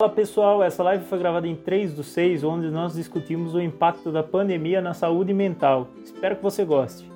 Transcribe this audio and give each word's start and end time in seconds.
Fala 0.00 0.12
pessoal, 0.12 0.62
essa 0.62 0.80
live 0.84 1.04
foi 1.06 1.18
gravada 1.18 1.48
em 1.48 1.56
3 1.56 1.92
do 1.92 2.04
6, 2.04 2.44
onde 2.44 2.70
nós 2.70 2.94
discutimos 2.94 3.52
o 3.52 3.60
impacto 3.60 4.12
da 4.12 4.22
pandemia 4.22 4.80
na 4.80 4.94
saúde 4.94 5.34
mental. 5.34 5.88
Espero 6.04 6.36
que 6.36 6.42
você 6.44 6.64
goste. 6.64 7.10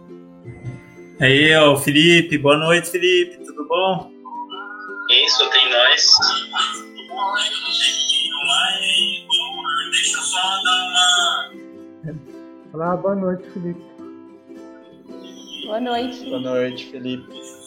Aí, 1.20 1.54
ó, 1.54 1.74
o 1.74 1.76
Felipe. 1.76 2.36
Boa 2.38 2.56
noite, 2.56 2.90
Felipe. 2.90 3.36
Tudo 3.46 3.68
bom? 3.68 4.10
Isso, 5.10 5.48
tem 5.50 5.70
nós. 5.70 6.12
Olá, 12.72 12.96
boa 12.96 13.14
noite, 13.14 13.48
Felipe. 13.50 13.84
Boa 15.66 15.80
noite. 15.80 16.24
Boa 16.24 16.40
noite, 16.40 16.86
Felipe. 16.90 17.61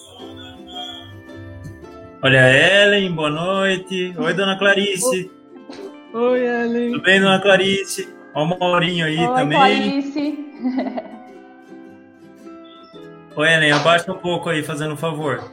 Olha 2.22 2.44
a 2.44 2.50
Ellen, 2.50 3.12
boa 3.12 3.30
noite. 3.30 4.14
Oi, 4.18 4.34
dona 4.34 4.58
Clarice. 4.58 5.32
Oi, 6.14 6.46
Ellen. 6.46 6.92
Tudo 6.94 7.04
bem, 7.04 7.20
dona 7.20 7.40
Clarice? 7.40 8.10
Olha 8.34 8.56
o 8.56 8.60
Maurinho 8.60 9.06
aí 9.06 9.20
Oi, 9.20 9.36
também. 9.36 9.58
Clarice. 9.58 10.40
Oi, 13.36 13.54
Ellen, 13.54 13.72
abaixa 13.74 14.12
um 14.12 14.18
pouco 14.18 14.50
aí, 14.50 14.64
fazendo 14.64 14.94
um 14.94 14.98
favor. 14.98 15.44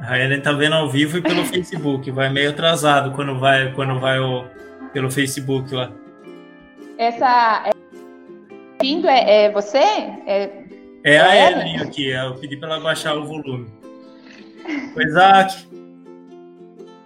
A 0.00 0.18
Ellen 0.18 0.40
tá 0.40 0.52
vendo 0.52 0.74
ao 0.74 0.88
vivo 0.88 1.18
e 1.18 1.22
pelo 1.22 1.44
Facebook. 1.46 2.10
Vai 2.10 2.30
meio 2.30 2.50
atrasado 2.50 3.12
quando 3.12 3.38
vai, 3.38 3.70
quando 3.72 4.00
vai 4.00 4.18
o, 4.18 4.46
pelo 4.92 5.10
Facebook 5.10 5.74
lá. 5.74 5.92
Essa. 6.96 7.64
É... 7.66 7.70
Vindo 8.80 9.06
é, 9.08 9.44
é 9.44 9.52
você? 9.52 9.78
É... 9.78 10.57
É 11.04 11.18
a 11.18 11.34
É 11.34 11.52
Ellen 11.52 11.76
aqui, 11.78 12.10
eu 12.10 12.34
pedi 12.34 12.56
para 12.56 12.74
ela 12.74 12.80
baixar 12.80 13.16
o 13.16 13.24
volume. 13.24 13.68
Oi, 14.96 15.04
Isaac. 15.04 15.66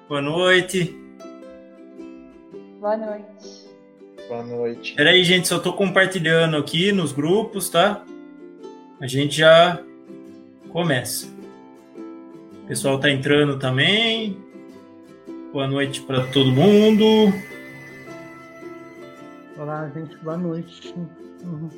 Boa 0.08 0.22
noite. 0.22 0.96
Boa 2.80 2.96
noite. 2.96 3.70
Boa 4.28 4.42
noite. 4.42 4.94
Peraí, 4.94 5.22
gente, 5.24 5.46
só 5.46 5.58
tô 5.58 5.72
compartilhando 5.72 6.56
aqui 6.56 6.90
nos 6.90 7.12
grupos, 7.12 7.68
tá? 7.68 8.04
A 9.00 9.06
gente 9.06 9.36
já 9.36 9.82
começa. 10.70 11.26
O 12.64 12.66
pessoal 12.66 12.98
tá 12.98 13.10
entrando 13.10 13.58
também. 13.58 14.36
Boa 15.52 15.66
noite 15.66 16.00
para 16.00 16.26
todo 16.28 16.50
mundo. 16.50 17.04
Olá, 19.58 19.90
gente, 19.94 20.16
boa 20.18 20.36
noite. 20.36 20.94
Uhum. 21.44 21.68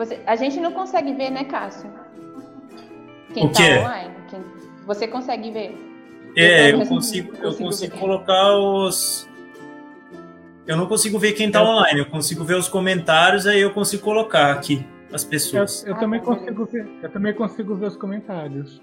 Você... 0.00 0.18
A 0.26 0.34
gente 0.34 0.58
não 0.58 0.72
consegue 0.72 1.12
ver, 1.12 1.28
né, 1.28 1.44
Cássio? 1.44 1.90
Quem 3.34 3.44
O 3.44 3.52
quê? 3.52 3.74
tá 3.74 3.80
online. 3.80 4.14
Quem... 4.30 4.42
Você 4.86 5.06
consegue 5.06 5.50
ver? 5.50 5.76
É, 6.34 6.68
Eu 6.68 6.70
eu 6.70 6.78
não 6.78 6.86
consigo, 6.86 7.36
eu 7.36 7.54
consigo 7.54 7.98
colocar 7.98 8.56
os. 8.56 9.28
Eu 10.66 10.78
não 10.78 10.86
consigo 10.86 11.18
ver 11.18 11.32
quem 11.32 11.50
tá 11.50 11.62
online, 11.62 11.98
eu 12.00 12.06
consigo 12.06 12.44
ver 12.44 12.54
os 12.54 12.66
comentários, 12.66 13.46
aí 13.46 13.60
eu 13.60 13.72
consigo 13.72 14.02
colocar 14.02 14.52
aqui 14.52 14.82
as 15.12 15.22
Eu, 15.22 15.28
pessoas. 15.28 15.84
eu 15.84 15.94
Ah, 15.94 15.98
também 15.98 16.20
tá, 16.20 16.26
consigo 16.26 16.64
ver, 16.64 16.88
eu 17.02 17.10
também 17.10 17.34
consigo 17.34 17.74
ver 17.74 17.86
os 17.88 17.96
comentários. 17.96 18.80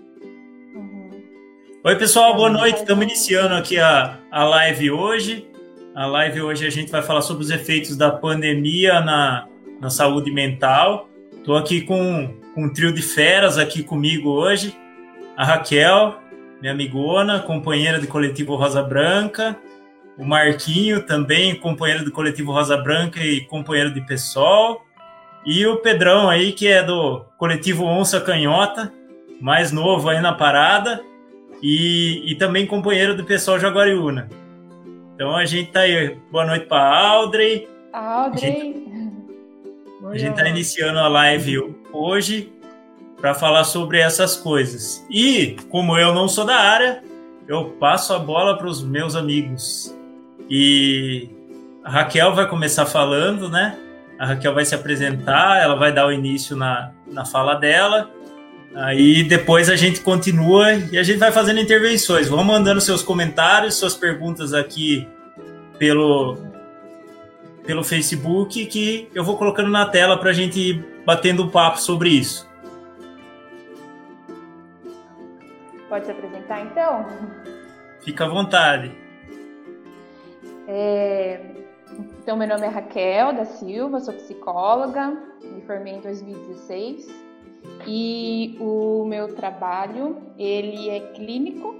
Uhum. 0.75 1.09
Oi, 1.83 1.95
pessoal, 1.95 2.35
boa 2.35 2.51
Tá 2.51 2.57
noite. 2.59 2.77
Estamos 2.81 3.03
iniciando 3.05 3.55
aqui 3.55 3.79
a, 3.79 4.19
a 4.29 4.43
live 4.43 4.91
hoje. 4.91 5.49
A 5.95 6.05
live 6.05 6.41
hoje 6.43 6.67
a 6.67 6.69
gente 6.69 6.91
vai 6.91 7.01
falar 7.01 7.21
sobre 7.21 7.43
os 7.43 7.49
efeitos 7.49 7.97
da 7.97 8.11
pandemia 8.11 9.01
na, 9.01 9.47
na 9.79 9.89
saúde 9.89 10.31
mental. 10.31 11.09
Estou 11.33 11.55
aqui 11.55 11.81
com, 11.81 12.33
com 12.53 12.63
um 12.65 12.69
trio 12.69 12.93
de 12.93 13.01
feras 13.01 13.57
aqui 13.57 13.83
comigo 13.83 14.29
hoje. 14.29 14.75
A 15.35 15.45
Raquel, 15.45 16.15
minha 16.59 16.73
amigona, 16.73 17.39
companheira 17.39 17.99
do 17.99 18.07
coletivo 18.07 18.55
Rosa 18.55 18.81
Branca. 18.81 19.57
O 20.17 20.25
Marquinho, 20.25 21.05
também 21.05 21.55
companheiro 21.55 22.03
do 22.03 22.11
coletivo 22.11 22.51
Rosa 22.51 22.75
Branca 22.75 23.19
e 23.19 23.41
companheiro 23.41 23.93
de 23.93 24.01
PSOL. 24.01 24.83
E 25.45 25.65
o 25.65 25.77
Pedrão 25.77 26.29
aí, 26.29 26.51
que 26.51 26.67
é 26.67 26.83
do 26.83 27.23
coletivo 27.37 27.85
Onça 27.85 28.19
Canhota, 28.19 28.91
mais 29.39 29.71
novo 29.71 30.09
aí 30.09 30.19
na 30.19 30.33
parada 30.33 31.01
e, 31.61 32.23
e 32.25 32.35
também 32.35 32.65
companheiro 32.65 33.15
do 33.15 33.23
pessoal 33.23 33.59
Jaguariúna. 33.59 34.27
Então 35.15 35.35
a 35.35 35.45
gente 35.45 35.71
tá 35.71 35.81
aí. 35.81 36.17
Boa 36.31 36.45
noite 36.45 36.65
para 36.65 36.95
Audrey. 36.95 37.67
A 37.93 38.23
A 40.05 40.17
gente 40.17 40.35
tá 40.35 40.47
iniciando 40.47 40.99
a 40.99 41.07
live 41.07 41.75
hoje 41.91 42.53
para 43.19 43.33
falar 43.33 43.63
sobre 43.63 43.99
essas 43.99 44.35
coisas. 44.35 45.03
E 45.09 45.57
como 45.69 45.97
eu 45.97 46.13
não 46.13 46.27
sou 46.27 46.45
da 46.45 46.55
área, 46.55 47.03
eu 47.47 47.65
passo 47.79 48.13
a 48.13 48.19
bola 48.19 48.57
para 48.57 48.67
os 48.67 48.83
meus 48.83 49.15
amigos. 49.15 49.95
E 50.49 51.29
a 51.83 51.89
Raquel 51.89 52.35
vai 52.35 52.47
começar 52.47 52.85
falando, 52.85 53.49
né? 53.49 53.77
A 54.19 54.27
Raquel 54.27 54.53
vai 54.53 54.65
se 54.65 54.75
apresentar, 54.75 55.61
ela 55.61 55.75
vai 55.75 55.91
dar 55.91 56.05
o 56.07 56.11
início 56.11 56.55
na, 56.55 56.91
na 57.07 57.25
fala 57.25 57.55
dela. 57.55 58.09
Aí 58.75 59.23
depois 59.23 59.69
a 59.69 59.75
gente 59.75 60.01
continua 60.01 60.73
e 60.73 60.97
a 60.97 61.03
gente 61.03 61.17
vai 61.17 61.31
fazendo 61.31 61.59
intervenções. 61.59 62.27
Vão 62.27 62.43
mandando 62.43 62.79
seus 62.79 63.01
comentários, 63.01 63.75
suas 63.75 63.95
perguntas 63.95 64.53
aqui 64.53 65.07
pelo, 65.79 66.37
pelo 67.67 67.83
Facebook, 67.83 68.65
que 68.67 69.09
eu 69.13 69.25
vou 69.25 69.37
colocando 69.37 69.69
na 69.69 69.85
tela 69.89 70.17
para 70.17 70.29
a 70.29 70.33
gente 70.33 70.57
ir 70.57 71.03
batendo 71.05 71.43
um 71.43 71.49
papo 71.49 71.79
sobre 71.79 72.09
isso. 72.09 72.49
Pode 75.89 76.05
se 76.05 76.11
apresentar, 76.11 76.61
então? 76.61 77.05
Fica 77.99 78.23
à 78.23 78.29
vontade. 78.29 78.91
É, 80.65 81.41
Então, 82.21 82.37
meu 82.37 82.47
nome 82.47 82.65
é 82.65 82.69
Raquel 82.69 83.33
da 83.33 83.45
Silva, 83.45 83.99
sou 83.99 84.13
psicóloga, 84.13 85.17
me 85.41 85.61
formei 85.61 85.93
em 85.93 86.01
2016 86.01 87.07
e 87.85 88.57
o 88.59 89.05
meu 89.05 89.33
trabalho, 89.35 90.17
ele 90.37 90.89
é 90.89 90.99
clínico, 91.13 91.73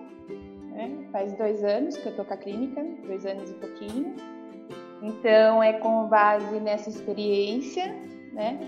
né? 0.71 1.07
faz 1.11 1.33
dois 1.37 1.63
anos 1.63 1.95
que 1.97 2.07
eu 2.07 2.15
tô 2.15 2.25
com 2.25 2.33
a 2.33 2.37
clínica, 2.37 2.83
dois 3.05 3.25
anos 3.25 3.51
e 3.51 3.53
pouquinho. 3.55 4.36
Então, 5.01 5.61
é 5.61 5.73
com 5.73 6.07
base 6.07 6.59
nessa 6.59 6.89
experiência, 6.89 7.95
né, 8.33 8.59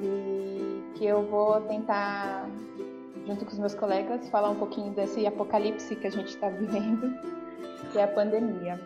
e 0.00 0.82
que 0.94 1.04
eu 1.04 1.22
vou 1.26 1.60
tentar, 1.62 2.48
junto 3.26 3.44
com 3.44 3.52
os 3.52 3.58
meus 3.58 3.74
colegas, 3.74 4.28
falar 4.28 4.50
um 4.50 4.54
pouquinho 4.54 4.92
desse 4.92 5.26
apocalipse 5.26 5.96
que 5.96 6.06
a 6.06 6.10
gente 6.10 6.28
está 6.28 6.48
vivendo, 6.48 7.12
que 7.90 7.98
é 7.98 8.04
a 8.04 8.08
pandemia. 8.08 8.80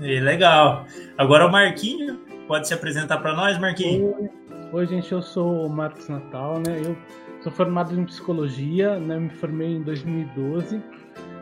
E 0.00 0.20
legal. 0.20 0.86
Agora 1.16 1.46
o 1.46 1.50
Marquinho, 1.50 2.20
pode 2.46 2.68
se 2.68 2.74
apresentar 2.74 3.18
para 3.18 3.34
nós, 3.34 3.58
Marquinho? 3.58 4.14
Oi, 4.18 4.30
Oi, 4.72 4.86
gente, 4.86 5.12
eu 5.12 5.22
sou 5.22 5.66
o 5.66 5.70
Marcos 5.70 6.08
Natal, 6.08 6.54
né? 6.66 6.82
Eu 6.84 6.96
sou 7.42 7.52
formado 7.52 7.98
em 7.98 8.04
psicologia, 8.04 8.98
né? 8.98 9.18
Me 9.18 9.30
formei 9.30 9.76
em 9.76 9.82
2012. 9.82 10.82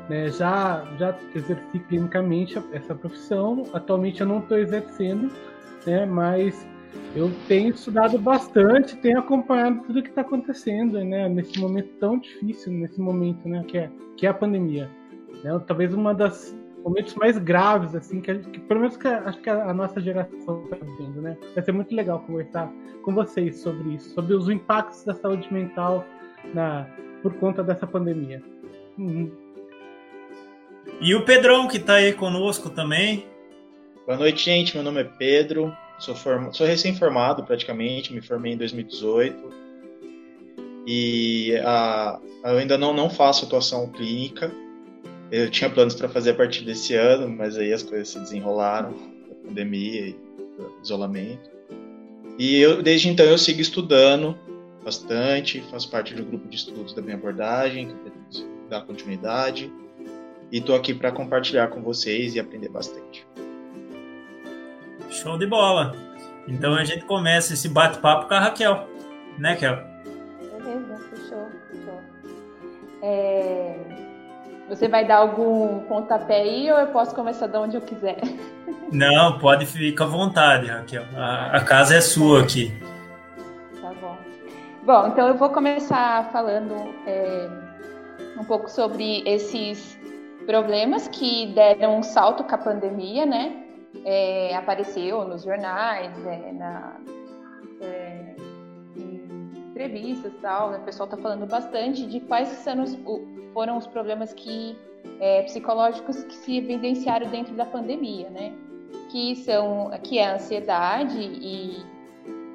Né? 0.09 0.31
Já, 0.31 0.85
já 0.99 1.17
exerci 1.35 1.79
clinicamente 1.81 2.61
essa 2.73 2.95
profissão. 2.95 3.65
Atualmente 3.73 4.21
eu 4.21 4.27
não 4.27 4.39
estou 4.41 4.59
exercendo, 4.59 5.31
né? 5.87 6.07
Mas 6.07 6.67
eu 7.15 7.31
tenho 7.49 7.71
estudado 7.71 8.19
bastante, 8.19 8.97
tenho 8.97 9.19
acompanhado 9.19 9.83
tudo 9.87 10.03
que 10.03 10.09
está 10.09 10.23
acontecendo, 10.23 11.03
né? 11.05 11.29
Nesse 11.29 11.59
momento 11.59 11.89
tão 11.99 12.19
difícil, 12.19 12.73
nesse 12.73 13.01
momento, 13.01 13.49
né? 13.49 13.65
Que 13.67 13.79
é, 13.79 13.91
que 14.17 14.27
é 14.27 14.31
a 14.31 14.35
pandemia. 14.35 14.91
Né? 15.43 15.59
Talvez 15.67 15.95
uma 15.95 16.15
das 16.15 16.57
momentos 16.85 17.15
mais 17.15 17.39
graves, 17.39 17.95
assim, 17.95 18.21
que, 18.21 18.35
que 18.39 18.61
pelo 18.61 18.81
menos 18.81 18.97
que 18.97 19.07
acho 19.07 19.41
que 19.41 19.49
a, 19.49 19.71
a 19.71 19.75
nossa 19.75 20.01
geração 20.01 20.65
está 20.65 20.77
vivendo, 20.77 21.23
né? 21.23 21.37
Vai 21.55 21.65
ser 21.65 21.73
muito 21.73 21.95
legal 21.95 22.21
conversar 22.21 22.71
com 23.03 23.15
vocês 23.15 23.61
sobre 23.61 23.95
isso, 23.95 24.11
sobre 24.11 24.35
os 24.35 24.49
impactos 24.49 25.05
da 25.05 25.15
saúde 25.15 25.53
mental 25.53 26.05
na, 26.55 26.87
por 27.23 27.35
conta 27.35 27.63
dessa 27.63 27.87
pandemia. 27.87 28.43
Uhum. 28.99 29.42
E 31.01 31.15
o 31.15 31.25
Pedrão, 31.25 31.69
que 31.69 31.79
está 31.79 31.95
aí 31.95 32.13
conosco 32.13 32.71
também. 32.71 33.27
Boa 34.07 34.19
noite, 34.19 34.45
gente. 34.45 34.75
Meu 34.75 34.85
nome 34.85 35.01
é 35.01 35.05
Pedro. 35.05 35.77
Sou, 35.99 36.15
form... 36.15 36.53
sou 36.53 36.67
recém-formado 36.67 37.45
praticamente, 37.45 38.13
me 38.13 38.21
formei 38.21 38.53
em 38.53 38.57
2018. 38.57 39.53
E 40.87 41.57
ah, 41.65 42.19
eu 42.45 42.59
ainda 42.59 42.77
não, 42.77 42.93
não 42.93 43.09
faço 43.09 43.45
atuação 43.45 43.89
clínica. 43.89 44.53
Eu 45.31 45.51
tinha 45.51 45.71
planos 45.71 45.95
para 45.95 46.09
fazer 46.09 46.31
a 46.31 46.35
partir 46.35 46.65
desse 46.65 46.95
ano, 46.95 47.29
mas 47.29 47.57
aí 47.57 47.73
as 47.73 47.83
coisas 47.83 48.09
se 48.09 48.19
desenrolaram, 48.19 48.95
a 49.31 49.47
pandemia 49.47 50.09
e 50.09 50.17
isolamento. 50.83 51.51
E 52.39 52.59
eu, 52.59 52.83
desde 52.83 53.09
então 53.09 53.25
eu 53.27 53.39
sigo 53.39 53.61
estudando 53.61 54.37
bastante, 54.85 55.63
faço 55.71 55.91
parte 55.91 56.15
do 56.15 56.25
grupo 56.25 56.49
de 56.49 56.57
estudos 56.57 56.93
da 56.93 57.01
minha 57.01 57.17
abordagem, 57.17 57.89
que 57.89 57.95
dar 58.69 58.83
continuidade. 58.83 59.71
E 60.53 60.59
estou 60.59 60.77
aqui 60.77 60.93
para 60.93 61.11
compartilhar 61.11 61.69
com 61.69 61.81
vocês 61.81 62.35
e 62.35 62.41
aprender 62.41 62.69
bastante. 62.69 63.27
Show 65.09 65.39
de 65.39 65.47
bola. 65.47 65.93
Então 66.47 66.75
a 66.75 66.85
gente 66.85 67.07
começa 67.07 67.55
esse 67.55 67.71
bate-papo 67.71 68.29
com 68.29 68.35
a 68.35 68.41
Raquel, 68.41 68.87
né, 69.39 69.57
Kel? 69.57 69.79
Beleza, 70.59 70.99
fechou. 71.09 71.49
fechou. 71.71 72.01
É... 73.01 73.77
Você 74.69 74.89
vai 74.89 75.07
dar 75.07 75.19
algum 75.19 75.81
pontapé 75.87 76.43
aí 76.43 76.71
ou 76.71 76.79
eu 76.81 76.89
posso 76.89 77.15
começar 77.15 77.47
de 77.47 77.57
onde 77.57 77.77
eu 77.77 77.81
quiser? 77.81 78.21
Não, 78.93 79.39
pode 79.39 79.65
ficar 79.65 80.05
à 80.05 80.09
vontade, 80.09 80.67
Raquel. 80.67 81.05
A, 81.17 81.57
a 81.57 81.65
casa 81.65 81.95
é 81.95 82.01
sua 82.03 82.43
aqui. 82.43 82.71
Tá 83.81 83.91
bom. 83.99 84.19
Bom, 84.85 85.07
então 85.07 85.29
eu 85.29 85.35
vou 85.35 85.49
começar 85.49 86.31
falando 86.31 86.75
é, 87.07 87.49
um 88.39 88.45
pouco 88.45 88.71
sobre 88.71 89.23
esses 89.27 90.02
problemas 90.47 91.09
que 91.09 91.47
deram 91.49 91.99
um 91.99 92.03
salto 92.03 92.45
com 92.45 92.55
a 92.55 92.59
pandemia, 92.59 93.27
né? 93.27 93.65
É, 94.05 94.55
apareceu 94.57 95.25
nos 95.25 95.43
jornais, 95.43 96.13
é, 96.27 96.53
na, 96.53 96.97
é, 97.81 98.35
em 98.97 99.51
entrevistas 99.71 100.33
tal, 100.41 100.71
né? 100.71 100.79
o 100.79 100.83
pessoal 100.83 101.07
está 101.09 101.17
falando 101.17 101.47
bastante 101.47 102.07
de 102.07 102.21
quais 102.21 102.65
foram 103.53 103.77
os 103.77 103.87
problemas 103.87 104.33
que, 104.33 104.77
é, 105.21 105.43
psicológicos 105.43 106.25
que 106.25 106.35
se 106.35 106.57
evidenciaram 106.57 107.29
dentro 107.29 107.55
da 107.55 107.67
pandemia, 107.67 108.31
né? 108.31 108.53
Que, 109.11 109.37
são, 109.37 109.91
que 110.03 110.19
é 110.19 110.27
a 110.27 110.35
ansiedade 110.35 111.19
e, 111.19 111.85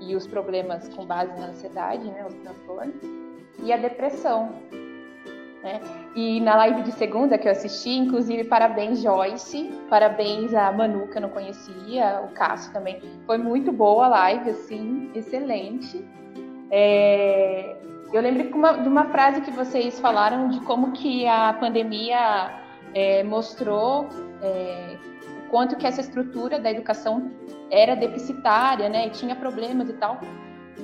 e 0.02 0.16
os 0.16 0.26
problemas 0.26 0.90
com 0.90 1.06
base 1.06 1.40
na 1.40 1.48
ansiedade, 1.48 2.06
né? 2.06 2.26
Os 2.26 2.34
transtornos, 2.34 2.96
e 3.64 3.72
a 3.72 3.78
depressão. 3.78 4.52
Né? 5.64 5.82
E 6.16 6.40
na 6.40 6.56
live 6.56 6.84
de 6.84 6.92
segunda 6.92 7.38
que 7.38 7.48
eu 7.48 7.52
assisti, 7.52 7.90
inclusive, 7.90 8.44
parabéns 8.44 9.02
Joyce, 9.02 9.72
parabéns 9.90 10.54
a 10.54 10.72
Manu, 10.72 11.08
que 11.08 11.18
eu 11.18 11.22
não 11.22 11.30
conhecia, 11.30 12.22
o 12.24 12.30
Cássio 12.34 12.72
também. 12.72 13.02
Foi 13.26 13.38
muito 13.38 13.72
boa 13.72 14.06
a 14.06 14.10
live, 14.10 14.50
assim, 14.52 15.12
excelente. 15.16 16.06
É... 16.72 17.76
Eu 18.14 18.22
lembro 18.22 18.44
de 18.44 18.54
uma, 18.54 18.74
de 18.74 18.88
uma, 18.88 19.06
frase 19.06 19.42
que 19.42 19.52
vocês 19.52 20.00
falaram 20.00 20.48
de 20.48 20.62
como 20.62 20.94
que 20.94 21.28
a 21.28 21.52
pandemia 21.54 22.54
é, 22.94 23.22
mostrou 23.22 24.08
é, 24.42 24.96
o 25.46 25.50
quanto 25.50 25.76
que 25.76 25.86
essa 25.86 26.00
estrutura 26.00 26.58
da 26.58 26.72
educação 26.72 27.30
era 27.70 27.96
deficitária, 27.96 28.88
né, 28.88 29.08
e 29.08 29.10
tinha 29.10 29.36
problemas 29.36 29.90
e 29.90 29.94
tal. 29.94 30.22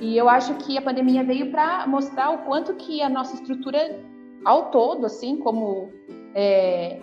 E 0.00 0.16
eu 0.18 0.28
acho 0.28 0.52
que 0.56 0.76
a 0.76 0.82
pandemia 0.82 1.24
veio 1.24 1.50
para 1.50 1.86
mostrar 1.86 2.28
o 2.30 2.38
quanto 2.38 2.74
que 2.74 3.00
a 3.00 3.08
nossa 3.08 3.34
estrutura 3.36 3.98
ao 4.44 4.70
todo, 4.70 5.06
assim, 5.06 5.36
como 5.38 5.90
é, 6.34 7.00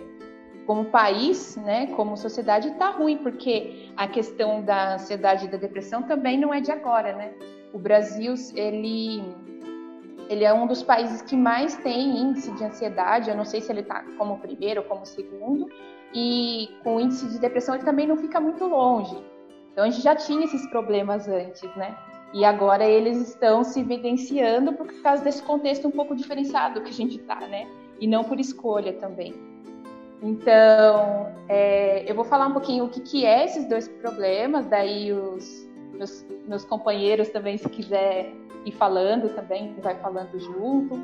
como 0.66 0.84
país, 0.86 1.56
né, 1.56 1.88
como 1.88 2.16
sociedade, 2.16 2.68
está 2.68 2.90
ruim, 2.90 3.18
porque 3.18 3.90
a 3.96 4.06
questão 4.06 4.62
da 4.62 4.94
ansiedade 4.94 5.46
e 5.46 5.48
da 5.48 5.58
depressão 5.58 6.02
também 6.02 6.38
não 6.38 6.54
é 6.54 6.60
de 6.60 6.70
agora, 6.70 7.14
né? 7.14 7.32
O 7.72 7.78
Brasil, 7.78 8.34
ele, 8.54 9.22
ele 10.28 10.44
é 10.44 10.52
um 10.52 10.66
dos 10.66 10.82
países 10.82 11.20
que 11.22 11.36
mais 11.36 11.76
tem 11.76 12.16
índice 12.16 12.52
de 12.52 12.64
ansiedade, 12.64 13.30
eu 13.30 13.36
não 13.36 13.44
sei 13.44 13.60
se 13.60 13.72
ele 13.72 13.80
está 13.80 14.04
como 14.16 14.38
primeiro 14.38 14.82
ou 14.82 14.86
como 14.86 15.04
segundo, 15.04 15.68
e 16.14 16.68
com 16.84 17.00
índice 17.00 17.28
de 17.28 17.38
depressão 17.38 17.74
ele 17.74 17.84
também 17.84 18.06
não 18.06 18.16
fica 18.16 18.40
muito 18.40 18.64
longe. 18.64 19.16
Então 19.72 19.84
a 19.84 19.90
gente 19.90 20.02
já 20.02 20.14
tinha 20.14 20.44
esses 20.44 20.66
problemas 20.68 21.26
antes, 21.26 21.62
né? 21.76 21.96
E 22.32 22.44
agora 22.44 22.84
eles 22.84 23.28
estão 23.28 23.62
se 23.62 23.80
evidenciando 23.80 24.72
por 24.72 24.86
causa 25.02 25.22
desse 25.22 25.42
contexto 25.42 25.86
um 25.86 25.90
pouco 25.90 26.16
diferenciado 26.16 26.80
que 26.80 26.90
a 26.90 26.94
gente 26.94 27.16
está, 27.16 27.36
né? 27.40 27.68
E 28.00 28.06
não 28.06 28.24
por 28.24 28.40
escolha 28.40 28.94
também. 28.94 29.34
Então, 30.22 31.28
é, 31.48 32.10
eu 32.10 32.14
vou 32.14 32.24
falar 32.24 32.46
um 32.46 32.52
pouquinho 32.52 32.84
o 32.84 32.88
que, 32.88 33.00
que 33.00 33.26
é 33.26 33.44
esses 33.44 33.68
dois 33.68 33.88
problemas, 33.88 34.66
daí 34.66 35.12
os 35.12 35.68
meus, 35.92 36.24
meus 36.46 36.64
companheiros 36.64 37.28
também, 37.28 37.58
se 37.58 37.68
quiser 37.68 38.32
ir 38.64 38.72
falando 38.72 39.34
também, 39.34 39.74
vai 39.82 39.96
falando 39.96 40.38
junto. 40.38 40.98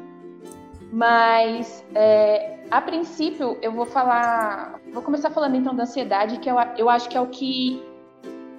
Mas, 0.91 1.85
é, 1.95 2.61
a 2.71 2.81
princípio, 2.81 3.59
eu 3.61 3.73
vou 3.73 3.85
falar. 3.85 4.81
Vou 4.93 5.03
começar 5.03 5.31
falando 5.31 5.57
então 5.57 5.75
da 5.75 5.83
ansiedade, 5.83 6.39
que 6.39 6.49
eu, 6.49 6.57
eu 6.79 6.89
acho 6.89 7.09
que 7.11 7.19
é 7.19 7.21
o 7.21 7.27
que 7.27 7.83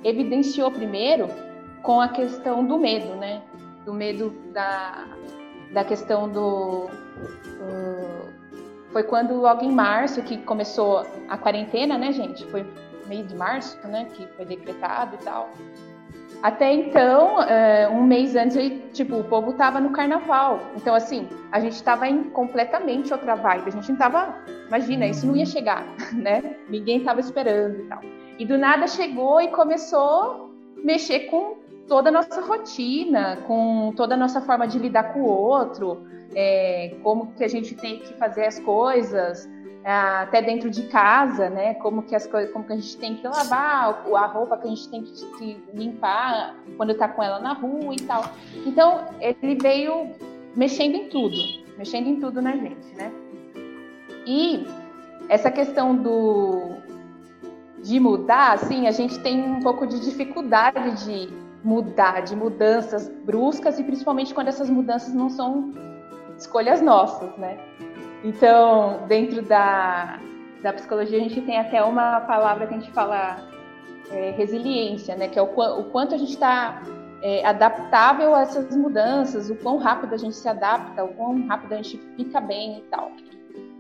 evidenciou 0.04 0.70
primeiro 0.70 1.28
com 1.82 2.00
a 2.00 2.10
questão 2.10 2.66
do 2.66 2.78
medo, 2.78 3.16
né? 3.16 3.42
Do 3.86 3.94
medo 3.94 4.32
da, 4.54 5.06
da 5.74 5.84
questão 5.84 6.30
do. 6.30 6.86
Uh, 6.86 8.30
foi 8.92 9.04
quando 9.04 9.36
logo 9.36 9.64
em 9.64 9.72
março 9.72 10.22
que 10.24 10.38
começou 10.38 11.06
a 11.28 11.38
quarentena, 11.38 11.98
né, 11.98 12.12
gente? 12.12 12.46
Foi 12.48 12.66
mês 13.08 13.28
de 13.28 13.36
março, 13.36 13.78
né, 13.88 14.08
que 14.14 14.26
foi 14.36 14.46
decretado 14.46 15.16
e 15.20 15.24
tal. 15.24 15.50
Até 16.42 16.72
então, 16.72 17.36
uh, 17.38 17.94
um 17.94 18.04
mês 18.04 18.36
antes, 18.36 18.56
tipo, 18.94 19.18
o 19.18 19.24
povo 19.26 19.54
tava 19.54 19.82
no 19.82 19.92
carnaval. 19.92 20.62
Então, 20.78 20.96
assim, 20.96 21.28
a 21.52 21.60
gente 21.60 21.84
tava 21.84 22.08
em 22.08 22.24
completamente 22.30 23.12
outra 23.12 23.36
vibe. 23.36 23.68
A 23.68 23.72
gente 23.72 23.92
não 23.92 23.98
tava. 23.98 24.36
Imagina, 24.68 25.06
isso 25.06 25.28
não 25.28 25.36
ia 25.36 25.46
chegar, 25.46 25.86
né? 26.14 26.56
Ninguém 26.70 27.04
tava 27.04 27.20
esperando 27.20 27.80
e 27.80 27.84
tal. 27.88 28.00
E 28.38 28.46
do 28.46 28.58
nada 28.58 28.88
chegou 28.88 29.42
e 29.42 29.50
começou 29.50 30.50
mexer 30.84 31.22
com 31.26 31.58
toda 31.90 32.10
a 32.10 32.12
nossa 32.12 32.40
rotina, 32.40 33.38
com 33.48 33.92
toda 33.98 34.14
a 34.14 34.18
nossa 34.18 34.40
forma 34.40 34.68
de 34.68 34.78
lidar 34.78 35.12
com 35.12 35.22
o 35.22 35.28
outro, 35.28 36.08
é, 36.36 36.96
como 37.02 37.34
que 37.34 37.44
a 37.44 37.48
gente 37.48 37.76
tem 37.76 38.00
que 38.00 38.14
fazer 38.14 38.46
as 38.46 38.60
coisas, 38.60 39.50
é, 39.84 39.92
até 39.92 40.42
dentro 40.42 40.70
de 40.70 40.84
casa, 40.84 41.50
né? 41.50 41.74
Como 41.76 42.04
que 42.04 42.16
as 42.16 42.28
coisas, 42.28 42.54
como 42.54 42.64
que 42.64 42.74
a 42.74 42.76
gente 42.76 42.96
tem 42.98 43.16
que 43.16 43.28
lavar 43.28 44.06
a 44.16 44.26
roupa 44.28 44.58
que 44.58 44.68
a 44.68 44.70
gente 44.70 44.88
tem 44.90 45.04
que 45.04 45.64
limpar 45.74 46.56
quando 46.78 46.92
está 46.92 47.08
com 47.08 47.24
ela 47.24 47.40
na 47.40 47.54
rua 47.54 47.94
e 47.94 48.02
tal. 48.04 48.24
Então 48.66 49.06
ele 49.20 49.56
veio 49.56 50.12
mexendo 50.56 50.96
em 50.96 51.10
tudo, 51.10 51.36
mexendo 51.76 52.08
em 52.08 52.20
tudo 52.20 52.40
na 52.40 52.52
gente, 52.52 52.96
né? 52.96 53.12
E 54.28 54.68
essa 55.28 55.50
questão 55.50 55.96
do 55.96 56.78
de 57.82 58.00
mudar, 58.00 58.54
assim, 58.54 58.88
a 58.88 58.92
gente 58.92 59.18
tem 59.20 59.42
um 59.42 59.62
pouco 59.62 59.88
de 59.88 60.00
dificuldade 60.02 61.06
de 61.06 61.49
mudar, 61.64 62.22
de 62.22 62.36
mudanças 62.36 63.10
bruscas 63.10 63.80
e 63.80 63.84
principalmente 63.84 64.34
quando 64.34 64.48
essas 64.48 64.70
mudanças 64.70 65.14
não 65.14 65.30
são 65.30 65.74
escolhas 66.38 66.82
nossas, 66.82 67.36
né? 67.38 67.58
Então, 68.24 69.06
dentro 69.08 69.42
da, 69.42 70.20
da 70.62 70.74
psicologia, 70.74 71.18
a 71.18 71.22
gente 71.22 71.42
tem 71.42 71.58
até 71.58 71.84
uma 71.84 72.22
palavra 72.22 72.68
que 72.68 72.74
a 72.74 72.80
gente 72.80 72.92
fala 72.92 73.38
é, 74.12 74.32
resiliência, 74.32 75.16
né? 75.16 75.28
Que 75.28 75.40
é 75.40 75.42
o, 75.42 75.46
o 75.46 75.84
quanto 75.86 76.16
a 76.16 76.18
gente 76.18 76.34
está 76.34 76.82
é, 77.22 77.46
adaptável 77.46 78.36
a 78.36 78.42
essas 78.42 78.76
mudanças, 78.76 79.50
o 79.50 79.56
quão 79.56 79.78
rápido 79.78 80.14
a 80.14 80.18
gente 80.18 80.36
se 80.36 80.48
adapta, 80.48 81.04
o 81.04 81.14
quão 81.14 81.46
rápido 81.48 81.74
a 81.74 81.78
gente 81.78 81.98
fica 82.16 82.40
bem 82.40 82.80
e 82.80 82.82
tal. 82.84 83.12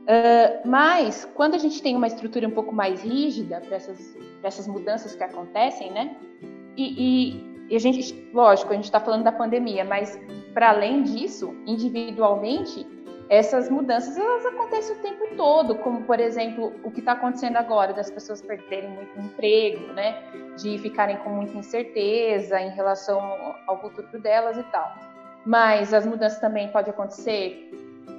Uh, 0.09 0.67
mas, 0.67 1.29
quando 1.35 1.53
a 1.53 1.57
gente 1.59 1.83
tem 1.83 1.95
uma 1.95 2.07
estrutura 2.07 2.47
um 2.47 2.51
pouco 2.51 2.73
mais 2.73 3.03
rígida 3.03 3.61
para 3.61 3.75
essas, 3.75 4.17
essas 4.41 4.67
mudanças 4.67 5.13
que 5.13 5.23
acontecem, 5.23 5.91
né? 5.91 6.15
E, 6.75 6.95
e, 6.97 7.48
e 7.69 7.75
a 7.75 7.79
gente, 7.79 8.29
lógico, 8.33 8.71
a 8.71 8.75
gente 8.75 8.85
está 8.85 8.99
falando 8.99 9.23
da 9.23 9.31
pandemia, 9.31 9.85
mas 9.85 10.19
para 10.53 10.69
além 10.69 11.03
disso, 11.03 11.55
individualmente, 11.65 12.85
essas 13.29 13.69
mudanças 13.69 14.17
elas 14.17 14.43
acontecem 14.43 14.95
o 14.95 14.99
tempo 14.99 15.35
todo, 15.37 15.75
como 15.75 16.01
por 16.01 16.19
exemplo 16.19 16.73
o 16.83 16.89
que 16.89 16.99
está 16.99 17.11
acontecendo 17.11 17.57
agora 17.57 17.93
das 17.93 18.09
pessoas 18.09 18.41
perderem 18.41 18.89
muito 18.89 19.19
emprego, 19.19 19.93
né, 19.93 20.19
de 20.57 20.79
ficarem 20.79 21.17
com 21.17 21.29
muita 21.29 21.55
incerteza 21.55 22.59
em 22.59 22.71
relação 22.71 23.21
ao 23.67 23.79
futuro 23.79 24.19
delas 24.19 24.57
e 24.57 24.63
tal. 24.63 24.91
Mas 25.45 25.93
as 25.93 26.07
mudanças 26.07 26.39
também 26.39 26.69
podem 26.69 26.91
acontecer 26.91 27.69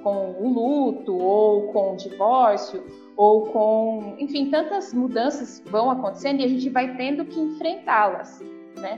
com 0.01 0.31
o 0.31 0.47
luto 0.47 1.17
ou 1.17 1.73
com 1.73 1.93
o 1.93 1.97
divórcio 1.97 2.83
ou 3.17 3.47
com, 3.47 4.15
enfim, 4.17 4.49
tantas 4.49 4.93
mudanças 4.93 5.61
vão 5.65 5.91
acontecendo 5.91 6.39
e 6.39 6.45
a 6.45 6.47
gente 6.47 6.69
vai 6.69 6.95
tendo 6.95 7.25
que 7.25 7.39
enfrentá-las, 7.39 8.41
né? 8.77 8.97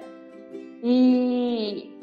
E 0.85 1.97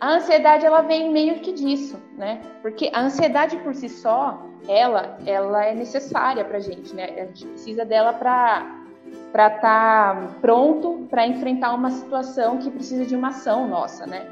a 0.00 0.14
ansiedade 0.14 0.66
ela 0.66 0.82
vem 0.82 1.12
meio 1.12 1.36
que 1.36 1.52
disso, 1.52 1.96
né? 2.18 2.40
Porque 2.60 2.90
a 2.92 3.00
ansiedade 3.02 3.56
por 3.58 3.72
si 3.72 3.88
só, 3.88 4.42
ela, 4.66 5.16
ela 5.24 5.64
é 5.64 5.72
necessária 5.72 6.44
para 6.44 6.58
gente, 6.58 6.92
né? 6.92 7.04
A 7.04 7.24
gente 7.26 7.46
precisa 7.46 7.84
dela 7.84 8.12
para 8.12 8.82
para 9.30 9.46
estar 9.46 9.60
tá 9.60 10.28
pronto 10.40 11.06
para 11.08 11.24
enfrentar 11.24 11.72
uma 11.72 11.90
situação 11.90 12.58
que 12.58 12.68
precisa 12.68 13.06
de 13.06 13.14
uma 13.14 13.28
ação 13.28 13.68
nossa, 13.68 14.04
né? 14.04 14.26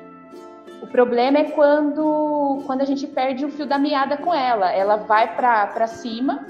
O 0.82 0.88
problema 0.88 1.38
é 1.38 1.44
quando 1.44 2.62
quando 2.66 2.80
a 2.80 2.84
gente 2.84 3.06
perde 3.06 3.44
o 3.44 3.48
fio 3.48 3.64
da 3.64 3.78
meada 3.78 4.16
com 4.16 4.34
ela, 4.34 4.72
ela 4.72 4.96
vai 4.96 5.36
para 5.36 5.86
cima 5.86 6.44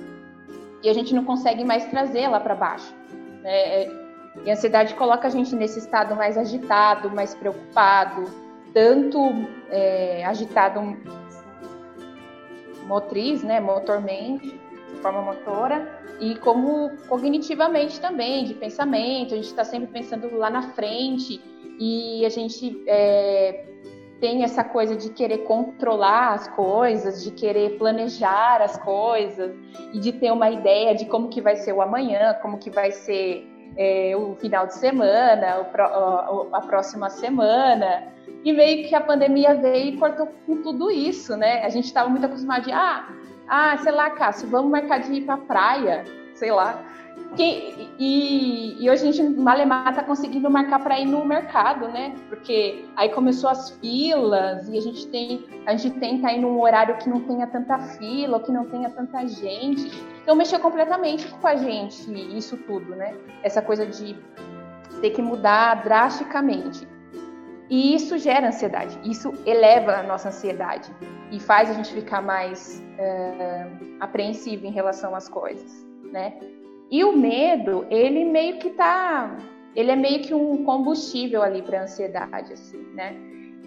e 0.83 0.89
a 0.89 0.95
gente 0.95 1.15
não 1.15 1.25
consegue 1.25 1.63
mais 1.63 1.85
trazê-la 1.87 2.41
para 2.41 2.55
baixo. 2.55 2.95
Né? 3.43 4.03
E 4.45 4.50
a 4.50 4.55
ansiedade 4.55 4.95
coloca 4.95 5.29
a 5.29 5.31
gente 5.31 5.55
nesse 5.55 5.79
estado 5.79 6.17
mais 6.17 6.37
agitado, 6.37 7.11
mais 7.11 7.35
preocupado, 7.35 8.25
tanto 8.73 9.19
é, 9.71 10.25
agitado 10.25 10.81
motriz, 12.87 13.43
né, 13.43 13.61
motormente, 13.61 14.49
de 14.49 15.00
forma 15.00 15.23
motora, 15.23 16.00
e 16.21 16.37
como 16.37 16.91
cognitivamente 17.09 18.00
também, 18.00 18.45
de 18.45 18.55
pensamento, 18.55 19.35
a 19.35 19.37
gente 19.37 19.47
está 19.47 19.64
sempre 19.64 19.88
pensando 19.88 20.37
lá 20.37 20.50
na 20.50 20.62
frente 20.71 21.41
e 21.79 22.25
a 22.25 22.29
gente 22.29 22.83
é, 22.87 23.64
tem 24.21 24.45
essa 24.45 24.62
coisa 24.62 24.97
de 24.97 25.11
querer 25.11 25.38
controlar 25.38 26.35
as 26.35 26.49
coisas, 26.49 27.23
de 27.23 27.31
querer 27.31 27.79
planejar 27.79 28.62
as 28.62 28.76
coisas 28.76 29.53
e 29.93 29.99
de 29.99 30.12
ter 30.12 30.31
uma 30.31 30.50
ideia 30.50 30.95
de 30.95 31.05
como 31.07 31.29
que 31.29 31.41
vai 31.41 31.57
ser 31.57 31.73
o 31.73 31.83
amanhã, 31.83 32.35
como 32.41 32.59
que 32.59 32.71
vai 32.71 32.91
ser 32.91 33.53
é, 33.76 34.14
o 34.16 34.35
final 34.37 34.66
de 34.66 34.75
semana, 34.75 35.61
o, 35.61 36.54
a 36.54 36.61
próxima 36.61 37.11
semana. 37.11 38.04
E 38.45 38.52
meio 38.52 38.88
que 38.88 38.95
a 38.95 39.00
pandemia 39.00 39.54
veio 39.54 39.95
e 39.95 39.97
cortou 39.97 40.28
com 40.47 40.62
tudo 40.62 40.90
isso, 40.90 41.37
né? 41.37 41.64
A 41.64 41.69
gente 41.69 41.87
estava 41.87 42.09
muito 42.09 42.26
acostumado 42.26 42.64
de, 42.64 42.73
ah, 42.73 43.09
ah, 43.49 43.76
sei 43.78 43.93
lá, 43.93 44.11
Cássio, 44.11 44.49
vamos 44.49 44.71
marcar 44.71 44.99
de 44.99 45.12
ir 45.14 45.23
pra 45.23 45.37
praia, 45.37 46.04
sei 46.35 46.50
lá. 46.50 46.83
Que, 47.37 47.90
e, 47.99 48.76
e, 48.85 48.90
hoje 48.90 49.09
a 49.09 49.12
gente, 49.12 49.40
Malemar, 49.40 49.95
tá 49.95 50.02
conseguindo 50.02 50.49
marcar 50.49 50.78
para 50.83 51.00
ir 51.00 51.07
no 51.07 51.25
mercado, 51.25 51.88
né? 51.88 52.14
Porque 52.28 52.85
aí 52.97 53.09
começou 53.09 53.50
as 53.50 53.71
filas 53.71 54.69
e 54.69 54.78
a 54.78 54.81
gente 54.81 55.07
tem, 55.09 55.45
a 55.66 55.75
gente 55.75 55.99
tenta 55.99 56.33
ir 56.33 56.40
num 56.40 56.61
horário 56.61 56.97
que 56.99 57.09
não 57.09 57.21
tenha 57.21 57.47
tanta 57.47 57.78
fila, 57.78 58.37
ou 58.37 58.43
que 58.43 58.52
não 58.52 58.66
tenha 58.66 58.88
tanta 58.90 59.26
gente. 59.26 59.90
Então 60.25 60.35
mexeu 60.35 60.59
completamente 60.59 61.28
com 61.28 61.47
a 61.47 61.54
gente 61.54 62.11
isso 62.37 62.57
tudo, 62.57 62.97
né? 62.97 63.14
Essa 63.43 63.61
coisa 63.61 63.87
de 63.87 64.16
ter 65.02 65.11
que 65.11 65.21
mudar 65.21 65.85
drasticamente. 65.85 66.88
E 67.69 67.95
isso 67.95 68.16
gera 68.16 68.49
ansiedade, 68.49 68.99
isso 69.04 69.33
eleva 69.45 69.97
a 69.97 70.02
nossa 70.02 70.28
ansiedade 70.28 70.90
e 71.31 71.38
faz 71.38 71.71
a 71.71 71.75
gente 71.75 71.93
ficar 71.93 72.23
mais 72.23 72.83
uh, 72.99 73.97
apreensivo 74.00 74.66
em 74.66 74.71
relação 74.71 75.14
às 75.14 75.28
coisas, 75.28 75.85
né? 76.11 76.38
E 76.90 77.04
o 77.04 77.16
medo, 77.16 77.87
ele 77.90 78.25
meio 78.25 78.59
que 78.59 78.71
tá, 78.71 79.37
ele 79.75 79.90
é 79.90 79.97
meio 79.97 80.23
que 80.23 80.33
um 80.33 80.64
combustível 80.64 81.43
ali 81.43 81.61
para 81.62 81.81
a 81.81 81.83
ansiedade, 81.83 82.52
assim, 82.52 82.83
né? 82.95 83.14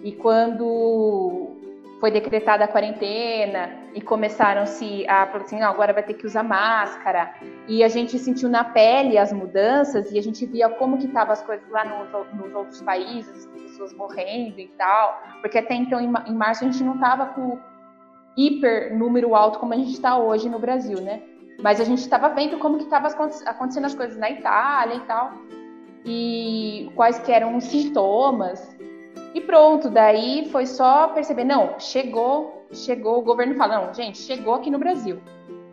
E 0.02 0.12
quando 0.12 1.57
foi 2.00 2.10
decretada 2.10 2.64
a 2.64 2.68
quarentena 2.68 3.70
e 3.92 4.00
começaram-se 4.00 5.06
a 5.08 5.24
assim, 5.24 5.60
agora 5.62 5.92
vai 5.92 6.02
ter 6.02 6.14
que 6.14 6.26
usar 6.26 6.42
máscara. 6.42 7.34
E 7.66 7.82
a 7.82 7.88
gente 7.88 8.18
sentiu 8.18 8.48
na 8.48 8.62
pele 8.62 9.18
as 9.18 9.32
mudanças 9.32 10.10
e 10.12 10.18
a 10.18 10.22
gente 10.22 10.46
via 10.46 10.68
como 10.68 10.98
que 10.98 11.06
estavam 11.06 11.32
as 11.32 11.42
coisas 11.42 11.68
lá 11.70 11.84
nos, 11.84 12.34
nos, 12.34 12.54
outros 12.54 12.80
países, 12.82 13.46
as 13.46 13.62
pessoas 13.62 13.92
morrendo 13.94 14.60
e 14.60 14.68
tal. 14.78 15.20
Porque 15.40 15.58
até 15.58 15.74
então, 15.74 16.00
em, 16.00 16.12
em 16.26 16.34
março, 16.34 16.64
a 16.64 16.70
gente 16.70 16.84
não 16.84 16.94
estava 16.94 17.26
com 17.26 17.58
hiper 18.36 18.96
número 18.96 19.34
alto 19.34 19.58
como 19.58 19.74
a 19.74 19.76
gente 19.76 19.92
está 19.92 20.16
hoje 20.16 20.48
no 20.48 20.60
Brasil, 20.60 21.00
né? 21.00 21.20
Mas 21.60 21.80
a 21.80 21.84
gente 21.84 21.98
estava 21.98 22.28
vendo 22.28 22.58
como 22.58 22.78
que 22.78 22.84
estavam 22.84 23.10
acontecendo 23.44 23.86
as 23.86 23.94
coisas 23.94 24.16
na 24.16 24.30
Itália 24.30 24.94
e 24.94 25.00
tal. 25.00 25.32
E 26.04 26.92
quais 26.94 27.18
que 27.18 27.32
eram 27.32 27.56
os 27.56 27.64
sintomas. 27.64 28.77
E 29.34 29.40
pronto, 29.40 29.90
daí 29.90 30.48
foi 30.50 30.66
só 30.66 31.08
perceber, 31.08 31.44
não, 31.44 31.78
chegou, 31.78 32.66
chegou, 32.72 33.18
o 33.18 33.22
governo 33.22 33.54
fala, 33.54 33.86
não, 33.86 33.94
gente, 33.94 34.18
chegou 34.18 34.54
aqui 34.54 34.70
no 34.70 34.78
Brasil. 34.78 35.20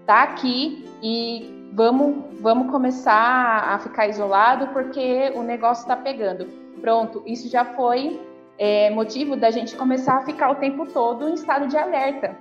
Tá 0.06 0.24
aqui 0.24 0.86
e 1.02 1.70
vamos, 1.74 2.40
vamos 2.42 2.70
começar 2.70 3.74
a 3.74 3.80
ficar 3.80 4.08
isolado 4.08 4.68
porque 4.68 5.32
o 5.36 5.42
negócio 5.42 5.84
está 5.84 5.96
pegando. 5.96 6.48
Pronto, 6.82 7.24
isso 7.26 7.50
já 7.50 7.66
foi 7.66 8.20
é, 8.58 8.90
motivo 8.90 9.36
da 9.36 9.50
gente 9.52 9.76
começar 9.76 10.18
a 10.18 10.26
ficar 10.26 10.52
o 10.52 10.56
tempo 10.56 10.86
todo 10.86 11.30
em 11.30 11.34
estado 11.34 11.68
de 11.68 11.78
alerta. 11.78 12.38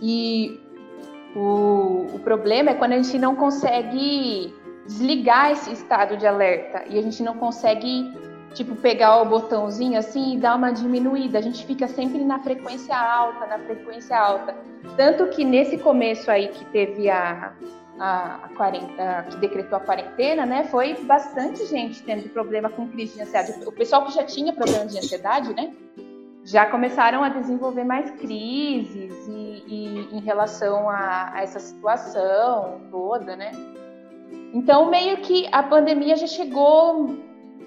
E 0.00 0.60
o, 1.34 2.06
o 2.14 2.20
problema 2.22 2.70
é 2.70 2.74
quando 2.74 2.92
a 2.92 2.96
gente 2.96 3.18
não 3.18 3.34
consegue 3.36 4.54
desligar 4.86 5.52
esse 5.52 5.72
estado 5.72 6.16
de 6.16 6.26
alerta 6.26 6.84
e 6.88 6.98
a 6.98 7.02
gente 7.02 7.22
não 7.22 7.34
consegue 7.34 8.10
tipo 8.54 8.74
pegar 8.76 9.22
o 9.22 9.26
botãozinho 9.26 9.98
assim 9.98 10.34
e 10.34 10.38
dar 10.38 10.56
uma 10.56 10.72
diminuída. 10.72 11.38
A 11.38 11.42
gente 11.42 11.64
fica 11.64 11.86
sempre 11.86 12.24
na 12.24 12.38
frequência 12.40 12.96
alta, 12.96 13.46
na 13.46 13.58
frequência 13.58 14.18
alta. 14.18 14.54
Tanto 14.96 15.26
que 15.28 15.44
nesse 15.44 15.78
começo 15.78 16.30
aí 16.30 16.48
que 16.48 16.64
teve 16.66 17.08
a, 17.08 17.52
a, 17.98 18.48
a, 18.58 19.22
que 19.24 19.36
decretou 19.36 19.76
a 19.76 19.80
quarentena, 19.80 20.46
né, 20.46 20.64
foi 20.64 20.94
bastante 21.04 21.66
gente 21.66 22.02
tendo 22.02 22.28
problema 22.30 22.68
com 22.68 22.88
crise 22.88 23.16
de 23.16 23.22
ansiedade. 23.22 23.66
O 23.66 23.72
pessoal 23.72 24.04
que 24.04 24.12
já 24.12 24.24
tinha 24.24 24.52
problema 24.52 24.86
de 24.86 24.98
ansiedade, 24.98 25.54
né, 25.54 25.72
já 26.44 26.66
começaram 26.66 27.22
a 27.22 27.28
desenvolver 27.28 27.84
mais 27.84 28.10
crises 28.12 29.28
e, 29.28 29.64
e 29.66 30.08
em 30.12 30.20
relação 30.20 30.88
a, 30.88 31.32
a, 31.34 31.42
essa 31.42 31.60
situação 31.60 32.80
toda, 32.90 33.36
né? 33.36 33.52
Então, 34.52 34.90
meio 34.90 35.18
que 35.18 35.48
a 35.52 35.62
pandemia 35.62 36.16
já 36.16 36.26
chegou 36.26 37.16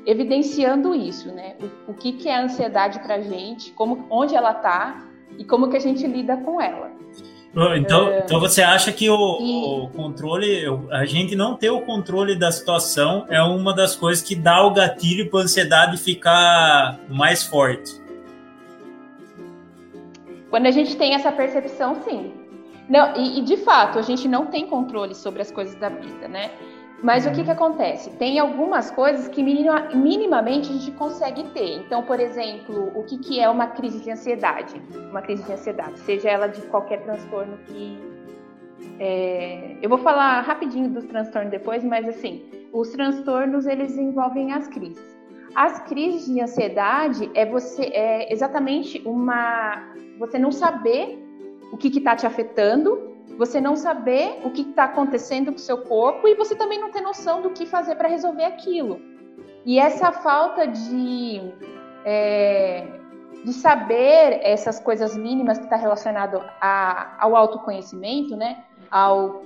evidenciando 0.06 0.94
isso, 0.94 1.32
né? 1.32 1.56
O, 1.88 1.92
o 1.92 1.94
que, 1.94 2.14
que 2.14 2.30
é 2.30 2.36
a 2.36 2.44
ansiedade 2.44 3.00
para 3.00 3.16
a 3.16 3.22
gente, 3.22 3.72
como, 3.72 4.06
onde 4.10 4.36
ela 4.36 4.52
está 4.52 5.06
e 5.38 5.44
como 5.44 5.70
que 5.70 5.78
a 5.78 5.80
gente 5.80 6.06
lida 6.06 6.38
com 6.38 6.62
ela. 6.62 6.92
Então, 7.76 8.10
é... 8.10 8.20
então 8.20 8.40
você 8.40 8.64
acha 8.64 8.92
que 8.92 9.08
o, 9.10 9.38
e... 9.40 9.84
o, 9.84 9.90
controle, 9.90 10.66
a 10.92 11.06
gente 11.06 11.36
não 11.36 11.56
ter 11.56 11.70
o 11.70 11.82
controle 11.82 12.36
da 12.36 12.52
situação 12.52 13.26
é 13.30 13.42
uma 13.44 13.74
das 13.74 13.96
coisas 13.96 14.24
que 14.24 14.36
dá 14.36 14.66
o 14.66 14.72
gatilho 14.72 15.30
para 15.30 15.42
a 15.42 15.44
ansiedade 15.44 15.98
ficar 15.98 17.00
mais 17.08 17.44
forte? 17.44 18.02
Quando 20.50 20.66
a 20.66 20.72
gente 20.72 20.96
tem 20.96 21.14
essa 21.14 21.32
percepção, 21.32 22.02
sim. 22.04 22.34
Não, 22.90 23.16
e, 23.16 23.40
e, 23.40 23.42
de 23.44 23.58
fato, 23.58 23.98
a 23.98 24.02
gente 24.02 24.28
não 24.28 24.48
tem 24.48 24.68
controle 24.68 25.16
sobre 25.16 25.42
as 25.42 25.52
coisas 25.52 25.76
da 25.76 25.90
vida, 25.90 26.28
né? 26.28 26.52
Mas 27.04 27.26
o 27.26 27.32
que, 27.32 27.44
que 27.44 27.52
acontece? 27.52 28.10
Tem 28.12 28.40
algumas 28.40 28.90
coisas 28.90 29.28
que 29.28 29.44
minima, 29.44 29.90
minimamente 29.94 30.70
a 30.70 30.74
gente 30.74 30.92
consegue 30.92 31.44
ter. 31.50 31.80
Então, 31.80 32.02
por 32.04 32.18
exemplo, 32.18 32.94
o 32.96 33.04
que, 33.04 33.18
que 33.18 33.42
é 33.42 33.50
uma 33.50 33.68
crise 33.68 34.00
de 34.00 34.10
ansiedade? 34.10 34.82
Uma 35.12 35.22
crise 35.22 35.44
de 35.44 35.52
ansiedade, 35.52 36.00
seja 36.00 36.30
ela 36.30 36.48
de 36.48 36.62
qualquer 36.62 37.04
transtorno 37.04 37.58
que. 37.68 38.00
É, 39.00 39.76
eu 39.82 39.90
vou 39.90 39.98
falar 39.98 40.40
rapidinho 40.42 40.90
dos 40.90 41.04
transtornos 41.06 41.52
depois, 41.52 41.84
mas 41.84 42.08
assim, 42.08 42.42
os 42.72 42.90
transtornos 42.92 43.66
eles 43.66 43.98
envolvem 43.98 44.54
as 44.54 44.70
crises. 44.70 45.14
As 45.56 45.80
crises 45.82 46.26
de 46.26 46.40
ansiedade 46.40 47.30
é 47.34 47.46
você 47.46 47.84
é 47.84 48.32
exatamente 48.32 49.02
uma 49.06 49.94
você 50.18 50.40
não 50.40 50.54
saber 50.54 51.22
o 51.70 51.78
que 51.78 51.90
está 51.90 52.16
te 52.16 52.26
afetando, 52.26 53.13
você 53.38 53.60
não 53.60 53.76
saber 53.76 54.42
o 54.44 54.52
que 54.52 54.62
está 54.62 54.86
acontecendo 54.86 55.52
com 55.52 55.58
o 55.58 55.60
seu 55.60 55.80
corpo 55.80 56.28
e 56.28 56.36
você 56.36 56.56
também 56.56 56.80
não 56.80 56.92
ter 56.92 57.02
noção 57.02 57.42
do 57.42 57.50
que 57.50 57.66
fazer 57.66 57.96
para 57.96 58.08
resolver 58.08 58.46
aquilo. 58.46 59.00
E 59.66 59.80
essa 59.80 60.12
falta 60.12 60.68
de, 60.68 61.42
é, 62.06 62.86
de 63.44 63.54
saber 63.54 64.40
essas 64.44 64.80
coisas 64.80 65.16
mínimas 65.16 65.58
que 65.58 65.64
está 65.64 65.76
relacionado 65.76 66.44
a, 66.62 67.16
ao 67.20 67.36
autoconhecimento, 67.36 68.36
né? 68.36 68.64
Ao 68.92 69.42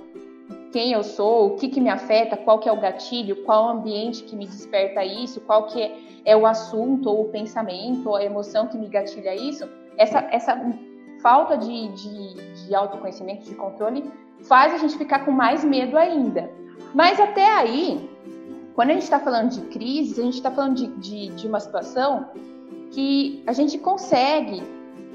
quem 0.72 0.92
eu 0.92 1.02
sou, 1.02 1.48
o 1.48 1.56
que, 1.56 1.68
que 1.68 1.80
me 1.80 1.88
afeta, 1.88 2.36
qual 2.36 2.58
que 2.58 2.68
é 2.68 2.72
o 2.72 2.80
gatilho, 2.80 3.42
qual 3.44 3.66
o 3.66 3.68
ambiente 3.68 4.22
que 4.22 4.36
me 4.36 4.46
desperta 4.46 5.04
isso, 5.04 5.40
qual 5.40 5.66
que 5.66 5.80
é, 5.80 5.96
é 6.24 6.36
o 6.36 6.46
assunto 6.46 7.08
ou 7.08 7.22
o 7.22 7.28
pensamento 7.28 8.08
ou 8.08 8.16
a 8.16 8.24
emoção 8.24 8.66
que 8.66 8.76
me 8.76 8.88
gatilha 8.88 9.34
isso, 9.34 9.68
essa, 9.96 10.20
essa 10.30 10.58
falta 11.22 11.56
de, 11.56 11.88
de, 11.88 12.47
de 12.68 12.74
autoconhecimento, 12.74 13.44
de 13.44 13.54
controle, 13.54 14.10
faz 14.42 14.72
a 14.74 14.78
gente 14.78 14.96
ficar 14.96 15.24
com 15.24 15.32
mais 15.32 15.64
medo 15.64 15.96
ainda. 15.96 16.50
Mas 16.94 17.18
até 17.18 17.44
aí, 17.56 18.08
quando 18.74 18.90
a 18.90 18.92
gente 18.92 19.02
está 19.02 19.18
falando 19.18 19.50
de 19.50 19.60
crise, 19.62 20.20
a 20.20 20.24
gente 20.24 20.34
está 20.34 20.50
falando 20.50 20.76
de, 20.76 20.86
de, 20.98 21.28
de, 21.34 21.46
uma 21.46 21.58
situação 21.58 22.30
que 22.92 23.42
a 23.46 23.52
gente 23.52 23.78
consegue 23.78 24.62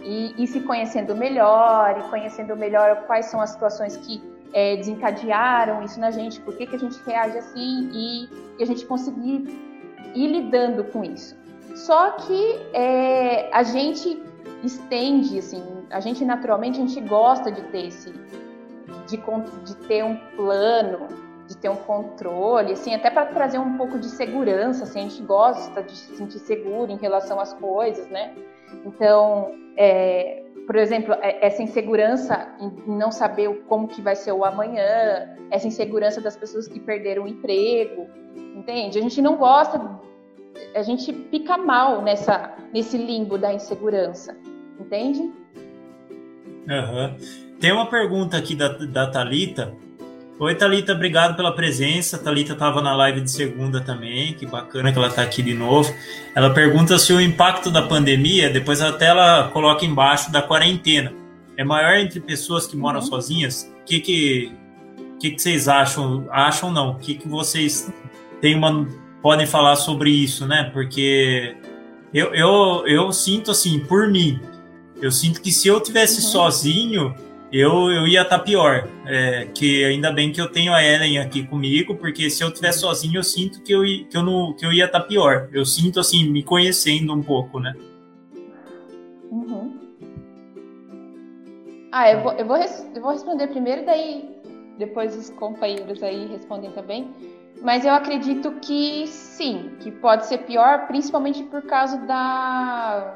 ir, 0.04 0.36
ir, 0.38 0.48
se 0.48 0.60
conhecendo 0.62 1.16
melhor, 1.16 1.98
e 1.98 2.10
conhecendo 2.10 2.56
melhor 2.56 3.06
quais 3.08 3.28
são 3.28 3.40
as 3.40 3.52
situações 3.52 3.96
que 3.98 4.22
é, 4.54 4.76
desencadearam 4.76 5.82
isso 5.84 6.00
na 6.00 6.12
gente, 6.12 6.40
por 6.42 6.56
que, 6.56 6.68
que 6.68 6.76
a 6.76 6.80
gente 6.80 7.02
reage 7.06 7.38
assim 7.38 7.90
e, 7.94 8.30
e 8.60 8.64
a 8.64 8.66
gente 8.66 8.86
conseguir 8.86 9.48
ir 10.14 10.28
lidando 10.28 10.84
com 10.86 11.04
isso. 11.04 11.36
Só 11.74 12.12
que 12.12 12.62
é, 12.74 13.50
a 13.52 13.64
gente 13.64 14.22
estende, 14.64 15.40
assim, 15.40 15.64
a 15.94 16.00
gente 16.00 16.26
naturalmente 16.26 16.82
a 16.82 16.86
gente 16.86 17.00
gosta 17.02 17.52
de 17.52 17.62
ter 17.64 17.88
esse, 17.88 18.12
de, 19.08 19.18
de 19.18 19.76
ter 19.88 20.04
um 20.04 20.16
plano, 20.36 21.08
de 21.48 21.58
ter 21.58 21.70
um 21.70 21.76
controle, 21.76 22.74
assim, 22.74 22.94
até 22.94 23.10
para 23.10 23.28
trazer 23.28 23.60
um 23.60 23.78
pouco 23.78 24.00
de 24.00 24.08
segurança, 24.08 24.84
assim, 24.84 25.00
a 25.00 25.04
gente 25.04 25.22
gosta 25.24 25.84
de 25.84 25.96
se 25.96 26.16
sentir 26.16 26.40
seguro 26.40 26.92
em 26.92 26.98
relação 26.98 27.40
às 27.40 27.54
coisas, 27.54 28.08
né? 28.10 28.34
Então, 28.86 29.52
é, 29.78 30.44
por 30.66 30.76
exemplo, 30.76 31.14
é, 31.22 31.46
essa 31.46 31.62
insegurança 31.62 32.48
em 32.60 32.92
não 32.92 33.12
saber 33.12 33.64
como 33.68 33.88
que 33.88 34.02
vai 34.02 34.16
ser 34.16 34.32
o 34.32 34.44
amanhã, 34.44 35.38
essa 35.52 35.68
insegurança 35.68 36.20
das 36.20 36.36
pessoas 36.36 36.68
que 36.68 36.80
perderam 36.80 37.24
o 37.24 37.28
emprego, 37.28 38.08
entende? 38.56 38.98
A 38.98 39.02
gente 39.02 39.22
não 39.22 39.36
gosta, 39.36 39.80
a 40.76 40.82
gente 40.82 41.14
fica 41.30 41.58
mal 41.58 42.02
nessa, 42.02 42.56
nesse 42.74 42.98
limbo 42.98 43.38
da 43.38 43.54
insegurança 43.54 44.36
entende? 44.80 45.32
Uhum. 46.68 47.16
Tem 47.60 47.72
uma 47.72 47.86
pergunta 47.86 48.38
aqui 48.38 48.56
da, 48.56 48.70
da 48.70 49.08
Thalita. 49.08 49.74
Oi, 50.40 50.56
Thalita, 50.56 50.94
obrigado 50.94 51.36
pela 51.36 51.54
presença. 51.54 52.18
Thalita 52.18 52.54
estava 52.54 52.82
na 52.82 52.96
live 52.96 53.22
de 53.22 53.32
segunda 53.32 53.80
também, 53.80 54.34
que 54.34 54.46
bacana 54.46 54.92
que 54.92 54.98
ela 54.98 55.08
está 55.08 55.22
aqui 55.22 55.42
de 55.42 55.54
novo. 55.54 55.94
Ela 56.36 56.50
pergunta 56.50 56.98
se 56.98 57.14
o 57.14 57.22
impacto 57.22 57.70
da 57.70 57.82
pandemia, 57.82 58.50
depois 58.50 58.82
até 58.82 59.06
ela 59.08 59.50
coloca 59.54 59.86
embaixo 59.86 60.32
da 60.32 60.42
quarentena, 60.42 61.14
é 61.56 61.64
maior 61.64 61.98
entre 61.98 62.20
pessoas 62.20 62.66
que 62.66 62.76
moram 62.76 63.00
uhum. 63.00 63.06
sozinhas? 63.06 63.72
O 63.82 63.86
que, 63.86 64.00
que, 64.00 64.52
que, 65.20 65.32
que 65.32 65.42
vocês 65.42 65.68
acham? 65.68 66.28
Acham 66.32 66.72
não? 66.72 66.92
O 66.92 66.96
que, 66.96 67.16
que 67.16 67.28
vocês 67.28 67.94
têm 68.42 68.56
uma, 68.56 68.88
podem 69.22 69.46
falar 69.46 69.76
sobre 69.76 70.10
isso, 70.10 70.48
né? 70.48 70.70
Porque 70.74 71.56
eu, 72.14 72.34
eu, 72.34 72.84
eu 72.88 73.12
sinto 73.12 73.52
assim, 73.52 73.80
por 73.80 74.08
mim, 74.08 74.40
eu 75.04 75.12
sinto 75.12 75.42
que 75.42 75.52
se 75.52 75.68
eu 75.68 75.80
tivesse 75.82 76.22
uhum. 76.24 76.32
sozinho 76.32 77.16
eu, 77.54 77.92
eu 77.92 78.08
ia 78.08 78.24
estar 78.24 78.40
tá 78.40 78.44
pior. 78.44 78.88
É, 79.06 79.46
que 79.54 79.86
ainda 79.86 80.12
bem 80.12 80.32
que 80.32 80.42
eu 80.42 80.52
tenho 80.52 80.74
a 80.74 80.84
Ellen 80.84 81.20
aqui 81.20 81.46
comigo, 81.46 81.96
porque 81.96 82.28
se 82.28 82.44
eu 82.44 82.48
estiver 82.48 82.72
sozinho, 82.72 83.20
eu 83.20 83.24
sinto 83.24 83.62
que 83.62 83.72
eu, 83.72 83.84
que 83.84 84.18
eu, 84.18 84.24
não, 84.24 84.54
que 84.54 84.66
eu 84.66 84.74
ia 84.74 84.86
estar 84.86 85.02
tá 85.02 85.06
pior. 85.06 85.48
Eu 85.54 85.64
sinto, 85.64 86.00
assim, 86.00 86.28
me 86.28 86.42
conhecendo 86.42 87.14
um 87.14 87.22
pouco, 87.22 87.60
né? 87.60 87.76
Uhum. 89.30 89.78
Ah, 91.92 92.10
eu 92.10 92.24
vou, 92.24 92.32
eu, 92.34 92.46
vou 92.46 92.58
eu 92.58 93.02
vou 93.02 93.12
responder 93.12 93.46
primeiro, 93.48 93.86
daí 93.86 94.28
depois 94.80 95.16
os 95.16 95.30
companheiros 95.30 96.02
aí 96.02 96.26
respondem 96.26 96.72
também. 96.72 97.12
Mas 97.62 97.86
eu 97.86 97.94
acredito 97.94 98.52
que 98.54 99.06
sim, 99.06 99.70
que 99.80 99.92
pode 99.92 100.26
ser 100.26 100.40
pior, 100.40 100.88
principalmente 100.88 101.44
por 101.44 101.62
causa 101.62 101.98
da. 101.98 103.16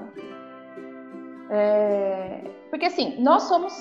É... 1.49 2.41
Porque 2.69 2.85
assim, 2.85 3.15
nós 3.19 3.43
somos 3.43 3.73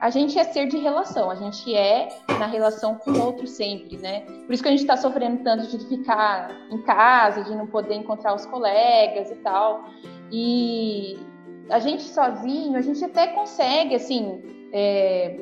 a 0.00 0.10
gente 0.10 0.38
é 0.38 0.44
ser 0.44 0.66
de 0.66 0.76
relação, 0.76 1.30
a 1.30 1.34
gente 1.34 1.74
é 1.74 2.08
na 2.38 2.46
relação 2.46 2.96
com 2.96 3.10
o 3.10 3.24
outro 3.24 3.46
sempre, 3.46 3.96
né? 3.96 4.20
Por 4.44 4.52
isso 4.52 4.62
que 4.62 4.68
a 4.68 4.72
gente 4.72 4.82
está 4.82 4.98
sofrendo 4.98 5.42
tanto 5.42 5.66
de 5.66 5.82
ficar 5.86 6.50
em 6.70 6.82
casa, 6.82 7.42
de 7.42 7.54
não 7.54 7.66
poder 7.66 7.94
encontrar 7.94 8.34
os 8.34 8.44
colegas 8.44 9.30
e 9.30 9.36
tal. 9.36 9.88
E 10.30 11.18
a 11.70 11.78
gente 11.78 12.02
sozinho, 12.02 12.76
a 12.76 12.82
gente 12.82 13.02
até 13.02 13.28
consegue, 13.28 13.94
assim, 13.94 14.42
é, 14.74 15.40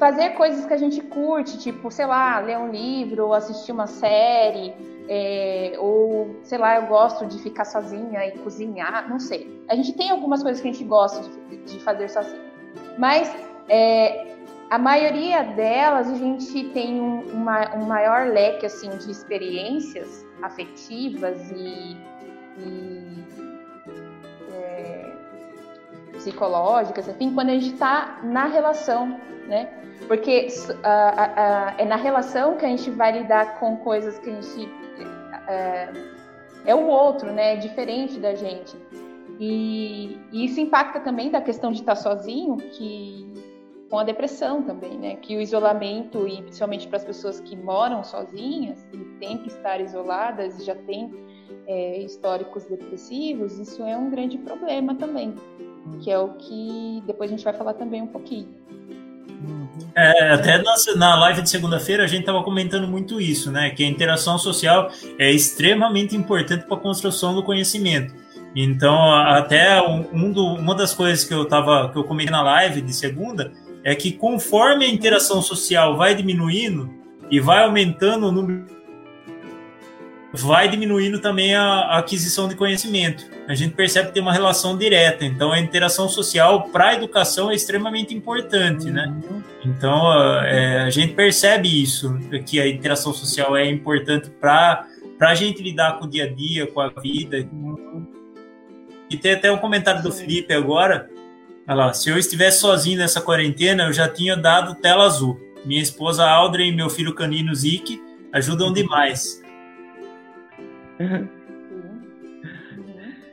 fazer 0.00 0.30
coisas 0.30 0.64
que 0.64 0.72
a 0.72 0.78
gente 0.78 0.98
curte, 1.02 1.58
tipo, 1.58 1.90
sei 1.90 2.06
lá, 2.06 2.40
ler 2.40 2.56
um 2.56 2.70
livro, 2.70 3.26
ou 3.26 3.34
assistir 3.34 3.70
uma 3.70 3.86
série, 3.86 4.74
é, 5.06 5.74
ou, 5.78 6.36
sei 6.42 6.56
lá, 6.56 6.76
eu 6.76 6.86
gosto 6.86 7.26
de 7.26 7.38
ficar 7.42 7.66
sozinha 7.66 8.26
e 8.26 8.32
cozinhar, 8.38 9.06
não 9.10 9.20
sei. 9.20 9.62
A 9.68 9.74
gente 9.74 9.92
tem 9.92 10.10
algumas 10.10 10.42
coisas 10.42 10.62
que 10.62 10.68
a 10.68 10.72
gente 10.72 10.84
gosta 10.84 11.22
de, 11.50 11.56
de 11.64 11.78
fazer 11.80 12.08
sozinho. 12.08 12.40
Mas 12.98 13.30
é, 13.68 14.36
a 14.70 14.78
maioria 14.78 15.42
delas 15.42 16.08
a 16.08 16.14
gente 16.14 16.64
tem 16.70 16.98
um, 16.98 17.20
uma, 17.32 17.76
um, 17.76 17.84
maior 17.84 18.26
leque 18.26 18.64
assim 18.64 18.88
de 18.96 19.10
experiências 19.10 20.24
afetivas 20.42 21.50
e, 21.50 21.94
e 22.58 23.49
psicológicas, 26.20 27.08
enfim, 27.08 27.32
quando 27.34 27.50
a 27.50 27.54
gente 27.54 27.72
está 27.72 28.20
na 28.22 28.46
relação, 28.46 29.18
né? 29.46 29.68
Porque 30.06 30.48
é 31.78 31.84
na 31.84 31.96
relação 31.96 32.56
que 32.56 32.64
a 32.64 32.68
gente 32.68 32.90
vai 32.90 33.12
lidar 33.12 33.58
com 33.58 33.76
coisas 33.78 34.18
que 34.18 34.30
a 34.30 34.40
gente 34.40 34.68
é, 35.48 35.88
é 36.66 36.74
o 36.74 36.86
outro, 36.86 37.32
né? 37.32 37.54
É 37.54 37.56
diferente 37.56 38.18
da 38.18 38.34
gente. 38.34 38.76
E, 39.38 40.18
e, 40.32 40.44
isso 40.44 40.60
impacta 40.60 41.00
também 41.00 41.30
da 41.30 41.40
questão 41.40 41.72
de 41.72 41.80
estar 41.80 41.96
sozinho, 41.96 42.56
que 42.56 43.26
com 43.88 43.98
a 43.98 44.04
depressão 44.04 44.62
também, 44.62 44.98
né? 44.98 45.16
Que 45.16 45.36
o 45.36 45.40
isolamento, 45.40 46.28
e 46.28 46.42
principalmente 46.42 46.86
para 46.86 46.98
as 46.98 47.04
pessoas 47.04 47.40
que 47.40 47.56
moram 47.56 48.04
sozinhas 48.04 48.86
e 48.92 48.98
têm 49.18 49.38
que 49.38 49.48
estar 49.48 49.80
isoladas, 49.80 50.64
já 50.64 50.74
têm 50.74 51.12
é, 51.66 51.98
históricos 51.98 52.64
depressivos, 52.66 53.58
isso 53.58 53.82
é 53.82 53.96
um 53.96 54.10
grande 54.10 54.38
problema 54.38 54.94
também, 54.94 55.34
que 56.00 56.10
é 56.10 56.18
o 56.18 56.30
que 56.30 57.02
depois 57.06 57.30
a 57.30 57.34
gente 57.34 57.44
vai 57.44 57.52
falar 57.52 57.74
também 57.74 58.02
um 58.02 58.06
pouquinho. 58.06 58.48
É, 59.94 60.32
até 60.32 60.58
na, 60.58 60.74
na 60.96 61.20
live 61.20 61.42
de 61.42 61.50
segunda-feira 61.50 62.04
a 62.04 62.06
gente 62.06 62.20
estava 62.20 62.42
comentando 62.42 62.86
muito 62.86 63.20
isso, 63.20 63.50
né? 63.50 63.70
Que 63.70 63.84
a 63.84 63.86
interação 63.86 64.38
social 64.38 64.90
é 65.18 65.30
extremamente 65.30 66.16
importante 66.16 66.64
para 66.66 66.76
a 66.76 66.80
construção 66.80 67.34
do 67.34 67.42
conhecimento. 67.42 68.14
Então, 68.54 69.12
até 69.14 69.80
um 69.80 70.32
do, 70.32 70.44
uma 70.44 70.74
das 70.74 70.92
coisas 70.92 71.24
que 71.24 71.32
eu 71.32 71.46
tava, 71.46 71.90
que 71.90 71.98
eu 71.98 72.04
comentei 72.04 72.32
na 72.32 72.42
live 72.42 72.80
de 72.80 72.92
segunda 72.92 73.52
é 73.84 73.94
que 73.94 74.12
conforme 74.12 74.84
a 74.84 74.88
interação 74.88 75.40
social 75.40 75.96
vai 75.96 76.14
diminuindo 76.14 76.90
e 77.30 77.38
vai 77.40 77.64
aumentando 77.64 78.26
o 78.26 78.32
número 78.32 78.66
vai 80.32 80.68
diminuindo 80.68 81.18
também 81.18 81.54
a, 81.54 81.62
a 81.62 81.98
aquisição 81.98 82.48
de 82.48 82.54
conhecimento. 82.54 83.26
A 83.48 83.54
gente 83.54 83.74
percebe 83.74 84.08
que 84.08 84.14
tem 84.14 84.22
uma 84.22 84.32
relação 84.32 84.78
direta. 84.78 85.24
Então, 85.24 85.52
a 85.52 85.58
interação 85.58 86.08
social 86.08 86.68
para 86.68 86.90
a 86.90 86.94
educação 86.94 87.50
é 87.50 87.54
extremamente 87.54 88.14
importante, 88.14 88.90
né? 88.90 89.06
Uhum. 89.08 89.42
Então, 89.64 90.12
é, 90.44 90.82
a 90.82 90.90
gente 90.90 91.14
percebe 91.14 91.82
isso, 91.82 92.16
que 92.46 92.60
a 92.60 92.68
interação 92.68 93.12
social 93.12 93.56
é 93.56 93.68
importante 93.68 94.30
para 94.30 94.86
a 95.20 95.34
gente 95.34 95.62
lidar 95.62 95.98
com 95.98 96.04
o 96.04 96.08
dia 96.08 96.24
a 96.24 96.28
dia, 96.28 96.66
com 96.66 96.80
a 96.80 96.88
vida. 96.88 97.46
E 99.10 99.16
tem 99.16 99.32
até 99.32 99.50
um 99.50 99.58
comentário 99.58 100.02
do 100.02 100.12
Felipe 100.12 100.54
agora. 100.54 101.10
Olha 101.66 101.76
lá, 101.76 101.92
se 101.92 102.08
eu 102.08 102.16
estivesse 102.16 102.60
sozinho 102.60 102.98
nessa 102.98 103.20
quarentena, 103.20 103.84
eu 103.84 103.92
já 103.92 104.08
tinha 104.08 104.36
dado 104.36 104.76
tela 104.76 105.04
azul. 105.04 105.38
Minha 105.64 105.82
esposa 105.82 106.24
Audrey 106.24 106.68
e 106.68 106.72
meu 106.74 106.88
filho 106.88 107.14
canino 107.14 107.54
Zik 107.54 108.00
ajudam 108.32 108.72
demais. 108.72 109.39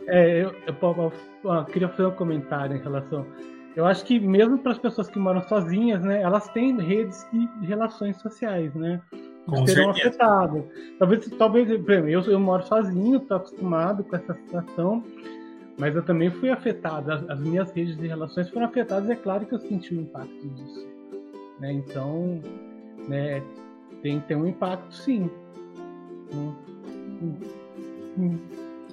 É, 0.08 0.42
eu, 0.42 0.56
eu, 0.66 1.14
eu, 1.44 1.66
queria 1.66 1.90
fazer 1.90 2.06
um 2.06 2.12
comentário 2.12 2.78
em 2.78 2.82
relação. 2.82 3.26
Eu 3.76 3.86
acho 3.86 4.06
que 4.06 4.20
mesmo 4.20 4.58
para 4.58 4.72
as 4.72 4.80
pessoas 4.80 5.10
que 5.10 5.20
moram 5.20 5.42
sozinhas, 5.44 6.02
né, 6.02 6.22
elas 6.22 6.48
têm 6.50 6.76
redes 6.80 7.28
de 7.32 7.68
relações 7.68 8.16
sociais, 8.18 8.74
né? 8.74 9.02
Com 9.46 9.68
serão 9.68 9.92
afetadas. 9.92 10.64
Talvez, 10.98 11.30
talvez, 11.38 11.70
eu, 11.70 12.22
eu 12.22 12.40
moro 12.40 12.64
sozinho, 12.64 13.18
estou 13.18 13.38
acostumado 13.38 14.04
com 14.04 14.16
essa 14.16 14.34
situação. 14.34 15.04
Mas 15.78 15.96
eu 15.96 16.04
também 16.04 16.32
fui 16.32 16.50
afetado. 16.50 17.12
As, 17.12 17.30
as, 17.30 17.40
minhas 17.40 17.72
redes 17.72 17.96
de 17.98 18.08
relações 18.08 18.50
foram 18.50 18.66
afetadas. 18.66 19.10
É 19.10 19.16
claro 19.16 19.46
que 19.46 19.54
eu 19.54 19.60
senti 19.60 19.94
o 19.94 20.02
impacto 20.02 20.50
disso. 20.50 20.88
Né? 21.60 21.74
Então, 21.74 22.42
né, 23.08 23.44
tem, 24.02 24.20
tem 24.22 24.38
um 24.38 24.48
impacto, 24.48 24.94
sim. 24.94 25.30
Hum. 26.34 26.54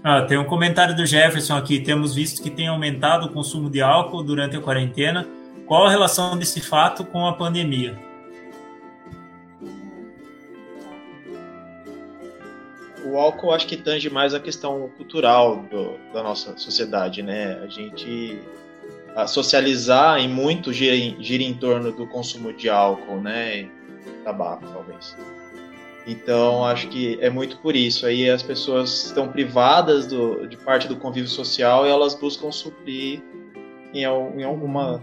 Ah, 0.02 0.22
tem 0.22 0.36
um 0.36 0.44
comentário 0.44 0.94
do 0.94 1.06
Jefferson 1.06 1.56
aqui. 1.56 1.80
Temos 1.80 2.14
visto 2.14 2.42
que 2.42 2.50
tem 2.50 2.68
aumentado 2.68 3.26
o 3.26 3.32
consumo 3.32 3.70
de 3.70 3.80
álcool 3.80 4.22
durante 4.22 4.56
a 4.56 4.60
quarentena. 4.60 5.26
Qual 5.66 5.86
a 5.86 5.90
relação 5.90 6.36
desse 6.36 6.60
fato 6.60 7.04
com 7.04 7.26
a 7.26 7.32
pandemia? 7.32 7.96
o 13.14 13.18
álcool 13.18 13.52
acho 13.52 13.66
que 13.66 13.76
tange 13.76 14.10
mais 14.10 14.34
a 14.34 14.40
questão 14.40 14.90
cultural 14.96 15.62
do, 15.70 15.96
da 16.12 16.22
nossa 16.22 16.56
sociedade, 16.58 17.22
né? 17.22 17.60
A 17.62 17.68
gente 17.68 18.40
a 19.14 19.28
socializar 19.28 20.20
e 20.20 20.26
muito 20.26 20.72
gira 20.72 20.96
em, 20.96 21.22
gira 21.22 21.44
em 21.44 21.54
torno 21.54 21.92
do 21.92 22.06
consumo 22.08 22.52
de 22.52 22.68
álcool, 22.68 23.20
né? 23.20 23.60
E 23.60 23.70
tabaco, 24.24 24.66
talvez. 24.72 25.16
Então, 26.06 26.64
acho 26.64 26.88
que 26.88 27.18
é 27.20 27.30
muito 27.30 27.58
por 27.58 27.74
isso. 27.74 28.06
Aí 28.06 28.28
as 28.28 28.42
pessoas 28.42 29.06
estão 29.06 29.28
privadas 29.28 30.06
do, 30.06 30.46
de 30.46 30.56
parte 30.56 30.86
do 30.86 30.96
convívio 30.96 31.28
social 31.28 31.86
e 31.86 31.88
elas 31.88 32.14
buscam 32.14 32.52
suprir 32.52 33.22
em, 33.94 34.02
em 34.02 34.44
alguma 34.44 35.02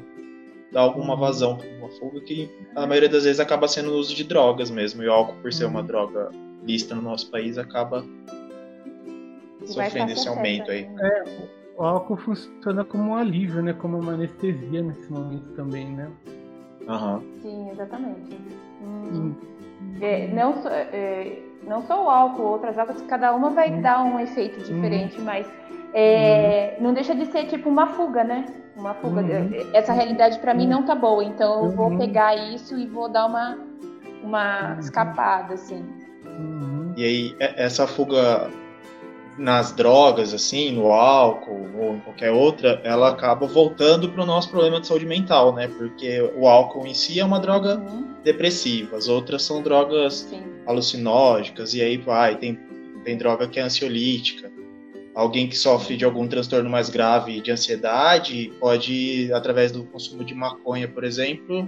dar 0.72 0.82
alguma 0.82 1.16
vazão, 1.16 1.60
uma 1.80 1.90
fuga 1.90 2.22
que 2.22 2.50
a 2.76 2.88
maioria 2.88 3.10
das 3.10 3.26
vezes 3.26 3.40
acaba 3.40 3.68
sendo 3.68 3.92
o 3.92 3.96
uso 3.98 4.16
de 4.16 4.24
drogas 4.24 4.70
mesmo. 4.70 5.04
E 5.04 5.08
o 5.08 5.12
álcool, 5.12 5.36
por 5.42 5.52
ser 5.52 5.66
uma 5.66 5.84
droga 5.84 6.30
vista 6.64 6.96
no 6.96 7.02
nosso 7.02 7.30
país 7.30 7.58
acaba 7.58 8.06
sofrendo 9.66 10.12
esse 10.12 10.28
aumento 10.28 10.72
aí. 10.72 10.90
É, 11.00 11.24
o 11.78 11.84
álcool 11.84 12.16
funciona 12.18 12.86
como 12.86 13.12
um 13.12 13.16
alívio, 13.16 13.62
né? 13.62 13.74
Como 13.74 14.00
uma 14.00 14.14
anestesia 14.14 14.82
nesse 14.82 15.12
momento 15.12 15.48
também, 15.56 15.90
né? 15.90 16.10
Uhum. 16.88 17.22
Sim, 17.42 17.70
exatamente. 17.72 18.38
Hum. 18.82 19.36
É, 20.02 20.28
não, 20.28 20.62
só, 20.62 20.70
é, 20.70 21.40
não 21.64 21.82
só 21.84 22.04
o 22.04 22.10
álcool, 22.10 22.44
outras 22.44 22.78
águas, 22.78 23.02
cada 23.04 23.34
uma 23.34 23.50
vai 23.50 23.72
hum. 23.72 23.82
dar 23.82 24.04
um 24.04 24.20
efeito 24.20 24.60
diferente, 24.60 25.20
hum. 25.20 25.24
mas 25.24 25.48
é, 25.94 26.78
não 26.80 26.94
deixa 26.94 27.14
de 27.14 27.26
ser 27.28 27.46
tipo 27.46 27.70
uma 27.70 27.88
fuga, 27.88 28.24
né? 28.24 28.46
Uma 28.76 28.94
fuga. 28.96 29.22
Uhum. 29.22 29.52
Essa 29.74 29.94
realidade 29.94 30.40
para 30.40 30.54
mim 30.54 30.68
não 30.68 30.84
tá 30.84 30.96
boa, 30.96 31.24
então 31.24 31.66
eu 31.66 31.72
vou 31.72 31.90
uhum. 31.90 31.98
pegar 31.98 32.36
isso 32.36 32.78
e 32.78 32.88
vou 32.88 33.10
dar 33.10 33.26
uma, 33.26 33.58
uma 34.24 34.74
uhum. 34.74 34.80
escapada, 34.80 35.54
assim. 35.54 35.86
Uhum. 36.26 36.94
E 36.96 37.04
aí, 37.04 37.36
essa 37.40 37.86
fuga 37.86 38.50
nas 39.38 39.72
drogas, 39.72 40.34
assim, 40.34 40.72
no 40.72 40.92
álcool 40.92 41.70
ou 41.78 41.96
em 41.96 42.00
qualquer 42.00 42.32
outra, 42.32 42.82
ela 42.84 43.10
acaba 43.10 43.48
voltando 43.48 44.10
para 44.10 44.24
o 44.24 44.26
nosso 44.26 44.50
problema 44.50 44.80
de 44.80 44.88
saúde 44.88 45.06
mental, 45.06 45.54
né? 45.54 45.68
Porque 45.68 46.22
o 46.36 46.48
álcool 46.48 46.86
em 46.86 46.94
si 46.94 47.20
é 47.20 47.26
uma 47.26 47.40
droga 47.40 47.78
uhum. 47.78 48.14
depressiva, 48.24 48.98
as 48.98 49.08
outras 49.08 49.44
são 49.44 49.62
drogas 49.62 50.28
Sim. 50.30 50.44
alucinógicas, 50.66 51.74
e 51.74 51.82
aí 51.82 51.98
vai, 51.98 52.38
tem, 52.38 52.60
tem 53.04 53.18
droga 53.18 53.48
que 53.48 53.60
é 53.60 53.64
ansiolítica. 53.64 54.52
Alguém 55.14 55.48
que 55.48 55.58
sofre 55.58 55.98
de 55.98 56.06
algum 56.06 56.28
transtorno 56.28 56.70
mais 56.70 56.90
grave 56.90 57.42
de 57.42 57.52
ansiedade 57.52 58.52
pode, 58.60 59.30
através 59.34 59.72
do 59.72 59.84
consumo 59.84 60.24
de 60.24 60.34
maconha, 60.34 60.88
por 60.88 61.04
exemplo, 61.04 61.68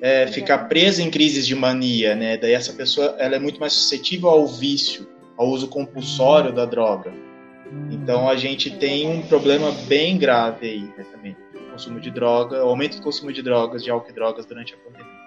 é, 0.00 0.26
ficar 0.28 0.68
presa 0.68 1.02
em 1.02 1.10
crises 1.10 1.46
de 1.46 1.54
mania, 1.56 2.14
né? 2.14 2.36
Daí 2.36 2.52
essa 2.52 2.72
pessoa 2.72 3.16
ela 3.18 3.34
é 3.34 3.38
muito 3.38 3.58
mais 3.58 3.72
suscetível 3.72 4.28
ao 4.28 4.46
vício 4.46 5.11
ao 5.36 5.48
uso 5.48 5.68
compulsório 5.68 6.52
da 6.52 6.64
droga. 6.64 7.12
Então 7.90 8.28
a 8.28 8.36
gente 8.36 8.76
tem 8.78 9.08
um 9.08 9.22
problema 9.22 9.70
bem 9.88 10.18
grave 10.18 10.68
aí 10.68 10.82
né, 10.96 11.06
também. 11.10 11.36
O 11.54 11.72
consumo 11.72 12.00
de 12.00 12.10
droga, 12.10 12.64
o 12.64 12.68
aumento 12.68 12.98
do 12.98 13.02
consumo 13.02 13.32
de 13.32 13.42
drogas, 13.42 13.82
de 13.82 13.90
álcool 13.90 14.10
e 14.10 14.12
drogas 14.12 14.44
durante 14.44 14.74
a 14.74 14.76
pandemia. 14.76 15.22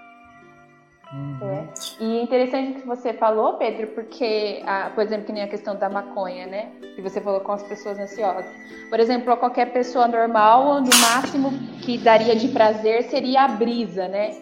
É. 1.41 2.03
E 2.03 2.21
interessante 2.21 2.71
o 2.71 2.81
que 2.81 2.87
você 2.87 3.13
falou, 3.13 3.53
Pedro, 3.53 3.87
porque, 3.87 4.61
a, 4.65 4.89
por 4.89 5.03
exemplo, 5.03 5.25
que 5.25 5.31
nem 5.31 5.43
a 5.43 5.47
questão 5.47 5.75
da 5.75 5.89
maconha, 5.89 6.45
né? 6.45 6.71
Que 6.95 7.01
você 7.01 7.21
falou 7.21 7.39
com 7.39 7.51
as 7.51 7.63
pessoas 7.63 7.97
ansiosas. 7.97 8.45
Por 8.89 8.99
exemplo, 8.99 9.35
qualquer 9.37 9.71
pessoa 9.71 10.07
normal, 10.07 10.81
no 10.81 10.89
máximo 11.01 11.51
que 11.83 11.97
daria 11.97 12.35
de 12.35 12.49
prazer 12.49 13.03
seria 13.03 13.43
a 13.43 13.47
brisa, 13.47 14.07
né? 14.07 14.35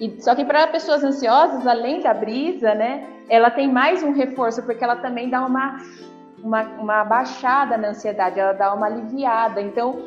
E, 0.00 0.20
só 0.20 0.34
que 0.34 0.44
para 0.44 0.66
pessoas 0.66 1.04
ansiosas, 1.04 1.66
além 1.66 2.00
da 2.00 2.12
brisa, 2.12 2.74
né, 2.74 3.06
ela 3.28 3.50
tem 3.50 3.70
mais 3.70 4.02
um 4.02 4.12
reforço, 4.12 4.62
porque 4.62 4.82
ela 4.82 4.96
também 4.96 5.28
dá 5.28 5.44
uma, 5.44 5.76
uma, 6.42 6.62
uma 6.62 7.04
baixada 7.04 7.76
na 7.76 7.88
ansiedade, 7.88 8.38
ela 8.38 8.52
dá 8.52 8.72
uma 8.72 8.86
aliviada. 8.86 9.60
Então, 9.60 10.04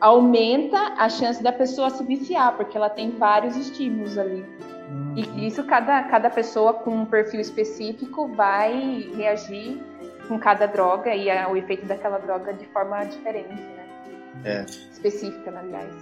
aumenta 0.00 0.94
a 0.98 1.08
chance 1.08 1.42
da 1.42 1.52
pessoa 1.52 1.90
se 1.90 2.04
viciar, 2.04 2.56
porque 2.56 2.76
ela 2.76 2.90
tem 2.90 3.10
vários 3.10 3.56
estímulos 3.56 4.18
ali. 4.18 4.44
Uhum. 4.90 5.14
E 5.16 5.46
isso, 5.46 5.62
cada, 5.64 6.02
cada 6.04 6.28
pessoa 6.28 6.74
com 6.74 6.90
um 6.90 7.04
perfil 7.04 7.40
específico 7.40 8.28
vai 8.28 9.08
reagir 9.16 9.80
com 10.28 10.38
cada 10.38 10.66
droga 10.66 11.14
e 11.14 11.30
a, 11.30 11.48
o 11.48 11.56
efeito 11.56 11.86
daquela 11.86 12.18
droga 12.18 12.52
de 12.52 12.66
forma 12.66 13.04
diferente, 13.04 13.48
né? 13.48 13.84
É. 14.44 14.64
Específica, 14.90 15.52
aliás. 15.56 15.92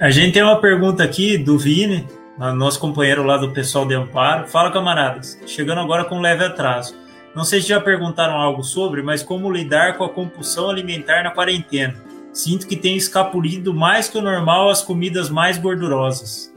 A 0.00 0.10
gente 0.10 0.34
tem 0.34 0.42
uma 0.42 0.60
pergunta 0.60 1.02
aqui 1.02 1.36
do 1.36 1.58
Vini, 1.58 2.06
nosso 2.38 2.78
companheiro 2.78 3.24
lá 3.24 3.36
do 3.36 3.50
pessoal 3.50 3.86
de 3.86 3.94
Amparo. 3.94 4.46
Fala, 4.46 4.70
camaradas. 4.70 5.38
Chegando 5.46 5.80
agora 5.80 6.04
com 6.04 6.16
um 6.16 6.20
leve 6.20 6.44
atraso. 6.44 6.94
Não 7.34 7.44
sei 7.44 7.60
se 7.60 7.68
já 7.68 7.80
perguntaram 7.80 8.34
algo 8.34 8.62
sobre, 8.62 9.02
mas 9.02 9.22
como 9.22 9.50
lidar 9.50 9.96
com 9.96 10.04
a 10.04 10.08
compulsão 10.08 10.70
alimentar 10.70 11.22
na 11.22 11.30
quarentena. 11.30 11.94
Sinto 12.32 12.66
que 12.66 12.76
tenho 12.76 12.96
escapulido 12.96 13.74
mais 13.74 14.08
que 14.08 14.18
o 14.18 14.22
normal 14.22 14.68
às 14.68 14.82
comidas 14.82 15.28
mais 15.28 15.58
gordurosas. 15.58 16.54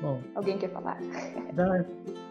Bom, 0.00 0.20
Alguém 0.34 0.58
quer 0.58 0.70
falar? 0.70 0.98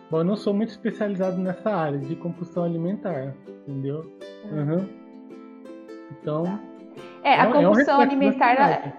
Bom, 0.10 0.20
eu 0.20 0.24
não 0.24 0.36
sou 0.36 0.54
muito 0.54 0.70
especializado 0.70 1.38
nessa 1.38 1.70
área 1.70 2.00
de 2.00 2.16
compulsão 2.16 2.64
alimentar, 2.64 3.34
entendeu? 3.68 4.10
Uhum. 4.52 4.88
Então, 6.12 6.44
tá. 6.44 6.60
É, 7.26 7.34
a 7.34 7.48
compulsão 7.48 7.96
é 7.96 7.98
um 7.98 8.02
alimentar. 8.02 8.94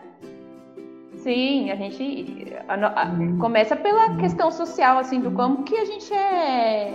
Sim, 1.14 1.70
a 1.70 1.76
gente 1.76 2.52
a, 2.68 2.74
a, 2.74 3.06
começa 3.38 3.76
pela 3.76 4.16
questão 4.16 4.50
social, 4.50 4.98
assim, 4.98 5.20
do 5.20 5.30
como 5.30 5.62
que 5.62 5.76
a 5.76 5.84
gente 5.84 6.12
é, 6.12 6.92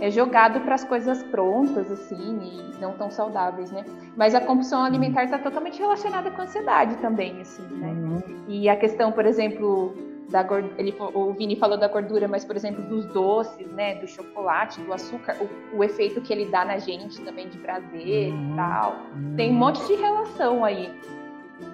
é 0.00 0.10
jogado 0.10 0.60
para 0.60 0.76
as 0.76 0.84
coisas 0.84 1.20
prontas, 1.24 1.90
assim, 1.90 2.38
e 2.42 2.80
não 2.80 2.92
tão 2.92 3.10
saudáveis, 3.10 3.72
né? 3.72 3.84
Mas 4.16 4.36
a 4.36 4.40
compulsão 4.40 4.84
alimentar 4.84 5.24
está 5.24 5.38
totalmente 5.38 5.80
relacionada 5.80 6.30
com 6.30 6.40
a 6.40 6.44
ansiedade 6.44 6.96
também, 6.98 7.40
assim, 7.40 7.66
né? 7.74 7.88
Uhum. 7.88 8.22
E 8.46 8.68
a 8.68 8.76
questão, 8.76 9.10
por 9.10 9.26
exemplo, 9.26 9.94
da 10.28 10.46
ele, 10.76 10.94
o 11.14 11.32
Vini 11.32 11.56
falou 11.56 11.78
da 11.78 11.88
gordura, 11.88 12.28
mas 12.28 12.44
por 12.44 12.54
exemplo 12.54 12.82
dos 12.84 13.06
doces, 13.06 13.66
né, 13.72 13.94
do 13.96 14.06
chocolate, 14.06 14.80
do 14.80 14.92
açúcar, 14.92 15.36
o, 15.40 15.78
o 15.78 15.84
efeito 15.84 16.20
que 16.20 16.32
ele 16.32 16.46
dá 16.46 16.64
na 16.64 16.78
gente 16.78 17.20
também 17.22 17.48
de 17.48 17.58
prazer 17.58 18.32
uhum. 18.32 18.52
e 18.52 18.56
tal, 18.56 18.96
uhum. 19.14 19.34
tem 19.36 19.50
um 19.50 19.54
monte 19.54 19.86
de 19.86 19.94
relação 19.94 20.64
aí. 20.64 20.92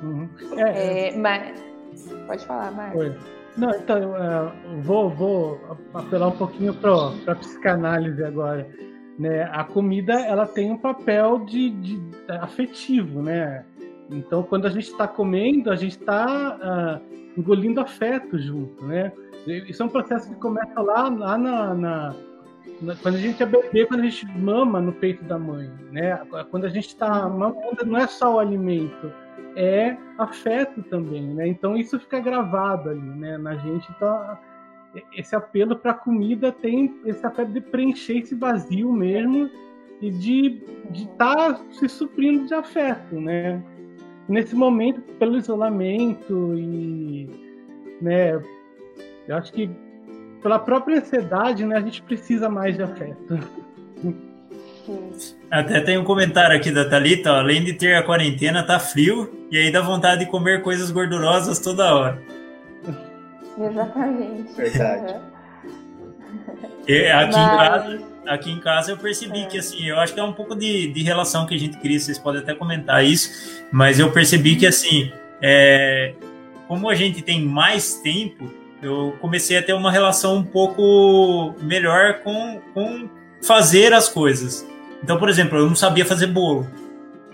Uhum. 0.02 0.28
É, 0.56 1.08
é, 1.08 1.16
mas 1.16 1.62
pode 2.26 2.46
falar, 2.46 2.70
Marcos. 2.70 3.14
Não, 3.56 3.70
então 3.70 3.98
eu, 3.98 4.10
uh, 4.10 4.80
vou, 4.82 5.10
vou 5.10 5.60
apelar 5.92 6.28
um 6.28 6.36
pouquinho 6.36 6.74
para 6.74 7.32
a 7.32 7.34
psicanálise 7.36 8.22
agora. 8.24 8.68
Né? 9.18 9.48
A 9.52 9.62
comida 9.62 10.14
ela 10.14 10.44
tem 10.44 10.72
um 10.72 10.76
papel 10.76 11.44
de, 11.44 11.70
de 11.70 12.02
afetivo, 12.28 13.22
né? 13.22 13.64
Então, 14.10 14.42
quando 14.42 14.66
a 14.66 14.70
gente 14.70 14.88
está 14.88 15.08
comendo, 15.08 15.70
a 15.70 15.76
gente 15.76 15.98
está 15.98 17.00
uh, 17.00 17.38
engolindo 17.38 17.80
afeto 17.80 18.38
junto, 18.38 18.84
né? 18.84 19.12
Isso 19.46 19.82
é 19.82 19.86
um 19.86 19.90
processo 19.90 20.28
que 20.28 20.36
começa 20.36 20.80
lá, 20.80 21.08
lá 21.08 21.36
na, 21.36 21.74
na, 21.74 22.14
na, 22.80 22.96
quando 23.02 23.16
a 23.16 23.18
gente 23.18 23.42
é 23.42 23.46
bebê, 23.46 23.86
quando 23.86 24.00
a 24.00 24.04
gente 24.04 24.26
mama 24.38 24.80
no 24.80 24.92
peito 24.92 25.22
da 25.24 25.38
mãe, 25.38 25.70
né? 25.90 26.16
Quando 26.50 26.64
a 26.64 26.68
gente 26.68 26.88
está 26.88 27.28
mamando, 27.28 27.84
não 27.84 27.98
é 27.98 28.06
só 28.06 28.34
o 28.34 28.38
alimento, 28.38 29.12
é 29.56 29.96
afeto 30.18 30.82
também, 30.84 31.22
né? 31.34 31.46
Então 31.46 31.76
isso 31.76 31.98
fica 31.98 32.20
gravado 32.20 32.90
ali, 32.90 33.00
né? 33.00 33.36
Na 33.36 33.56
gente, 33.56 33.86
então 33.94 34.38
esse 35.12 35.34
apelo 35.34 35.76
para 35.76 35.92
comida 35.92 36.52
tem 36.52 36.94
esse 37.04 37.24
afeto 37.26 37.52
de 37.52 37.60
preencher 37.60 38.18
esse 38.18 38.34
vazio 38.34 38.92
mesmo 38.92 39.50
e 40.00 40.10
de 40.10 40.62
estar 40.92 41.54
tá 41.54 41.60
se 41.72 41.88
suprindo 41.88 42.46
de 42.46 42.54
afeto, 42.54 43.20
né? 43.20 43.62
Nesse 44.28 44.54
momento, 44.54 45.00
pelo 45.18 45.36
isolamento 45.36 46.54
e, 46.56 47.28
né, 48.00 48.40
eu 49.26 49.36
acho 49.36 49.52
que 49.52 49.70
pela 50.42 50.58
própria 50.58 50.98
ansiedade, 50.98 51.64
né, 51.64 51.76
a 51.76 51.80
gente 51.80 52.02
precisa 52.02 52.48
mais 52.48 52.76
de 52.76 52.82
afeto. 52.82 53.38
Até 55.50 55.80
tem 55.80 55.96
um 55.96 56.04
comentário 56.04 56.54
aqui 56.56 56.70
da 56.70 56.88
Thalita, 56.88 57.32
ó, 57.32 57.36
além 57.36 57.64
de 57.64 57.72
ter 57.72 57.94
a 57.94 58.02
quarentena, 58.02 58.62
tá 58.62 58.78
frio 58.78 59.46
e 59.50 59.56
aí 59.56 59.72
dá 59.72 59.80
vontade 59.80 60.24
de 60.24 60.30
comer 60.30 60.62
coisas 60.62 60.90
gordurosas 60.90 61.58
toda 61.58 61.94
hora. 61.94 62.22
Exatamente. 63.58 64.52
Verdade. 64.54 65.33
E 66.86 67.06
aqui, 67.06 67.32
Mas... 67.32 67.36
em 67.36 67.56
casa, 67.56 68.02
aqui 68.26 68.50
em 68.50 68.60
casa 68.60 68.90
eu 68.92 68.96
percebi 68.96 69.42
é. 69.42 69.46
que 69.46 69.58
assim, 69.58 69.86
eu 69.86 69.98
acho 69.98 70.14
que 70.14 70.20
é 70.20 70.22
um 70.22 70.32
pouco 70.32 70.54
de, 70.54 70.88
de 70.92 71.02
relação 71.02 71.46
que 71.46 71.54
a 71.54 71.58
gente 71.58 71.76
cria, 71.78 71.98
vocês 71.98 72.18
podem 72.18 72.40
até 72.40 72.54
comentar 72.54 73.04
isso, 73.04 73.64
mas 73.72 73.98
eu 73.98 74.10
percebi 74.10 74.56
que 74.56 74.66
assim, 74.66 75.12
é, 75.40 76.14
como 76.66 76.88
a 76.88 76.94
gente 76.94 77.22
tem 77.22 77.42
mais 77.42 77.94
tempo, 77.94 78.52
eu 78.82 79.16
comecei 79.20 79.56
a 79.56 79.62
ter 79.62 79.72
uma 79.72 79.90
relação 79.90 80.36
um 80.36 80.44
pouco 80.44 81.54
melhor 81.62 82.20
com, 82.20 82.60
com 82.72 83.08
fazer 83.42 83.92
as 83.92 84.08
coisas. 84.08 84.66
Então, 85.02 85.18
por 85.18 85.28
exemplo, 85.28 85.58
eu 85.58 85.66
não 85.66 85.76
sabia 85.76 86.04
fazer 86.04 86.26
bolo. 86.26 86.66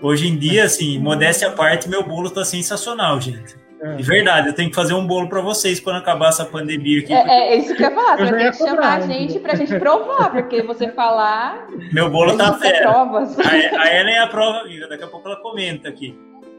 Hoje 0.01 0.27
em 0.27 0.37
dia, 0.37 0.63
assim, 0.63 0.97
modéstia 0.99 1.47
à 1.47 1.51
parte, 1.51 1.87
meu 1.87 2.03
bolo 2.03 2.27
está 2.27 2.43
sensacional, 2.43 3.19
gente. 3.21 3.55
É. 3.83 3.95
De 3.95 4.03
verdade, 4.03 4.49
eu 4.49 4.53
tenho 4.53 4.69
que 4.69 4.75
fazer 4.75 4.93
um 4.93 5.07
bolo 5.07 5.27
para 5.27 5.41
vocês 5.41 5.79
quando 5.79 5.95
acabar 5.95 6.29
essa 6.29 6.45
pandemia 6.45 6.99
aqui. 6.99 7.13
É, 7.13 7.53
é 7.53 7.55
isso 7.55 7.75
que 7.75 7.83
eu 7.83 7.89
ia 7.89 7.95
falar, 7.95 8.17
você 8.17 8.31
vai 8.31 8.43
ter 8.43 8.51
que 8.51 8.57
chamar 8.57 8.97
a 8.97 8.99
gente 9.01 9.39
pra 9.39 9.55
gente 9.55 9.79
provar, 9.79 10.31
porque 10.31 10.61
você 10.61 10.91
falar. 10.91 11.67
Meu 11.91 12.09
bolo 12.09 12.37
tá 12.37 12.53
fera. 12.53 12.91
Provas. 12.91 13.37
A, 13.39 13.81
a 13.81 13.95
Ellen 13.95 14.15
é 14.15 14.19
a 14.19 14.27
prova 14.27 14.65
viva, 14.65 14.87
daqui 14.87 15.03
a 15.03 15.07
pouco 15.07 15.27
ela 15.27 15.37
comenta 15.37 15.89
aqui. 15.89 16.15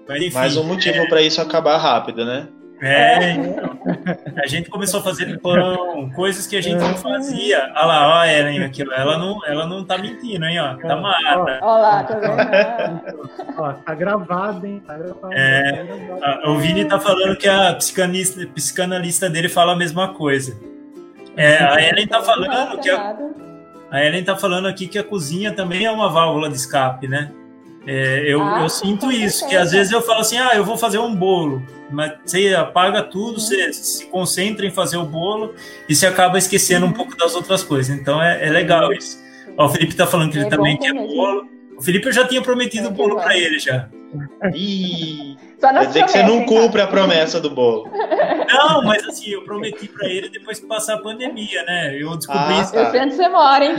Mas, 0.08 0.20
enfim, 0.20 0.34
Mais 0.34 0.56
um 0.56 0.64
motivo 0.64 0.98
é... 0.98 1.06
para 1.06 1.22
isso 1.22 1.40
acabar 1.40 1.76
rápido, 1.76 2.24
né? 2.24 2.48
É, 2.82 3.30
então. 3.34 3.78
A 4.42 4.46
gente 4.48 4.68
começou 4.68 4.98
a 4.98 5.02
fazer 5.04 5.38
pão, 5.38 6.10
coisas 6.16 6.48
que 6.48 6.56
a 6.56 6.60
gente 6.60 6.80
não 6.80 6.96
fazia. 6.96 7.72
Olha 7.76 7.84
lá, 7.84 8.08
ó, 8.08 8.20
a 8.22 8.32
Ellen 8.32 8.64
aqui, 8.64 8.82
ela 8.82 9.16
não, 9.16 9.38
ela 9.46 9.66
não 9.66 9.84
tá 9.84 9.96
mentindo, 9.96 10.44
hein, 10.44 10.58
ó. 10.58 10.74
Tá 10.74 10.96
mata. 10.96 11.60
Olha 11.62 11.80
lá, 11.80 12.02
tá 12.02 12.18
vendo? 12.18 13.30
ó, 13.56 13.72
tá 13.72 13.94
gravado, 13.94 14.66
hein? 14.66 14.82
Tá 14.84 14.98
gravado. 14.98 15.32
É, 15.32 15.84
tá 16.20 16.50
o 16.50 16.58
Vini 16.58 16.84
tá 16.84 16.98
falando 16.98 17.36
que 17.36 17.48
a 17.48 17.72
psicanalista, 17.74 18.46
psicanalista 18.48 19.30
dele 19.30 19.48
fala 19.48 19.74
a 19.74 19.76
mesma 19.76 20.12
coisa. 20.14 20.58
É, 21.36 21.62
a 21.62 21.80
Ellen 21.80 22.08
tá 22.08 22.20
falando 22.20 22.80
que 22.80 22.90
a, 22.90 23.16
a 23.92 24.04
Ellen 24.04 24.24
tá 24.24 24.36
falando 24.36 24.66
aqui 24.66 24.88
que 24.88 24.98
a 24.98 25.04
cozinha 25.04 25.52
também 25.52 25.84
é 25.84 25.90
uma 25.90 26.08
válvula 26.08 26.48
de 26.48 26.56
escape, 26.56 27.06
né? 27.06 27.30
É, 27.86 28.24
eu, 28.26 28.42
ah, 28.42 28.62
eu 28.62 28.68
sinto 28.68 29.10
isso, 29.10 29.48
que 29.48 29.56
às 29.56 29.72
vezes 29.72 29.92
eu 29.92 30.02
falo 30.02 30.20
assim, 30.20 30.38
ah, 30.38 30.50
eu 30.54 30.64
vou 30.64 30.76
fazer 30.76 30.98
um 30.98 31.14
bolo, 31.14 31.62
mas 31.92 32.12
você 32.24 32.54
apaga 32.54 33.02
tudo, 33.02 33.34
uhum. 33.34 33.40
você 33.40 33.72
se 33.72 34.06
concentra 34.06 34.66
em 34.66 34.70
fazer 34.70 34.96
o 34.96 35.04
bolo 35.04 35.54
e 35.88 35.94
você 35.94 36.06
acaba 36.06 36.38
esquecendo 36.38 36.86
uhum. 36.86 36.92
um 36.92 36.94
pouco 36.94 37.16
das 37.16 37.34
outras 37.34 37.62
coisas. 37.62 37.94
Então 37.94 38.22
é, 38.22 38.46
é 38.46 38.50
legal 38.50 38.92
isso. 38.92 39.22
Ó, 39.56 39.66
o 39.66 39.68
Felipe 39.68 39.94
tá 39.94 40.06
falando 40.06 40.30
que 40.32 40.38
ele 40.38 40.46
é 40.46 40.50
também 40.50 40.76
quer 40.78 40.94
bolo. 40.94 41.46
O 41.76 41.82
Felipe 41.82 42.06
eu 42.08 42.12
já 42.12 42.26
tinha 42.26 42.40
prometido 42.42 42.88
o 42.88 42.90
bolo 42.92 43.16
para 43.16 43.36
ele 43.36 43.58
já. 43.58 43.88
Ih, 44.54 45.36
quer 45.58 45.86
dizer 45.86 46.04
que 46.04 46.10
você 46.10 46.22
não 46.22 46.44
cumpre 46.44 46.80
a 46.82 46.86
promessa 46.86 47.40
do 47.40 47.50
bolo. 47.50 47.90
Não, 48.46 48.82
mas 48.82 49.02
assim, 49.04 49.30
eu 49.30 49.42
prometi 49.42 49.88
para 49.88 50.06
ele 50.08 50.28
depois 50.28 50.60
que 50.60 50.66
passar 50.66 50.94
a 50.94 50.98
pandemia, 50.98 51.62
né? 51.64 51.96
Eu 51.98 52.16
descobri 52.16 52.54
Ah, 52.54 52.60
isso. 52.60 52.72
tá. 52.72 52.80
Eu 52.80 52.90
sei 52.90 53.00
onde 53.00 53.14
você 53.14 53.28
mora, 53.28 53.64
hein? 53.64 53.74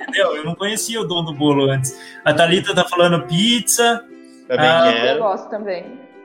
Entendeu? 0.00 0.36
Eu 0.36 0.44
não 0.44 0.54
conhecia 0.54 1.00
o 1.00 1.04
dono 1.04 1.32
do 1.32 1.34
bolo 1.34 1.70
antes. 1.70 1.98
A 2.24 2.32
Thalita 2.32 2.74
tá 2.74 2.84
falando 2.84 3.26
pizza. 3.26 4.02
Também 4.48 4.66
Ah, 4.66 4.86
Eu 4.90 4.92
quero. 5.02 5.18
gosto 5.20 5.50
também. 5.50 5.84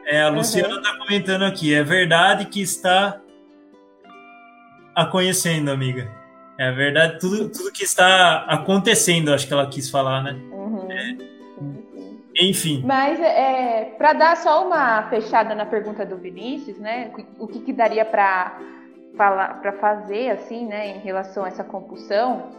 É, 0.10 0.24
a 0.24 0.30
Luciana 0.30 0.82
tá 0.82 0.98
comentando 0.98 1.44
aqui. 1.44 1.72
É 1.72 1.84
verdade 1.84 2.46
que 2.46 2.60
está 2.60 3.22
a 4.96 5.06
conhecendo, 5.06 5.70
amiga. 5.70 6.12
É 6.58 6.72
verdade, 6.72 7.20
tudo, 7.20 7.48
tudo 7.48 7.72
que 7.72 7.84
está 7.84 8.44
acontecendo, 8.48 9.32
acho 9.32 9.48
que 9.48 9.54
ela 9.54 9.70
quis 9.70 9.88
falar, 9.88 10.24
né? 10.24 10.32
Uhum. 10.52 10.92
É. 10.92 11.16
Enfim. 12.42 12.84
Mas 12.84 13.20
é, 13.20 13.94
para 13.98 14.14
dar 14.14 14.36
só 14.36 14.66
uma 14.66 15.04
fechada 15.10 15.54
na 15.54 15.66
pergunta 15.66 16.04
do 16.04 16.18
Vinícius, 16.18 16.80
né? 16.80 17.12
O 17.38 17.48
que, 17.48 17.60
que 17.60 17.72
daria 17.72 18.04
para 18.04 18.58
falar, 19.16 19.62
para 19.62 19.74
fazer 19.74 20.32
assim, 20.32 20.66
né, 20.66 20.98
em 20.98 21.00
relação 21.00 21.46
a 21.46 21.50
essa 21.50 21.64
compulsão? 21.64 22.50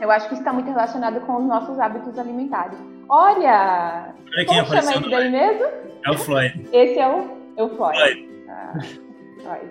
Eu 0.00 0.10
acho 0.10 0.28
que 0.28 0.34
está 0.34 0.52
muito 0.52 0.68
relacionado 0.68 1.20
com 1.20 1.36
os 1.36 1.44
nossos 1.44 1.78
hábitos 1.78 2.18
alimentares. 2.18 2.78
Olha, 3.08 4.14
Olha 4.32 4.46
como 4.46 4.66
chama 4.66 4.78
esse 4.78 5.10
daí 5.10 5.30
mesmo? 5.30 5.87
É 6.04 6.10
o 6.10 6.18
Floyd. 6.18 6.68
Esse 6.72 6.98
é 6.98 7.08
o, 7.08 7.36
é 7.56 7.62
o 7.62 7.68
Floyd. 7.70 7.98
Floyd. 7.98 8.28
Ah, 8.48 8.72
Floyd. 9.42 9.66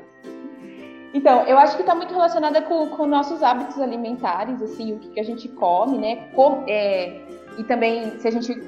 Então, 1.14 1.42
eu 1.44 1.58
acho 1.58 1.76
que 1.76 1.82
está 1.82 1.96
muito 1.96 2.14
relacionada 2.14 2.62
com, 2.62 2.88
com 2.90 3.06
nossos 3.06 3.42
hábitos 3.42 3.80
alimentares, 3.82 4.62
assim, 4.62 4.94
o 4.94 5.00
que, 5.00 5.10
que 5.10 5.20
a 5.20 5.24
gente 5.24 5.48
come, 5.48 5.98
né? 5.98 6.28
Com- 6.36 6.64
é, 6.68 7.22
e 7.58 7.64
também 7.64 8.20
se 8.20 8.28
a 8.28 8.32
gente 8.32 8.62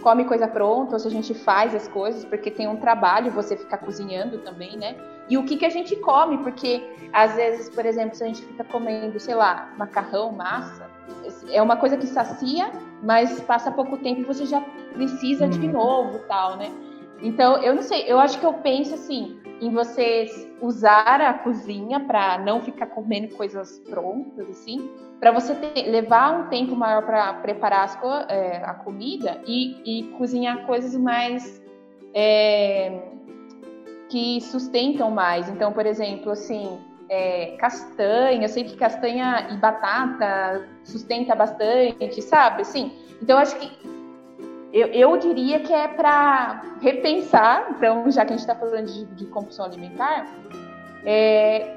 come 0.00 0.24
coisa 0.24 0.48
pronta 0.48 0.94
ou 0.94 0.98
se 0.98 1.08
a 1.08 1.10
gente 1.10 1.34
faz 1.34 1.74
as 1.74 1.86
coisas, 1.88 2.24
porque 2.24 2.50
tem 2.50 2.66
um 2.66 2.76
trabalho 2.76 3.30
você 3.32 3.54
ficar 3.56 3.78
cozinhando 3.78 4.38
também, 4.38 4.76
né? 4.78 4.96
E 5.28 5.36
o 5.36 5.44
que, 5.44 5.56
que 5.56 5.66
a 5.66 5.68
gente 5.68 5.94
come, 5.96 6.38
porque 6.38 6.82
às 7.12 7.34
vezes, 7.34 7.68
por 7.68 7.84
exemplo, 7.84 8.14
se 8.16 8.24
a 8.24 8.26
gente 8.26 8.42
fica 8.42 8.64
comendo, 8.64 9.20
sei 9.20 9.34
lá, 9.34 9.70
macarrão, 9.76 10.32
massa, 10.32 10.88
é 11.52 11.60
uma 11.60 11.76
coisa 11.76 11.96
que 11.98 12.06
sacia, 12.06 12.70
mas 13.02 13.40
passa 13.42 13.70
pouco 13.70 13.98
tempo 13.98 14.20
e 14.22 14.24
você 14.24 14.46
já 14.46 14.60
precisa 14.94 15.46
de 15.48 15.58
Uhum. 15.66 15.72
novo 15.72 16.20
tal, 16.26 16.56
né? 16.56 16.70
Então, 17.22 17.62
eu 17.62 17.74
não 17.74 17.82
sei, 17.82 18.04
eu 18.06 18.18
acho 18.18 18.38
que 18.38 18.46
eu 18.46 18.54
penso 18.54 18.94
assim, 18.94 19.38
em 19.60 19.70
vocês 19.70 20.48
usar 20.60 21.20
a 21.20 21.34
cozinha 21.34 22.00
para 22.00 22.38
não 22.38 22.60
ficar 22.62 22.86
comendo 22.86 23.34
coisas 23.34 23.78
prontas, 23.80 24.48
assim, 24.48 24.90
para 25.18 25.30
você 25.30 25.54
ter- 25.54 25.90
levar 25.90 26.32
um 26.32 26.48
tempo 26.48 26.74
maior 26.74 27.02
para 27.02 27.34
preparar 27.34 28.00
é, 28.28 28.56
a 28.64 28.74
comida 28.74 29.40
e, 29.46 30.00
e 30.00 30.02
cozinhar 30.12 30.66
coisas 30.66 30.96
mais 30.96 31.62
é, 32.14 33.02
que 34.08 34.40
sustentam 34.40 35.10
mais. 35.10 35.48
Então, 35.48 35.72
por 35.72 35.84
exemplo, 35.84 36.32
assim, 36.32 36.78
é, 37.10 37.56
castanha, 37.58 38.42
eu 38.42 38.48
sei 38.48 38.64
que 38.64 38.76
castanha 38.76 39.48
e 39.50 39.56
batata 39.58 40.66
sustenta 40.84 41.34
bastante, 41.34 42.22
sabe? 42.22 42.62
Assim, 42.62 42.92
então 43.20 43.36
acho 43.36 43.58
que 43.58 43.70
eu, 44.72 44.88
eu 44.88 45.16
diria 45.18 45.60
que 45.60 45.72
é 45.72 45.88
para 45.88 46.76
repensar, 46.80 47.74
então, 47.76 48.10
já 48.10 48.24
que 48.24 48.32
a 48.32 48.36
gente 48.36 48.46
está 48.48 48.54
falando 48.54 48.86
de, 48.86 49.04
de 49.06 49.26
compulsão 49.26 49.64
alimentar, 49.64 50.32
é, 51.04 51.76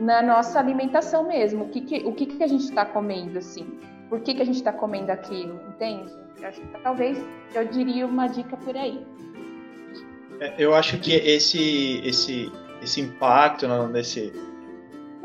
na 0.00 0.20
nossa 0.22 0.58
alimentação 0.58 1.26
mesmo. 1.28 1.64
O 1.64 1.68
que, 1.68 1.80
que, 1.80 1.96
o 2.06 2.12
que, 2.12 2.26
que 2.26 2.42
a 2.42 2.46
gente 2.46 2.64
está 2.64 2.84
comendo, 2.84 3.38
assim? 3.38 3.66
Por 4.08 4.20
que, 4.20 4.34
que 4.34 4.42
a 4.42 4.44
gente 4.44 4.56
está 4.56 4.72
comendo 4.72 5.10
aquilo, 5.10 5.60
entende? 5.68 6.12
Eu 6.40 6.48
acho 6.48 6.60
que 6.60 6.66
talvez 6.82 7.24
eu 7.54 7.64
diria 7.66 8.06
uma 8.06 8.26
dica 8.26 8.56
por 8.56 8.76
aí. 8.76 9.00
É, 10.40 10.54
Eu 10.58 10.74
acho 10.74 10.98
que 10.98 11.12
esse, 11.14 12.00
esse, 12.04 12.52
esse 12.82 13.00
impacto 13.00 13.66
no- 13.66 13.88
nesse 13.88 14.32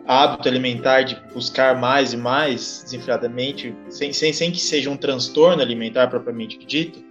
hábito 0.07 0.47
alimentar 0.47 1.01
de 1.03 1.15
buscar 1.33 1.75
mais 1.77 2.13
e 2.13 2.17
mais 2.17 2.83
desenfreadamente, 2.83 3.75
sem, 3.89 4.13
sem, 4.13 4.31
sem 4.33 4.51
que 4.51 4.59
seja 4.59 4.89
um 4.89 4.97
transtorno 4.97 5.61
alimentar 5.61 6.07
propriamente 6.07 6.57
dito, 6.65 7.03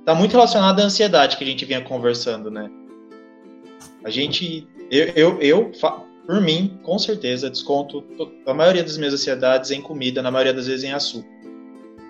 está 0.00 0.14
muito 0.14 0.32
relacionado 0.32 0.80
à 0.80 0.84
ansiedade 0.84 1.36
que 1.36 1.44
a 1.44 1.46
gente 1.46 1.64
vinha 1.64 1.80
conversando, 1.80 2.50
né? 2.50 2.70
A 4.04 4.10
gente, 4.10 4.66
eu, 4.90 5.06
eu, 5.14 5.40
eu 5.40 5.72
por 6.26 6.40
mim, 6.40 6.78
com 6.82 6.98
certeza, 6.98 7.50
desconto 7.50 8.02
to- 8.02 8.32
a 8.46 8.54
maioria 8.54 8.82
das 8.82 8.96
minhas 8.96 9.14
ansiedades 9.14 9.70
em 9.70 9.80
comida, 9.80 10.22
na 10.22 10.30
maioria 10.30 10.54
das 10.54 10.66
vezes 10.66 10.84
em 10.84 10.92
açúcar. 10.92 11.28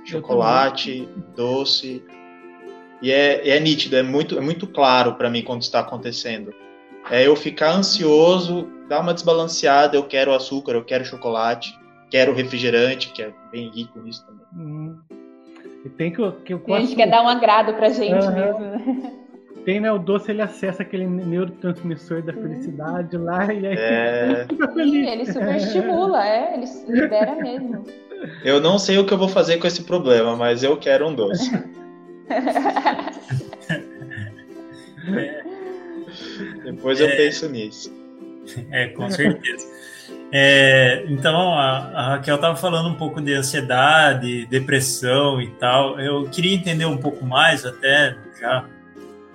Chocolate, 0.05 1.09
doce, 1.37 2.03
e 3.03 3.11
é, 3.11 3.49
é 3.49 3.61
nítido, 3.61 3.97
é 3.97 4.03
muito, 4.03 4.37
é 4.37 4.41
muito 4.41 4.67
claro 4.67 5.15
para 5.15 5.31
mim 5.31 5.43
quando 5.43 5.63
está 5.63 5.81
acontecendo. 5.81 6.53
É 7.11 7.27
eu 7.27 7.35
ficar 7.35 7.73
ansioso, 7.73 8.69
dar 8.89 9.01
uma 9.01 9.15
desbalanceada, 9.15 9.97
eu 9.97 10.05
quero 10.05 10.35
açúcar, 10.35 10.73
eu 10.73 10.85
quero 10.85 11.05
chocolate, 11.05 11.77
quero 12.11 12.35
refrigerante, 12.35 13.11
que 13.13 13.23
é 13.23 13.33
bem 13.51 13.71
rico 13.71 13.99
nisso 14.01 14.25
também. 14.27 14.47
Hum. 14.55 14.99
E 15.85 15.89
tem 15.89 16.13
que, 16.13 16.21
o- 16.21 16.33
que 16.33 16.53
eu 16.53 16.63
a 16.75 16.81
gente 16.81 16.95
quer 16.95 17.09
dar 17.09 17.23
um 17.23 17.29
agrado 17.29 17.75
pra 17.75 17.89
gente 17.89 18.13
Aham. 18.13 18.35
mesmo. 18.35 18.61
né? 18.61 19.13
Tem, 19.65 19.81
né? 19.81 19.91
O 19.93 19.99
doce 19.99 20.31
ele 20.31 20.43
acessa 20.43 20.83
aquele 20.83 21.07
neurotransmissor 21.07 22.23
da 22.23 22.33
felicidade 22.33 23.17
lá 23.17 23.53
e 23.53 23.67
aí 23.67 23.77
É, 23.77 24.47
Sim, 24.75 25.07
ele 25.07 25.27
super 25.27 25.57
estimula, 25.57 26.27
é, 26.27 26.55
ele 26.55 26.67
libera 26.89 27.35
mesmo. 27.37 27.85
eu 28.45 28.61
não 28.61 28.79
sei 28.79 28.99
o 28.99 29.07
que 29.07 29.13
eu 29.13 29.19
vou 29.19 29.29
fazer 29.29 29.59
com 29.59 29.67
esse 29.67 29.83
problema, 29.85 30.35
mas 30.37 30.63
eu 30.63 30.77
quero 30.79 31.07
um 31.09 31.15
doce. 31.15 31.51
Depois 36.65 37.01
eu 37.01 37.09
penso 37.09 37.49
nisso. 37.49 37.93
É, 38.71 38.89
com 38.89 39.09
certeza. 39.11 39.67
É, 40.33 41.05
então, 41.09 41.55
a, 41.55 41.91
a 41.93 42.07
Raquel 42.11 42.37
estava 42.37 42.57
falando 42.57 42.89
um 42.89 42.95
pouco 42.95 43.21
de 43.21 43.35
ansiedade, 43.35 44.47
depressão 44.47 45.41
e 45.41 45.49
tal. 45.49 45.99
Eu 45.99 46.29
queria 46.29 46.55
entender 46.55 46.85
um 46.85 46.97
pouco 46.97 47.25
mais, 47.27 47.67
até 47.67 48.17
já 48.41 48.65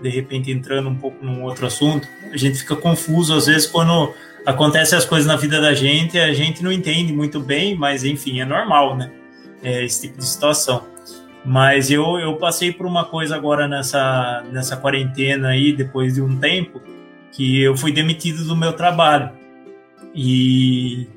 de 0.02 0.10
repente 0.10 0.52
entrando 0.52 0.90
um 0.90 0.96
pouco 0.96 1.24
num 1.26 1.44
outro 1.44 1.66
assunto. 1.66 2.08
A 2.32 2.38
gente 2.38 2.60
fica 2.60 2.76
confuso 2.76 3.34
às 3.34 3.46
vezes 3.46 3.68
quando 3.68 4.14
acontecem 4.46 4.98
as 4.98 5.06
coisas 5.06 5.28
na 5.28 5.36
vida 5.36 5.60
da 5.60 5.74
gente, 5.74 6.18
a 6.20 6.34
gente 6.34 6.64
não 6.64 6.72
entende 6.72 7.12
muito 7.12 7.40
bem, 7.40 7.76
mas 7.76 8.04
enfim, 8.04 8.40
é 8.40 8.46
normal, 8.46 8.96
né? 8.96 9.12
É, 9.64 9.84
esse 9.84 10.08
tipo 10.08 10.20
de 10.20 10.26
situação. 10.26 10.86
Mas 11.44 11.92
eu, 11.92 12.18
eu 12.20 12.36
passei 12.38 12.72
por 12.72 12.86
uma 12.86 13.06
coisa 13.06 13.36
agora 13.36 13.68
nessa, 13.68 14.44
nessa 14.52 14.78
quarentena 14.78 15.50
aí, 15.50 15.74
depois 15.74 16.16
de 16.16 16.22
um 16.22 16.38
tempo, 16.38 16.82
que 17.32 17.62
eu 17.62 17.76
fui 17.76 17.92
demitido 17.92 18.44
do 18.46 18.56
meu 18.56 18.74
trabalho. 18.74 19.30
E, 20.16 21.08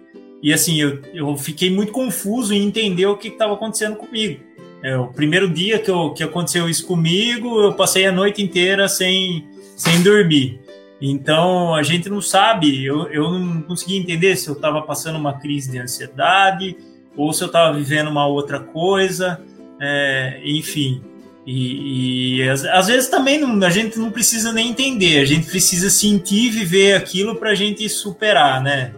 e 0.43 0.53
assim, 0.53 0.81
eu, 0.81 1.01
eu 1.15 1.37
fiquei 1.37 1.71
muito 1.71 1.93
confuso 1.93 2.53
em 2.53 2.65
entender 2.65 3.07
o 3.07 3.17
que 3.17 3.29
estava 3.29 3.55
acontecendo 3.55 3.97
comigo. 3.97 4.41
É, 4.83 4.97
o 4.97 5.09
primeiro 5.09 5.49
dia 5.49 5.79
que, 5.79 5.91
eu, 5.91 6.11
que 6.13 6.23
aconteceu 6.23 6.69
isso 6.69 6.87
comigo, 6.87 7.61
eu 7.61 7.75
passei 7.75 8.07
a 8.07 8.13
noite 8.13 8.43
inteira 8.43 8.89
sem, 8.89 9.47
sem 9.77 10.03
dormir. 10.03 10.61
Então, 11.01 11.75
a 11.75 11.83
gente 11.83 12.09
não 12.09 12.21
sabe, 12.21 12.85
eu, 12.85 13.07
eu 13.09 13.31
não 13.31 13.63
consegui 13.63 13.97
entender 13.97 14.37
se 14.37 14.49
eu 14.49 14.55
estava 14.55 14.83
passando 14.83 15.17
uma 15.17 15.39
crise 15.39 15.71
de 15.71 15.79
ansiedade 15.79 16.77
ou 17.17 17.33
se 17.33 17.43
eu 17.43 17.47
estava 17.47 17.77
vivendo 17.77 18.09
uma 18.09 18.27
outra 18.27 18.59
coisa, 18.61 19.41
é, 19.81 20.41
enfim. 20.45 21.03
E, 21.51 22.43
e 22.43 22.49
às, 22.51 22.63
às, 22.67 22.89
vezes 22.89 23.09
também 23.09 23.41
não, 23.41 23.67
a 23.67 23.71
gente 23.71 23.99
não 23.99 24.11
precisa 24.11 24.53
nem 24.53 24.69
entender, 24.69 25.19
a 25.19 25.25
gente 25.25 25.47
precisa 25.47 25.89
sentir 25.89 26.49
e 26.49 26.51
viver 26.51 26.95
aquilo 26.95 27.37
para 27.37 27.53
a 27.53 27.55
gente 27.55 27.89
superar, 27.89 28.63
né? 28.63 28.93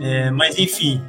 É, 0.00 0.28
mas 0.28 0.58
enfim, 0.58 1.00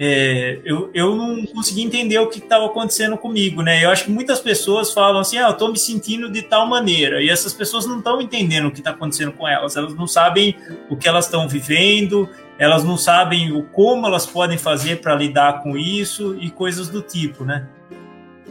é, 0.00 0.58
eu, 0.64 0.90
eu 0.92 1.14
não 1.14 1.46
consegui 1.46 1.84
entender 1.84 2.18
o 2.18 2.26
que 2.26 2.40
estava 2.40 2.66
acontecendo 2.66 3.16
comigo, 3.16 3.62
né? 3.62 3.84
Eu 3.84 3.90
acho 3.90 4.06
que 4.06 4.10
muitas 4.10 4.40
pessoas 4.40 4.92
falam 4.92 5.20
assim, 5.20 5.38
ah, 5.38 5.46
eu 5.46 5.50
estou 5.52 5.70
me 5.70 5.78
sentindo 5.78 6.28
de 6.28 6.42
tal 6.42 6.66
maneira, 6.66 7.22
e 7.22 7.28
essas 7.28 7.52
pessoas 7.54 7.86
não 7.86 7.98
estão 7.98 8.20
entendendo 8.20 8.66
o 8.66 8.72
que 8.72 8.80
está 8.80 8.90
acontecendo 8.90 9.30
com 9.30 9.46
elas, 9.46 9.76
elas 9.76 9.94
não 9.94 10.08
sabem 10.08 10.56
o 10.90 10.96
que 10.96 11.06
elas 11.06 11.26
estão 11.26 11.48
vivendo, 11.48 12.28
elas 12.58 12.82
não 12.82 12.96
sabem 12.96 13.52
o 13.52 13.62
como 13.62 14.08
elas 14.08 14.26
podem 14.26 14.58
fazer 14.58 15.00
para 15.00 15.14
lidar 15.14 15.62
com 15.62 15.78
isso 15.78 16.36
e 16.40 16.50
coisas 16.50 16.88
do 16.88 17.00
tipo, 17.00 17.44
né? 17.44 17.68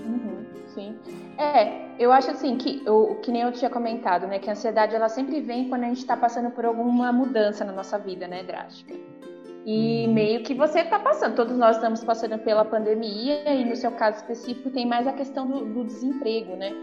Uhum, 0.05 0.45
sim. 0.73 0.95
É, 1.37 1.80
eu 2.01 2.11
acho 2.11 2.31
assim 2.31 2.57
que 2.57 2.83
o 2.89 3.15
que 3.15 3.31
nem 3.31 3.43
eu 3.43 3.51
tinha 3.51 3.69
comentado, 3.69 4.25
né, 4.27 4.39
que 4.39 4.49
a 4.49 4.53
ansiedade 4.53 4.95
ela 4.95 5.09
sempre 5.09 5.39
vem 5.41 5.69
quando 5.69 5.83
a 5.83 5.87
gente 5.87 5.99
está 5.99 6.17
passando 6.17 6.49
por 6.51 6.65
alguma 6.65 7.11
mudança 7.13 7.63
na 7.63 7.71
nossa 7.71 7.97
vida, 7.99 8.27
né, 8.27 8.43
drástica. 8.43 8.93
E 9.65 10.07
Uhum. 10.07 10.13
meio 10.13 10.43
que 10.43 10.55
você 10.55 10.79
está 10.79 10.97
passando, 10.97 11.35
todos 11.35 11.55
nós 11.55 11.75
estamos 11.75 12.03
passando 12.03 12.39
pela 12.39 12.65
pandemia 12.65 13.53
e 13.53 13.63
no 13.63 13.75
seu 13.75 13.91
caso 13.91 14.17
específico 14.17 14.71
tem 14.71 14.87
mais 14.87 15.05
a 15.05 15.13
questão 15.13 15.45
do, 15.45 15.65
do 15.65 15.83
desemprego, 15.83 16.55
né? 16.55 16.73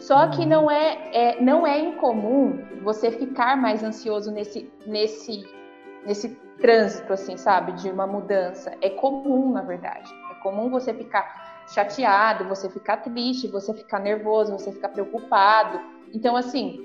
Só 0.00 0.26
que 0.28 0.46
não 0.46 0.70
é, 0.70 1.10
é, 1.12 1.42
não 1.42 1.66
é 1.66 1.78
incomum 1.78 2.58
você 2.82 3.10
ficar 3.10 3.56
mais 3.56 3.84
ansioso 3.84 4.32
nesse, 4.32 4.68
nesse, 4.86 5.44
nesse 6.06 6.30
trânsito, 6.60 7.12
assim, 7.12 7.36
sabe, 7.36 7.72
de 7.72 7.90
uma 7.90 8.06
mudança. 8.06 8.72
É 8.80 8.88
comum, 8.88 9.52
na 9.52 9.62
verdade. 9.62 10.10
É 10.30 10.34
comum 10.42 10.70
você 10.70 10.94
ficar 10.94 11.51
chateado, 11.72 12.48
você 12.48 12.68
ficar 12.68 12.98
triste, 12.98 13.48
você 13.48 13.72
ficar 13.74 13.98
nervoso, 13.98 14.52
você 14.52 14.72
ficar 14.72 14.88
preocupado. 14.88 15.80
Então, 16.12 16.36
assim, 16.36 16.80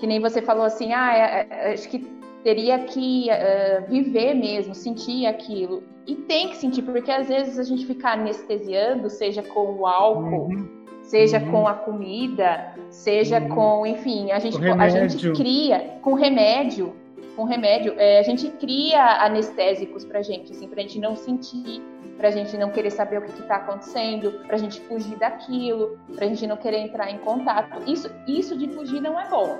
que 0.00 0.06
nem 0.06 0.20
você 0.20 0.42
falou 0.42 0.64
assim, 0.64 0.92
ah, 0.92 1.16
é, 1.16 1.46
é, 1.50 1.72
acho 1.72 1.88
que 1.88 1.98
teria 2.42 2.78
que 2.80 3.28
uh, 3.30 3.90
viver 3.90 4.34
mesmo, 4.34 4.74
sentir 4.74 5.26
aquilo. 5.26 5.82
E 6.06 6.14
tem 6.14 6.48
que 6.48 6.56
sentir, 6.56 6.82
porque 6.82 7.10
às 7.10 7.28
vezes 7.28 7.58
a 7.58 7.62
gente 7.62 7.86
fica 7.86 8.10
anestesiando, 8.10 9.08
seja 9.08 9.42
com 9.42 9.76
o 9.76 9.86
álcool, 9.86 10.48
uhum. 10.48 10.68
seja 11.02 11.38
uhum. 11.38 11.50
com 11.50 11.66
a 11.66 11.72
comida, 11.72 12.74
seja 12.90 13.40
uhum. 13.40 13.48
com, 13.48 13.86
enfim, 13.86 14.30
a 14.30 14.38
gente, 14.38 14.58
a 14.58 14.88
gente 14.88 15.32
cria 15.32 15.98
com 16.02 16.12
remédio, 16.12 16.94
com 17.34 17.44
remédio, 17.44 17.94
é, 17.98 18.18
a 18.18 18.22
gente 18.22 18.48
cria 18.50 19.24
anestésicos 19.24 20.04
pra 20.04 20.22
gente, 20.22 20.52
assim, 20.52 20.68
pra 20.68 20.82
gente 20.82 20.98
não 20.98 21.16
sentir, 21.16 21.82
pra 22.16 22.30
gente 22.30 22.56
não 22.56 22.70
querer 22.70 22.90
saber 22.90 23.18
o 23.18 23.22
que, 23.22 23.40
está 23.40 23.56
acontecendo, 23.56 24.32
pra 24.46 24.56
gente 24.56 24.80
fugir 24.82 25.16
daquilo, 25.16 25.98
pra 26.14 26.26
gente 26.26 26.46
não 26.46 26.56
querer 26.56 26.78
entrar 26.78 27.10
em 27.10 27.18
contato. 27.18 27.82
Isso, 27.86 28.10
isso 28.26 28.56
de 28.56 28.68
fugir 28.68 29.00
não 29.00 29.20
é 29.20 29.28
bom. 29.28 29.58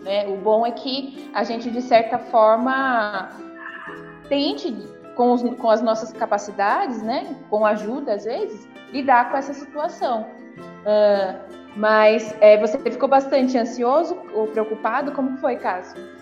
Né? 0.00 0.26
O 0.26 0.36
bom 0.36 0.66
é 0.66 0.72
que 0.72 1.30
a 1.32 1.44
gente, 1.44 1.70
de 1.70 1.80
certa 1.80 2.18
forma, 2.18 3.30
tente, 4.28 4.74
com, 5.14 5.32
os, 5.32 5.42
com 5.42 5.70
as 5.70 5.82
nossas 5.82 6.12
capacidades, 6.12 7.02
né? 7.02 7.36
com 7.48 7.64
ajuda 7.64 8.14
às 8.14 8.24
vezes, 8.24 8.68
lidar 8.92 9.30
com 9.30 9.36
essa 9.36 9.54
situação. 9.54 10.26
Uh, 10.82 11.62
mas 11.76 12.34
é, 12.40 12.58
você 12.58 12.78
ficou 12.78 13.08
bastante 13.08 13.56
ansioso 13.56 14.20
ou 14.34 14.48
preocupado? 14.48 15.12
Como 15.12 15.38
foi, 15.38 15.56
Cássio? 15.56 16.21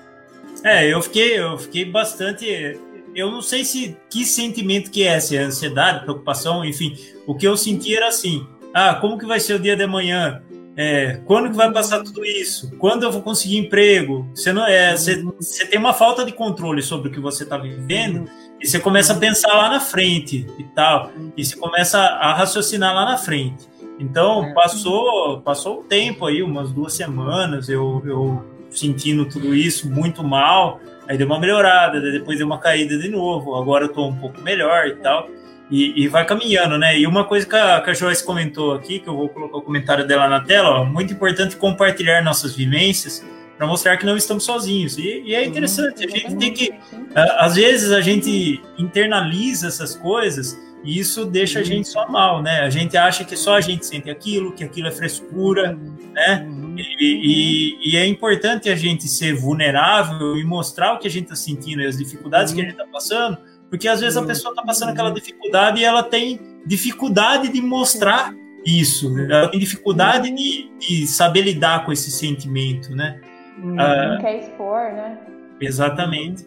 É, 0.64 0.92
eu 0.92 1.00
fiquei, 1.02 1.38
eu 1.38 1.58
fiquei 1.58 1.84
bastante. 1.84 2.78
Eu 3.14 3.30
não 3.30 3.42
sei 3.42 3.64
se 3.64 3.96
que 4.08 4.24
sentimento 4.24 4.90
que 4.90 5.02
é, 5.02 5.18
se 5.18 5.36
é 5.36 5.40
ansiedade, 5.40 6.04
preocupação, 6.04 6.64
enfim. 6.64 6.96
O 7.26 7.34
que 7.34 7.46
eu 7.46 7.56
senti 7.56 7.94
era 7.94 8.08
assim: 8.08 8.46
ah, 8.74 8.94
como 8.94 9.18
que 9.18 9.26
vai 9.26 9.40
ser 9.40 9.54
o 9.54 9.58
dia 9.58 9.76
de 9.76 9.82
amanhã? 9.82 10.42
É, 10.76 11.20
quando 11.26 11.50
que 11.50 11.56
vai 11.56 11.70
passar 11.72 12.02
tudo 12.02 12.24
isso? 12.24 12.70
Quando 12.78 13.02
eu 13.02 13.10
vou 13.10 13.22
conseguir 13.22 13.58
emprego? 13.58 14.28
Você 14.34 14.52
não 14.52 14.66
é, 14.66 14.96
você, 14.96 15.22
você 15.22 15.66
tem 15.66 15.78
uma 15.78 15.92
falta 15.92 16.24
de 16.24 16.32
controle 16.32 16.80
sobre 16.80 17.08
o 17.08 17.12
que 17.12 17.20
você 17.20 17.42
está 17.42 17.58
vivendo 17.58 18.30
e 18.60 18.66
você 18.66 18.78
começa 18.78 19.12
a 19.12 19.16
pensar 19.16 19.52
lá 19.52 19.68
na 19.68 19.80
frente 19.80 20.46
e 20.58 20.64
tal, 20.64 21.10
e 21.36 21.44
você 21.44 21.56
começa 21.56 21.98
a 21.98 22.32
raciocinar 22.34 22.94
lá 22.94 23.04
na 23.04 23.16
frente. 23.16 23.68
Então 23.98 24.44
é. 24.44 24.54
passou, 24.54 25.40
passou 25.40 25.80
o 25.80 25.84
tempo 25.84 26.26
aí, 26.26 26.42
umas 26.42 26.70
duas 26.72 26.94
semanas, 26.94 27.68
eu, 27.68 28.02
eu 28.06 28.44
sentindo 28.70 29.24
tudo 29.24 29.54
isso 29.54 29.90
muito 29.90 30.22
mal. 30.22 30.80
Aí 31.08 31.18
deu 31.18 31.26
uma 31.26 31.40
melhorada, 31.40 32.00
depois 32.00 32.38
deu 32.38 32.46
uma 32.46 32.58
caída 32.58 32.96
de 32.96 33.08
novo. 33.08 33.56
Agora 33.56 33.86
eu 33.86 33.92
tô 33.92 34.06
um 34.06 34.16
pouco 34.16 34.40
melhor 34.40 34.86
e 34.86 34.96
tal. 34.96 35.28
E, 35.70 36.04
e, 36.04 36.08
vai 36.08 36.24
caminhando, 36.24 36.76
né? 36.76 36.98
E 36.98 37.06
uma 37.06 37.24
coisa 37.24 37.46
que 37.46 37.54
a, 37.54 37.80
que 37.80 37.90
a 37.90 37.94
Joyce 37.94 38.24
comentou 38.24 38.74
aqui, 38.74 38.98
que 38.98 39.08
eu 39.08 39.16
vou 39.16 39.28
colocar 39.28 39.58
o 39.58 39.62
comentário 39.62 40.04
dela 40.04 40.28
na 40.28 40.40
tela, 40.40 40.80
ó, 40.80 40.84
muito 40.84 41.12
importante 41.12 41.56
compartilhar 41.56 42.22
nossas 42.22 42.56
vivências 42.56 43.24
para 43.56 43.68
mostrar 43.68 43.96
que 43.96 44.04
não 44.04 44.16
estamos 44.16 44.42
sozinhos. 44.42 44.98
E, 44.98 45.22
e, 45.26 45.34
é 45.34 45.44
interessante, 45.44 46.04
a 46.04 46.08
gente 46.08 46.36
tem 46.36 46.52
que. 46.52 46.74
Às 47.14 47.54
vezes 47.54 47.92
a 47.92 48.00
gente 48.00 48.60
internaliza 48.78 49.68
essas 49.68 49.94
coisas 49.94 50.58
e 50.82 50.98
isso 50.98 51.26
deixa 51.26 51.60
a 51.60 51.62
gente 51.62 51.88
só 51.88 52.08
mal, 52.08 52.42
né? 52.42 52.60
A 52.60 52.70
gente 52.70 52.96
acha 52.96 53.24
que 53.24 53.36
só 53.36 53.56
a 53.56 53.60
gente 53.60 53.84
sente 53.84 54.10
aquilo, 54.10 54.52
que 54.52 54.64
aquilo 54.64 54.88
é 54.88 54.90
frescura, 54.90 55.78
né? 56.12 56.48
E, 56.76 57.76
e, 57.82 57.90
e 57.92 57.96
é 57.96 58.06
importante 58.06 58.70
a 58.70 58.76
gente 58.76 59.06
ser 59.08 59.34
vulnerável 59.34 60.36
e 60.36 60.44
mostrar 60.44 60.94
o 60.94 60.98
que 60.98 61.06
a 61.06 61.10
gente 61.10 61.24
está 61.24 61.36
sentindo 61.36 61.82
e 61.82 61.86
as 61.86 61.98
dificuldades 61.98 62.52
que 62.52 62.60
a 62.60 62.64
gente 62.64 62.72
está 62.72 62.86
passando 62.86 63.38
porque 63.70 63.86
às 63.86 64.00
vezes 64.00 64.16
a 64.16 64.26
pessoa 64.26 64.50
está 64.50 64.62
passando 64.64 64.90
aquela 64.90 65.12
dificuldade 65.12 65.80
e 65.80 65.84
ela 65.84 66.02
tem 66.02 66.40
dificuldade 66.66 67.48
de 67.48 67.62
mostrar 67.62 68.34
isso, 68.66 69.16
ela 69.30 69.48
tem 69.48 69.60
dificuldade 69.60 70.30
de, 70.30 70.70
de 70.78 71.06
saber 71.06 71.42
lidar 71.42 71.86
com 71.86 71.92
esse 71.92 72.10
sentimento, 72.10 72.94
né? 72.94 73.20
Não 73.56 74.16
uh, 74.16 74.20
quer 74.20 74.40
expor, 74.40 74.92
né? 74.92 75.18
Exatamente. 75.60 76.46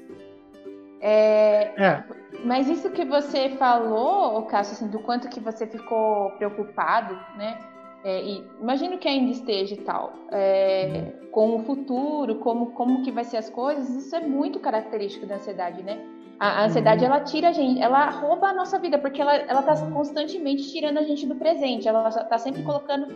É, 1.02 1.72
é. 1.82 2.04
Mas 2.44 2.68
isso 2.68 2.90
que 2.90 3.06
você 3.06 3.50
falou, 3.52 4.44
Cássio, 4.44 4.74
assim, 4.74 4.88
do 4.88 5.00
quanto 5.00 5.30
que 5.30 5.40
você 5.40 5.66
ficou 5.68 6.32
preocupado, 6.32 7.16
né? 7.38 7.58
É, 8.04 8.22
e 8.22 8.44
imagino 8.60 8.98
que 8.98 9.08
ainda 9.08 9.32
esteja 9.32 9.76
e 9.76 9.78
tal, 9.78 10.14
é, 10.30 11.14
com 11.32 11.56
o 11.56 11.60
futuro, 11.60 12.36
como, 12.36 12.72
como 12.72 13.02
que 13.02 13.12
vai 13.12 13.24
ser 13.24 13.38
as 13.38 13.50
coisas, 13.50 13.90
isso 13.90 14.14
é 14.14 14.20
muito 14.20 14.60
característico 14.60 15.26
da 15.26 15.36
ansiedade, 15.36 15.82
né? 15.84 16.06
A, 16.38 16.66
ansiedade, 16.66 17.06
uhum. 17.06 17.12
ela 17.12 17.22
tira 17.22 17.50
a 17.50 17.52
gente, 17.54 17.82
ela 17.82 18.10
rouba 18.10 18.48
a 18.48 18.54
nossa 18.54 18.78
vida, 18.78 18.98
porque 18.98 19.22
ela, 19.22 19.36
ela 19.36 19.62
tá 19.62 19.74
constantemente 19.90 20.70
tirando 20.70 20.98
a 20.98 21.04
gente 21.04 21.26
do 21.26 21.36
presente, 21.36 21.88
ela 21.88 22.10
tá 22.10 22.38
sempre 22.38 22.60
uhum. 22.60 22.68
colocando, 22.68 23.08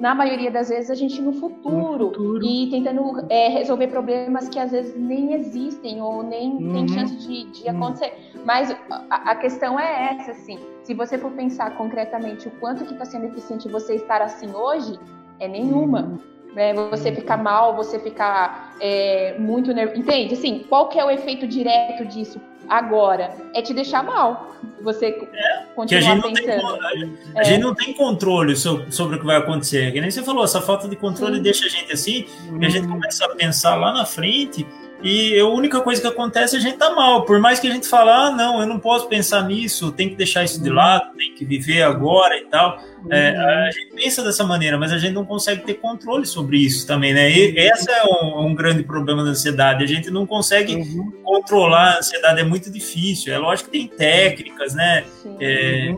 na 0.00 0.14
maioria 0.14 0.50
das 0.50 0.70
vezes, 0.70 0.90
a 0.90 0.94
gente 0.94 1.20
no 1.20 1.34
futuro, 1.34 2.06
no 2.06 2.10
futuro. 2.10 2.42
e 2.42 2.70
tentando 2.70 3.26
é, 3.28 3.48
resolver 3.48 3.88
problemas 3.88 4.48
que 4.48 4.58
às 4.58 4.70
vezes 4.70 4.96
nem 4.96 5.34
existem 5.34 6.00
ou 6.00 6.22
nem 6.22 6.52
uhum. 6.52 6.72
tem 6.72 6.88
chance 6.88 7.14
de, 7.16 7.44
de 7.50 7.68
uhum. 7.68 7.76
acontecer. 7.76 8.14
Mas 8.46 8.74
a, 9.10 9.30
a, 9.32 9.34
questão 9.36 9.78
é 9.78 10.14
essa, 10.14 10.30
assim, 10.30 10.58
se 10.84 10.94
você 10.94 11.18
for 11.18 11.30
pensar 11.32 11.76
concretamente 11.76 12.48
o 12.48 12.50
quanto 12.52 12.86
que 12.86 12.94
está 12.94 13.04
sendo 13.04 13.26
eficiente 13.26 13.68
você 13.68 13.96
estar 13.96 14.22
assim 14.22 14.50
hoje, 14.54 14.98
é 15.38 15.46
nenhuma. 15.46 16.00
Uhum. 16.00 16.18
Né? 16.54 16.72
Você 16.72 17.12
ficar 17.12 17.36
mal, 17.36 17.76
você 17.76 17.98
ficar 17.98 18.74
é, 18.80 19.36
muito 19.38 19.70
nervoso. 19.74 20.00
Entende? 20.00 20.32
Assim, 20.32 20.64
qual 20.66 20.88
que 20.88 20.98
é 20.98 21.04
o 21.04 21.10
efeito 21.10 21.46
direto 21.46 22.06
disso? 22.06 22.40
Agora 22.70 23.34
é 23.52 23.60
te 23.60 23.74
deixar 23.74 24.04
mal. 24.04 24.54
Você 24.82 25.06
é, 25.06 25.64
continuar 25.74 26.12
a 26.12 26.14
gente 26.14 26.42
pensando. 26.42 26.78
Tem, 26.78 27.18
a, 27.36 27.40
é. 27.40 27.44
gente 27.44 27.60
não 27.60 27.74
tem 27.74 27.92
controle 27.92 28.56
sobre, 28.56 28.90
sobre, 28.92 29.16
o 29.16 29.20
que 29.20 29.26
vai 29.26 29.36
acontecer. 29.36 29.92
Que 29.92 30.00
nem 30.00 30.10
você 30.10 30.22
falou, 30.22 30.44
essa 30.44 30.62
falta 30.62 30.88
de 30.88 30.96
controle 30.96 31.36
Sim. 31.36 31.42
deixa 31.42 31.66
a 31.66 31.68
gente 31.68 31.92
assim, 31.92 32.26
e 32.60 32.64
a 32.64 32.68
gente 32.68 32.86
uhum. 32.86 32.92
começa 32.92 33.24
a 33.24 33.28
pensar 33.34 33.74
lá 33.74 33.92
na 33.92 34.06
frente 34.06 34.66
e 35.02 35.38
a 35.38 35.46
única 35.46 35.80
coisa 35.80 36.00
que 36.00 36.06
acontece 36.06 36.56
é 36.56 36.58
a 36.58 36.62
gente 36.62 36.76
tá 36.76 36.90
mal. 36.94 37.24
Por 37.24 37.38
mais 37.38 37.58
que 37.58 37.66
a 37.66 37.70
gente 37.70 37.88
fale, 37.88 38.10
ah, 38.10 38.30
não, 38.30 38.60
eu 38.60 38.66
não 38.66 38.78
posso 38.78 39.08
pensar 39.08 39.42
nisso, 39.46 39.92
tem 39.92 40.08
que 40.08 40.14
deixar 40.14 40.44
isso 40.44 40.62
de 40.62 40.68
uhum. 40.68 40.76
lado, 40.76 41.16
tem 41.16 41.34
que 41.34 41.44
viver 41.44 41.82
agora 41.82 42.36
e 42.36 42.44
tal. 42.46 42.78
É, 43.10 43.30
uhum. 43.30 43.48
a 43.66 43.70
gente 43.70 43.94
pensa 43.94 44.22
dessa 44.22 44.44
maneira, 44.44 44.76
mas 44.76 44.92
a 44.92 44.98
gente 44.98 45.12
não 45.12 45.24
consegue 45.24 45.62
ter 45.62 45.74
controle 45.74 46.26
sobre 46.26 46.58
isso 46.58 46.86
também, 46.86 47.14
né? 47.14 47.30
E 47.30 47.58
esse 47.58 47.90
é 47.90 48.04
um, 48.04 48.46
um, 48.46 48.54
grande 48.54 48.82
problema 48.82 49.24
da 49.24 49.30
ansiedade. 49.30 49.82
A 49.82 49.86
gente 49.86 50.10
não 50.10 50.26
consegue 50.26 50.76
uhum. 50.76 51.10
controlar 51.22 51.94
a 51.94 51.98
ansiedade, 51.98 52.40
é 52.40 52.44
muito 52.44 52.70
difícil. 52.70 53.32
É 53.32 53.38
lógico 53.38 53.70
que 53.70 53.78
tem 53.78 53.88
técnicas, 53.88 54.74
né? 54.74 55.04
É, 55.40 55.94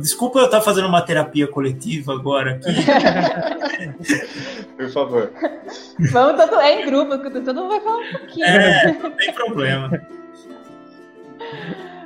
desculpa 0.00 0.40
eu 0.40 0.44
estar 0.46 0.60
fazendo 0.60 0.88
uma 0.88 1.02
terapia 1.02 1.46
coletiva 1.46 2.14
agora 2.14 2.56
aqui. 2.56 2.74
Por 4.76 4.90
favor. 4.90 5.32
Vamos 6.10 6.44
todo, 6.44 6.60
é 6.60 6.82
em 6.82 6.86
grupo, 6.86 7.18
todo 7.18 7.54
mundo 7.54 7.68
vai 7.68 7.80
falar 7.80 7.98
um 7.98 8.12
pouquinho. 8.12 8.46
É, 8.46 8.92
não 9.00 9.10
tem 9.10 9.32
problema. 9.32 9.90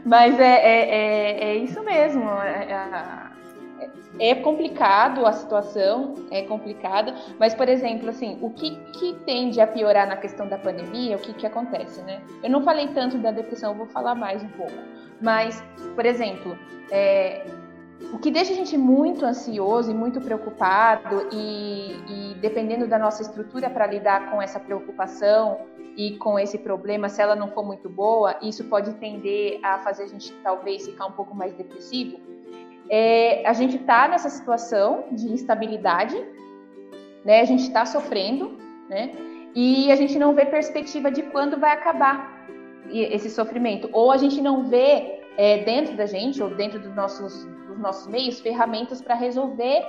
Mas 0.04 0.38
é, 0.38 0.44
é, 0.44 0.88
é, 0.88 1.44
é 1.50 1.56
isso 1.56 1.82
mesmo. 1.82 2.30
É, 2.40 2.70
é, 2.70 4.30
é, 4.30 4.34
complicado 4.36 5.26
a 5.26 5.32
situação, 5.32 6.14
é 6.30 6.42
complicada, 6.42 7.14
mas, 7.38 7.54
por 7.54 7.68
exemplo, 7.68 8.08
assim, 8.08 8.38
o 8.40 8.50
que, 8.50 8.76
que 8.92 9.14
tende 9.26 9.60
a 9.60 9.66
piorar 9.66 10.06
na 10.06 10.16
questão 10.16 10.48
da 10.48 10.56
pandemia, 10.56 11.16
o 11.16 11.18
que, 11.18 11.34
que 11.34 11.46
acontece, 11.46 12.00
né? 12.02 12.22
Eu 12.42 12.50
não 12.50 12.62
falei 12.62 12.88
tanto 12.88 13.18
da 13.18 13.30
depressão, 13.30 13.72
eu 13.72 13.76
vou 13.76 13.86
falar 13.86 14.14
mais 14.14 14.42
um 14.42 14.48
pouco. 14.48 14.72
Mas, 15.20 15.62
por 15.94 16.04
exemplo, 16.04 16.56
é, 16.90 17.46
o 18.12 18.18
que 18.18 18.30
deixa 18.30 18.52
a 18.52 18.56
gente 18.56 18.76
muito 18.76 19.24
ansioso 19.24 19.90
e 19.90 19.94
muito 19.94 20.20
preocupado, 20.20 21.28
e, 21.32 21.96
e 22.08 22.34
dependendo 22.40 22.86
da 22.86 22.98
nossa 22.98 23.22
estrutura 23.22 23.70
para 23.70 23.86
lidar 23.86 24.30
com 24.30 24.40
essa 24.40 24.60
preocupação 24.60 25.60
e 25.96 26.16
com 26.18 26.38
esse 26.38 26.58
problema, 26.58 27.08
se 27.08 27.22
ela 27.22 27.34
não 27.34 27.50
for 27.50 27.64
muito 27.64 27.88
boa, 27.88 28.36
isso 28.42 28.64
pode 28.64 28.92
tender 28.94 29.58
a 29.62 29.78
fazer 29.78 30.04
a 30.04 30.06
gente 30.06 30.32
talvez 30.42 30.84
ficar 30.84 31.06
um 31.06 31.12
pouco 31.12 31.34
mais 31.34 31.54
depressivo. 31.54 32.20
É, 32.88 33.46
a 33.46 33.52
gente 33.52 33.76
está 33.76 34.06
nessa 34.06 34.28
situação 34.28 35.06
de 35.10 35.32
instabilidade, 35.32 36.16
né? 37.24 37.40
A 37.40 37.44
gente 37.44 37.62
está 37.62 37.84
sofrendo, 37.84 38.58
né? 38.88 39.12
E 39.54 39.90
a 39.90 39.96
gente 39.96 40.18
não 40.18 40.34
vê 40.34 40.44
perspectiva 40.44 41.10
de 41.10 41.22
quando 41.22 41.58
vai 41.58 41.72
acabar 41.72 42.35
esse 42.92 43.30
sofrimento. 43.30 43.88
Ou 43.92 44.10
a 44.12 44.16
gente 44.16 44.40
não 44.40 44.64
vê 44.64 45.20
é, 45.36 45.58
dentro 45.64 45.96
da 45.96 46.06
gente 46.06 46.42
ou 46.42 46.50
dentro 46.50 46.78
dos 46.80 46.94
nossos 46.94 47.46
dos 47.66 47.78
nossos 47.78 48.06
meios 48.06 48.40
ferramentas 48.40 49.02
para 49.02 49.14
resolver 49.14 49.84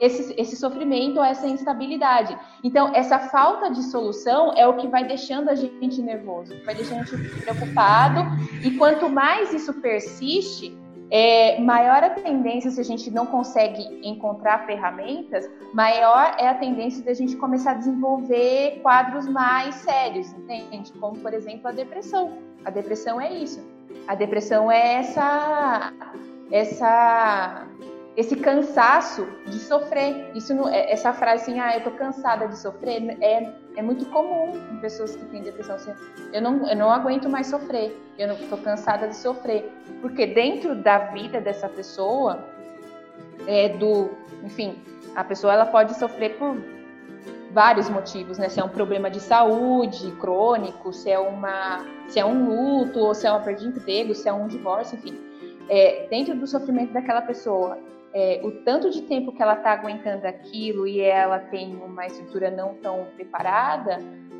esse, 0.00 0.34
esse 0.38 0.56
sofrimento 0.56 1.18
ou 1.18 1.24
essa 1.24 1.46
instabilidade. 1.46 2.36
Então, 2.62 2.92
essa 2.94 3.18
falta 3.18 3.70
de 3.70 3.82
solução 3.84 4.52
é 4.56 4.66
o 4.66 4.76
que 4.76 4.88
vai 4.88 5.04
deixando 5.04 5.50
a 5.50 5.54
gente 5.54 6.02
nervoso, 6.02 6.54
vai 6.64 6.74
deixando 6.74 7.00
a 7.00 7.04
gente 7.04 7.40
preocupado, 7.40 8.20
e 8.62 8.72
quanto 8.72 9.08
mais 9.08 9.52
isso 9.52 9.72
persiste, 9.74 10.76
é, 11.10 11.60
maior 11.60 12.02
a 12.02 12.10
tendência, 12.10 12.70
se 12.70 12.80
a 12.80 12.84
gente 12.84 13.10
não 13.10 13.26
consegue 13.26 13.82
encontrar 14.02 14.66
ferramentas, 14.66 15.48
maior 15.72 16.34
é 16.38 16.48
a 16.48 16.54
tendência 16.54 17.04
da 17.04 17.14
gente 17.14 17.36
começar 17.36 17.72
a 17.72 17.74
desenvolver 17.74 18.80
quadros 18.82 19.28
mais 19.28 19.74
sérios, 19.76 20.32
entende? 20.32 20.92
Como, 20.94 21.18
por 21.18 21.32
exemplo, 21.34 21.68
a 21.68 21.72
depressão. 21.72 22.38
A 22.64 22.70
depressão 22.70 23.20
é 23.20 23.32
isso. 23.32 23.62
A 24.08 24.14
depressão 24.14 24.70
é 24.70 24.94
essa 24.94 25.92
essa 26.50 27.66
esse 28.16 28.36
cansaço 28.36 29.26
de 29.46 29.58
sofrer. 29.58 30.30
Isso 30.34 30.54
não, 30.54 30.68
é, 30.68 30.92
essa 30.92 31.12
frase 31.12 31.42
assim, 31.42 31.60
ah, 31.60 31.76
eu 31.76 31.82
tô 31.82 31.90
cansada 31.92 32.46
de 32.46 32.56
sofrer, 32.58 33.16
é, 33.20 33.52
é 33.76 33.82
muito 33.82 34.06
comum 34.06 34.52
em 34.72 34.76
pessoas 34.78 35.16
que 35.16 35.24
têm 35.26 35.42
depressão. 35.42 35.76
Assim, 35.76 35.92
eu 36.32 36.40
não, 36.40 36.68
eu 36.68 36.76
não 36.76 36.90
aguento 36.90 37.28
mais 37.28 37.48
sofrer, 37.48 37.96
eu 38.18 38.28
não 38.28 38.36
tô 38.36 38.56
cansada 38.56 39.08
de 39.08 39.16
sofrer. 39.16 39.70
Porque 40.00 40.26
dentro 40.26 40.74
da 40.74 40.98
vida 40.98 41.40
dessa 41.40 41.68
pessoa, 41.68 42.38
é, 43.46 43.70
do, 43.70 44.10
enfim, 44.42 44.78
a 45.14 45.24
pessoa 45.24 45.52
ela 45.52 45.66
pode 45.66 45.94
sofrer 45.98 46.38
por 46.38 46.56
vários 47.52 47.88
motivos, 47.88 48.36
né? 48.36 48.48
Se 48.48 48.58
é 48.58 48.64
um 48.64 48.68
problema 48.68 49.08
de 49.08 49.20
saúde 49.20 50.10
crônico, 50.20 50.92
se 50.92 51.10
é 51.10 51.18
uma, 51.18 51.84
se 52.08 52.18
é 52.18 52.24
um 52.24 52.48
luto, 52.48 52.98
ou 52.98 53.14
se 53.14 53.26
é 53.26 53.30
uma 53.30 53.40
perda 53.40 53.60
de 53.60 53.68
emprego, 53.68 54.14
se 54.14 54.28
é 54.28 54.32
um 54.32 54.48
divórcio, 54.48 54.96
enfim. 54.96 55.16
É, 55.68 56.06
dentro 56.10 56.34
do 56.36 56.46
sofrimento 56.46 56.92
daquela 56.92 57.22
pessoa, 57.22 57.78
é, 58.14 58.40
o 58.44 58.52
tanto 58.62 58.90
de 58.90 59.02
tempo 59.02 59.32
que 59.32 59.42
ela 59.42 59.54
está 59.54 59.72
aguentando 59.72 60.24
aquilo 60.24 60.86
e 60.86 61.00
ela 61.00 61.40
tem 61.40 61.74
uma 61.74 62.06
estrutura 62.06 62.48
não 62.48 62.74
tão 62.74 63.08
preparada, 63.16 63.98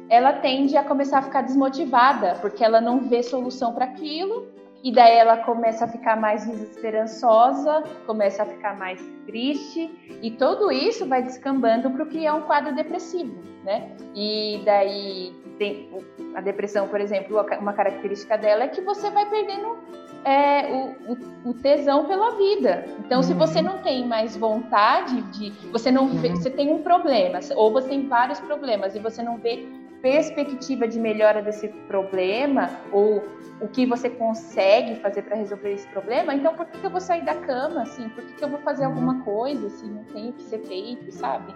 ela 0.08 0.32
tende 0.34 0.76
a 0.76 0.84
começar 0.84 1.18
a 1.18 1.22
ficar 1.22 1.42
desmotivada, 1.42 2.36
porque 2.40 2.62
ela 2.62 2.80
não 2.80 3.00
vê 3.00 3.22
solução 3.22 3.74
para 3.74 3.86
aquilo, 3.86 4.46
e 4.82 4.92
daí 4.92 5.16
ela 5.16 5.38
começa 5.38 5.86
a 5.86 5.88
ficar 5.88 6.14
mais 6.14 6.46
desesperançosa, 6.46 7.82
começa 8.06 8.42
a 8.42 8.46
ficar 8.46 8.76
mais 8.78 9.02
triste, 9.26 9.90
e 10.22 10.30
tudo 10.30 10.70
isso 10.70 11.08
vai 11.08 11.22
descambando 11.22 11.90
para 11.90 12.04
o 12.04 12.06
que 12.06 12.24
é 12.24 12.32
um 12.32 12.42
quadro 12.42 12.74
depressivo, 12.74 13.34
né? 13.64 13.96
E 14.14 14.60
daí 14.64 15.32
tem 15.58 15.88
a 16.34 16.40
depressão, 16.40 16.86
por 16.86 17.00
exemplo, 17.00 17.44
uma 17.58 17.72
característica 17.72 18.36
dela 18.36 18.64
é 18.64 18.68
que 18.68 18.82
você 18.82 19.10
vai 19.10 19.28
perdendo 19.28 19.78
é, 20.24 20.72
o, 20.72 21.12
o, 21.12 21.50
o, 21.50 21.54
tesão 21.54 22.06
pela 22.06 22.36
vida. 22.36 22.84
Então, 23.00 23.18
uhum. 23.18 23.22
se 23.22 23.34
você 23.34 23.58
uhum. 23.58 23.64
não 23.64 23.78
tem 23.78 24.06
mais 24.06 24.36
vontade 24.36 25.20
de, 25.22 25.50
você 25.70 25.90
não 25.90 26.08
vê, 26.08 26.28
uhum. 26.28 26.36
você 26.36 26.50
tem 26.50 26.72
um 26.72 26.82
problema, 26.82 27.40
ou 27.54 27.72
você 27.72 27.88
tem 27.88 28.08
vários 28.08 28.40
problemas 28.40 28.94
e 28.94 28.98
você 28.98 29.22
não 29.22 29.38
vê 29.38 29.66
perspectiva 30.00 30.86
de 30.86 31.00
melhora 31.00 31.40
desse 31.40 31.68
problema 31.88 32.68
ou 32.92 33.24
o 33.58 33.68
que 33.68 33.86
você 33.86 34.10
consegue 34.10 34.96
fazer 34.96 35.22
para 35.22 35.36
resolver 35.36 35.72
esse 35.72 35.86
problema, 35.88 36.34
então 36.34 36.54
por 36.54 36.66
que, 36.66 36.78
que, 36.78 36.84
eu 36.84 36.90
vou 36.90 37.00
sair 37.00 37.24
da 37.24 37.34
cama, 37.34 37.82
assim? 37.82 38.08
Por 38.10 38.22
que, 38.24 38.34
que 38.34 38.44
eu 38.44 38.48
vou 38.48 38.60
fazer 38.60 38.84
uhum. 38.84 38.92
alguma 38.92 39.22
coisa, 39.22 39.66
assim? 39.66 39.90
Não 39.90 40.04
tem 40.04 40.28
o 40.28 40.32
que 40.34 40.42
ser 40.42 40.58
feito, 40.58 41.10
sabe? 41.12 41.54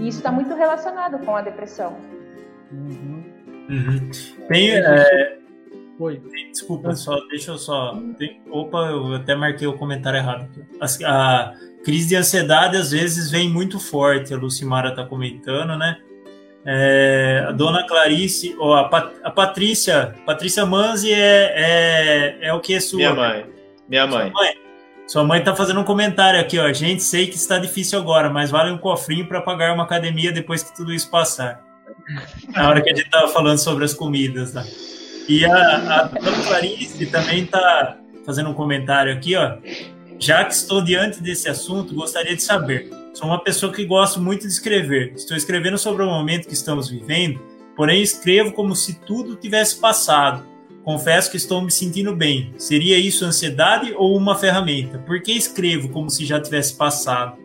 E 0.00 0.08
isso 0.08 0.18
está 0.18 0.30
muito 0.30 0.54
relacionado 0.54 1.24
com 1.24 1.34
a 1.34 1.40
depressão. 1.40 1.96
Uhum. 2.72 3.24
Uhum. 3.70 4.10
Tem, 4.48 4.70
é, 4.70 5.38
Oi. 5.98 6.20
Desculpa, 6.52 6.94
só, 6.94 7.18
deixa 7.28 7.50
eu 7.50 7.58
só. 7.58 7.98
Opa, 8.50 8.78
eu 8.90 9.14
até 9.14 9.34
marquei 9.34 9.66
o 9.66 9.76
comentário 9.76 10.18
errado 10.18 10.44
aqui. 10.44 11.04
A, 11.04 11.10
a, 11.10 11.54
crise 11.84 12.08
de 12.08 12.16
ansiedade 12.16 12.76
às 12.76 12.92
vezes 12.92 13.30
vem 13.30 13.48
muito 13.48 13.80
forte, 13.80 14.32
a 14.32 14.36
Lucimara 14.36 14.90
está 14.90 15.04
comentando, 15.04 15.76
né? 15.76 15.98
É, 16.64 17.44
a 17.48 17.52
dona 17.52 17.86
Clarice, 17.86 18.54
ou 18.58 18.74
a, 18.74 18.88
Pat, 18.88 19.12
a 19.24 19.30
Patrícia, 19.30 20.14
Patrícia 20.24 20.66
Manzi 20.66 21.12
é, 21.12 21.52
é, 21.56 22.38
é 22.48 22.52
o 22.52 22.60
que 22.60 22.74
é 22.74 22.80
sua? 22.80 22.98
Minha 22.98 23.14
mãe. 23.14 23.46
Minha 23.88 24.06
mãe. 24.06 24.30
Sua 24.30 24.42
mãe. 24.42 24.68
Sua 25.06 25.24
mãe 25.24 25.42
tá 25.42 25.56
fazendo 25.56 25.80
um 25.80 25.84
comentário 25.84 26.38
aqui, 26.38 26.58
ó. 26.58 26.70
Gente, 26.72 27.02
sei 27.02 27.26
que 27.26 27.36
está 27.36 27.58
difícil 27.58 27.98
agora, 27.98 28.28
mas 28.28 28.50
vale 28.50 28.70
um 28.70 28.76
cofrinho 28.76 29.26
para 29.26 29.40
pagar 29.40 29.72
uma 29.72 29.84
academia 29.84 30.30
depois 30.30 30.62
que 30.62 30.76
tudo 30.76 30.92
isso 30.92 31.10
passar. 31.10 31.64
Na 32.50 32.68
hora 32.68 32.82
que 32.82 32.90
a 32.90 32.94
gente 32.94 33.08
tava 33.08 33.28
falando 33.28 33.58
sobre 33.58 33.84
as 33.84 33.94
comidas, 33.94 34.52
tá? 34.52 34.62
E 35.28 35.44
a, 35.44 36.00
a 36.00 36.02
dona 36.04 36.42
Clarice 36.42 37.06
também 37.06 37.44
está 37.44 37.98
fazendo 38.24 38.50
um 38.50 38.54
comentário 38.54 39.12
aqui, 39.12 39.36
ó. 39.36 39.58
Já 40.18 40.44
que 40.44 40.54
estou 40.54 40.82
diante 40.82 41.22
desse 41.22 41.48
assunto, 41.48 41.94
gostaria 41.94 42.34
de 42.34 42.42
saber. 42.42 42.90
Sou 43.12 43.26
uma 43.28 43.42
pessoa 43.42 43.72
que 43.72 43.84
gosto 43.84 44.20
muito 44.20 44.42
de 44.42 44.52
escrever. 44.52 45.12
Estou 45.14 45.36
escrevendo 45.36 45.76
sobre 45.76 46.02
o 46.02 46.06
momento 46.06 46.48
que 46.48 46.54
estamos 46.54 46.88
vivendo, 46.88 47.40
porém 47.76 48.02
escrevo 48.02 48.52
como 48.52 48.74
se 48.74 49.00
tudo 49.00 49.36
tivesse 49.36 49.78
passado. 49.78 50.44
Confesso 50.82 51.30
que 51.30 51.36
estou 51.36 51.60
me 51.60 51.70
sentindo 51.70 52.16
bem. 52.16 52.54
Seria 52.56 52.98
isso 52.98 53.24
ansiedade 53.24 53.92
ou 53.94 54.16
uma 54.16 54.34
ferramenta? 54.34 54.98
Por 54.98 55.20
que 55.20 55.32
escrevo 55.32 55.90
como 55.90 56.08
se 56.08 56.24
já 56.24 56.40
tivesse 56.40 56.74
passado? 56.74 57.36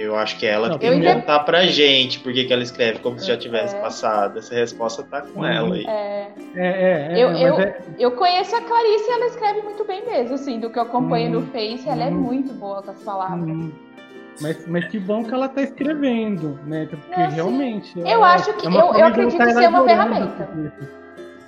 Eu 0.00 0.16
acho 0.16 0.38
que 0.38 0.46
é 0.46 0.50
ela 0.50 0.70
que 0.70 0.78
tem 0.78 1.00
que 1.00 1.12
contar 1.12 1.40
pra 1.40 1.66
gente 1.66 2.20
por 2.20 2.32
que 2.32 2.50
ela 2.50 2.62
escreve 2.62 3.00
como 3.00 3.18
se 3.18 3.26
já 3.26 3.36
tivesse 3.36 3.76
é. 3.76 3.80
passado. 3.80 4.38
Essa 4.38 4.54
resposta 4.54 5.02
tá 5.02 5.20
com 5.20 5.44
ela 5.44 5.74
aí. 5.74 5.84
É, 5.86 6.32
é, 6.54 6.66
é. 6.66 7.12
é 7.12 7.22
eu, 7.22 7.30
eu, 7.32 7.60
é... 7.60 7.78
eu 7.98 8.12
conheço 8.12 8.56
a 8.56 8.62
Clarice 8.62 9.04
e 9.08 9.12
ela 9.12 9.26
escreve 9.26 9.62
muito 9.62 9.84
bem 9.84 10.04
mesmo, 10.06 10.34
assim, 10.34 10.58
do 10.58 10.70
que 10.70 10.78
eu 10.78 10.84
acompanho 10.84 11.28
hum, 11.28 11.40
no 11.40 11.46
Face, 11.48 11.88
ela 11.88 12.04
é 12.04 12.06
hum, 12.06 12.08
é 12.08 12.10
muito 12.10 12.52
boa 12.54 12.82
com 12.82 12.90
as 12.90 13.02
palavras. 13.02 13.48
Hum. 13.48 13.70
Mas, 14.40 14.66
mas 14.66 14.86
que 14.86 14.98
bom 14.98 15.22
que 15.22 15.34
ela 15.34 15.48
tá 15.48 15.62
escrevendo, 15.62 16.58
né? 16.64 16.88
Porque 16.88 17.20
Não, 17.20 17.30
realmente. 17.30 18.00
Eu 18.00 18.24
acho 18.24 18.52
que. 18.54 18.66
eu, 18.66 18.72
eu 18.72 19.06
acredito 19.06 19.36
tá 19.36 19.52
ser 19.52 19.68
uma 19.68 19.84
ferramenta. 19.84 20.48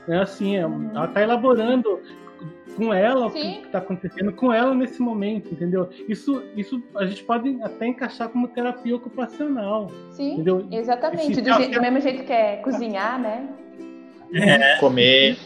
É 0.08 0.16
assim, 0.18 0.56
ela 0.56 1.06
tá 1.08 1.22
elaborando 1.22 2.00
com 2.76 2.92
ela, 2.92 3.30
Sim. 3.30 3.38
o 3.38 3.60
que 3.60 3.66
está 3.66 3.78
acontecendo 3.78 4.32
com 4.32 4.52
ela 4.52 4.74
nesse 4.74 5.00
momento, 5.00 5.52
entendeu? 5.52 5.88
Isso, 6.08 6.42
isso 6.56 6.82
a 6.96 7.06
gente 7.06 7.22
pode 7.24 7.58
até 7.62 7.86
encaixar 7.86 8.28
como 8.28 8.48
terapia 8.48 8.96
ocupacional. 8.96 9.90
Sim, 10.10 10.34
entendeu? 10.34 10.66
exatamente. 10.70 11.40
Do, 11.40 11.54
jeito, 11.54 11.74
do, 11.74 11.80
mesmo 11.80 12.00
jeito 12.00 12.24
que 12.24 12.32
é 12.32 12.56
cozinhar, 12.56 13.20
né? 13.20 13.48
É. 14.34 14.76
Comer. 14.78 15.36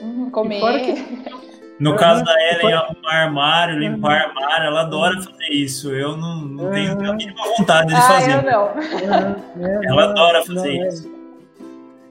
Uhum, 0.00 0.30
comer. 0.30 0.80
Que... 0.80 1.48
No 1.80 1.94
caso 1.96 2.24
da 2.24 2.32
Ellen, 2.52 2.74
arrumar 2.74 3.12
armário, 3.12 3.78
limpar 3.78 4.26
uhum. 4.26 4.28
armário, 4.30 4.66
ela 4.66 4.80
adora 4.80 5.14
fazer 5.22 5.48
isso. 5.52 5.94
Eu 5.94 6.16
não, 6.16 6.40
não 6.40 6.70
tenho 6.72 6.92
a 6.92 7.12
mínima 7.14 7.42
vontade 7.56 7.88
de 7.88 7.94
ah, 7.94 8.00
fazer. 8.00 8.32
Eu 8.32 8.42
não. 8.42 9.82
ela 9.84 10.04
adora 10.10 10.44
fazer 10.44 10.76
não, 10.78 10.84
é. 10.84 10.88
isso. 10.88 11.17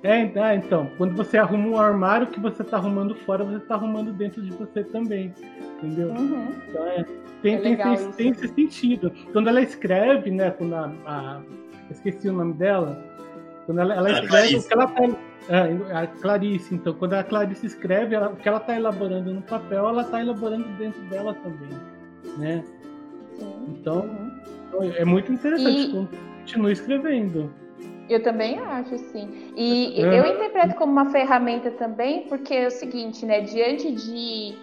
É, 0.07 0.55
então, 0.55 0.89
quando 0.97 1.17
você 1.17 1.37
arruma 1.37 1.67
um 1.67 1.77
armário 1.77 2.27
que 2.27 2.39
você 2.39 2.61
está 2.61 2.77
arrumando 2.77 3.13
fora, 3.13 3.43
você 3.43 3.57
está 3.57 3.75
arrumando 3.75 4.13
dentro 4.13 4.41
de 4.41 4.51
você 4.51 4.81
também. 4.85 5.33
Entendeu? 5.77 6.07
Uhum. 6.11 6.47
Então, 6.69 6.87
é, 6.87 7.05
tem, 7.41 7.55
é 7.55 7.59
tem, 7.59 7.75
tem, 7.75 8.11
tem, 8.13 8.29
esse 8.29 8.47
sentido. 8.47 9.11
Quando 9.33 9.49
ela 9.49 9.61
escreve, 9.61 10.31
né? 10.31 10.51
Quando 10.51 10.75
a, 10.75 10.93
a 11.05 11.41
esqueci 11.91 12.29
o 12.29 12.31
nome 12.31 12.53
dela. 12.53 13.03
Quando 13.65 13.81
ela, 13.81 13.95
ela 13.95 14.11
escreve 14.11 14.55
o 14.55 14.63
que 14.63 14.73
ela 14.73 14.87
tá. 14.87 15.03
É, 15.49 15.97
a 15.97 16.07
Clarice, 16.07 16.73
então, 16.73 16.93
quando 16.93 17.13
a 17.13 17.23
Clarice 17.23 17.65
escreve, 17.65 18.15
ela, 18.15 18.29
o 18.29 18.37
que 18.37 18.47
ela 18.47 18.59
está 18.59 18.77
elaborando 18.77 19.33
no 19.33 19.41
papel, 19.41 19.89
ela 19.89 20.03
está 20.03 20.21
elaborando 20.21 20.69
dentro 20.77 21.01
dela 21.09 21.33
também. 21.33 21.69
Né? 22.37 22.63
Então, 23.67 24.09
uhum. 24.73 24.93
é 24.95 25.03
muito 25.03 25.33
interessante. 25.33 25.89
E... 25.89 26.07
Continue 26.39 26.71
escrevendo. 26.71 27.51
Eu 28.09 28.23
também 28.23 28.57
acho, 28.59 28.97
sim. 28.97 29.51
E 29.55 30.01
é. 30.01 30.19
eu 30.19 30.25
interpreto 30.25 30.75
como 30.75 30.91
uma 30.91 31.09
ferramenta 31.09 31.71
também, 31.71 32.21
porque 32.27 32.53
é 32.53 32.67
o 32.67 32.71
seguinte, 32.71 33.25
né? 33.25 33.41
Diante 33.41 33.91
de 33.91 34.55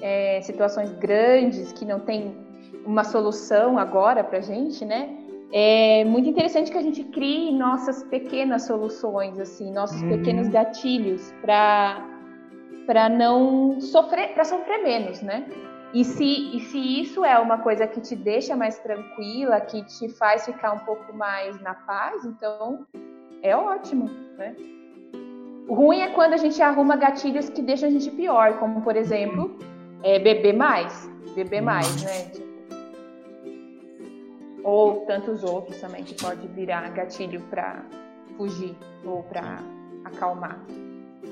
é, 0.00 0.40
situações 0.42 0.92
grandes 0.92 1.72
que 1.72 1.84
não 1.84 2.00
tem 2.00 2.34
uma 2.86 3.04
solução 3.04 3.78
agora 3.78 4.24
para 4.24 4.40
gente, 4.40 4.84
né? 4.84 5.10
É 5.52 6.04
muito 6.04 6.28
interessante 6.28 6.70
que 6.70 6.78
a 6.78 6.82
gente 6.82 7.04
crie 7.04 7.52
nossas 7.52 8.02
pequenas 8.04 8.66
soluções, 8.66 9.38
assim, 9.38 9.72
nossos 9.72 10.00
uhum. 10.02 10.08
pequenos 10.08 10.48
gatilhos 10.48 11.32
para 11.40 12.12
para 12.86 13.08
não 13.08 13.80
sofrer, 13.80 14.32
para 14.32 14.44
sofrer 14.44 14.80
menos, 14.84 15.20
né? 15.20 15.44
E 15.96 16.04
se, 16.04 16.24
e 16.54 16.60
se 16.60 17.00
isso 17.00 17.24
é 17.24 17.38
uma 17.38 17.56
coisa 17.56 17.86
que 17.86 18.02
te 18.02 18.14
deixa 18.14 18.54
mais 18.54 18.78
tranquila, 18.78 19.58
que 19.62 19.82
te 19.82 20.10
faz 20.10 20.44
ficar 20.44 20.72
um 20.72 20.80
pouco 20.80 21.10
mais 21.14 21.58
na 21.62 21.72
paz, 21.72 22.22
então 22.26 22.86
é 23.40 23.56
ótimo, 23.56 24.04
né? 24.36 24.54
O 25.66 25.72
ruim 25.72 26.00
é 26.00 26.08
quando 26.08 26.34
a 26.34 26.36
gente 26.36 26.60
arruma 26.60 26.96
gatilhos 26.96 27.48
que 27.48 27.62
deixam 27.62 27.88
a 27.88 27.92
gente 27.92 28.10
pior, 28.10 28.58
como 28.58 28.82
por 28.82 28.94
exemplo, 28.94 29.56
é, 30.02 30.18
beber 30.18 30.52
mais, 30.52 31.10
beber 31.34 31.62
mais, 31.62 32.02
né? 32.02 32.30
Ou 34.62 35.06
tantos 35.06 35.42
outros 35.42 35.80
também 35.80 36.04
que 36.04 36.14
pode 36.22 36.46
virar 36.48 36.90
gatilho 36.90 37.40
para 37.48 37.82
fugir 38.36 38.76
ou 39.02 39.22
para 39.22 39.60
acalmar 40.04 40.60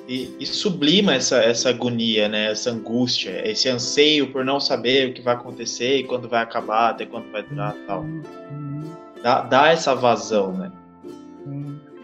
e, 0.07 0.37
e, 0.39 0.47
sublima 0.47 1.15
essa, 1.15 1.37
essa 1.37 1.71
agonia, 1.71 2.29
né? 2.29 2.51
Essa 2.51 2.71
angústia, 2.71 3.49
esse 3.49 3.69
anseio 3.69 4.31
por 4.31 4.45
não 4.45 4.61
saber 4.61 5.11
o 5.11 5.15
que 5.15 5.23
vai 5.23 5.35
acontecer 5.35 5.99
e 5.99 6.05
quando 6.05 6.29
vai 6.29 6.43
acabar, 6.43 6.91
até 6.91 7.07
quando 7.07 7.31
vai 7.31 7.43
durar 7.43 7.75
tal. 7.87 8.05
Dá, 9.23 9.41
dá 9.43 9.69
essa 9.69 9.95
vazão, 9.95 10.53
né? 10.53 10.71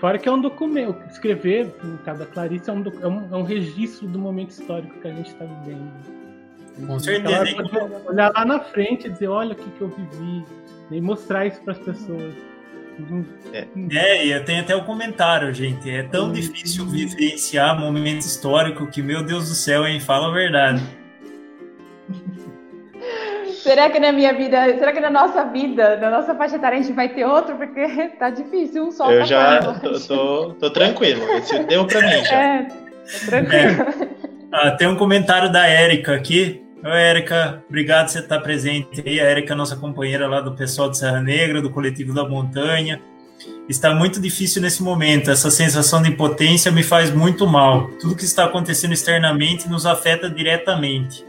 Fora 0.01 0.18
que 0.18 0.26
é 0.26 0.32
um 0.32 0.41
documento, 0.41 0.99
escrever, 1.11 1.74
no 1.84 1.99
caso 1.99 2.20
da 2.20 2.26
Clarice, 2.26 2.70
é 2.70 2.72
um, 2.72 2.82
é 3.03 3.07
um, 3.07 3.34
é 3.34 3.36
um 3.36 3.43
registro 3.43 4.09
do 4.09 4.18
momento 4.18 4.51
histórico 4.51 4.99
que 4.99 5.07
a 5.07 5.12
gente 5.12 5.28
está 5.28 5.45
vivendo. 5.45 5.93
Com 6.86 6.99
certeza. 6.99 7.57
Olhar 8.07 8.32
lá 8.34 8.45
na 8.47 8.61
frente 8.61 9.07
e 9.07 9.11
dizer, 9.11 9.28
olha 9.28 9.53
o 9.53 9.57
que, 9.57 9.70
que 9.70 9.80
eu 9.82 9.88
vivi, 9.88 10.47
e 10.91 11.01
mostrar 11.03 11.47
isso 11.47 11.61
para 11.61 11.74
as 11.74 11.78
pessoas. 11.80 12.34
É. 13.53 13.66
é, 13.92 14.26
e 14.26 14.40
tem 14.40 14.61
até 14.61 14.74
o 14.76 14.84
comentário, 14.84 15.53
gente. 15.53 15.90
É 15.90 16.03
tão 16.03 16.32
difícil 16.32 16.86
vivenciar 16.86 17.78
momento 17.78 18.22
histórico 18.22 18.86
que, 18.86 19.03
meu 19.03 19.22
Deus 19.22 19.48
do 19.48 19.55
céu, 19.55 19.86
hein? 19.86 20.01
Fala 20.01 20.28
a 20.28 20.32
verdade. 20.32 20.82
será 23.62 23.90
que 23.90 24.01
na 24.01 24.12
minha 24.12 24.32
vida, 24.32 24.64
será 24.78 24.92
que 24.92 25.01
na 25.01 25.11
nossa 25.11 25.44
vida, 25.44 25.96
na 25.96 26.11
nossa 26.11 26.34
faixa 26.34 26.57
etária 26.57 26.78
a 26.78 26.82
gente 26.82 26.94
vai 26.94 27.09
ter 27.09 27.24
outro? 27.24 27.57
Porque 27.57 28.09
tá 28.18 28.30
difícil, 28.30 28.84
um 28.84 28.90
só 28.90 29.11
Eu 29.11 29.20
tá 29.20 29.26
já 29.26 29.61
bom. 29.61 29.78
tô, 29.78 30.01
tô, 30.01 30.55
tô 30.55 30.70
tranquilo. 30.70 31.22
Esse 31.34 31.59
deu 31.64 31.86
pra 31.86 32.01
mim 32.01 32.24
já. 32.24 32.66
É, 33.12 33.26
tranquilo. 33.26 34.18
Ah, 34.53 34.70
tem 34.72 34.86
um 34.86 34.94
comentário 34.94 35.51
da 35.51 35.66
Érica 35.66 36.14
aqui. 36.14 36.62
Oi, 36.83 36.91
Érica, 37.03 37.62
obrigado 37.68 38.07
por 38.07 38.12
você 38.12 38.18
estar 38.20 38.41
presente 38.41 39.03
aí. 39.07 39.20
A 39.20 39.24
Érica 39.24 39.53
é 39.53 39.57
nossa 39.57 39.76
companheira 39.76 40.26
lá 40.26 40.41
do 40.41 40.53
pessoal 40.55 40.89
de 40.89 40.97
Serra 40.97 41.20
Negra, 41.20 41.61
do 41.61 41.68
Coletivo 41.70 42.14
da 42.14 42.26
Montanha. 42.26 43.03
Está 43.68 43.95
muito 43.95 44.20
difícil 44.20 44.62
nesse 44.62 44.83
momento. 44.83 45.31
Essa 45.31 45.51
sensação 45.51 46.01
de 46.03 46.09
impotência 46.11 46.72
me 46.72 46.83
faz 46.83 47.11
muito 47.11 47.47
mal. 47.47 47.89
Tudo 48.01 48.16
que 48.16 48.24
está 48.24 48.47
acontecendo 48.47 48.93
externamente 48.93 49.68
nos 49.68 49.85
afeta 49.85 50.28
diretamente. 50.31 51.24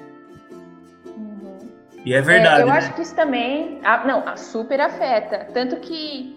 Uhum. 1.06 1.60
E 2.06 2.14
é 2.14 2.22
verdade. 2.22 2.62
É, 2.62 2.64
eu 2.64 2.68
né? 2.68 2.74
acho 2.74 2.94
que 2.94 3.02
isso 3.02 3.16
também, 3.16 3.80
ah, 3.84 4.04
não, 4.06 4.24
ah, 4.26 4.38
super 4.38 4.80
afeta. 4.80 5.48
Tanto 5.54 5.76
que 5.78 6.34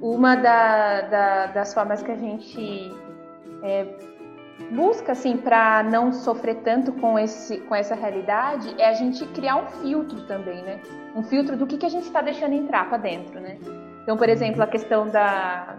uma 0.00 0.34
da- 0.36 1.00
da- 1.02 1.46
das 1.46 1.72
formas 1.72 2.02
que 2.02 2.10
a 2.10 2.16
gente 2.16 2.92
é, 3.62 3.86
busca, 4.70 5.12
assim, 5.12 5.36
para 5.36 5.82
não 5.82 6.12
sofrer 6.12 6.56
tanto 6.56 6.92
com, 6.92 7.18
esse, 7.18 7.58
com 7.60 7.74
essa 7.74 7.94
realidade, 7.94 8.74
é 8.78 8.88
a 8.88 8.92
gente 8.92 9.24
criar 9.26 9.56
um 9.56 9.66
filtro 9.82 10.26
também, 10.26 10.62
né? 10.62 10.80
Um 11.14 11.22
filtro 11.22 11.56
do 11.56 11.66
que, 11.66 11.78
que 11.78 11.86
a 11.86 11.88
gente 11.88 12.04
está 12.04 12.20
deixando 12.20 12.54
entrar 12.54 12.88
para 12.88 12.98
dentro, 12.98 13.40
né? 13.40 13.58
Então, 14.02 14.16
por 14.16 14.28
exemplo, 14.28 14.62
a 14.62 14.66
questão 14.66 15.08
da, 15.08 15.78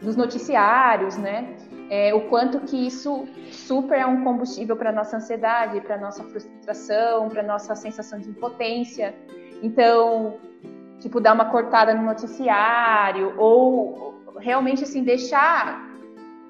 dos 0.00 0.16
noticiários, 0.16 1.16
né? 1.16 1.56
É, 1.88 2.14
o 2.14 2.28
quanto 2.28 2.60
que 2.60 2.86
isso 2.86 3.26
super 3.50 3.98
é 3.98 4.06
um 4.06 4.22
combustível 4.22 4.76
para 4.76 4.92
nossa 4.92 5.16
ansiedade, 5.16 5.80
para 5.80 5.98
nossa 5.98 6.22
frustração, 6.24 7.28
para 7.28 7.42
nossa 7.42 7.74
sensação 7.74 8.18
de 8.20 8.28
impotência. 8.28 9.14
Então, 9.62 10.36
tipo, 11.00 11.20
dar 11.20 11.32
uma 11.32 11.46
cortada 11.46 11.92
no 11.92 12.02
noticiário 12.02 13.34
ou 13.36 14.14
realmente 14.38 14.84
assim 14.84 15.02
deixar 15.02 15.89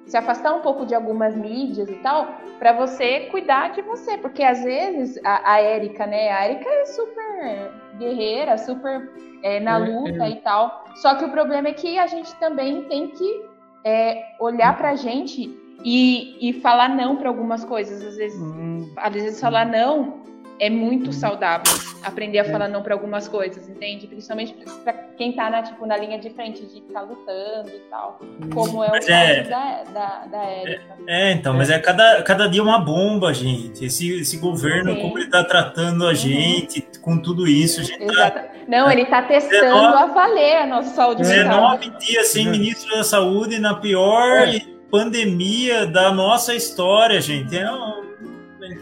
se 0.07 0.16
afastar 0.16 0.55
um 0.55 0.61
pouco 0.61 0.84
de 0.84 0.94
algumas 0.94 1.36
mídias 1.36 1.88
e 1.88 1.94
tal, 1.96 2.26
para 2.59 2.72
você 2.72 3.20
cuidar 3.30 3.70
de 3.72 3.80
você, 3.82 4.18
porque 4.18 4.42
às 4.42 4.62
vezes 4.62 5.18
a, 5.24 5.53
a 5.53 5.61
Érica, 5.61 6.07
né? 6.07 6.30
A 6.32 6.44
Érica 6.44 6.68
é 6.68 6.84
super 6.86 7.70
guerreira, 7.98 8.59
super 8.59 9.11
é, 9.42 9.61
na 9.61 9.76
É, 9.76 9.78
luta 9.78 10.24
é. 10.24 10.30
e 10.30 10.36
tal. 10.36 10.84
Só 10.96 11.14
que 11.14 11.24
o 11.24 11.30
problema 11.30 11.68
é 11.68 11.72
que 11.72 11.98
a 11.98 12.07
gente 12.07 12.34
também 12.36 12.82
tem 12.84 13.09
que 13.09 13.44
é, 13.84 14.34
olhar 14.40 14.76
pra 14.76 14.94
gente 14.96 15.48
e, 15.84 16.36
e 16.51 16.53
falar 16.61 16.88
não 16.88 17.16
para 17.16 17.28
algumas 17.28 17.64
coisas. 17.64 18.03
Às 18.05 18.16
vezes, 18.16 18.40
Hum, 18.40 18.92
às 18.96 19.12
vezes 19.12 19.40
falar 19.40 19.64
não 19.66 20.20
é 20.61 20.68
muito 20.70 21.11
saudável. 21.12 21.64
Aprender 22.04 22.38
a 22.38 22.42
É. 22.42 22.44
falar 22.44 22.68
não 22.68 22.82
para 22.82 22.94
algumas 22.94 23.26
coisas, 23.26 23.66
entende? 23.68 24.06
Principalmente 24.06 24.54
para 24.84 24.92
quem 25.16 25.32
tá 25.32 25.48
na, 25.50 25.62
tipo, 25.62 25.84
na 25.86 25.96
linha 25.96 26.18
de 26.18 26.28
frente 26.30 26.64
de 26.66 26.82
ficar 26.82 27.00
lutando 27.00 27.68
e 27.70 27.80
tal. 27.90 28.20
Como 28.54 28.84
é 28.84 28.88
o 28.88 28.90
Mas 28.90 29.06
caso 29.06 29.20
é- 29.30 29.42
da, 29.44 29.82
da, 29.84 30.26
da 30.26 30.42
Érica. 30.44 30.96
É, 31.06 31.32
então, 31.32 31.54
mas 31.54 31.70
é 31.70 31.78
cada, 31.78 32.22
cada 32.22 32.46
dia 32.48 32.62
uma 32.62 32.78
bomba, 32.78 33.32
gente. 33.34 33.84
Esse, 33.84 34.20
esse 34.20 34.36
governo, 34.36 34.94
Sim. 34.94 35.00
como 35.00 35.18
ele 35.18 35.28
tá 35.30 35.42
tratando 35.42 36.06
a 36.06 36.12
gente 36.14 36.86
com 37.00 37.18
tudo 37.18 37.48
isso, 37.48 37.80
a 37.80 37.84
gente 37.84 38.06
tá. 38.14 38.44
Não, 38.68 38.90
ele 38.90 39.06
tá 39.06 39.22
testando 39.22 39.62
Dezenove- 39.62 39.96
a 40.02 40.06
valer 40.06 40.56
a 40.58 40.66
nossa 40.66 40.94
saúde 40.94 41.22
mental. 41.22 41.78
19 41.78 41.90
dias 41.98 42.28
sem 42.28 42.44
Uhum. 42.46 42.52
ministro 42.52 42.94
da 42.94 43.02
saúde 43.02 43.58
na 43.58 43.74
pior 43.74 44.46
É. 44.46 44.61
pandemia 44.90 45.86
da 45.86 46.12
nossa 46.12 46.54
história, 46.54 47.20
gente. 47.20 47.56
É 47.56 47.70
um... 47.72 48.11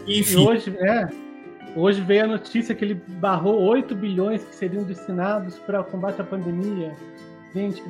E 0.05 0.19
Enfim, 0.19 0.45
hoje, 0.45 0.75
é, 0.77 1.07
hoje 1.75 2.01
veio 2.01 2.23
a 2.25 2.27
notícia 2.27 2.73
que 2.75 2.83
ele 2.85 3.01
barrou 3.07 3.61
8 3.61 3.95
bilhões 3.95 4.43
que 4.43 4.55
seriam 4.55 4.83
destinados 4.83 5.57
para 5.59 5.81
o 5.81 5.83
combate 5.83 6.21
à 6.21 6.23
pandemia. 6.23 6.93
Gente, 7.53 7.81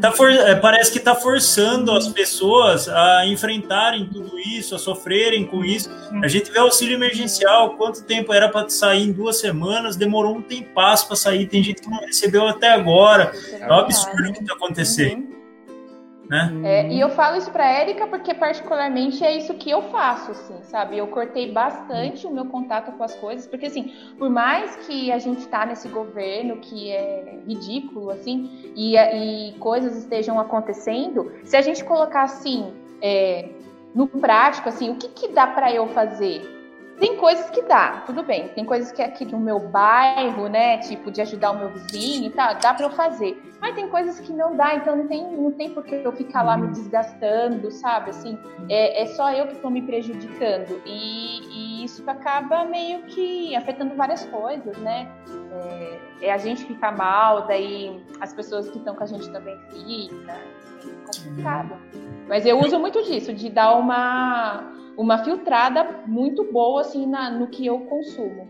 tá 0.00 0.10
for- 0.12 0.30
é, 0.30 0.54
parece 0.54 0.92
que 0.92 0.98
está 0.98 1.14
forçando 1.14 1.92
as 1.92 2.08
pessoas 2.08 2.88
a 2.88 3.26
enfrentarem 3.26 4.06
tudo 4.08 4.38
isso, 4.38 4.74
a 4.74 4.78
sofrerem 4.78 5.46
com 5.46 5.64
isso. 5.64 5.90
A 6.22 6.28
gente 6.28 6.50
vê 6.50 6.58
auxílio 6.58 6.94
emergencial, 6.94 7.76
quanto 7.76 8.02
tempo 8.04 8.32
era 8.32 8.48
para 8.48 8.68
sair 8.68 9.02
em 9.08 9.12
duas 9.12 9.38
semanas, 9.40 9.96
demorou 9.96 10.36
um 10.36 10.42
tempasso 10.42 11.06
para 11.06 11.16
sair, 11.16 11.46
tem 11.46 11.62
gente 11.62 11.82
que 11.82 11.90
não 11.90 11.98
recebeu 12.00 12.46
até 12.46 12.68
agora. 12.72 13.32
É 13.52 13.66
um 13.70 13.74
absurdo 13.78 14.30
o 14.30 14.32
que 14.32 14.40
está 14.40 14.54
acontecendo, 14.54 15.20
Uhum. 15.24 15.39
Né? 16.30 16.52
É, 16.62 16.88
e 16.88 17.00
eu 17.00 17.10
falo 17.10 17.36
isso 17.36 17.50
pra 17.50 17.68
Érica 17.68 18.06
porque, 18.06 18.32
particularmente, 18.32 19.24
é 19.24 19.36
isso 19.36 19.52
que 19.54 19.68
eu 19.68 19.82
faço, 19.90 20.30
assim, 20.30 20.62
sabe? 20.62 20.96
Eu 20.96 21.08
cortei 21.08 21.50
bastante 21.50 22.24
o 22.24 22.30
meu 22.30 22.44
contato 22.44 22.92
com 22.92 23.02
as 23.02 23.16
coisas, 23.16 23.48
porque, 23.48 23.66
assim, 23.66 23.92
por 24.16 24.30
mais 24.30 24.76
que 24.86 25.10
a 25.10 25.18
gente 25.18 25.48
tá 25.48 25.66
nesse 25.66 25.88
governo 25.88 26.58
que 26.58 26.88
é 26.92 27.40
ridículo, 27.48 28.10
assim, 28.10 28.72
e, 28.76 28.96
e 28.96 29.54
coisas 29.58 29.96
estejam 29.96 30.38
acontecendo, 30.38 31.32
se 31.42 31.56
a 31.56 31.62
gente 31.62 31.82
colocar, 31.82 32.22
assim, 32.22 32.72
é, 33.02 33.48
no 33.92 34.06
prático, 34.06 34.68
assim, 34.68 34.88
o 34.88 34.94
que 34.94 35.08
que 35.08 35.28
dá 35.28 35.48
pra 35.48 35.74
eu 35.74 35.88
fazer? 35.88 36.58
Tem 37.00 37.16
coisas 37.16 37.50
que 37.50 37.62
dá, 37.62 38.04
tudo 38.06 38.22
bem. 38.22 38.48
Tem 38.48 38.64
coisas 38.64 38.92
que 38.92 39.02
aqui 39.02 39.24
no 39.24 39.40
meu 39.40 39.58
bairro, 39.58 40.48
né? 40.48 40.78
Tipo, 40.78 41.10
de 41.10 41.22
ajudar 41.22 41.52
o 41.52 41.58
meu 41.58 41.70
vizinho 41.70 42.26
e 42.26 42.30
tal, 42.30 42.54
dá 42.56 42.74
pra 42.74 42.86
eu 42.86 42.90
fazer. 42.90 43.49
Mas 43.60 43.74
tem 43.74 43.88
coisas 43.88 44.18
que 44.18 44.32
não 44.32 44.56
dá, 44.56 44.74
então 44.74 44.96
não 44.96 45.06
tem, 45.06 45.36
não 45.36 45.52
tem 45.52 45.70
por 45.70 45.84
que 45.84 45.96
eu 45.96 46.12
ficar 46.12 46.42
lá 46.42 46.56
me 46.56 46.68
desgastando, 46.68 47.70
sabe? 47.70 48.10
Assim, 48.10 48.38
é, 48.68 49.02
é 49.02 49.06
só 49.06 49.32
eu 49.32 49.46
que 49.48 49.56
tô 49.56 49.68
me 49.68 49.82
prejudicando. 49.82 50.80
E, 50.86 51.40
e 51.50 51.84
isso 51.84 52.02
acaba 52.08 52.64
meio 52.64 53.02
que 53.02 53.54
afetando 53.54 53.94
várias 53.94 54.24
coisas, 54.26 54.76
né? 54.78 55.08
É, 55.52 56.26
é 56.28 56.32
a 56.32 56.38
gente 56.38 56.64
ficar 56.64 56.96
mal, 56.96 57.46
daí 57.46 58.00
as 58.20 58.32
pessoas 58.32 58.70
que 58.70 58.78
estão 58.78 58.94
com 58.94 59.02
a 59.04 59.06
gente 59.06 59.30
também 59.30 59.58
ficam. 59.70 60.34
É 60.34 60.60
complicado. 61.04 61.76
Mas 62.28 62.46
eu 62.46 62.58
uso 62.58 62.78
muito 62.78 63.02
disso, 63.02 63.34
de 63.34 63.50
dar 63.50 63.74
uma 63.74 64.72
uma 64.96 65.24
filtrada 65.24 66.02
muito 66.06 66.44
boa 66.52 66.82
assim 66.82 67.06
na, 67.06 67.30
no 67.30 67.46
que 67.46 67.64
eu 67.64 67.80
consumo. 67.80 68.48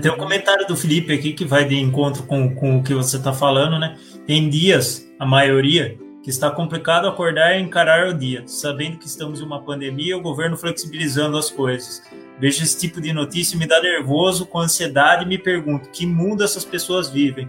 Tem 0.00 0.10
um 0.10 0.16
comentário 0.16 0.66
do 0.66 0.76
Felipe 0.76 1.12
aqui 1.12 1.32
que 1.32 1.44
vai 1.44 1.64
de 1.64 1.76
encontro 1.76 2.22
com, 2.24 2.54
com 2.54 2.78
o 2.78 2.82
que 2.82 2.94
você 2.94 3.16
está 3.16 3.32
falando, 3.32 3.78
né? 3.78 3.96
Tem 4.28 4.50
dias, 4.50 5.10
a 5.18 5.24
maioria, 5.24 5.98
que 6.22 6.28
está 6.28 6.50
complicado 6.50 7.08
acordar 7.08 7.56
e 7.56 7.62
encarar 7.62 8.08
o 8.08 8.12
dia, 8.12 8.42
sabendo 8.46 8.98
que 8.98 9.06
estamos 9.06 9.40
em 9.40 9.42
uma 9.42 9.62
pandemia 9.62 10.10
e 10.10 10.14
o 10.14 10.20
governo 10.20 10.54
flexibilizando 10.54 11.38
as 11.38 11.50
coisas. 11.50 12.02
Vejo 12.38 12.62
esse 12.62 12.78
tipo 12.78 13.00
de 13.00 13.10
notícia 13.10 13.56
e 13.56 13.58
me 13.58 13.66
dá 13.66 13.80
nervoso, 13.80 14.44
com 14.44 14.58
ansiedade 14.58 15.24
e 15.24 15.26
me 15.26 15.38
pergunto 15.38 15.88
que 15.88 16.04
mundo 16.04 16.44
essas 16.44 16.62
pessoas 16.62 17.08
vivem. 17.08 17.48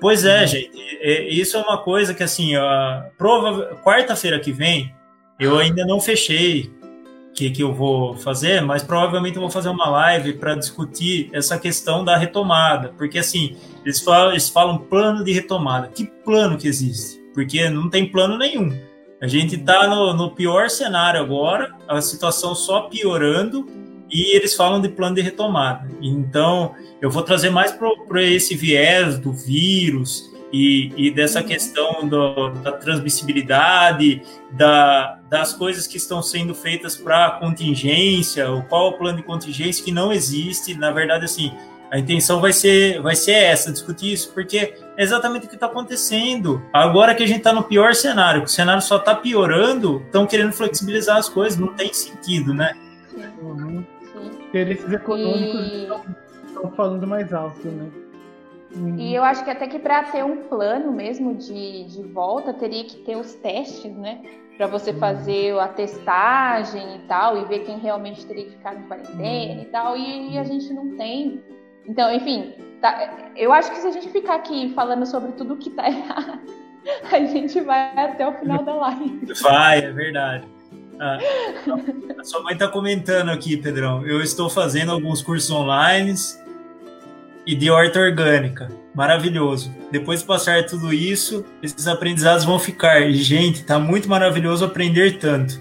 Pois 0.00 0.24
é, 0.24 0.46
gente, 0.46 0.70
é- 1.00 1.28
isso 1.28 1.56
é 1.56 1.60
uma 1.60 1.78
coisa 1.78 2.14
que 2.14 2.22
assim, 2.22 2.54
a 2.54 3.10
prova 3.18 3.74
quarta-feira 3.82 4.38
que 4.38 4.52
vem 4.52 4.94
eu 5.40 5.58
ainda 5.58 5.84
não 5.84 6.00
fechei 6.00 6.70
que, 7.34 7.50
que 7.50 7.62
eu 7.62 7.72
vou 7.72 8.16
fazer, 8.16 8.60
mas 8.60 8.82
provavelmente 8.82 9.36
eu 9.36 9.42
vou 9.42 9.50
fazer 9.50 9.68
uma 9.68 9.88
live 9.88 10.34
para 10.34 10.54
discutir 10.54 11.30
essa 11.32 11.58
questão 11.58 12.04
da 12.04 12.16
retomada, 12.16 12.92
porque 12.96 13.18
assim, 13.18 13.56
eles 13.84 14.00
falam, 14.00 14.30
eles 14.30 14.48
falam 14.48 14.78
plano 14.78 15.24
de 15.24 15.32
retomada. 15.32 15.88
Que 15.88 16.06
plano 16.06 16.58
que 16.58 16.68
existe? 16.68 17.20
Porque 17.34 17.68
não 17.70 17.88
tem 17.88 18.06
plano 18.06 18.36
nenhum. 18.36 18.76
A 19.20 19.26
gente 19.26 19.56
está 19.56 19.86
no, 19.88 20.12
no 20.12 20.32
pior 20.32 20.68
cenário 20.68 21.20
agora, 21.20 21.74
a 21.88 22.00
situação 22.00 22.54
só 22.54 22.82
piorando 22.82 23.66
e 24.10 24.36
eles 24.36 24.54
falam 24.54 24.80
de 24.80 24.88
plano 24.88 25.14
de 25.14 25.22
retomada. 25.22 25.88
Então, 26.02 26.74
eu 27.00 27.10
vou 27.10 27.22
trazer 27.22 27.48
mais 27.48 27.72
para 27.72 28.22
esse 28.22 28.54
viés 28.54 29.18
do 29.18 29.32
vírus 29.32 30.31
e, 30.52 30.92
e 30.96 31.10
dessa 31.10 31.40
Uhum. 31.40 31.46
questão 31.46 32.08
do, 32.08 32.50
da 32.50 32.72
transmissibilidade, 32.72 34.22
da, 34.52 35.18
das 35.28 35.52
coisas 35.52 35.86
que 35.86 35.96
estão 35.96 36.22
sendo 36.22 36.54
feitas 36.54 36.94
para 36.96 37.30
contingência, 37.32 38.50
o 38.50 38.62
qual 38.64 38.86
é 38.86 38.90
o 38.90 38.98
plano 38.98 39.16
de 39.16 39.22
contingência 39.22 39.84
que 39.84 39.90
não 39.92 40.12
existe. 40.12 40.74
Na 40.74 40.90
verdade, 40.90 41.24
assim, 41.24 41.52
a 41.90 41.98
intenção 41.98 42.40
vai 42.40 42.52
ser, 42.52 43.00
vai 43.00 43.14
ser 43.16 43.32
essa, 43.32 43.72
discutir 43.72 44.12
isso, 44.12 44.32
porque 44.32 44.74
é 44.96 45.02
exatamente 45.02 45.46
o 45.46 45.48
que 45.48 45.54
está 45.54 45.66
acontecendo. 45.66 46.62
Agora 46.72 47.14
que 47.14 47.22
a 47.22 47.26
gente 47.26 47.38
está 47.38 47.52
no 47.52 47.62
pior 47.62 47.94
cenário, 47.94 48.42
que 48.42 48.48
o 48.48 48.50
cenário 48.50 48.82
só 48.82 48.96
está 48.96 49.14
piorando, 49.14 50.02
estão 50.06 50.26
querendo 50.26 50.52
flexibilizar 50.52 51.16
as 51.16 51.28
coisas, 51.28 51.58
não 51.58 51.68
tem 51.74 51.92
sentido, 51.92 52.52
né? 52.54 52.74
Uhum, 53.42 53.84
interesses 54.48 54.90
econômicos 54.92 55.60
E- 55.60 55.88
estão 56.46 56.70
falando 56.76 57.06
mais 57.06 57.32
alto, 57.32 57.66
né? 57.68 57.86
Uhum. 58.74 58.96
E 58.98 59.14
eu 59.14 59.22
acho 59.22 59.44
que 59.44 59.50
até 59.50 59.66
que 59.66 59.78
para 59.78 60.02
ter 60.04 60.24
um 60.24 60.44
plano 60.48 60.92
mesmo 60.92 61.34
de, 61.34 61.84
de 61.84 62.02
volta, 62.04 62.54
teria 62.54 62.84
que 62.84 62.96
ter 62.98 63.16
os 63.16 63.34
testes, 63.34 63.94
né? 63.96 64.22
Para 64.56 64.66
você 64.66 64.92
fazer 64.94 65.58
a 65.58 65.68
testagem 65.68 66.96
e 66.96 66.98
tal, 67.00 67.38
e 67.38 67.44
ver 67.44 67.60
quem 67.60 67.78
realmente 67.78 68.24
teria 68.26 68.44
que 68.44 68.52
ficar 68.52 68.74
em 68.74 68.82
quarentena 68.82 69.62
e 69.62 69.66
tal, 69.66 69.96
e, 69.96 70.38
a 70.38 70.44
gente 70.44 70.72
não 70.72 70.96
tem. 70.96 71.42
Então, 71.86 72.14
enfim, 72.14 72.52
tá- 72.80 73.32
eu 73.36 73.52
acho 73.52 73.70
que 73.70 73.78
se 73.78 73.86
a 73.86 73.90
gente 73.90 74.08
ficar 74.10 74.36
aqui 74.36 74.72
falando 74.74 75.04
sobre 75.04 75.32
tudo 75.32 75.56
que 75.56 75.70
tá 75.70 75.88
errado, 75.88 76.40
a 77.10 77.18
gente 77.20 77.60
vai 77.60 77.92
até 77.96 78.26
o 78.26 78.32
final 78.38 78.62
da 78.62 78.74
live. 78.74 79.32
Vai, 79.42 79.80
é 79.80 79.92
verdade. 79.92 80.46
Ah, 81.00 81.18
a 82.18 82.24
sua 82.24 82.42
mãe 82.42 82.52
está 82.52 82.68
comentando 82.68 83.30
aqui, 83.30 83.56
Pedrão. 83.56 84.06
Eu 84.06 84.20
estou 84.20 84.48
fazendo 84.48 84.92
alguns 84.92 85.20
cursos 85.20 85.50
online 85.50 86.14
e 87.46 87.54
de 87.54 87.70
horta 87.70 88.00
orgânica. 88.00 88.68
Maravilhoso. 88.94 89.74
Depois 89.90 90.20
de 90.20 90.26
passar 90.26 90.64
tudo 90.66 90.92
isso, 90.92 91.44
esses 91.62 91.88
aprendizados 91.88 92.44
vão 92.44 92.58
ficar. 92.58 93.00
E, 93.00 93.14
gente, 93.14 93.64
tá 93.64 93.78
muito 93.78 94.08
maravilhoso 94.08 94.64
aprender 94.64 95.18
tanto. 95.18 95.60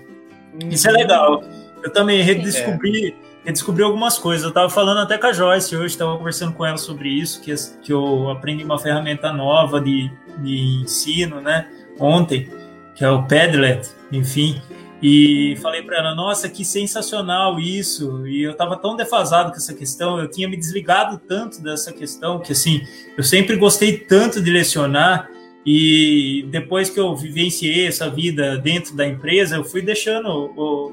Isso 0.70 0.88
é 0.90 0.92
legal. 0.92 1.42
Eu 1.84 1.92
também 1.92 2.22
redescobri, 2.22 3.16
redescobri 3.44 3.84
algumas 3.84 4.18
coisas. 4.18 4.46
Eu 4.46 4.52
tava 4.52 4.70
falando 4.70 5.00
até 5.00 5.18
com 5.18 5.28
a 5.28 5.34
Joyce 5.34 5.76
hoje, 5.76 5.88
estava 5.88 6.18
conversando 6.18 6.54
com 6.54 6.66
ela 6.66 6.78
sobre 6.78 7.10
isso, 7.10 7.42
que, 7.42 7.54
que 7.82 7.94
eu 7.94 8.30
aprendi 8.30 8.64
uma 8.64 8.78
ferramenta 8.78 9.32
nova 9.32 9.80
de, 9.80 10.12
de 10.40 10.82
ensino, 10.84 11.40
né? 11.40 11.68
Ontem, 12.00 12.50
que 12.96 13.04
é 13.04 13.10
o 13.10 13.24
Padlet, 13.24 13.90
enfim. 14.12 14.62
E 15.02 15.58
falei 15.62 15.82
para 15.82 15.98
ela, 15.98 16.14
nossa, 16.14 16.48
que 16.48 16.64
sensacional 16.64 17.60
isso. 17.60 18.28
E 18.28 18.44
eu 18.44 18.52
estava 18.52 18.78
tão 18.78 18.96
defasado 18.96 19.50
com 19.50 19.58
essa 19.58 19.74
questão, 19.74 20.20
eu 20.20 20.30
tinha 20.30 20.48
me 20.48 20.56
desligado 20.56 21.20
tanto 21.28 21.62
dessa 21.62 21.92
questão, 21.92 22.40
que 22.40 22.52
assim, 22.52 22.82
eu 23.18 23.24
sempre 23.24 23.56
gostei 23.56 23.98
tanto 23.98 24.40
de 24.42 24.52
lecionar. 24.52 25.30
E 25.66 26.46
depois 26.50 26.90
que 26.90 27.00
eu 27.00 27.16
vivenciei 27.16 27.88
essa 27.88 28.10
vida 28.10 28.58
dentro 28.58 28.96
da 28.96 29.08
empresa, 29.08 29.56
eu 29.56 29.64
fui 29.64 29.82
deixando 29.82 30.28
o, 30.56 30.92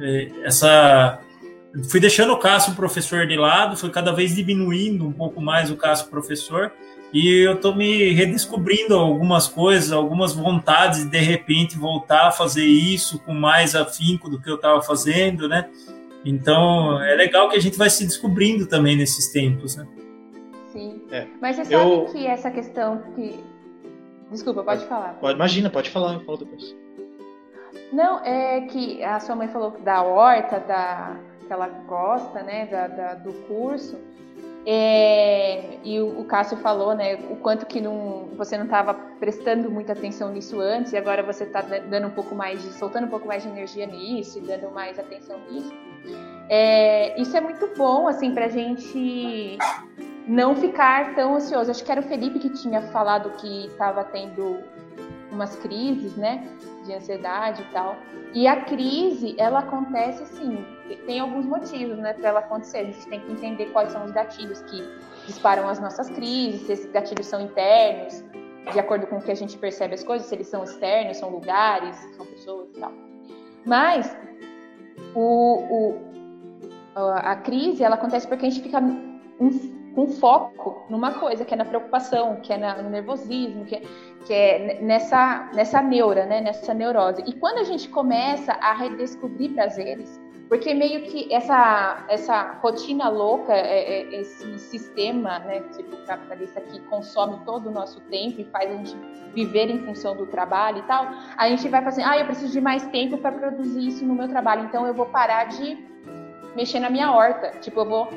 é, 0.00 0.30
essa. 0.42 1.20
Fui 1.90 2.00
deixando 2.00 2.32
o 2.32 2.38
Cássio 2.38 2.74
professor 2.74 3.26
de 3.26 3.36
lado, 3.36 3.76
foi 3.76 3.90
cada 3.90 4.10
vez 4.12 4.34
diminuindo 4.34 5.06
um 5.06 5.12
pouco 5.12 5.42
mais 5.42 5.70
o 5.70 5.76
Cássio 5.76 6.08
professor 6.08 6.72
e 7.16 7.46
eu 7.46 7.54
estou 7.54 7.74
me 7.74 8.12
redescobrindo 8.12 8.94
algumas 8.94 9.48
coisas, 9.48 9.90
algumas 9.90 10.34
vontades 10.34 11.04
de 11.04 11.10
de 11.10 11.18
repente 11.18 11.78
voltar 11.78 12.28
a 12.28 12.30
fazer 12.30 12.66
isso 12.66 13.18
com 13.20 13.32
mais 13.32 13.74
afinco 13.74 14.28
do 14.28 14.38
que 14.38 14.50
eu 14.50 14.56
estava 14.56 14.82
fazendo, 14.82 15.48
né? 15.48 15.70
Então 16.22 17.02
é 17.02 17.14
legal 17.14 17.48
que 17.48 17.56
a 17.56 17.60
gente 17.60 17.78
vai 17.78 17.88
se 17.88 18.04
descobrindo 18.04 18.66
também 18.66 18.94
nesses 18.98 19.32
tempos, 19.32 19.76
né? 19.76 19.86
Sim. 20.70 21.00
É. 21.10 21.26
Mas 21.40 21.56
você 21.56 21.64
sabe 21.64 21.90
eu... 21.90 22.04
que 22.12 22.26
essa 22.26 22.50
questão 22.50 23.02
que. 23.14 23.42
Desculpa, 24.30 24.62
pode, 24.62 24.80
pode 24.80 24.90
falar. 24.90 25.14
Pode, 25.14 25.36
imagina, 25.36 25.70
pode 25.70 25.88
falar, 25.88 26.12
eu 26.12 26.20
falo 26.20 26.36
depois. 26.36 26.76
Não, 27.94 28.22
é 28.22 28.60
que 28.62 29.02
a 29.02 29.18
sua 29.20 29.34
mãe 29.34 29.48
falou 29.48 29.70
da 29.82 30.02
horta, 30.02 30.60
da, 30.60 31.16
que 31.46 31.50
ela 31.50 31.68
gosta, 31.88 32.42
né, 32.42 32.66
da, 32.66 32.88
da 32.88 33.14
do 33.14 33.32
curso. 33.44 33.96
É, 34.68 35.78
e 35.84 36.00
o, 36.00 36.18
o, 36.18 36.24
Cássio 36.24 36.56
falou, 36.56 36.92
né, 36.92 37.14
o 37.30 37.36
quanto 37.36 37.64
que 37.66 37.80
não, 37.80 38.30
você 38.36 38.58
não 38.58 38.64
estava 38.64 38.94
prestando 38.94 39.70
muita 39.70 39.92
atenção 39.92 40.32
nisso 40.32 40.60
antes 40.60 40.92
e 40.92 40.96
agora 40.96 41.22
você 41.22 41.44
está 41.44 41.60
dando 41.62 42.08
um 42.08 42.10
pouco 42.10 42.34
mais 42.34 42.60
de, 42.60 42.72
soltando 42.72 43.04
um 43.04 43.08
pouco 43.08 43.28
mais 43.28 43.44
de 43.44 43.48
energia 43.48 43.86
nisso 43.86 44.38
e 44.38 44.40
dando 44.40 44.68
mais 44.72 44.98
atenção 44.98 45.38
nisso. 45.48 45.72
É, 46.48 47.20
isso 47.20 47.36
é 47.36 47.40
muito 47.40 47.70
bom, 47.76 48.08
assim, 48.08 48.34
para 48.34 48.46
a 48.46 48.48
gente 48.48 49.56
não 50.26 50.56
ficar 50.56 51.14
tão 51.14 51.36
ansioso. 51.36 51.70
Acho 51.70 51.84
que 51.84 51.92
era 51.92 52.00
o 52.00 52.04
Felipe 52.04 52.40
que 52.40 52.50
tinha 52.50 52.82
falado 52.88 53.30
que 53.36 53.66
estava 53.66 54.02
tendo 54.02 54.64
umas 55.30 55.54
crises, 55.54 56.16
né, 56.16 56.48
de 56.84 56.92
ansiedade 56.92 57.62
e 57.62 57.72
tal. 57.72 57.96
E 58.34 58.48
a 58.48 58.62
crise, 58.62 59.36
ela 59.38 59.60
acontece 59.60 60.24
assim, 60.24 60.64
tem 61.06 61.18
alguns 61.18 61.44
motivos, 61.44 61.98
né, 61.98 62.12
para 62.12 62.28
ela 62.28 62.40
acontecer. 62.40 62.78
A 62.78 62.84
gente 62.84 63.06
tem 63.08 63.20
que 63.20 63.32
entender 63.32 63.66
quais 63.66 63.90
são 63.90 64.04
os 64.04 64.12
gatilhos 64.12 64.62
que 64.62 64.82
disparam 65.26 65.68
as 65.68 65.80
nossas 65.80 66.08
crises, 66.10 66.66
se 66.66 66.72
esses 66.72 66.92
gatilhos 66.92 67.26
são 67.26 67.40
internos, 67.40 68.24
de 68.72 68.78
acordo 68.78 69.06
com 69.06 69.16
o 69.16 69.22
que 69.22 69.30
a 69.30 69.34
gente 69.34 69.56
percebe 69.58 69.94
as 69.94 70.04
coisas, 70.04 70.28
se 70.28 70.34
eles 70.34 70.48
são 70.48 70.62
externos, 70.62 71.16
são 71.16 71.30
lugares, 71.30 71.96
são 72.16 72.26
pessoas 72.26 72.68
e 72.70 72.80
tal. 72.80 72.92
Mas 73.64 74.16
o, 75.14 75.58
o, 75.70 75.94
a 76.94 77.36
crise, 77.36 77.82
ela 77.82 77.96
acontece 77.96 78.26
porque 78.28 78.46
a 78.46 78.50
gente 78.50 78.62
fica 78.62 78.80
com 79.96 80.06
foco 80.08 80.84
numa 80.90 81.14
coisa, 81.14 81.44
que 81.44 81.54
é 81.54 81.56
na 81.56 81.64
preocupação, 81.64 82.36
que 82.36 82.52
é 82.52 82.58
na, 82.58 82.82
no 82.82 82.90
nervosismo, 82.90 83.64
que 83.64 83.76
é, 83.76 83.82
que 84.26 84.32
é 84.32 84.80
nessa, 84.82 85.50
nessa 85.54 85.80
neura, 85.80 86.26
né, 86.26 86.40
nessa 86.40 86.74
neurose. 86.74 87.22
E 87.26 87.32
quando 87.32 87.58
a 87.58 87.64
gente 87.64 87.88
começa 87.88 88.52
a 88.52 88.74
redescobrir 88.74 89.54
prazeres, 89.54 90.20
porque 90.48 90.72
meio 90.74 91.02
que 91.02 91.32
essa, 91.32 92.04
essa 92.08 92.58
rotina 92.62 93.08
louca, 93.08 93.52
é, 93.52 94.00
é, 94.00 94.20
esse 94.20 94.58
sistema 94.58 95.40
né, 95.40 95.60
tipo 95.76 95.96
capitalista 96.06 96.60
que 96.60 96.80
consome 96.82 97.40
todo 97.44 97.68
o 97.68 97.72
nosso 97.72 98.00
tempo 98.02 98.40
e 98.40 98.44
faz 98.44 98.70
a 98.70 98.76
gente 98.76 98.96
viver 99.34 99.68
em 99.68 99.84
função 99.84 100.16
do 100.16 100.26
trabalho 100.26 100.78
e 100.78 100.82
tal, 100.82 101.08
a 101.36 101.48
gente 101.48 101.68
vai 101.68 101.82
fazer, 101.82 102.02
ah, 102.02 102.18
eu 102.18 102.26
preciso 102.26 102.52
de 102.52 102.60
mais 102.60 102.86
tempo 102.88 103.18
para 103.18 103.32
produzir 103.32 103.88
isso 103.88 104.04
no 104.04 104.14
meu 104.14 104.28
trabalho, 104.28 104.64
então 104.64 104.86
eu 104.86 104.94
vou 104.94 105.06
parar 105.06 105.44
de 105.44 105.76
mexer 106.54 106.80
na 106.80 106.88
minha 106.88 107.12
horta, 107.12 107.50
tipo, 107.60 107.80
eu 107.80 107.84
vou 107.84 108.08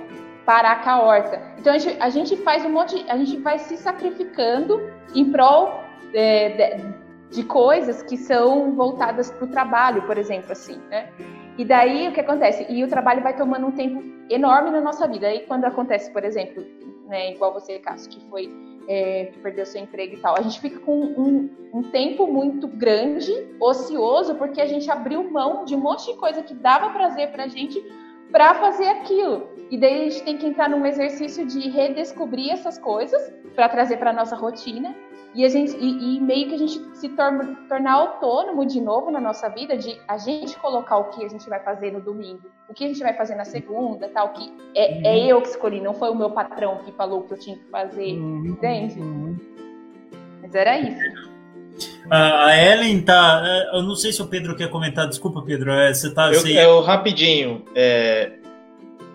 parar 0.45 0.83
com 0.83 0.89
a 0.89 1.01
horta. 1.01 1.41
Então 1.57 1.73
a 1.73 1.77
gente, 1.77 2.01
a 2.01 2.09
gente 2.09 2.37
faz 2.37 2.63
um 2.63 2.69
monte, 2.69 3.05
a 3.09 3.17
gente 3.17 3.37
vai 3.37 3.59
se 3.59 3.75
sacrificando 3.75 4.81
em 5.13 5.31
prol 5.31 5.83
é, 6.13 6.77
de, 6.77 7.35
de 7.35 7.43
coisas 7.43 8.01
que 8.03 8.15
são 8.15 8.73
voltadas 8.75 9.29
para 9.29 9.45
o 9.45 9.47
trabalho, 9.47 10.03
por 10.03 10.17
exemplo, 10.17 10.51
assim, 10.51 10.77
né? 10.89 11.09
E 11.59 11.65
daí 11.65 12.07
o 12.07 12.13
que 12.13 12.21
acontece? 12.21 12.65
E 12.69 12.81
o 12.85 12.87
trabalho 12.87 13.21
vai 13.21 13.35
tomando 13.35 13.67
um 13.67 13.71
tempo 13.73 14.01
enorme 14.29 14.71
na 14.71 14.79
nossa 14.79 15.05
vida. 15.05 15.27
Aí 15.27 15.41
quando 15.41 15.65
acontece, 15.65 16.09
por 16.09 16.23
exemplo, 16.23 16.65
né, 17.05 17.33
igual 17.33 17.53
você, 17.53 17.77
Cássio, 17.79 18.09
que 18.09 18.29
foi 18.29 18.49
é, 18.87 19.25
que 19.25 19.39
perdeu 19.39 19.65
seu 19.65 19.81
emprego 19.81 20.15
e 20.15 20.19
tal, 20.19 20.37
a 20.37 20.41
gente 20.41 20.57
fica 20.61 20.79
com 20.79 20.97
um, 20.97 21.49
um, 21.73 21.83
tempo 21.83 22.25
muito 22.27 22.65
grande, 22.65 23.33
ocioso, 23.59 24.35
porque 24.35 24.61
a 24.61 24.65
gente 24.65 24.89
abriu 24.89 25.29
mão 25.29 25.65
de 25.65 25.75
um 25.75 25.79
monte 25.79 26.05
de 26.05 26.17
coisa 26.17 26.41
que 26.41 26.53
dava 26.53 26.91
prazer 26.91 27.29
pra 27.29 27.45
gente 27.47 27.83
para 28.31 28.55
fazer 28.55 28.87
aquilo. 28.87 29.49
E 29.69 29.77
daí 29.77 30.07
a 30.07 30.09
gente 30.09 30.23
tem 30.23 30.37
que 30.37 30.47
entrar 30.47 30.69
num 30.69 30.85
exercício 30.85 31.45
de 31.45 31.67
redescobrir 31.67 32.51
essas 32.51 32.77
coisas 32.77 33.33
para 33.53 33.67
trazer 33.67 33.97
para 33.97 34.13
nossa 34.13 34.37
rotina 34.37 34.95
e, 35.35 35.45
a 35.45 35.49
gente, 35.49 35.75
e, 35.77 36.17
e, 36.17 36.19
meio 36.19 36.49
que 36.49 36.55
a 36.55 36.57
gente 36.57 36.81
se 36.97 37.09
torna, 37.09 37.55
tornar 37.67 37.93
autônomo 37.93 38.65
de 38.65 38.81
novo 38.81 39.11
na 39.11 39.21
nossa 39.21 39.47
vida, 39.49 39.77
de 39.77 39.95
a 40.07 40.17
gente 40.17 40.57
colocar 40.57 40.97
o 40.97 41.05
que 41.05 41.23
a 41.23 41.27
gente 41.27 41.47
vai 41.47 41.59
fazer 41.59 41.91
no 41.91 42.01
domingo, 42.01 42.49
o 42.67 42.73
que 42.73 42.83
a 42.83 42.87
gente 42.87 42.99
vai 42.99 43.13
fazer 43.13 43.35
na 43.35 43.45
segunda, 43.45 44.09
tal, 44.09 44.29
que 44.29 44.51
é, 44.75 44.95
uhum. 44.95 45.01
é 45.05 45.27
eu 45.27 45.41
que 45.41 45.49
escolhi, 45.49 45.79
não 45.79 45.93
foi 45.93 46.09
o 46.09 46.15
meu 46.15 46.31
patrão 46.31 46.79
que 46.83 46.91
falou 46.93 47.21
que 47.23 47.33
eu 47.33 47.39
tinha 47.39 47.57
que 47.57 47.69
fazer, 47.69 48.17
uhum. 48.17 48.45
entende? 48.47 48.99
Uhum. 48.99 49.37
Mas 50.41 50.55
era 50.55 50.79
isso. 50.79 51.29
A 52.09 52.57
Ellen 52.57 53.01
tá. 53.01 53.43
É, 53.45 53.77
eu 53.77 53.83
não 53.83 53.95
sei 53.95 54.11
se 54.11 54.21
o 54.21 54.27
Pedro 54.27 54.55
quer 54.55 54.69
comentar, 54.69 55.07
desculpa, 55.07 55.43
Pedro. 55.43 55.71
É, 55.71 55.93
você 55.93 56.11
tá. 56.11 56.31
Eu, 56.31 56.45
eu 56.47 56.81
rapidinho. 56.81 57.63
É, 57.75 58.38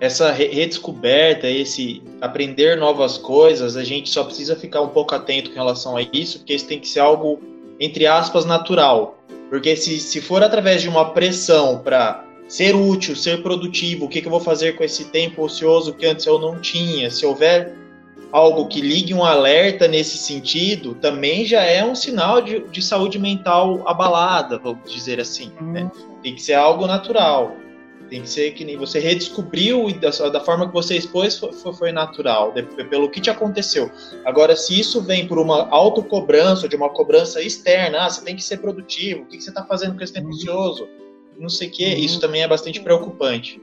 essa 0.00 0.30
redescoberta, 0.32 1.48
esse 1.48 2.02
aprender 2.20 2.76
novas 2.76 3.16
coisas, 3.16 3.76
a 3.76 3.84
gente 3.84 4.10
só 4.10 4.24
precisa 4.24 4.56
ficar 4.56 4.80
um 4.80 4.88
pouco 4.88 5.14
atento 5.14 5.50
com 5.50 5.56
relação 5.56 5.96
a 5.96 6.02
isso, 6.02 6.38
porque 6.38 6.54
isso 6.54 6.66
tem 6.66 6.80
que 6.80 6.88
ser 6.88 7.00
algo, 7.00 7.40
entre 7.78 8.06
aspas, 8.06 8.44
natural. 8.44 9.18
Porque 9.48 9.76
se, 9.76 10.00
se 10.00 10.20
for 10.20 10.42
através 10.42 10.82
de 10.82 10.88
uma 10.88 11.10
pressão 11.10 11.78
para 11.78 12.24
ser 12.48 12.74
útil, 12.74 13.16
ser 13.16 13.42
produtivo, 13.42 14.06
o 14.06 14.08
que, 14.08 14.20
que 14.20 14.26
eu 14.26 14.30
vou 14.30 14.40
fazer 14.40 14.76
com 14.76 14.84
esse 14.84 15.06
tempo 15.06 15.42
ocioso 15.42 15.94
que 15.94 16.06
antes 16.06 16.26
eu 16.26 16.38
não 16.38 16.60
tinha, 16.60 17.10
se 17.10 17.24
houver 17.24 17.74
algo 18.32 18.66
que 18.66 18.80
ligue 18.80 19.14
um 19.14 19.24
alerta 19.24 19.86
nesse 19.86 20.18
sentido, 20.18 20.94
também 20.96 21.44
já 21.44 21.62
é 21.62 21.84
um 21.84 21.94
sinal 21.94 22.42
de, 22.42 22.60
de 22.68 22.82
saúde 22.82 23.16
mental 23.16 23.88
abalada, 23.88 24.58
vamos 24.58 24.92
dizer 24.92 25.20
assim. 25.20 25.52
Né? 25.60 25.88
Tem 26.20 26.34
que 26.34 26.42
ser 26.42 26.54
algo 26.54 26.84
natural. 26.84 27.54
Tem 28.10 28.22
que 28.22 28.28
ser 28.28 28.50
que 28.52 28.64
nem 28.64 28.76
você 28.76 28.98
redescobriu 28.98 29.88
e 29.88 29.94
da, 29.94 30.10
da 30.10 30.40
forma 30.40 30.66
que 30.66 30.72
você 30.72 30.96
expôs 30.96 31.38
foi, 31.38 31.72
foi, 31.72 31.92
natural, 31.92 32.52
de, 32.52 32.62
pelo 32.62 33.10
que 33.10 33.20
te 33.20 33.30
aconteceu. 33.30 33.90
Agora, 34.24 34.54
se 34.54 34.78
isso 34.78 35.00
vem 35.02 35.26
por 35.26 35.38
uma 35.38 35.68
autocobrança, 35.70 36.68
de 36.68 36.76
uma 36.76 36.90
cobrança 36.90 37.40
externa, 37.42 38.04
ah, 38.04 38.10
você 38.10 38.22
tem 38.24 38.36
que 38.36 38.44
ser 38.44 38.58
produtivo, 38.58 39.22
o 39.22 39.26
que, 39.26 39.38
que 39.38 39.42
você 39.42 39.50
está 39.50 39.64
fazendo 39.64 39.96
com 39.96 40.04
esse 40.04 40.12
tempo 40.12 40.28
ocioso, 40.28 40.88
não 41.38 41.48
sei 41.48 41.68
o 41.68 41.70
que, 41.70 41.84
uhum. 41.84 41.98
isso 41.98 42.20
também 42.20 42.42
é 42.42 42.48
bastante 42.48 42.80
preocupante. 42.80 43.60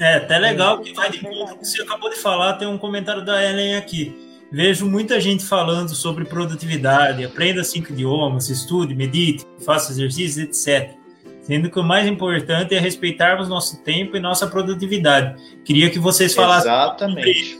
É, 0.00 0.16
até 0.16 0.38
legal 0.38 0.80
que 0.80 0.92
vai 0.92 1.10
de 1.10 1.18
conta 1.18 1.56
que 1.56 1.66
você 1.66 1.82
acabou 1.82 2.10
de 2.10 2.16
falar, 2.16 2.54
tem 2.54 2.68
um 2.68 2.78
comentário 2.78 3.24
da 3.24 3.42
Ellen 3.42 3.76
aqui. 3.76 4.14
Vejo 4.52 4.86
muita 4.86 5.20
gente 5.20 5.44
falando 5.44 5.94
sobre 5.94 6.24
produtividade, 6.24 7.24
aprenda 7.24 7.64
cinco 7.64 7.92
idiomas, 7.92 8.48
estude, 8.48 8.94
medite, 8.94 9.44
faça 9.58 9.92
exercícios, 9.92 10.38
etc 10.38 10.97
sendo 11.48 11.70
que 11.70 11.80
o 11.80 11.82
mais 11.82 12.06
importante 12.06 12.74
é 12.74 12.78
respeitarmos 12.78 13.48
nosso 13.48 13.82
tempo 13.82 14.14
e 14.14 14.20
nossa 14.20 14.46
produtividade. 14.46 15.42
Queria 15.64 15.88
que 15.88 15.98
vocês 15.98 16.34
falassem. 16.34 16.70
Exatamente. 16.70 17.58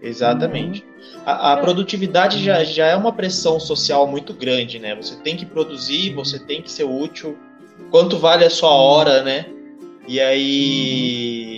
Exatamente. 0.00 0.84
A, 1.26 1.52
a, 1.52 1.56
produtividade 1.58 2.42
já, 2.42 2.64
já 2.64 2.86
é 2.86 2.96
uma 2.96 3.12
pressão 3.12 3.60
social 3.60 4.06
muito 4.06 4.32
grande, 4.32 4.78
né? 4.78 4.94
Você 4.96 5.14
tem 5.16 5.36
que 5.36 5.44
produzir, 5.44 6.14
você 6.14 6.38
tem 6.38 6.62
que 6.62 6.72
ser 6.72 6.84
útil. 6.84 7.36
Quanto 7.90 8.16
vale 8.16 8.46
a 8.46 8.50
sua 8.50 8.70
hora, 8.70 9.22
né? 9.22 9.44
E 10.06 10.18
aí. 10.18 11.57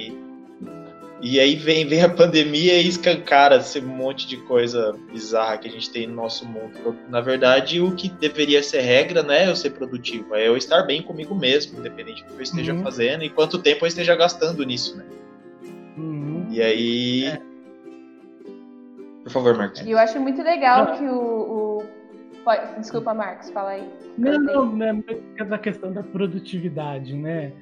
E 1.22 1.38
aí 1.38 1.54
vem, 1.54 1.86
vem 1.86 2.02
a 2.02 2.08
pandemia 2.08 2.80
e 2.80 2.88
escancara 2.88 3.56
esse 3.56 3.80
monte 3.80 4.26
de 4.26 4.38
coisa 4.38 4.96
bizarra 5.12 5.58
que 5.58 5.68
a 5.68 5.70
gente 5.70 5.90
tem 5.90 6.06
no 6.06 6.14
nosso 6.14 6.46
mundo. 6.46 6.96
Na 7.10 7.20
verdade, 7.20 7.80
o 7.80 7.94
que 7.94 8.08
deveria 8.08 8.62
ser 8.62 8.80
regra, 8.80 9.22
né, 9.22 9.44
é 9.44 9.50
eu 9.50 9.56
ser 9.56 9.70
produtivo, 9.70 10.34
é 10.34 10.48
eu 10.48 10.56
estar 10.56 10.82
bem 10.82 11.02
comigo 11.02 11.34
mesmo, 11.34 11.78
independente 11.78 12.24
do 12.24 12.28
que 12.28 12.38
eu 12.38 12.42
esteja 12.42 12.72
uhum. 12.72 12.82
fazendo 12.82 13.22
e 13.22 13.28
quanto 13.28 13.58
tempo 13.58 13.84
eu 13.84 13.88
esteja 13.88 14.16
gastando 14.16 14.64
nisso, 14.64 14.96
né? 14.96 15.04
Uhum. 15.98 16.46
E 16.50 16.62
aí. 16.62 17.26
É. 17.26 17.40
Por 19.22 19.30
favor, 19.30 19.56
Marcos. 19.58 19.82
E 19.82 19.90
eu 19.90 19.98
acho 19.98 20.18
muito 20.18 20.42
legal 20.42 20.96
que 20.96 21.04
o, 21.04 21.82
o... 21.82 21.82
Desculpa, 22.78 23.12
Marcos, 23.12 23.50
fala 23.50 23.72
aí. 23.72 23.84
Não, 24.16 24.38
não, 24.38 24.66
não, 24.66 25.04
é 25.36 25.44
da 25.44 25.58
questão 25.58 25.92
da 25.92 26.02
produtividade, 26.02 27.14
né? 27.14 27.52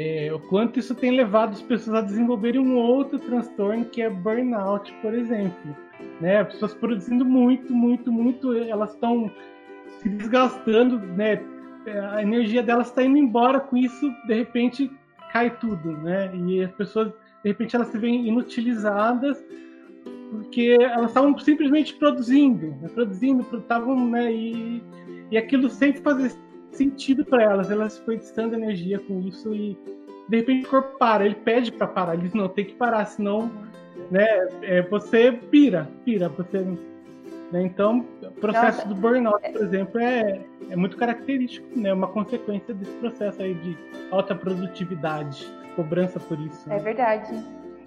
É, 0.00 0.32
o 0.32 0.38
quanto 0.38 0.78
isso 0.78 0.94
tem 0.94 1.10
levado 1.10 1.54
as 1.54 1.60
pessoas 1.60 1.96
a 1.96 2.00
desenvolverem 2.00 2.60
um 2.60 2.76
outro 2.76 3.18
transtorno 3.18 3.84
que 3.86 4.00
é 4.00 4.08
burnout, 4.08 4.94
por 5.02 5.12
exemplo. 5.12 5.76
Né? 6.20 6.38
As 6.38 6.52
pessoas 6.52 6.72
produzindo 6.72 7.24
muito, 7.24 7.72
muito, 7.74 8.12
muito, 8.12 8.54
elas 8.54 8.92
estão 8.92 9.28
se 9.98 10.08
desgastando, 10.08 11.00
né? 11.00 11.42
A 12.12 12.22
energia 12.22 12.62
delas 12.62 12.86
está 12.86 13.02
indo 13.02 13.18
embora, 13.18 13.58
com 13.58 13.76
isso, 13.76 14.14
de 14.28 14.34
repente, 14.34 14.88
cai 15.32 15.50
tudo, 15.58 15.90
né? 15.90 16.30
E 16.46 16.62
as 16.62 16.70
pessoas, 16.70 17.08
de 17.42 17.48
repente, 17.50 17.74
elas 17.74 17.88
se 17.88 17.98
veem 17.98 18.28
inutilizadas 18.28 19.44
porque 20.30 20.76
elas 20.78 21.10
estavam 21.10 21.36
simplesmente 21.38 21.94
produzindo, 21.94 22.68
né? 22.80 22.88
produzindo, 22.94 23.44
estavam, 23.56 24.08
né? 24.08 24.32
E, 24.32 24.80
e 25.32 25.36
aquilo 25.36 25.68
sempre 25.68 26.00
fazia 26.02 26.30
sentido 26.78 27.24
para 27.24 27.42
elas, 27.42 27.70
elas 27.70 27.94
desperdiçando 27.94 28.54
energia 28.54 28.98
com 28.98 29.20
isso 29.20 29.54
e 29.54 29.76
de 30.28 30.36
repente 30.36 30.66
o 30.66 30.70
corpo 30.70 30.98
para, 30.98 31.24
ele 31.24 31.34
pede 31.34 31.72
para 31.72 31.86
parar, 31.86 32.14
ele 32.14 32.22
diz, 32.22 32.34
não, 32.34 32.48
tem 32.48 32.64
que 32.64 32.74
parar, 32.74 33.04
senão 33.06 33.50
né, 34.10 34.26
é, 34.62 34.82
você 34.82 35.32
pira, 35.32 35.88
pira, 36.04 36.28
você 36.28 36.64
né? 37.50 37.62
Então, 37.62 38.04
o 38.22 38.30
processo 38.32 38.78
Nossa. 38.78 38.88
do 38.88 38.94
burnout, 38.94 39.52
por 39.52 39.62
exemplo, 39.62 40.00
é, 40.00 40.40
é 40.70 40.76
muito 40.76 40.96
característico, 40.96 41.66
né? 41.78 41.92
Uma 41.92 42.08
consequência 42.08 42.74
desse 42.74 42.92
processo 42.96 43.42
aí 43.42 43.54
de 43.54 43.76
alta 44.10 44.34
produtividade, 44.34 45.50
cobrança 45.74 46.20
por 46.20 46.38
isso. 46.40 46.68
Né? 46.68 46.76
É 46.76 46.78
verdade. 46.78 47.32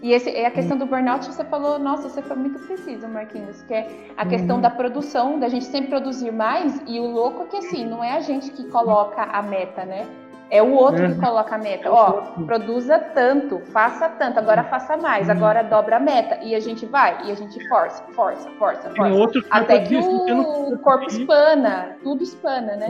E 0.02 0.14
esse, 0.14 0.30
a 0.30 0.50
questão 0.50 0.78
do 0.78 0.86
burnout, 0.86 1.26
você 1.26 1.44
falou, 1.44 1.78
nossa, 1.78 2.10
você 2.10 2.22
foi 2.22 2.36
muito 2.36 2.60
preciso, 2.60 3.08
Marquinhos, 3.08 3.62
que 3.64 3.74
é 3.74 3.88
a 4.18 4.26
questão 4.26 4.56
uhum. 4.56 4.62
da 4.62 4.70
produção, 4.70 5.40
da 5.40 5.48
gente 5.48 5.66
sempre 5.66 5.90
produzir 5.90 6.32
mais, 6.32 6.82
e 6.88 7.00
o 7.00 7.06
louco 7.06 7.44
é 7.44 7.46
que 7.46 7.58
assim, 7.58 7.86
não 7.86 8.04
é 8.04 8.14
a 8.14 8.20
gente 8.20 8.50
que 8.52 8.64
coloca 8.66 9.22
a 9.22 9.42
meta, 9.44 9.86
né? 9.86 10.08
É 10.50 10.62
o 10.62 10.74
outro 10.74 11.06
uhum. 11.06 11.14
que 11.14 11.22
coloca 11.22 11.56
a 11.56 11.58
meta. 11.58 11.90
Ó, 11.90 12.24
produza 12.46 13.00
tanto, 13.00 13.60
faça 13.72 14.10
tanto, 14.10 14.38
agora 14.38 14.64
faça 14.66 14.98
mais, 14.98 15.28
uhum. 15.28 15.34
agora 15.34 15.64
dobra 15.64 15.96
a 15.96 16.00
meta. 16.00 16.40
E 16.44 16.54
a 16.54 16.60
gente 16.60 16.86
vai, 16.86 17.26
e 17.26 17.32
a 17.32 17.36
gente 17.36 17.66
força, 17.70 18.04
força, 18.14 18.50
força, 18.60 18.90
força. 18.90 19.14
Outro 19.14 19.46
Até 19.50 19.80
que 19.80 19.96
o, 19.96 20.74
o 20.74 20.78
corpo 20.80 21.06
espana, 21.08 21.96
tudo 22.04 22.22
espana, 22.24 22.76
né? 22.76 22.90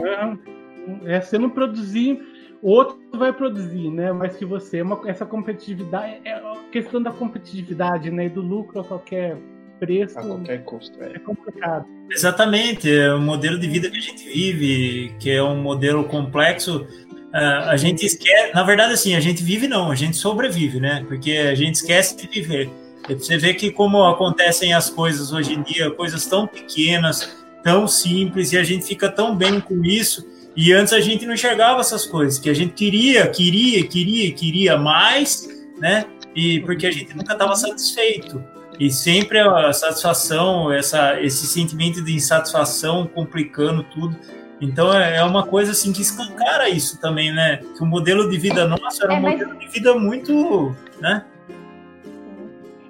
É, 1.04 1.16
é, 1.16 1.20
se 1.20 1.38
não 1.38 1.50
produzir, 1.50 2.20
o 2.62 2.70
outro 2.70 2.98
vai 3.12 3.32
produzir, 3.32 3.90
né? 3.90 4.12
Mais 4.12 4.36
que 4.36 4.44
você. 4.44 4.80
Uma, 4.80 5.00
essa 5.06 5.26
competitividade, 5.26 6.20
é 6.24 6.32
a 6.32 6.54
questão 6.70 7.02
da 7.02 7.10
competitividade, 7.10 8.10
né? 8.10 8.26
E 8.26 8.28
do 8.28 8.40
lucro 8.40 8.80
a 8.80 8.84
qualquer 8.84 9.36
preço. 9.80 10.18
A 10.18 10.22
qualquer 10.22 10.64
custo, 10.64 11.02
é. 11.02 11.16
é 11.16 11.18
complicado. 11.18 11.84
Exatamente, 12.10 12.90
é 12.90 13.12
o 13.12 13.20
modelo 13.20 13.58
de 13.58 13.66
vida 13.66 13.90
que 13.90 13.96
a 13.96 14.00
gente 14.00 14.24
vive, 14.24 15.14
que 15.18 15.30
é 15.30 15.42
um 15.42 15.60
modelo 15.60 16.04
complexo 16.04 16.86
Uh, 17.32 17.64
a 17.70 17.76
gente 17.78 18.04
esquece, 18.04 18.54
na 18.54 18.62
verdade, 18.62 18.92
assim, 18.92 19.14
a 19.14 19.20
gente 19.20 19.42
vive 19.42 19.66
não, 19.66 19.90
a 19.90 19.94
gente 19.94 20.18
sobrevive, 20.18 20.78
né? 20.78 21.02
Porque 21.08 21.32
a 21.32 21.54
gente 21.54 21.76
esquece 21.76 22.14
de 22.14 22.28
viver. 22.28 22.70
Você 23.08 23.38
vê 23.38 23.54
que 23.54 23.70
como 23.70 24.04
acontecem 24.04 24.74
as 24.74 24.90
coisas 24.90 25.32
hoje 25.32 25.54
em 25.54 25.62
dia, 25.62 25.90
coisas 25.90 26.26
tão 26.26 26.46
pequenas, 26.46 27.34
tão 27.64 27.88
simples, 27.88 28.52
e 28.52 28.58
a 28.58 28.62
gente 28.62 28.84
fica 28.84 29.08
tão 29.08 29.34
bem 29.34 29.60
com 29.60 29.82
isso. 29.82 30.26
E 30.54 30.72
antes 30.72 30.92
a 30.92 31.00
gente 31.00 31.24
não 31.26 31.34
enxergava 31.34 31.80
essas 31.80 32.04
coisas, 32.04 32.38
que 32.38 32.50
a 32.50 32.54
gente 32.54 32.74
queria, 32.74 33.26
queria, 33.28 33.86
queria, 33.86 34.32
queria 34.32 34.76
mais, 34.76 35.48
né? 35.78 36.04
E 36.34 36.60
porque 36.60 36.86
a 36.86 36.90
gente 36.90 37.16
nunca 37.16 37.32
estava 37.32 37.54
satisfeito. 37.56 38.42
E 38.78 38.90
sempre 38.90 39.38
a 39.38 39.72
satisfação, 39.72 40.72
essa, 40.72 41.20
esse 41.20 41.46
sentimento 41.46 42.02
de 42.02 42.14
insatisfação 42.14 43.06
complicando 43.06 43.82
tudo. 43.84 44.16
Então 44.60 44.92
é, 44.92 45.16
é 45.16 45.24
uma 45.24 45.46
coisa 45.46 45.72
assim 45.72 45.92
que 45.92 46.02
escancara 46.02 46.68
isso 46.68 47.00
também, 47.00 47.32
né? 47.32 47.58
Que 47.58 47.82
o 47.82 47.86
modelo 47.86 48.28
de 48.28 48.38
vida 48.38 48.66
nosso 48.66 49.04
era 49.04 49.14
é, 49.14 49.18
um 49.18 49.22
mas... 49.22 49.32
modelo 49.38 49.58
de 49.58 49.68
vida 49.68 49.94
muito, 49.94 50.76
né? 51.00 51.24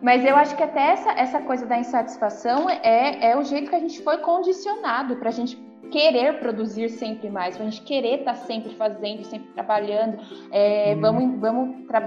Mas 0.02 0.24
eu 0.24 0.34
acho 0.34 0.56
que 0.56 0.62
até 0.62 0.94
essa, 0.94 1.12
essa 1.12 1.40
coisa 1.40 1.64
da 1.64 1.78
insatisfação 1.78 2.68
é, 2.68 3.30
é 3.30 3.36
o 3.36 3.44
jeito 3.44 3.70
que 3.70 3.76
a 3.76 3.78
gente 3.78 4.02
foi 4.02 4.18
condicionado 4.18 5.14
para 5.16 5.28
a 5.28 5.32
gente 5.32 5.56
querer 5.92 6.40
produzir 6.40 6.88
sempre 6.88 7.30
mais, 7.30 7.56
para 7.56 7.66
a 7.66 7.70
gente 7.70 7.82
querer 7.82 8.20
estar 8.20 8.32
tá 8.32 8.38
sempre 8.38 8.74
fazendo, 8.74 9.24
sempre 9.24 9.52
trabalhando. 9.52 10.18
É, 10.50 10.94
hum. 10.96 11.00
Vamos, 11.00 11.40
vamos 11.40 11.86
tra... 11.86 12.00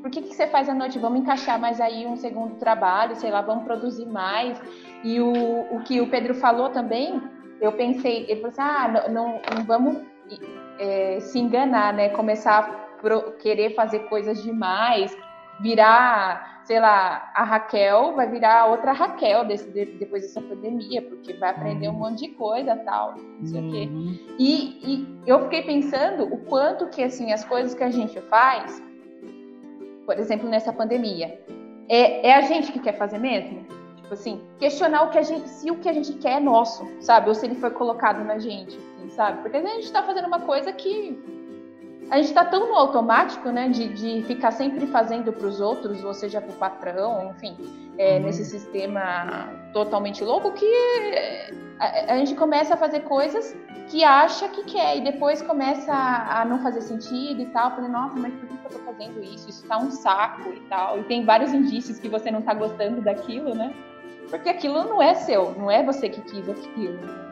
por 0.00 0.10
que, 0.10 0.22
que 0.22 0.34
você 0.34 0.46
faz 0.46 0.68
à 0.68 0.74
noite? 0.74 0.98
Vamos 0.98 1.20
encaixar 1.20 1.60
mais 1.60 1.80
aí 1.80 2.06
um 2.06 2.16
segundo 2.16 2.54
trabalho, 2.56 3.16
sei 3.16 3.30
lá, 3.30 3.42
vamos 3.42 3.64
produzir 3.64 4.06
mais. 4.06 4.58
E 5.04 5.20
o, 5.20 5.76
o 5.76 5.82
que 5.84 6.00
o 6.00 6.08
Pedro 6.08 6.34
falou 6.34 6.70
também 6.70 7.20
eu 7.60 7.72
pensei, 7.72 8.26
ele 8.28 8.40
falou 8.40 8.48
assim, 8.48 8.60
ah, 8.60 9.08
não, 9.08 9.40
não 9.54 9.64
vamos 9.64 10.02
é, 10.78 11.18
se 11.20 11.38
enganar, 11.38 11.92
né? 11.92 12.10
Começar 12.10 12.58
a 12.58 12.62
pro, 13.00 13.32
querer 13.38 13.74
fazer 13.74 14.00
coisas 14.08 14.42
demais, 14.42 15.16
virar, 15.60 16.55
sei 16.66 16.80
lá, 16.80 17.30
a 17.32 17.44
Raquel 17.44 18.14
vai 18.16 18.28
virar 18.28 18.66
outra 18.66 18.90
Raquel 18.90 19.44
desse, 19.44 19.70
depois 19.70 20.22
dessa 20.22 20.40
pandemia, 20.40 21.00
porque 21.00 21.32
vai 21.34 21.50
aprender 21.50 21.88
um 21.88 21.92
uhum. 21.92 21.98
monte 21.98 22.26
de 22.26 22.34
coisa 22.34 22.74
tal, 22.74 23.14
não 23.16 23.46
sei 23.46 23.60
o 23.60 23.70
quê. 23.70 23.88
Uhum. 23.88 24.18
E, 24.36 24.94
e 24.94 25.22
eu 25.26 25.44
fiquei 25.44 25.62
pensando 25.62 26.24
o 26.24 26.38
quanto 26.38 26.88
que, 26.88 27.04
assim, 27.04 27.32
as 27.32 27.44
coisas 27.44 27.72
que 27.72 27.84
a 27.84 27.90
gente 27.90 28.20
faz, 28.22 28.82
por 30.04 30.18
exemplo, 30.18 30.48
nessa 30.48 30.72
pandemia, 30.72 31.40
é, 31.88 32.30
é 32.30 32.34
a 32.34 32.40
gente 32.40 32.72
que 32.72 32.80
quer 32.80 32.98
fazer 32.98 33.18
mesmo? 33.18 33.64
Tipo 33.98 34.14
assim, 34.14 34.40
questionar 34.58 35.04
o 35.04 35.10
que 35.10 35.18
a 35.18 35.22
gente, 35.22 35.48
se 35.48 35.70
o 35.70 35.78
que 35.78 35.88
a 35.88 35.92
gente 35.92 36.14
quer 36.14 36.38
é 36.38 36.40
nosso, 36.40 36.84
sabe? 37.00 37.28
Ou 37.28 37.34
se 37.36 37.46
ele 37.46 37.54
foi 37.54 37.70
colocado 37.70 38.24
na 38.24 38.40
gente, 38.40 38.76
assim, 38.76 39.08
sabe? 39.10 39.40
Porque 39.40 39.56
a 39.56 39.62
gente 39.62 39.92
tá 39.92 40.02
fazendo 40.02 40.26
uma 40.26 40.40
coisa 40.40 40.72
que 40.72 41.16
a 42.10 42.18
gente 42.18 42.32
tá 42.32 42.44
tão 42.44 42.68
no 42.68 42.74
automático, 42.74 43.50
né, 43.50 43.68
de, 43.68 43.88
de 43.88 44.22
ficar 44.26 44.52
sempre 44.52 44.86
fazendo 44.86 45.32
para 45.32 45.46
os 45.46 45.60
outros, 45.60 46.04
ou 46.04 46.14
seja, 46.14 46.40
para 46.40 46.50
o 46.50 46.54
patrão, 46.54 47.32
enfim, 47.36 47.56
é, 47.98 48.16
uhum. 48.16 48.24
nesse 48.24 48.44
sistema 48.44 49.48
totalmente 49.72 50.22
louco, 50.22 50.52
que 50.52 50.66
a, 51.78 52.14
a, 52.14 52.18
gente 52.18 52.34
começa 52.34 52.74
a 52.74 52.76
fazer 52.76 53.00
coisas 53.00 53.56
que 53.88 54.04
acha 54.04 54.48
que 54.48 54.64
quer, 54.64 54.98
e 54.98 55.00
depois 55.00 55.42
começa 55.42 55.92
a, 55.92 56.42
a 56.42 56.44
não 56.44 56.60
fazer 56.60 56.80
sentido 56.80 57.40
e 57.40 57.46
tal, 57.46 57.70
falando, 57.74 57.92
nossa, 57.92 58.16
mas 58.16 58.32
por 58.34 58.48
que 58.48 58.54
eu 58.54 58.70
tô 58.70 58.78
fazendo 58.84 59.22
isso? 59.22 59.48
Isso 59.48 59.66
tá 59.66 59.78
um 59.78 59.90
saco 59.90 60.50
e 60.50 60.60
tal, 60.68 61.00
e 61.00 61.04
tem 61.04 61.24
vários 61.24 61.52
indícios 61.52 61.98
que 61.98 62.08
você 62.08 62.30
não 62.30 62.42
tá 62.42 62.54
gostando 62.54 63.00
daquilo, 63.00 63.54
né? 63.54 63.74
Porque 64.30 64.48
aquilo 64.48 64.84
não 64.84 65.00
é 65.00 65.14
seu, 65.14 65.52
não 65.52 65.70
é 65.70 65.82
você 65.82 66.08
que 66.08 66.20
quis 66.20 66.48
aquilo. 66.48 67.25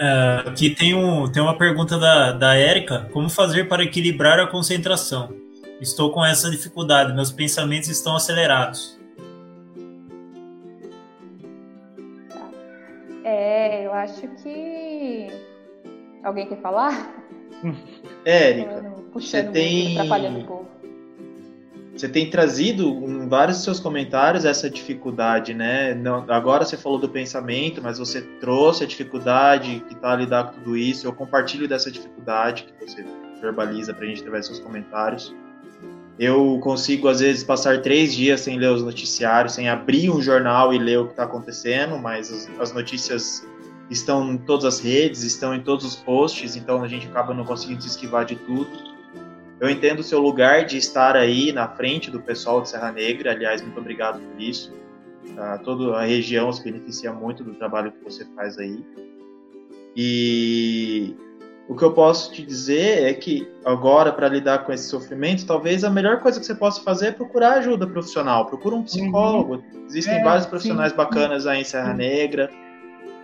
É, 0.00 0.44
aqui 0.46 0.70
tem, 0.70 0.94
um, 0.94 1.30
tem 1.30 1.42
uma 1.42 1.58
pergunta 1.58 1.98
da, 1.98 2.30
da 2.30 2.54
Érica: 2.54 3.08
Como 3.12 3.28
fazer 3.28 3.68
para 3.68 3.82
equilibrar 3.82 4.38
a 4.38 4.46
concentração? 4.46 5.34
Estou 5.80 6.12
com 6.12 6.24
essa 6.24 6.48
dificuldade, 6.50 7.12
meus 7.12 7.32
pensamentos 7.32 7.88
estão 7.88 8.14
acelerados. 8.14 8.96
É, 13.24 13.84
eu 13.84 13.92
acho 13.92 14.28
que. 14.42 15.28
Alguém 16.22 16.48
quer 16.48 16.60
falar? 16.60 17.12
Érica, 18.24 18.94
você 19.12 19.42
tem. 19.42 19.98
Atrapalhando 19.98 20.38
um 20.38 20.44
pouco. 20.44 20.77
Você 21.98 22.08
tem 22.08 22.30
trazido 22.30 22.86
em 22.88 23.28
vários 23.28 23.56
dos 23.56 23.64
seus 23.64 23.80
comentários 23.80 24.44
essa 24.44 24.70
dificuldade, 24.70 25.52
né? 25.52 25.94
Não, 25.94 26.24
agora 26.28 26.64
você 26.64 26.76
falou 26.76 26.96
do 26.96 27.08
pensamento, 27.08 27.82
mas 27.82 27.98
você 27.98 28.22
trouxe 28.40 28.84
a 28.84 28.86
dificuldade 28.86 29.82
que 29.88 29.94
está 29.94 30.12
a 30.12 30.16
lidar 30.16 30.44
com 30.44 30.60
tudo 30.60 30.76
isso. 30.76 31.08
Eu 31.08 31.12
compartilho 31.12 31.66
dessa 31.66 31.90
dificuldade 31.90 32.66
que 32.66 32.86
você 32.86 33.04
verbaliza 33.40 33.92
para 33.92 34.04
a 34.04 34.08
gente 34.08 34.20
através 34.20 34.46
dos 34.46 34.58
seus 34.58 34.64
comentários. 34.64 35.34
Eu 36.20 36.60
consigo, 36.62 37.08
às 37.08 37.18
vezes, 37.18 37.42
passar 37.42 37.82
três 37.82 38.14
dias 38.14 38.42
sem 38.42 38.56
ler 38.60 38.70
os 38.70 38.82
noticiários, 38.84 39.54
sem 39.54 39.68
abrir 39.68 40.08
um 40.08 40.22
jornal 40.22 40.72
e 40.72 40.78
ler 40.78 41.00
o 41.00 41.06
que 41.06 41.12
está 41.14 41.24
acontecendo, 41.24 41.98
mas 41.98 42.32
as, 42.32 42.48
as 42.60 42.72
notícias 42.72 43.44
estão 43.90 44.34
em 44.34 44.38
todas 44.38 44.64
as 44.64 44.78
redes, 44.78 45.24
estão 45.24 45.52
em 45.52 45.60
todos 45.60 45.84
os 45.84 45.96
posts, 45.96 46.54
então 46.54 46.80
a 46.84 46.86
gente 46.86 47.08
acaba 47.08 47.34
não 47.34 47.44
conseguindo 47.44 47.82
se 47.82 47.88
esquivar 47.88 48.24
de 48.24 48.36
tudo. 48.36 48.70
Eu 49.60 49.68
entendo 49.68 50.00
o 50.00 50.04
seu 50.04 50.20
lugar 50.20 50.64
de 50.64 50.76
estar 50.76 51.16
aí 51.16 51.52
na 51.52 51.68
frente 51.68 52.10
do 52.10 52.20
pessoal 52.20 52.60
de 52.60 52.68
Serra 52.68 52.92
Negra, 52.92 53.32
aliás, 53.32 53.60
muito 53.60 53.78
obrigado 53.78 54.20
por 54.20 54.40
isso. 54.40 54.72
Uh, 55.30 55.62
toda 55.64 55.96
a 55.96 56.02
região 56.04 56.52
se 56.52 56.62
beneficia 56.62 57.12
muito 57.12 57.42
do 57.42 57.54
trabalho 57.54 57.92
que 57.92 58.04
você 58.04 58.24
faz 58.36 58.56
aí. 58.58 58.84
E 59.96 61.16
o 61.68 61.74
que 61.74 61.84
eu 61.84 61.92
posso 61.92 62.32
te 62.32 62.42
dizer 62.42 63.04
é 63.04 63.12
que 63.12 63.48
agora, 63.64 64.12
para 64.12 64.28
lidar 64.28 64.64
com 64.64 64.72
esse 64.72 64.88
sofrimento, 64.88 65.44
talvez 65.44 65.84
a 65.84 65.90
melhor 65.90 66.20
coisa 66.20 66.38
que 66.40 66.46
você 66.46 66.54
possa 66.54 66.82
fazer 66.82 67.08
é 67.08 67.12
procurar 67.12 67.58
ajuda 67.58 67.86
profissional. 67.86 68.46
Procura 68.46 68.76
um 68.76 68.82
psicólogo. 68.82 69.56
Uhum. 69.56 69.86
Existem 69.86 70.14
é, 70.14 70.24
vários 70.24 70.46
profissionais 70.46 70.92
sim. 70.92 70.96
bacanas 70.96 71.46
aí 71.46 71.60
em 71.60 71.64
Serra 71.64 71.92
Negra. 71.92 72.50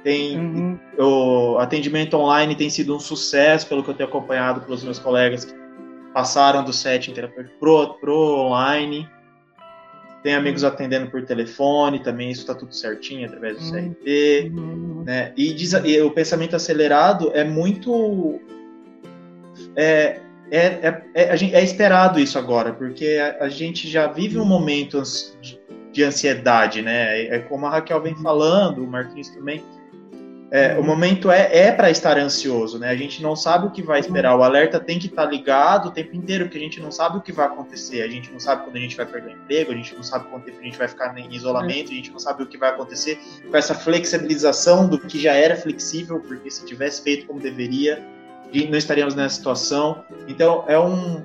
Tem 0.03 0.39
uhum. 0.39 0.79
o 0.99 1.59
atendimento 1.59 2.15
online 2.19 2.55
tem 2.55 2.69
sido 2.69 2.95
um 2.95 3.01
sucesso, 3.01 3.67
pelo 3.67 3.83
que 3.83 3.89
eu 3.91 3.95
tenho 3.95 4.09
acompanhado 4.09 4.61
pelos 4.61 4.85
meus 4.85 4.99
colegas 4.99 5.47
que 5.47 5.64
passaram 6.15 6.65
do 6.65 6.73
setting 6.73 7.13
terapêutico 7.13 7.59
pro, 7.59 7.95
pro 7.95 8.37
online. 8.39 9.07
tem 10.23 10.35
amigos 10.35 10.63
atendendo 10.63 11.11
por 11.11 11.27
telefone, 11.27 11.99
também 11.99 12.31
isso 12.31 12.43
está 12.43 12.55
tudo 12.55 12.73
certinho 12.73 13.27
através 13.27 13.59
do 13.59 13.71
CRP, 13.71 14.53
uhum. 14.55 15.03
né? 15.05 15.33
E, 15.37 15.53
diz, 15.53 15.73
e, 15.73 16.01
o 16.01 16.11
pensamento 16.13 16.55
acelerado 16.55 17.33
é 17.35 17.43
muito 17.43 18.41
é, 19.77 20.21
é, 20.51 20.67
é, 20.67 21.03
é, 21.15 21.35
é 21.35 21.65
esperado 21.65 22.21
isso 22.21 22.39
agora, 22.39 22.73
porque 22.73 23.19
a, 23.21 23.45
a, 23.45 23.49
gente 23.49 23.89
já 23.89 24.07
vive 24.07 24.39
um 24.39 24.45
momento 24.45 25.03
de, 25.43 25.61
de 25.93 26.05
ansiedade, 26.05 26.81
né? 26.81 27.23
É, 27.23 27.37
é 27.37 27.39
como 27.41 27.67
a 27.67 27.71
Raquel 27.71 28.01
vem 28.01 28.15
falando, 28.17 28.85
o 28.85 28.87
Marquinhos 28.87 29.31
também 29.31 29.63
é, 30.55 30.79
o 30.79 30.85
momento 30.85 31.33
é, 31.33 31.49
é 31.53 31.73
para 31.73 31.91
estar 31.91 32.17
ansioso, 32.17 32.79
né? 32.79 32.89
A 32.89 32.95
gente 32.95 33.21
não 33.21 33.35
sabe 33.35 33.67
o 33.67 33.71
que 33.73 33.83
vai 33.83 33.99
esperar. 33.99 34.37
O 34.37 34.45
alerta 34.45 34.79
tem 34.79 35.01
que 35.01 35.09
estar 35.09 35.25
tá 35.25 35.29
ligado 35.29 35.89
o 35.89 35.91
tempo 35.91 36.15
inteiro, 36.15 36.45
porque 36.45 36.59
a 36.59 36.61
gente 36.61 36.81
não 36.81 36.93
sabe 36.93 37.19
o 37.19 37.21
que 37.21 37.33
vai 37.33 37.47
acontecer. 37.47 38.03
A 38.03 38.07
gente 38.07 38.31
não 38.31 38.39
sabe 38.39 38.63
quando 38.63 38.77
a 38.77 38.79
gente 38.79 38.97
vai 38.97 39.05
perder 39.05 39.31
o 39.31 39.33
emprego, 39.33 39.73
a 39.73 39.75
gente 39.75 39.93
não 39.97 40.05
sabe 40.05 40.29
quanto 40.29 40.45
tempo 40.45 40.61
a 40.61 40.63
gente 40.63 40.79
vai 40.79 40.87
ficar 40.87 41.13
em 41.19 41.35
isolamento, 41.35 41.91
a 41.91 41.95
gente 41.95 42.13
não 42.13 42.21
sabe 42.21 42.45
o 42.45 42.47
que 42.47 42.57
vai 42.57 42.71
acontecer 42.71 43.19
com 43.51 43.57
essa 43.57 43.75
flexibilização 43.75 44.87
do 44.89 44.97
que 44.97 45.19
já 45.19 45.33
era 45.33 45.57
flexível, 45.57 46.21
porque 46.21 46.49
se 46.49 46.65
tivesse 46.65 47.03
feito 47.03 47.27
como 47.27 47.41
deveria, 47.41 48.01
não 48.71 48.79
estaríamos 48.79 49.17
nessa 49.17 49.35
situação. 49.35 50.05
Então, 50.29 50.65
é 50.69 50.79
um 50.79 51.21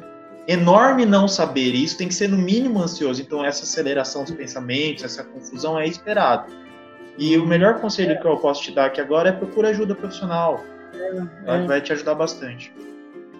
enorme 0.47 1.05
não 1.05 1.27
saber. 1.27 1.75
E 1.75 1.83
isso 1.83 1.95
tem 1.95 2.07
que 2.07 2.15
ser 2.15 2.29
no 2.29 2.37
mínimo 2.37 2.81
ansioso. 2.81 3.21
Então, 3.21 3.45
essa 3.45 3.63
aceleração 3.63 4.23
dos 4.23 4.33
pensamentos, 4.33 5.03
essa 5.03 5.23
confusão 5.23 5.77
é 5.79 5.85
esperado. 5.87 6.51
E 7.19 7.37
o 7.37 7.45
melhor 7.45 7.81
conselho 7.81 8.13
é. 8.13 8.15
que 8.15 8.25
eu 8.25 8.37
posso 8.37 8.63
te 8.63 8.71
dar 8.71 8.85
aqui 8.85 9.01
agora 9.01 9.29
é 9.29 9.31
procura 9.33 9.69
ajuda 9.69 9.93
profissional. 9.93 10.63
É, 11.45 11.55
é. 11.55 11.67
Vai 11.67 11.81
te 11.81 11.91
ajudar 11.91 12.15
bastante. 12.15 12.73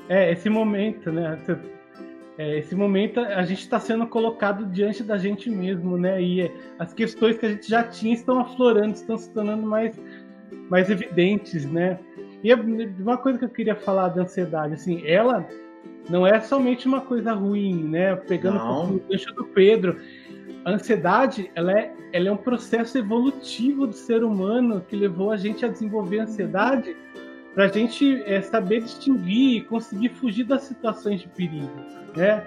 É, 0.09 0.31
esse 0.31 0.49
momento, 0.49 1.11
né? 1.11 1.39
É, 2.37 2.57
esse 2.57 2.75
momento 2.75 3.19
a 3.19 3.43
gente 3.43 3.59
está 3.59 3.79
sendo 3.79 4.05
colocado 4.05 4.65
diante 4.65 5.01
da 5.01 5.17
gente 5.17 5.49
mesmo, 5.49 5.97
né? 5.97 6.21
E 6.21 6.51
as 6.77 6.93
questões 6.93 7.37
que 7.37 7.45
a 7.45 7.49
gente 7.49 7.69
já 7.69 7.83
tinha 7.83 8.13
estão 8.13 8.39
aflorando, 8.39 8.95
estão 8.95 9.17
se 9.17 9.29
tornando 9.31 9.65
mais, 9.65 9.99
mais 10.69 10.89
evidentes, 10.89 11.65
né? 11.65 11.99
E 12.43 12.53
uma 12.53 13.17
coisa 13.17 13.39
que 13.39 13.45
eu 13.45 13.49
queria 13.49 13.75
falar 13.75 14.09
da 14.09 14.23
ansiedade, 14.23 14.73
assim, 14.73 15.05
ela 15.05 15.47
não 16.09 16.25
é 16.25 16.39
somente 16.41 16.87
uma 16.87 17.01
coisa 17.01 17.33
ruim, 17.33 17.83
né? 17.83 18.15
Pegando 18.15 18.57
o 18.57 18.99
gancho 18.99 19.33
do 19.35 19.45
Pedro, 19.45 19.97
a 20.65 20.71
ansiedade 20.71 21.49
ela 21.55 21.71
é, 21.71 21.93
ela 22.11 22.29
é 22.29 22.31
um 22.31 22.37
processo 22.37 22.97
evolutivo 22.97 23.87
do 23.87 23.93
ser 23.93 24.23
humano 24.23 24.83
que 24.87 24.95
levou 24.95 25.31
a 25.31 25.37
gente 25.37 25.65
a 25.65 25.67
desenvolver 25.67 26.19
ansiedade 26.19 26.95
para 27.53 27.65
a 27.65 27.67
gente 27.67 28.21
é, 28.25 28.41
saber 28.41 28.81
distinguir 28.81 29.57
e 29.57 29.61
conseguir 29.61 30.09
fugir 30.09 30.43
das 30.43 30.63
situações 30.63 31.21
de 31.21 31.27
perigo, 31.27 31.71
né? 32.15 32.45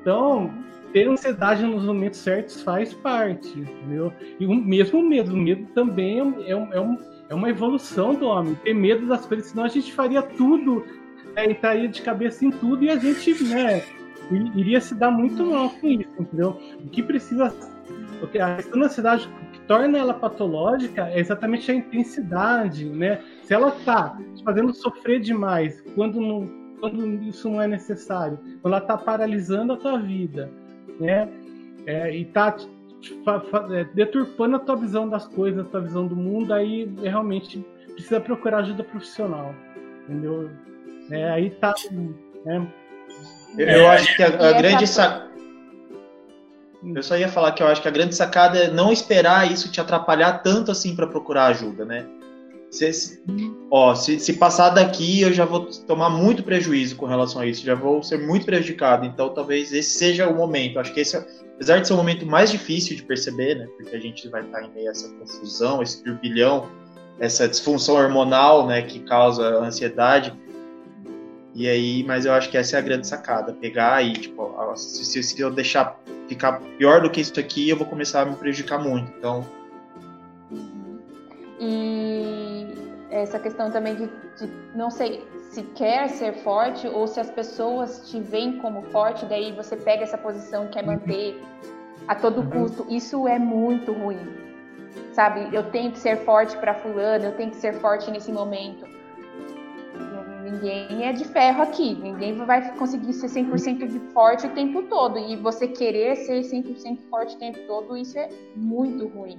Então, 0.00 0.52
ter 0.92 1.08
ansiedade 1.08 1.64
nos 1.64 1.84
momentos 1.84 2.20
certos 2.20 2.62
faz 2.62 2.94
parte, 2.94 3.58
entendeu? 3.58 4.12
E 4.38 4.46
o 4.46 4.54
mesmo 4.54 5.02
medo, 5.02 5.34
o 5.34 5.36
medo 5.36 5.66
também 5.74 6.20
é, 6.20 6.50
é, 6.50 6.80
um, 6.80 6.98
é 7.28 7.34
uma 7.34 7.50
evolução 7.50 8.14
do 8.14 8.26
homem. 8.26 8.54
Ter 8.62 8.74
medo 8.74 9.06
das 9.06 9.26
coisas, 9.26 9.46
senão 9.46 9.64
a 9.64 9.68
gente 9.68 9.92
faria 9.92 10.22
tudo 10.22 10.84
né, 11.34 11.48
e 11.48 11.52
estaria 11.52 11.88
de 11.88 12.00
cabeça 12.00 12.44
em 12.44 12.50
tudo 12.50 12.84
e 12.84 12.90
a 12.90 12.96
gente, 12.96 13.42
né, 13.42 13.82
iria 14.30 14.80
se 14.80 14.94
dar 14.94 15.10
muito 15.10 15.44
mal 15.44 15.70
com 15.70 15.86
isso, 15.88 16.10
entendeu? 16.18 16.58
O 16.84 16.88
que 16.88 17.02
precisa. 17.02 17.54
A 18.40 18.56
questão 18.56 18.80
da 18.80 18.86
ansiedade 18.86 19.28
que 19.52 19.60
torna 19.60 19.98
ela 19.98 20.14
patológica 20.14 21.08
é 21.08 21.18
exatamente 21.18 21.70
a 21.70 21.74
intensidade, 21.74 22.86
né? 22.86 23.20
Se 23.42 23.52
ela 23.52 23.68
está 23.68 24.16
te 24.34 24.42
fazendo 24.42 24.72
sofrer 24.72 25.20
demais 25.20 25.82
quando, 25.94 26.20
não, 26.20 26.48
quando 26.80 27.04
isso 27.24 27.50
não 27.50 27.60
é 27.60 27.66
necessário, 27.66 28.38
quando 28.62 28.74
ela 28.74 28.82
está 28.82 28.96
paralisando 28.96 29.74
a 29.74 29.76
tua 29.76 29.98
vida, 29.98 30.50
né? 30.98 31.28
É, 31.86 32.16
e 32.16 32.22
está 32.22 32.56
é, 33.72 33.84
deturpando 33.92 34.56
a 34.56 34.58
tua 34.58 34.76
visão 34.76 35.08
das 35.08 35.26
coisas, 35.26 35.66
a 35.66 35.68
tua 35.68 35.80
visão 35.82 36.06
do 36.06 36.16
mundo, 36.16 36.54
aí 36.54 36.90
realmente 37.02 37.64
precisa 37.92 38.20
procurar 38.20 38.58
ajuda 38.58 38.82
profissional, 38.84 39.54
entendeu? 40.04 40.50
É, 41.10 41.30
aí 41.30 41.50
tá. 41.50 41.74
Né? 42.44 42.66
Eu, 43.58 43.66
eu 43.66 43.88
acho 43.88 44.16
que 44.16 44.22
a, 44.22 44.26
a 44.26 44.52
grande 44.52 44.86
sacada. 44.86 45.24
Eu 46.94 47.02
só 47.02 47.16
ia 47.16 47.28
falar 47.28 47.52
que 47.52 47.62
eu 47.62 47.66
acho 47.66 47.80
que 47.80 47.88
a 47.88 47.90
grande 47.90 48.14
sacada 48.14 48.58
é 48.58 48.70
não 48.70 48.92
esperar 48.92 49.50
isso 49.50 49.70
te 49.70 49.80
atrapalhar 49.80 50.42
tanto 50.42 50.70
assim 50.70 50.94
para 50.94 51.06
procurar 51.06 51.46
ajuda, 51.46 51.84
né? 51.84 52.06
Se, 52.70 52.92
se, 52.92 53.22
ó, 53.70 53.94
se, 53.94 54.18
se, 54.18 54.32
passar 54.32 54.70
daqui, 54.70 55.20
eu 55.20 55.32
já 55.32 55.44
vou 55.44 55.66
tomar 55.86 56.10
muito 56.10 56.42
prejuízo 56.42 56.96
com 56.96 57.06
relação 57.06 57.40
a 57.40 57.46
isso, 57.46 57.64
já 57.64 57.74
vou 57.74 58.02
ser 58.02 58.18
muito 58.18 58.44
prejudicado. 58.44 59.06
Então, 59.06 59.28
talvez 59.32 59.72
esse 59.72 59.96
seja 59.96 60.28
o 60.28 60.34
momento. 60.34 60.80
Acho 60.80 60.92
que 60.92 61.00
esse, 61.00 61.16
apesar 61.16 61.78
de 61.78 61.86
ser 61.86 61.94
o 61.94 61.96
momento 61.96 62.26
mais 62.26 62.50
difícil 62.50 62.96
de 62.96 63.04
perceber, 63.04 63.54
né? 63.54 63.68
Porque 63.76 63.94
a 63.94 64.00
gente 64.00 64.28
vai 64.28 64.42
estar 64.42 64.60
em 64.62 64.70
meio 64.72 64.88
a 64.88 64.90
essa 64.90 65.08
confusão, 65.14 65.82
esse 65.82 66.02
turbilhão, 66.02 66.68
essa 67.20 67.48
disfunção 67.48 67.94
hormonal, 67.94 68.66
né? 68.66 68.82
Que 68.82 68.98
causa 68.98 69.42
ansiedade. 69.58 70.34
E 71.54 71.68
aí, 71.68 72.02
mas 72.02 72.26
eu 72.26 72.32
acho 72.32 72.50
que 72.50 72.58
essa 72.58 72.76
é 72.76 72.78
a 72.80 72.82
grande 72.82 73.06
sacada, 73.06 73.52
pegar 73.52 74.02
e, 74.02 74.12
tipo, 74.14 74.52
se, 74.74 75.22
se 75.22 75.40
eu 75.40 75.52
deixar 75.52 76.00
ficar 76.28 76.60
pior 76.76 77.00
do 77.00 77.08
que 77.08 77.20
isso 77.20 77.38
aqui, 77.38 77.68
eu 77.68 77.76
vou 77.76 77.86
começar 77.86 78.22
a 78.22 78.24
me 78.24 78.34
prejudicar 78.34 78.78
muito. 78.78 79.12
Então. 79.16 79.46
E 81.60 82.74
essa 83.08 83.38
questão 83.38 83.70
também 83.70 83.94
de, 83.94 84.06
de, 84.06 84.52
não 84.74 84.90
sei 84.90 85.24
se 85.52 85.62
quer 85.62 86.08
ser 86.08 86.34
forte 86.42 86.88
ou 86.88 87.06
se 87.06 87.20
as 87.20 87.30
pessoas 87.30 88.10
te 88.10 88.18
veem 88.18 88.58
como 88.58 88.82
forte, 88.90 89.24
daí 89.24 89.52
você 89.52 89.76
pega 89.76 90.02
essa 90.02 90.18
posição 90.18 90.64
e 90.64 90.68
quer 90.70 90.84
manter 90.84 91.40
a 92.08 92.16
todo 92.16 92.40
uhum. 92.40 92.50
custo. 92.50 92.84
Isso 92.90 93.28
é 93.28 93.38
muito 93.38 93.92
ruim. 93.92 94.18
Sabe? 95.12 95.54
Eu 95.54 95.70
tenho 95.70 95.92
que 95.92 96.00
ser 96.00 96.24
forte 96.24 96.56
para 96.56 96.74
fulano, 96.74 97.26
eu 97.26 97.32
tenho 97.36 97.50
que 97.50 97.56
ser 97.56 97.74
forte 97.74 98.10
nesse 98.10 98.32
momento 98.32 98.92
ninguém 100.44 101.06
é 101.06 101.12
de 101.12 101.24
ferro 101.24 101.62
aqui, 101.62 101.94
ninguém 101.94 102.34
vai 102.44 102.76
conseguir 102.76 103.12
ser 103.14 103.28
100% 103.28 103.88
de 103.88 103.98
forte 104.12 104.46
o 104.46 104.50
tempo 104.50 104.82
todo. 104.82 105.18
E 105.18 105.36
você 105.36 105.66
querer 105.66 106.16
ser 106.16 106.40
100% 106.42 106.98
forte 107.08 107.34
o 107.36 107.38
tempo 107.38 107.58
todo, 107.66 107.96
isso 107.96 108.18
é 108.18 108.28
muito 108.54 109.08
ruim. 109.08 109.38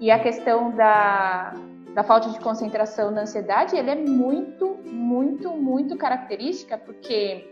E 0.00 0.10
a 0.10 0.18
questão 0.18 0.70
da, 0.70 1.54
da 1.94 2.04
falta 2.04 2.30
de 2.30 2.38
concentração 2.40 3.10
na 3.10 3.22
ansiedade, 3.22 3.76
ele 3.76 3.90
é 3.90 3.96
muito, 3.96 4.78
muito, 4.86 5.50
muito 5.50 5.96
característica, 5.96 6.78
porque 6.78 7.44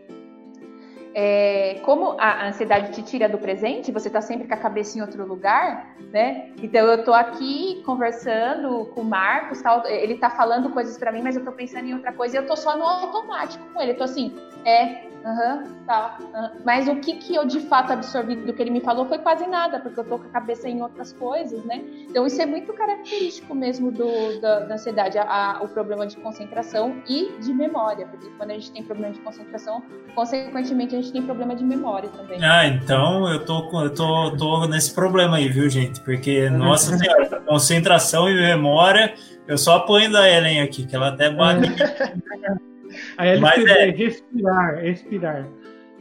é, 1.14 1.80
como 1.84 2.16
a 2.18 2.46
ansiedade 2.48 2.92
te 2.92 3.02
tira 3.02 3.28
do 3.28 3.38
presente, 3.38 3.90
você 3.90 4.08
está 4.08 4.20
sempre 4.20 4.46
com 4.46 4.54
a 4.54 4.56
cabeça 4.56 4.98
em 4.98 5.00
outro 5.00 5.26
lugar, 5.26 5.96
né? 6.12 6.52
Então 6.62 6.86
eu 6.86 7.00
estou 7.00 7.14
aqui 7.14 7.82
conversando 7.84 8.86
com 8.94 9.00
o 9.00 9.04
Marcos, 9.04 9.60
tal, 9.62 9.86
ele 9.86 10.14
está 10.14 10.30
falando 10.30 10.70
coisas 10.70 10.96
para 10.98 11.12
mim, 11.12 11.22
mas 11.22 11.34
eu 11.34 11.40
estou 11.40 11.54
pensando 11.54 11.86
em 11.86 11.94
outra 11.94 12.12
coisa 12.12 12.36
e 12.36 12.38
eu 12.38 12.42
estou 12.42 12.56
só 12.56 12.76
no 12.76 12.84
automático 12.84 13.64
com 13.72 13.80
ele. 13.80 13.92
Eu 13.92 13.96
tô 13.96 14.04
assim, 14.04 14.34
é, 14.64 15.08
Aham, 15.28 15.56
uhum, 15.56 15.84
tá. 15.84 16.16
Uhum. 16.20 16.60
Mas 16.64 16.88
o 16.88 16.96
que, 16.96 17.16
que 17.16 17.34
eu 17.34 17.44
de 17.44 17.60
fato 17.60 17.92
absorvi 17.92 18.34
do 18.34 18.52
que 18.54 18.62
ele 18.62 18.70
me 18.70 18.80
falou 18.80 19.04
foi 19.04 19.18
quase 19.18 19.46
nada, 19.46 19.78
porque 19.78 20.00
eu 20.00 20.04
tô 20.04 20.18
com 20.18 20.26
a 20.26 20.30
cabeça 20.30 20.68
em 20.68 20.80
outras 20.80 21.12
coisas, 21.12 21.62
né? 21.64 21.82
Então 22.08 22.26
isso 22.26 22.40
é 22.40 22.46
muito 22.46 22.72
característico 22.72 23.54
mesmo 23.54 23.92
do, 23.92 24.40
da, 24.40 24.60
da 24.60 24.74
ansiedade, 24.74 25.18
a, 25.18 25.58
a, 25.58 25.62
o 25.62 25.68
problema 25.68 26.06
de 26.06 26.16
concentração 26.16 27.02
e 27.06 27.32
de 27.40 27.52
memória, 27.52 28.06
porque 28.06 28.30
quando 28.38 28.52
a 28.52 28.54
gente 28.54 28.72
tem 28.72 28.82
problema 28.82 29.12
de 29.12 29.20
concentração, 29.20 29.82
consequentemente 30.14 30.96
a 30.96 31.00
gente 31.00 31.12
tem 31.12 31.22
problema 31.22 31.54
de 31.54 31.62
memória 31.62 32.08
também. 32.08 32.42
Ah, 32.42 32.66
então 32.66 33.28
eu 33.30 33.44
tô, 33.44 33.82
eu 33.82 33.92
tô, 33.92 34.34
tô 34.36 34.66
nesse 34.66 34.94
problema 34.94 35.36
aí, 35.36 35.48
viu, 35.48 35.68
gente? 35.68 36.00
Porque, 36.00 36.48
nossa 36.48 36.96
senhora, 36.96 37.40
concentração 37.40 38.30
e 38.30 38.34
memória, 38.34 39.14
eu 39.46 39.58
só 39.58 39.76
apanho 39.76 40.10
da 40.10 40.26
Ellen 40.26 40.62
aqui, 40.62 40.86
que 40.86 40.96
ela 40.96 41.08
até 41.08 41.28
bate. 41.28 41.68
A 43.16 43.26
LCD 43.26 43.70
é, 43.70 43.90
respirar, 43.90 44.76
respirar. 44.76 45.48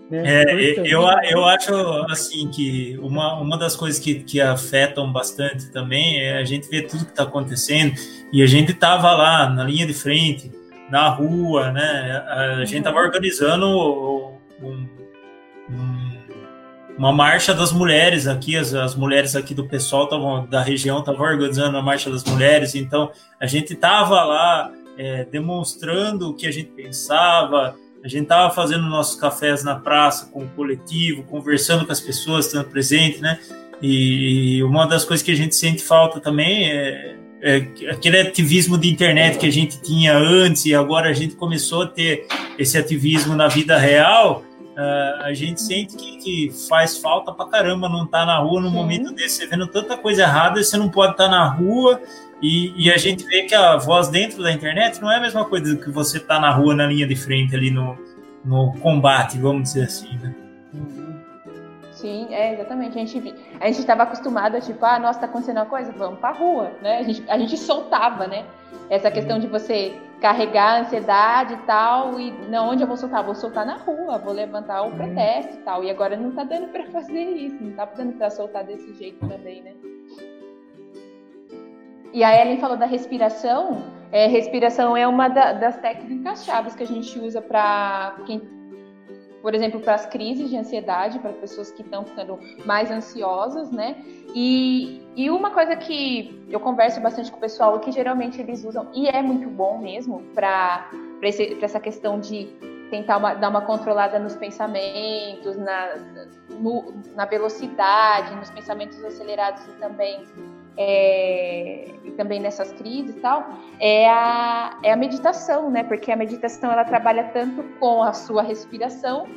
Né? 0.09 0.23
É, 0.25 0.79
eu, 0.79 1.01
eu 1.29 1.45
acho 1.45 1.73
assim 2.09 2.49
que 2.49 2.97
uma, 3.01 3.39
uma 3.39 3.57
das 3.57 3.75
coisas 3.75 3.99
que, 3.99 4.15
que 4.15 4.39
afetam 4.39 5.11
bastante 5.11 5.69
também 5.71 6.21
é 6.21 6.37
a 6.37 6.45
gente 6.45 6.69
ver 6.69 6.83
tudo 6.83 7.05
que 7.05 7.11
está 7.11 7.23
acontecendo 7.23 7.93
e 8.31 8.41
a 8.41 8.47
gente 8.47 8.71
estava 8.71 9.11
lá 9.13 9.49
na 9.49 9.63
linha 9.63 9.85
de 9.85 9.93
frente, 9.93 10.51
na 10.89 11.09
rua, 11.09 11.71
né? 11.71 12.23
A 12.29 12.65
gente 12.65 12.77
estava 12.77 12.97
uhum. 12.97 13.05
organizando 13.05 13.67
um, 14.61 14.87
um, 15.69 16.17
uma 16.97 17.11
marcha 17.11 17.53
das 17.53 17.71
mulheres 17.71 18.27
aqui, 18.27 18.55
as, 18.55 18.73
as 18.73 18.95
mulheres 18.95 19.35
aqui 19.35 19.53
do 19.53 19.67
pessoal 19.67 20.07
tavam, 20.07 20.45
da 20.47 20.61
região 20.61 20.99
estavam 20.99 21.25
organizando 21.25 21.77
a 21.77 21.81
marcha 21.81 22.09
das 22.09 22.23
mulheres, 22.23 22.75
então 22.75 23.11
a 23.39 23.45
gente 23.45 23.73
estava 23.73 24.23
lá 24.23 24.71
é, 24.97 25.25
demonstrando 25.25 26.29
o 26.29 26.33
que 26.33 26.47
a 26.47 26.51
gente 26.51 26.71
pensava. 26.71 27.75
A 28.03 28.07
gente 28.07 28.23
estava 28.23 28.53
fazendo 28.53 28.83
nossos 28.83 29.19
cafés 29.19 29.63
na 29.63 29.75
praça 29.75 30.27
com 30.31 30.43
o 30.43 30.49
coletivo, 30.49 31.23
conversando 31.23 31.85
com 31.85 31.91
as 31.91 31.99
pessoas, 31.99 32.45
estando 32.45 32.65
presente, 32.65 33.21
né? 33.21 33.39
E 33.81 34.63
uma 34.63 34.87
das 34.87 35.05
coisas 35.05 35.23
que 35.23 35.31
a 35.31 35.35
gente 35.35 35.55
sente 35.55 35.83
falta 35.83 36.19
também 36.19 36.71
é, 36.71 37.15
é 37.41 37.55
aquele 37.91 38.19
ativismo 38.19 38.77
de 38.77 38.89
internet 38.89 39.37
que 39.37 39.45
a 39.45 39.51
gente 39.51 39.81
tinha 39.81 40.17
antes 40.17 40.65
e 40.65 40.73
agora 40.73 41.09
a 41.09 41.13
gente 41.13 41.35
começou 41.35 41.83
a 41.83 41.87
ter 41.87 42.25
esse 42.57 42.77
ativismo 42.77 43.35
na 43.35 43.47
vida 43.47 43.77
real. 43.77 44.43
Uh, 44.75 45.23
a 45.23 45.33
gente 45.33 45.59
sente 45.59 45.95
que, 45.95 46.17
que, 46.17 46.51
faz 46.69 46.99
falta 46.99 47.31
pra 47.31 47.47
caramba 47.47 47.89
não 47.89 48.05
estar 48.05 48.19
tá 48.19 48.25
na 48.27 48.37
rua 48.37 48.61
num 48.61 48.69
Sim. 48.69 48.75
momento 48.75 49.11
desse, 49.11 49.37
você 49.37 49.47
vendo 49.47 49.65
tanta 49.65 49.97
coisa 49.97 50.21
errada, 50.21 50.63
você 50.63 50.77
não 50.77 50.87
pode 50.87 51.13
estar 51.13 51.25
tá 51.25 51.31
na 51.31 51.47
rua 51.47 51.99
e, 52.41 52.85
e, 52.85 52.91
a 52.91 52.97
gente 52.97 53.25
vê 53.25 53.43
que 53.43 53.55
a 53.55 53.77
voz 53.77 54.09
dentro 54.09 54.43
da 54.43 54.51
internet 54.51 55.01
não 55.01 55.11
é 55.11 55.17
a 55.17 55.21
mesma 55.21 55.43
coisa 55.45 55.73
do 55.73 55.81
que 55.81 55.89
você 55.89 56.19
tá 56.19 56.39
na 56.39 56.51
rua 56.51 56.75
na 56.75 56.85
linha 56.85 57.07
de 57.07 57.15
frente 57.15 57.55
ali 57.55 57.71
no, 57.71 57.97
no 58.45 58.73
combate, 58.79 59.39
vamos 59.39 59.63
dizer 59.63 59.85
assim, 59.85 60.17
né? 60.19 60.35
Sim, 61.91 62.27
é, 62.29 62.53
exatamente. 62.53 62.97
A 62.97 63.05
gente 63.05 63.35
a 63.59 63.65
gente 63.65 63.79
estava 63.79 64.03
acostumado 64.03 64.55
a 64.55 64.61
tipo, 64.61 64.85
ah, 64.85 64.99
nossa, 64.99 65.19
tá 65.19 65.25
acontecendo 65.25 65.57
uma 65.57 65.65
coisa, 65.65 65.91
vamos 65.91 66.19
pra 66.19 66.31
rua, 66.31 66.71
né? 66.79 66.99
A 66.99 67.03
gente, 67.03 67.23
a 67.27 67.37
gente 67.39 67.57
soltava, 67.57 68.27
né? 68.27 68.45
Essa 68.87 69.09
questão 69.09 69.39
de 69.39 69.47
você 69.47 69.99
carregar 70.21 70.77
a 70.77 70.81
ansiedade 70.81 71.55
e 71.55 71.57
tal, 71.65 72.19
e 72.19 72.31
não, 72.49 72.69
onde 72.69 72.83
eu 72.83 72.87
vou 72.87 72.97
soltar? 72.97 73.23
Vou 73.23 73.33
soltar 73.33 73.65
na 73.65 73.77
rua, 73.77 74.19
vou 74.19 74.31
levantar 74.31 74.83
o 74.83 74.91
protesto 74.91 75.55
e 75.55 75.57
tal. 75.57 75.83
E 75.83 75.89
agora 75.89 76.15
não 76.15 76.31
tá 76.31 76.43
dando 76.43 76.67
para 76.67 76.85
fazer 76.93 77.19
isso, 77.19 77.57
não 77.59 77.71
tá 77.71 77.85
dando 77.85 78.13
para 78.13 78.29
soltar 78.29 78.63
desse 78.63 78.93
jeito 78.93 79.27
também, 79.27 79.63
né? 79.63 79.73
E 82.17 82.23
a 82.23 82.35
Ellen 82.41 82.57
falou 82.57 82.75
da 82.75 82.87
respiração. 82.87 83.83
É, 84.11 84.25
respiração 84.25 84.97
é 84.97 85.07
uma 85.07 85.27
da, 85.27 85.53
das 85.53 85.77
técnicas 85.77 86.43
chaves 86.45 86.73
que 86.73 86.81
a 86.81 86.87
gente 86.87 87.19
usa 87.19 87.39
para 87.39 88.17
quem 88.25 88.41
por 89.39 89.53
exemplo, 89.53 89.79
para 89.79 89.93
as 89.93 90.07
crises 90.07 90.49
de 90.49 90.57
ansiedade, 90.57 91.19
para 91.19 91.31
pessoas 91.31 91.71
que 91.71 91.83
estão 91.83 92.03
ficando 92.03 92.39
mais 92.65 92.89
ansiosas, 92.89 93.71
né? 93.71 93.95
E, 94.35 94.99
e 95.15 95.29
uma 95.29 95.51
coisa 95.51 95.75
que 95.75 96.43
eu 96.49 96.59
converso 96.59 96.99
bastante 96.99 97.31
com 97.31 97.37
o 97.37 97.39
pessoal, 97.39 97.79
que 97.79 97.91
geralmente 97.91 98.41
eles 98.41 98.65
usam, 98.65 98.89
e 98.93 99.07
é 99.07 99.21
muito 99.21 99.47
bom 99.47 99.77
mesmo, 99.77 100.21
para 100.33 100.89
essa 101.61 101.79
questão 101.79 102.19
de 102.19 102.45
tentar 102.89 103.17
uma, 103.17 103.35
dar 103.35 103.49
uma 103.49 103.61
controlada 103.61 104.17
nos 104.19 104.35
pensamentos, 104.35 105.55
na, 105.55 105.95
no, 106.59 106.93
na 107.15 107.25
velocidade, 107.25 108.35
nos 108.35 108.49
pensamentos 108.49 109.01
acelerados 109.05 109.63
e 109.65 109.71
também 109.79 110.25
é, 110.77 111.85
e 112.03 112.11
também 112.11 112.39
nessas 112.39 112.71
crises 112.73 113.15
e 113.15 113.19
tal, 113.19 113.49
é 113.79 114.07
a, 114.07 114.79
é 114.83 114.91
a 114.91 114.95
meditação, 114.95 115.71
né? 115.71 115.83
Porque 115.83 116.11
a 116.11 116.15
meditação 116.15 116.71
ela 116.71 116.85
trabalha 116.85 117.23
tanto 117.33 117.63
com 117.79 118.03
a 118.03 118.13
sua 118.13 118.43
respiração, 118.43 119.27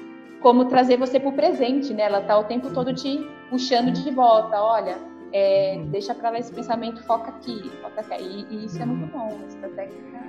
como 0.40 0.66
trazer 0.66 0.96
você 0.96 1.18
para 1.18 1.30
o 1.30 1.32
presente, 1.32 1.94
né? 1.94 2.04
Ela 2.04 2.20
tá 2.20 2.38
o 2.38 2.44
tempo 2.44 2.72
todo 2.72 2.94
te 2.94 3.26
puxando 3.48 3.90
de 3.90 4.10
volta, 4.10 4.60
olha, 4.60 4.96
é, 5.32 5.80
deixa 5.86 6.14
para 6.14 6.30
lá 6.30 6.38
esse 6.38 6.52
pensamento, 6.52 7.02
foca 7.04 7.30
aqui, 7.30 7.70
foca 7.82 8.00
aqui. 8.00 8.22
E, 8.22 8.54
e 8.54 8.64
isso 8.66 8.80
é 8.80 8.84
muito 8.84 9.10
bom, 9.10 9.40
essa 9.46 9.68
técnica 9.68 10.20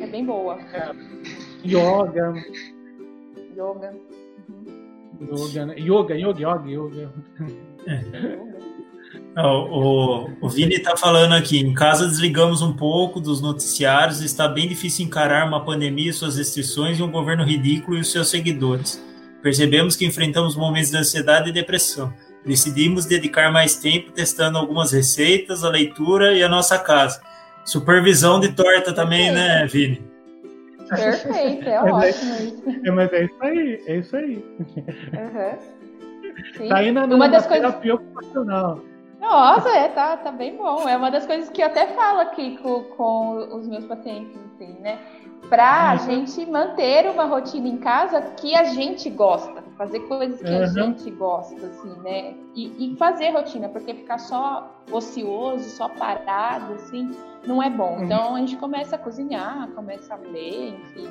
é 0.00 0.06
bem 0.06 0.24
boa. 0.24 0.58
É. 0.72 0.92
Yoga. 1.64 2.34
Yoga. 3.56 3.94
Uhum. 4.48 4.66
Yoga, 5.20 5.66
né? 5.66 5.74
Yoga, 5.78 6.14
yoga, 6.14 6.40
yoga, 6.40 6.70
yoga. 6.70 7.12
É. 7.86 8.42
O, 9.36 9.40
o, 9.40 10.30
o 10.42 10.48
Vini 10.48 10.74
está 10.74 10.94
falando 10.94 11.32
aqui, 11.34 11.58
em 11.58 11.72
casa 11.72 12.06
desligamos 12.06 12.60
um 12.60 12.72
pouco 12.72 13.18
dos 13.18 13.40
noticiários, 13.40 14.20
está 14.20 14.46
bem 14.46 14.68
difícil 14.68 15.06
encarar 15.06 15.48
uma 15.48 15.64
pandemia, 15.64 16.12
suas 16.12 16.36
restrições 16.36 16.98
e 16.98 17.02
um 17.02 17.10
governo 17.10 17.42
ridículo 17.42 17.96
e 17.96 18.00
os 18.00 18.12
seus 18.12 18.28
seguidores. 18.28 19.02
Percebemos 19.42 19.96
que 19.96 20.04
enfrentamos 20.04 20.54
momentos 20.54 20.90
de 20.90 20.98
ansiedade 20.98 21.48
e 21.48 21.52
depressão. 21.52 22.12
Decidimos 22.44 23.06
dedicar 23.06 23.50
mais 23.50 23.76
tempo 23.76 24.12
testando 24.12 24.58
algumas 24.58 24.92
receitas, 24.92 25.64
a 25.64 25.70
leitura 25.70 26.34
e 26.34 26.42
a 26.42 26.48
nossa 26.48 26.78
casa. 26.78 27.20
Supervisão 27.64 28.38
de 28.38 28.52
torta 28.52 28.92
também, 28.92 29.32
né, 29.32 29.66
Vini? 29.66 30.02
Perfeito, 30.88 31.68
é 31.68 31.80
ótimo 31.90 32.34
isso. 32.34 32.62
É, 32.84 32.90
mas 32.90 33.12
é 33.12 33.24
isso 33.24 33.36
aí, 33.40 33.82
é 33.86 33.96
isso 33.96 34.16
aí. 34.16 34.44
Uhum. 35.12 36.68
Tá 36.68 36.82
indo 36.82 37.00
numa 37.06 37.14
Uma 37.14 37.28
das 37.28 37.46
terapia 37.46 37.96
coisas... 37.96 38.14
ocupacional. 38.14 38.91
Nossa, 39.22 39.68
é, 39.68 39.88
tá, 39.88 40.16
tá 40.16 40.32
bem 40.32 40.56
bom. 40.56 40.88
É 40.88 40.96
uma 40.96 41.08
das 41.08 41.24
coisas 41.24 41.48
que 41.48 41.62
eu 41.62 41.66
até 41.66 41.86
falo 41.94 42.22
aqui 42.22 42.58
com, 42.58 42.82
com 42.96 43.36
os 43.56 43.68
meus 43.68 43.84
pacientes, 43.84 44.36
assim, 44.52 44.76
né? 44.80 44.98
Pra 45.48 45.90
a 45.90 45.92
uhum. 45.92 45.98
gente 45.98 46.44
manter 46.50 47.08
uma 47.08 47.26
rotina 47.26 47.68
em 47.68 47.76
casa 47.76 48.20
que 48.36 48.52
a 48.52 48.64
gente 48.64 49.08
gosta, 49.10 49.62
fazer 49.78 50.00
coisas 50.00 50.40
que 50.40 50.50
uhum. 50.50 50.62
a 50.62 50.66
gente 50.66 51.10
gosta, 51.12 51.66
assim, 51.66 51.94
né? 52.02 52.34
E, 52.56 52.92
e, 52.92 52.96
fazer 52.96 53.30
rotina, 53.30 53.68
porque 53.68 53.94
ficar 53.94 54.18
só 54.18 54.82
ocioso, 54.90 55.70
só 55.70 55.88
parado, 55.88 56.74
assim, 56.74 57.12
não 57.46 57.62
é 57.62 57.70
bom. 57.70 57.98
Uhum. 57.98 58.04
Então 58.04 58.34
a 58.34 58.38
gente 58.40 58.56
começa 58.56 58.96
a 58.96 58.98
cozinhar, 58.98 59.68
começa 59.68 60.14
a 60.14 60.16
ler, 60.16 60.74
enfim. 60.74 61.08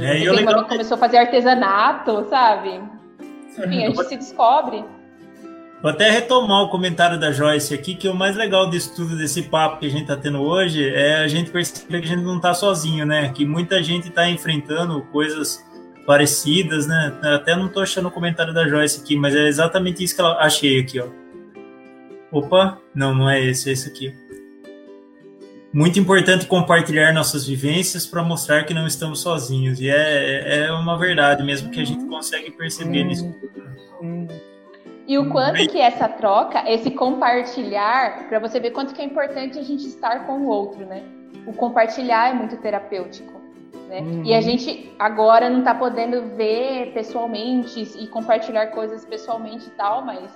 É, 0.00 0.20
e 0.20 0.30
legal... 0.30 0.64
começou 0.66 0.94
a 0.94 0.98
fazer 0.98 1.18
artesanato, 1.18 2.24
sabe? 2.30 2.80
Enfim, 3.58 3.84
a 3.84 3.90
gente 3.90 4.04
se 4.04 4.16
descobre. 4.16 4.82
Vou 5.82 5.90
até 5.90 6.08
retomar 6.08 6.62
o 6.62 6.68
comentário 6.68 7.18
da 7.18 7.32
Joyce 7.32 7.74
aqui, 7.74 7.96
que 7.96 8.06
o 8.06 8.14
mais 8.14 8.36
legal 8.36 8.70
disso 8.70 8.94
tudo, 8.94 9.18
desse 9.18 9.42
papo 9.42 9.80
que 9.80 9.86
a 9.86 9.90
gente 9.90 10.02
está 10.02 10.16
tendo 10.16 10.40
hoje, 10.40 10.88
é 10.88 11.16
a 11.16 11.26
gente 11.26 11.50
perceber 11.50 12.00
que 12.00 12.06
a 12.06 12.08
gente 12.08 12.22
não 12.22 12.36
está 12.36 12.54
sozinho, 12.54 13.04
né? 13.04 13.32
Que 13.32 13.44
muita 13.44 13.82
gente 13.82 14.08
está 14.08 14.30
enfrentando 14.30 15.02
coisas 15.10 15.60
parecidas, 16.06 16.86
né? 16.86 17.18
Até 17.20 17.56
não 17.56 17.66
estou 17.66 17.82
achando 17.82 18.06
o 18.06 18.12
comentário 18.12 18.54
da 18.54 18.68
Joyce 18.68 19.00
aqui, 19.00 19.16
mas 19.16 19.34
é 19.34 19.48
exatamente 19.48 20.04
isso 20.04 20.14
que 20.14 20.20
ela 20.20 20.38
achei 20.38 20.78
aqui, 20.78 21.00
ó. 21.00 21.08
Opa, 22.30 22.78
não, 22.94 23.12
não 23.12 23.28
é 23.28 23.44
esse, 23.44 23.68
é 23.68 23.72
esse 23.72 23.88
aqui. 23.88 24.14
Muito 25.72 25.98
importante 25.98 26.46
compartilhar 26.46 27.12
nossas 27.12 27.44
vivências 27.44 28.06
para 28.06 28.22
mostrar 28.22 28.62
que 28.62 28.72
não 28.72 28.86
estamos 28.86 29.20
sozinhos. 29.20 29.80
E 29.80 29.90
é, 29.90 30.66
é 30.66 30.72
uma 30.72 30.96
verdade 30.96 31.42
mesmo 31.42 31.70
que 31.70 31.80
a 31.80 31.84
gente 31.84 32.04
consegue 32.06 32.52
perceber 32.52 33.02
nisso 33.02 33.34
tudo. 33.40 34.51
E 35.12 35.18
o 35.18 35.28
quanto 35.28 35.68
que 35.68 35.78
essa 35.78 36.08
troca, 36.08 36.64
esse 36.66 36.90
compartilhar, 36.90 38.28
para 38.30 38.38
você 38.38 38.58
ver 38.58 38.70
quanto 38.70 38.94
que 38.94 39.02
é 39.02 39.04
importante 39.04 39.58
a 39.58 39.62
gente 39.62 39.86
estar 39.86 40.26
com 40.26 40.38
o 40.38 40.46
outro, 40.46 40.86
né? 40.86 41.02
O 41.46 41.52
compartilhar 41.52 42.30
é 42.30 42.32
muito 42.32 42.56
terapêutico. 42.56 43.38
Né? 43.90 43.98
Uhum. 44.00 44.22
E 44.24 44.32
a 44.32 44.40
gente 44.40 44.90
agora 44.98 45.50
não 45.50 45.58
está 45.58 45.74
podendo 45.74 46.34
ver 46.34 46.94
pessoalmente 46.94 47.82
e 47.98 48.06
compartilhar 48.06 48.68
coisas 48.68 49.04
pessoalmente 49.04 49.66
e 49.66 49.72
tal, 49.72 50.02
mas 50.02 50.30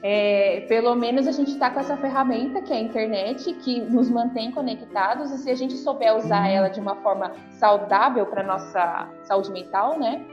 é, 0.00 0.64
pelo 0.68 0.94
menos 0.94 1.26
a 1.26 1.32
gente 1.32 1.50
está 1.50 1.68
com 1.68 1.80
essa 1.80 1.96
ferramenta 1.96 2.62
que 2.62 2.72
é 2.72 2.76
a 2.76 2.80
internet, 2.80 3.52
que 3.54 3.80
nos 3.80 4.08
mantém 4.08 4.52
conectados, 4.52 5.32
e 5.32 5.38
se 5.38 5.50
a 5.50 5.56
gente 5.56 5.74
souber 5.74 6.16
usar 6.16 6.42
uhum. 6.42 6.54
ela 6.54 6.68
de 6.68 6.78
uma 6.78 6.94
forma 6.94 7.32
saudável 7.50 8.24
para 8.26 8.44
nossa 8.44 9.08
saúde 9.24 9.50
mental, 9.50 9.98
né? 9.98 10.24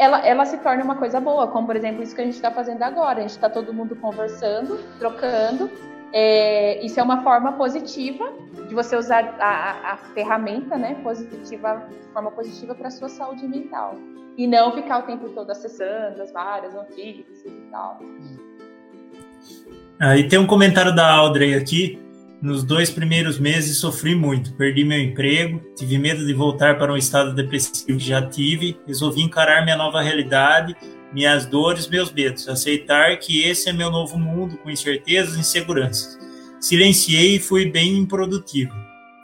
Ela, 0.00 0.26
ela 0.26 0.46
se 0.46 0.56
torna 0.56 0.82
uma 0.82 0.96
coisa 0.96 1.20
boa, 1.20 1.46
como 1.48 1.66
por 1.66 1.76
exemplo 1.76 2.02
isso 2.02 2.14
que 2.14 2.22
a 2.22 2.24
gente 2.24 2.36
está 2.36 2.50
fazendo 2.50 2.82
agora. 2.82 3.18
A 3.18 3.20
gente 3.20 3.32
está 3.32 3.50
todo 3.50 3.70
mundo 3.70 3.94
conversando, 3.94 4.78
trocando. 4.98 5.70
É, 6.10 6.82
isso 6.84 6.98
é 6.98 7.02
uma 7.02 7.22
forma 7.22 7.52
positiva 7.52 8.32
de 8.66 8.74
você 8.74 8.96
usar 8.96 9.36
a, 9.38 9.92
a, 9.92 9.96
ferramenta, 10.14 10.78
né, 10.78 10.96
positiva, 11.02 11.86
forma 12.14 12.30
positiva 12.30 12.74
para 12.74 12.88
a 12.88 12.90
sua 12.90 13.10
saúde 13.10 13.46
mental. 13.46 13.94
E 14.38 14.46
não 14.46 14.72
ficar 14.72 15.00
o 15.00 15.02
tempo 15.02 15.28
todo 15.28 15.50
acessando 15.50 16.22
as 16.22 16.32
várias 16.32 16.72
notícias 16.72 17.44
e 17.44 17.68
tal. 17.70 18.00
Aí 20.00 20.26
tem 20.26 20.38
um 20.38 20.46
comentário 20.46 20.94
da 20.94 21.12
Audrey 21.12 21.54
aqui. 21.54 21.98
Nos 22.42 22.64
dois 22.64 22.88
primeiros 22.88 23.38
meses 23.38 23.76
sofri 23.76 24.14
muito, 24.14 24.54
perdi 24.54 24.82
meu 24.82 24.98
emprego, 24.98 25.60
tive 25.76 25.98
medo 25.98 26.24
de 26.24 26.32
voltar 26.32 26.78
para 26.78 26.90
um 26.90 26.96
estado 26.96 27.34
depressivo 27.34 27.98
que 27.98 28.04
já 28.04 28.22
tive, 28.22 28.80
resolvi 28.86 29.20
encarar 29.20 29.62
minha 29.62 29.76
nova 29.76 30.00
realidade, 30.00 30.74
minhas 31.12 31.44
dores, 31.44 31.86
meus 31.86 32.10
medos, 32.10 32.48
aceitar 32.48 33.18
que 33.18 33.42
esse 33.42 33.68
é 33.68 33.74
meu 33.74 33.90
novo 33.90 34.18
mundo 34.18 34.56
com 34.56 34.70
incertezas 34.70 35.36
e 35.36 35.40
inseguranças. 35.40 36.18
Silenciei 36.58 37.36
e 37.36 37.40
fui 37.40 37.66
bem 37.70 37.98
improdutivo. 37.98 38.72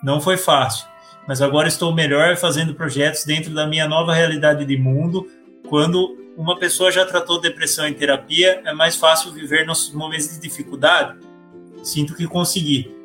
Não 0.03 0.21
foi 0.21 0.37
fácil, 0.37 0.87
mas 1.27 1.41
agora 1.41 1.69
estou 1.69 1.95
melhor 1.95 2.37
fazendo 2.37 2.75
projetos 2.75 3.25
dentro 3.25 3.55
da 3.55 3.67
minha 3.67 3.89
nova 3.89 4.12
realidade 4.12 4.62
de 4.67 4.77
mundo. 4.77 5.27
Quando 5.71 6.19
uma 6.37 6.59
pessoa 6.59 6.93
já 6.93 7.07
tratou 7.07 7.41
depressão 7.41 7.89
em 7.89 7.95
terapia, 7.95 8.61
é 8.62 8.75
mais 8.75 8.95
fácil 8.95 9.33
viver 9.33 9.64
nossos 9.64 9.95
momentos 9.95 10.29
de 10.35 10.39
dificuldade. 10.39 11.19
Sinto 11.83 12.14
que 12.14 12.27
consegui. 12.27 12.96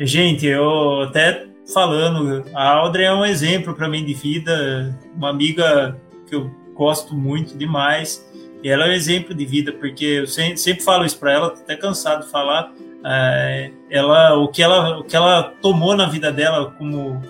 Gente, 0.00 0.46
eu 0.46 1.02
até 1.02 1.46
falando, 1.74 2.42
a 2.54 2.70
Audrey 2.70 3.04
é 3.04 3.12
um 3.12 3.24
exemplo 3.24 3.74
para 3.74 3.86
mim 3.86 4.02
de 4.02 4.14
vida, 4.14 4.98
uma 5.14 5.28
amiga 5.28 5.94
que 6.26 6.34
eu 6.34 6.50
gosto 6.74 7.14
muito 7.14 7.56
demais. 7.56 8.26
E 8.62 8.68
ela 8.68 8.86
é 8.86 8.90
um 8.90 8.92
exemplo 8.92 9.34
de 9.34 9.44
vida, 9.44 9.72
porque 9.72 10.04
eu 10.04 10.26
sempre, 10.26 10.56
sempre 10.56 10.82
falo 10.82 11.04
isso 11.04 11.18
para 11.18 11.32
ela, 11.32 11.50
tô 11.50 11.60
até 11.60 11.76
cansado 11.76 12.24
de 12.24 12.30
falar. 12.30 12.72
É, 13.04 13.70
ela, 13.90 14.38
o 14.38 14.48
que 14.48 14.62
ela, 14.62 14.98
o 15.00 15.04
que 15.04 15.14
ela 15.14 15.54
tomou 15.60 15.94
na 15.94 16.06
vida 16.06 16.32
dela, 16.32 16.74
como 16.78 17.20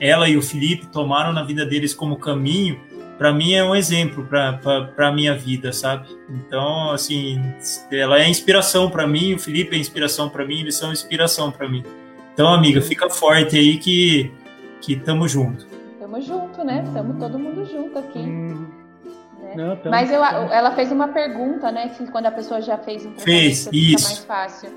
ela 0.00 0.26
e 0.26 0.38
o 0.38 0.42
Felipe 0.42 0.86
tomaram 0.86 1.34
na 1.34 1.42
vida 1.42 1.66
deles 1.66 1.92
como 1.92 2.16
caminho, 2.16 2.80
para 3.18 3.30
mim 3.30 3.52
é 3.52 3.64
um 3.64 3.76
exemplo 3.76 4.26
para 4.26 5.08
a 5.08 5.12
minha 5.12 5.34
vida, 5.34 5.70
sabe? 5.70 6.08
Então, 6.30 6.90
assim, 6.92 7.38
ela 7.92 8.18
é 8.18 8.28
inspiração 8.28 8.90
para 8.90 9.06
mim, 9.06 9.34
o 9.34 9.38
Felipe 9.38 9.76
é 9.76 9.78
inspiração 9.78 10.30
para 10.30 10.46
mim, 10.46 10.60
eles 10.60 10.76
são 10.76 10.92
inspiração 10.92 11.50
para 11.50 11.68
mim. 11.68 11.84
Então, 12.36 12.52
amiga, 12.52 12.82
fica 12.82 13.08
forte 13.08 13.56
aí 13.56 13.78
que, 13.78 14.30
que 14.82 14.94
tamo 14.94 15.26
junto. 15.26 15.66
Tamo 15.98 16.20
junto, 16.20 16.62
né? 16.62 16.84
Tamo 16.92 17.18
todo 17.18 17.38
mundo 17.38 17.64
junto 17.64 17.98
aqui. 17.98 18.18
Hum. 18.18 18.66
Né? 19.40 19.54
Não, 19.56 19.90
Mas 19.90 20.12
eu, 20.12 20.22
ela 20.22 20.72
fez 20.72 20.92
uma 20.92 21.08
pergunta, 21.08 21.72
né? 21.72 21.88
Se 21.88 22.06
quando 22.08 22.26
a 22.26 22.30
pessoa 22.30 22.60
já 22.60 22.76
fez 22.76 23.06
um 23.06 23.12
tratamento, 23.12 23.24
fez, 23.24 23.64
fica 23.64 23.76
isso. 23.76 24.04
mais 24.04 24.18
fácil. 24.18 24.68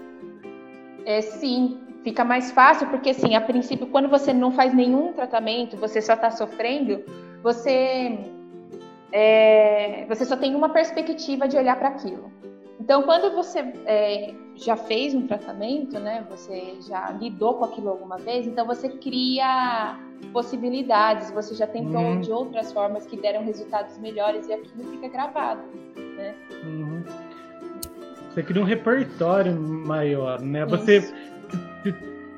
É, 1.05 1.19
sim, 1.19 1.81
fica 2.01 2.23
mais 2.23 2.49
fácil, 2.49 2.87
porque 2.87 3.09
assim, 3.09 3.35
a 3.35 3.41
princípio, 3.41 3.87
quando 3.87 4.07
você 4.07 4.31
não 4.31 4.53
faz 4.53 4.73
nenhum 4.73 5.11
tratamento, 5.11 5.75
você 5.75 6.01
só 6.01 6.13
está 6.13 6.31
sofrendo, 6.31 7.03
você, 7.43 8.19
é, 9.11 10.05
você 10.07 10.23
só 10.23 10.37
tem 10.37 10.55
uma 10.55 10.69
perspectiva 10.69 11.45
de 11.45 11.57
olhar 11.57 11.77
para 11.77 11.89
aquilo. 11.89 12.31
Então, 12.79 13.03
quando 13.03 13.35
você 13.35 13.59
é, 13.85 14.33
já 14.59 14.75
fez 14.75 15.15
um 15.15 15.25
tratamento, 15.25 15.99
né, 15.99 16.25
você 16.29 16.75
já 16.81 17.11
lidou 17.11 17.55
com 17.55 17.65
aquilo 17.65 17.89
alguma 17.89 18.17
vez, 18.17 18.45
então 18.45 18.65
você 18.65 18.89
cria 18.89 19.97
possibilidades, 20.33 21.31
você 21.31 21.55
já 21.55 21.65
tentou 21.65 22.01
uhum. 22.01 22.21
de 22.21 22.31
outras 22.31 22.71
formas 22.73 23.05
que 23.05 23.15
deram 23.15 23.43
resultados 23.43 23.97
melhores 23.97 24.47
e 24.47 24.53
aquilo 24.53 24.83
fica 24.91 25.07
gravado, 25.07 25.61
né? 25.95 26.35
Uhum. 26.63 27.03
Você 28.29 28.43
cria 28.43 28.61
um 28.61 28.65
repertório 28.65 29.59
maior, 29.59 30.41
né? 30.41 30.65
Isso. 30.65 30.69
Você 30.69 31.01
te, 31.83 31.95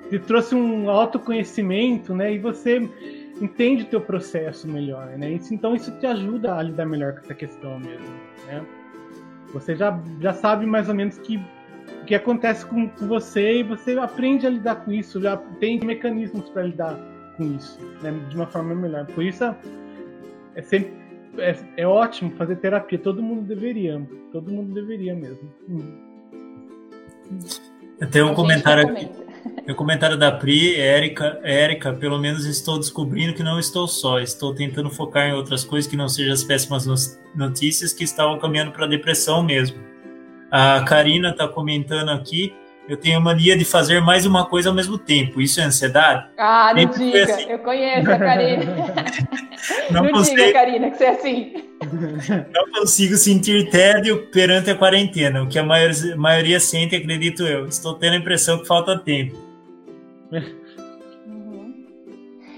te, 0.10 0.20
trouxe 0.20 0.56
um 0.56 0.90
autoconhecimento, 0.90 2.14
né? 2.14 2.34
E 2.34 2.40
você 2.40 2.88
entende 3.42 3.84
o 3.84 3.88
teu 3.88 4.02
processo 4.02 4.68
melhor, 4.68 5.08
né? 5.18 5.40
Então 5.52 5.76
isso 5.76 5.92
te 6.00 6.06
ajuda 6.06 6.56
a 6.56 6.62
lidar 6.62 6.86
melhor 6.86 7.14
com 7.14 7.20
essa 7.20 7.34
questão 7.34 7.80
mesmo, 7.80 8.08
né? 8.46 8.64
Você 9.54 9.76
já, 9.76 10.00
já 10.22 10.34
sabe 10.34 10.66
mais 10.66 10.88
ou 10.88 10.96
menos 10.96 11.18
que 11.18 11.44
o 12.02 12.06
que 12.06 12.16
acontece 12.16 12.66
com, 12.66 12.90
com 12.90 13.08
você 13.08 13.60
e 13.60 13.64
você 13.64 13.98
aprende 13.98 14.48
a 14.48 14.50
lidar 14.50 14.76
com 14.76 14.92
isso, 14.92 15.22
já 15.22 15.38
tem 15.38 15.80
mecanismos 15.80 16.50
para 16.50 16.64
lidar 16.64 16.98
com 17.38 17.56
isso, 17.56 17.80
né, 18.02 18.12
de 18.30 18.36
uma 18.36 18.48
forma 18.48 18.74
melhor. 18.74 19.06
Por 19.08 19.24
isso 19.24 19.44
é 20.56 20.62
sempre 20.62 20.92
é, 21.38 21.56
é, 21.78 21.88
ótimo 21.88 22.32
fazer 22.32 22.58
terapia. 22.58 22.98
Todo 23.00 23.22
mundo 23.22 23.44
deveria, 23.44 24.02
todo 24.32 24.52
mundo 24.52 24.74
deveria 24.74 25.16
mesmo. 25.16 25.50
Tem 28.12 28.24
um 28.24 28.34
comentário 28.34 28.88
aqui. 28.88 29.10
Um 29.68 29.74
comentário 29.74 30.18
da 30.18 30.32
Pri, 30.32 30.76
Érica, 30.76 31.40
Érica, 31.44 31.94
pelo 31.94 32.20
menos 32.20 32.46
estou 32.46 32.78
descobrindo 32.78 33.34
que 33.34 33.42
não 33.42 33.60
estou 33.60 33.88
só. 33.88 34.20
Estou 34.20 34.54
tentando 34.54 34.90
focar 34.90 35.28
em 35.28 35.34
outras 35.34 35.64
coisas 35.64 35.90
que 35.90 35.98
não 35.98 36.08
sejam 36.10 36.34
as 36.34 36.44
péssimas 36.44 37.18
notícias 37.36 37.94
que 37.94 38.04
estavam 38.04 38.38
caminhando 38.38 38.72
para 38.72 38.86
a 38.86 38.90
depressão 38.90 39.42
mesmo. 39.44 39.91
A 40.52 40.84
Karina 40.84 41.30
está 41.30 41.48
comentando 41.48 42.10
aqui 42.10 42.54
eu 42.92 42.98
tenho 42.98 43.22
mania 43.22 43.58
de 43.58 43.64
fazer 43.64 44.02
mais 44.02 44.26
uma 44.26 44.46
coisa 44.46 44.68
ao 44.68 44.76
mesmo 44.76 44.98
tempo. 44.98 45.40
Isso 45.40 45.62
é 45.62 45.64
ansiedade? 45.64 46.28
Ah, 46.38 46.74
não 46.74 46.82
Sempre 46.82 47.06
diga. 47.06 47.24
Assim. 47.24 47.50
Eu 47.50 47.60
conheço 47.60 48.12
a 48.12 48.20
Karina. 48.20 48.66
não, 49.92 50.04
não 50.04 50.12
consigo... 50.12 50.36
diga, 50.36 50.54
Karina, 50.54 50.92
que 50.92 50.98
você 50.98 51.04
é 51.06 51.10
assim. 51.12 51.54
Não 52.54 52.72
consigo 52.80 53.16
sentir 53.16 53.70
tédio 53.70 54.28
perante 54.28 54.72
a 54.72 54.76
quarentena. 54.76 55.44
O 55.44 55.48
que 55.48 55.58
a 55.58 55.64
maioria, 55.64 56.16
maioria 56.18 56.60
sente, 56.60 56.96
acredito 56.96 57.44
eu. 57.44 57.66
Estou 57.66 57.94
tendo 57.94 58.14
a 58.14 58.18
impressão 58.18 58.60
que 58.60 58.68
falta 58.68 58.98
tempo. 58.98 59.38
Uhum. 61.26 61.86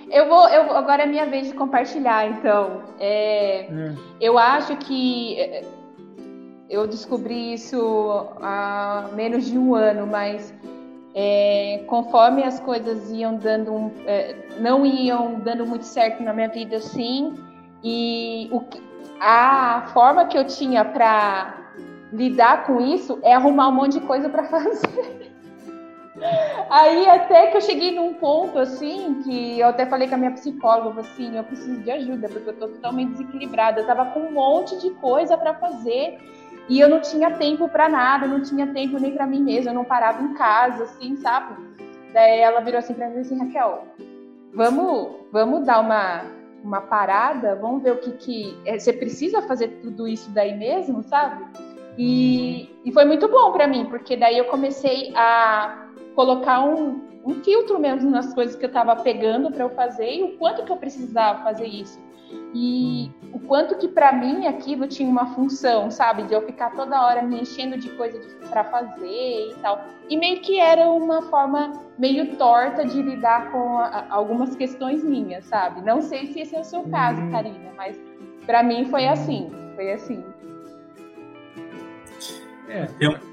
Eu 0.10 0.28
vou, 0.28 0.48
eu, 0.50 0.76
agora 0.76 1.04
é 1.04 1.06
minha 1.06 1.26
vez 1.26 1.48
de 1.48 1.54
compartilhar, 1.54 2.28
então. 2.28 2.82
É, 3.00 3.66
é. 3.66 3.94
Eu 4.20 4.38
acho 4.38 4.76
que 4.78 5.38
eu 6.74 6.88
descobri 6.88 7.54
isso 7.54 8.28
há 8.42 9.10
menos 9.14 9.46
de 9.46 9.58
um 9.58 9.76
ano, 9.76 10.08
mas 10.08 10.52
é, 11.14 11.84
conforme 11.86 12.44
as 12.44 12.60
coisas 12.60 13.12
iam 13.12 13.36
dando 13.36 13.92
é, 14.08 14.36
não 14.60 14.84
iam 14.84 15.40
dando 15.40 15.68
muito 15.68 15.86
certo 15.86 16.24
na 16.24 16.34
minha 16.34 16.48
vida, 16.48 16.80
sim, 16.82 17.36
e 17.84 18.50
o, 18.52 18.64
a 19.20 19.92
forma 19.94 20.26
que 20.26 20.36
eu 20.36 20.46
tinha 20.46 20.84
para 20.84 21.56
lidar 22.12 22.66
com 22.66 22.82
isso 22.82 23.20
é 23.22 23.34
arrumar 23.36 23.68
um 23.68 23.74
monte 23.74 24.00
de 24.00 24.06
coisa 24.08 24.28
para 24.28 24.44
fazer. 24.50 25.32
Aí 26.70 27.08
até 27.08 27.48
que 27.48 27.58
eu 27.58 27.62
cheguei 27.62 27.92
num 27.92 28.16
ponto 28.16 28.58
assim 28.58 29.22
que 29.24 29.60
eu 29.60 29.68
até 29.68 29.86
falei 29.86 30.08
com 30.08 30.16
a 30.16 30.18
minha 30.18 30.32
psicóloga 30.32 31.02
assim, 31.02 31.36
eu 31.36 31.44
preciso 31.44 31.82
de 31.82 31.92
ajuda 31.92 32.30
porque 32.30 32.50
eu 32.50 32.54
tô 32.54 32.68
totalmente 32.68 33.12
desequilibrada. 33.12 33.82
Eu 33.82 33.86
tava 33.86 34.06
com 34.06 34.22
um 34.22 34.32
monte 34.32 34.80
de 34.80 34.90
coisa 34.92 35.38
para 35.38 35.54
fazer 35.56 36.18
e 36.70 36.80
eu 36.80 36.88
não 36.88 37.02
tinha 37.02 37.32
tempo 37.32 37.68
para 37.68 37.90
nada, 37.90 38.28
não 38.28 38.42
tinha 38.42 38.68
tempo 38.68 39.00
nem 39.00 39.14
para 39.14 39.28
mim 39.28 39.42
mesma, 39.42 39.72
eu 39.72 39.76
não 39.76 39.84
parava 39.84 40.24
em 40.24 40.34
casa, 40.34 40.84
assim, 40.84 41.16
sabe? 41.18 41.62
Daí 42.14 42.40
ela 42.40 42.62
virou 42.62 42.80
assim 42.80 42.94
para 42.94 43.10
mim 43.10 43.20
assim, 43.20 43.38
Raquel, 43.38 43.88
vamos, 44.54 45.16
vamos 45.32 45.66
dar 45.66 45.80
uma, 45.80 46.24
uma 46.64 46.82
parada, 46.82 47.56
vamos 47.56 47.84
ver 47.84 47.92
o 47.92 47.98
que 47.98 48.12
que 48.12 48.58
é, 48.66 48.80
você 48.80 48.94
precisa 48.94 49.42
fazer 49.42 49.80
tudo 49.82 50.08
isso 50.08 50.30
daí 50.32 50.56
mesmo, 50.58 51.04
sabe? 51.04 51.44
E, 51.98 52.70
e 52.86 52.92
foi 52.92 53.06
muito 53.06 53.28
bom 53.28 53.52
para 53.52 53.68
mim, 53.68 53.86
porque 53.86 54.16
daí 54.16 54.38
eu 54.38 54.46
comecei 54.46 55.12
a 55.16 55.88
colocar 56.16 56.62
um, 56.64 57.02
um 57.26 57.36
filtro 57.44 57.80
mesmo 57.80 58.10
nas 58.10 58.34
coisas 58.34 58.56
que 58.56 58.64
eu 58.64 58.68
estava 58.68 58.96
pegando 58.96 59.52
para 59.52 59.66
eu 59.66 59.70
fazer 59.72 60.12
e 60.12 60.24
o 60.24 60.38
quanto 60.38 60.64
que 60.64 60.72
eu 60.72 60.78
precisava 60.78 61.44
fazer 61.44 61.68
isso 61.68 62.00
e 62.54 63.12
o 63.32 63.40
quanto 63.40 63.76
que 63.78 63.88
para 63.88 64.14
mim 64.14 64.46
aquilo 64.46 64.88
tinha 64.88 65.10
uma 65.10 65.34
função, 65.34 65.90
sabe? 65.90 66.24
De 66.24 66.34
eu 66.34 66.46
ficar 66.46 66.70
toda 66.72 67.04
hora 67.04 67.24
me 67.24 67.42
enchendo 67.42 67.78
de 67.78 67.90
coisa 67.92 68.20
para 68.50 68.64
fazer 68.66 69.50
e 69.52 69.56
tal. 69.62 69.84
E 70.08 70.16
meio 70.16 70.40
que 70.42 70.60
era 70.60 70.88
uma 70.88 71.24
forma 71.24 71.74
meio 71.98 72.36
torta 72.36 72.86
de 72.86 73.02
lidar 73.02 73.52
com 73.52 73.80
a, 73.80 74.06
algumas 74.10 74.56
questões 74.56 75.04
minhas, 75.04 75.46
sabe? 75.46 75.82
Não 75.82 76.02
sei 76.02 76.28
se 76.28 76.42
esse 76.42 76.56
é 76.56 76.60
o 76.60 76.64
seu 76.64 76.84
caso, 76.90 77.22
uhum. 77.22 77.32
Karina, 77.32 77.72
mas 77.76 78.00
para 78.46 78.62
mim 78.62 78.86
foi 78.86 79.08
assim, 79.08 79.50
foi 79.76 79.92
assim. 79.92 80.24
É. 82.70 82.88
Eu, 83.00 83.33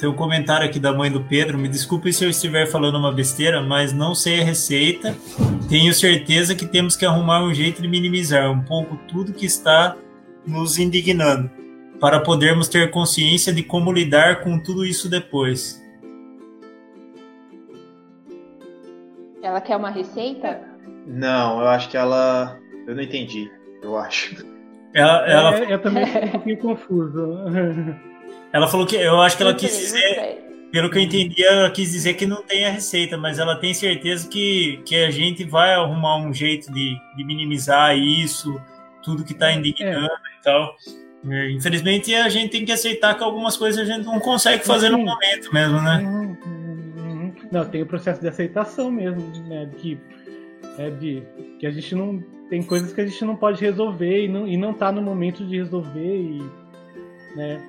tem 0.00 0.08
um 0.08 0.14
comentário 0.14 0.66
aqui 0.66 0.80
da 0.80 0.94
mãe 0.94 1.12
do 1.12 1.22
Pedro. 1.22 1.58
Me 1.58 1.68
desculpe 1.68 2.10
se 2.10 2.24
eu 2.24 2.30
estiver 2.30 2.66
falando 2.66 2.96
uma 2.96 3.12
besteira, 3.12 3.60
mas 3.60 3.92
não 3.92 4.14
sei 4.14 4.40
a 4.40 4.44
receita. 4.44 5.14
Tenho 5.68 5.92
certeza 5.92 6.54
que 6.54 6.66
temos 6.66 6.96
que 6.96 7.04
arrumar 7.04 7.44
um 7.44 7.52
jeito 7.52 7.82
de 7.82 7.86
minimizar 7.86 8.50
um 8.50 8.62
pouco 8.62 8.96
tudo 9.06 9.34
que 9.34 9.44
está 9.44 9.94
nos 10.46 10.78
indignando, 10.78 11.50
para 12.00 12.18
podermos 12.18 12.66
ter 12.66 12.90
consciência 12.90 13.52
de 13.52 13.62
como 13.62 13.92
lidar 13.92 14.40
com 14.40 14.58
tudo 14.58 14.86
isso 14.86 15.08
depois. 15.08 15.78
Ela 19.42 19.60
quer 19.60 19.76
uma 19.76 19.90
receita? 19.90 20.62
Não, 21.06 21.60
eu 21.60 21.68
acho 21.68 21.90
que 21.90 21.96
ela. 21.98 22.58
Eu 22.86 22.94
não 22.94 23.02
entendi, 23.02 23.50
eu 23.82 23.98
acho. 23.98 24.34
Ela, 24.94 25.26
ela... 25.28 25.56
É, 25.56 25.74
eu 25.74 25.78
também 25.78 26.06
fico 26.06 26.26
um 26.26 26.30
pouquinho 26.30 26.58
confuso. 26.58 27.34
Ela 28.52 28.68
falou 28.68 28.86
que 28.86 28.96
eu 28.96 29.20
acho 29.20 29.36
que 29.36 29.42
ela 29.42 29.54
quis 29.54 29.76
dizer, 29.76 30.38
pelo 30.72 30.90
que 30.90 30.98
eu 30.98 31.02
entendi, 31.02 31.44
ela 31.44 31.70
quis 31.70 31.92
dizer 31.92 32.14
que 32.14 32.26
não 32.26 32.42
tem 32.42 32.66
a 32.66 32.70
receita, 32.70 33.16
mas 33.16 33.38
ela 33.38 33.56
tem 33.56 33.72
certeza 33.72 34.28
que, 34.28 34.80
que 34.84 34.96
a 34.96 35.10
gente 35.10 35.44
vai 35.44 35.74
arrumar 35.74 36.16
um 36.16 36.32
jeito 36.32 36.72
de, 36.72 36.96
de 37.16 37.24
minimizar 37.24 37.96
isso, 37.96 38.60
tudo 39.02 39.24
que 39.24 39.32
está 39.32 39.50
é. 39.50 39.54
indignando 39.54 40.06
é. 40.06 40.40
e 40.40 40.42
tal. 40.42 40.76
É, 41.28 41.50
infelizmente 41.50 42.14
a 42.14 42.28
gente 42.28 42.50
tem 42.50 42.64
que 42.64 42.72
aceitar 42.72 43.14
que 43.14 43.22
algumas 43.22 43.56
coisas 43.56 43.80
a 43.80 43.84
gente 43.84 44.06
não 44.06 44.18
consegue 44.18 44.64
fazer 44.64 44.88
no 44.88 44.98
momento 44.98 45.52
mesmo, 45.52 45.80
né? 45.80 45.98
Uhum, 45.98 46.36
uhum, 46.46 46.94
uhum. 46.96 47.34
Não, 47.52 47.64
tem 47.66 47.82
o 47.82 47.86
processo 47.86 48.20
de 48.20 48.28
aceitação 48.28 48.90
mesmo, 48.90 49.20
né? 49.46 49.68
Que, 49.76 49.98
é 50.78 50.90
de, 50.90 51.22
que 51.58 51.66
a 51.66 51.70
gente 51.70 51.94
não. 51.94 52.22
Tem 52.48 52.62
coisas 52.62 52.92
que 52.92 53.00
a 53.00 53.06
gente 53.06 53.24
não 53.24 53.36
pode 53.36 53.60
resolver 53.60 54.24
e 54.24 54.28
não, 54.28 54.48
e 54.48 54.56
não 54.56 54.72
tá 54.72 54.90
no 54.90 55.02
momento 55.02 55.44
de 55.46 55.56
resolver 55.58 56.16
e. 56.16 56.42
Né? 57.36 57.60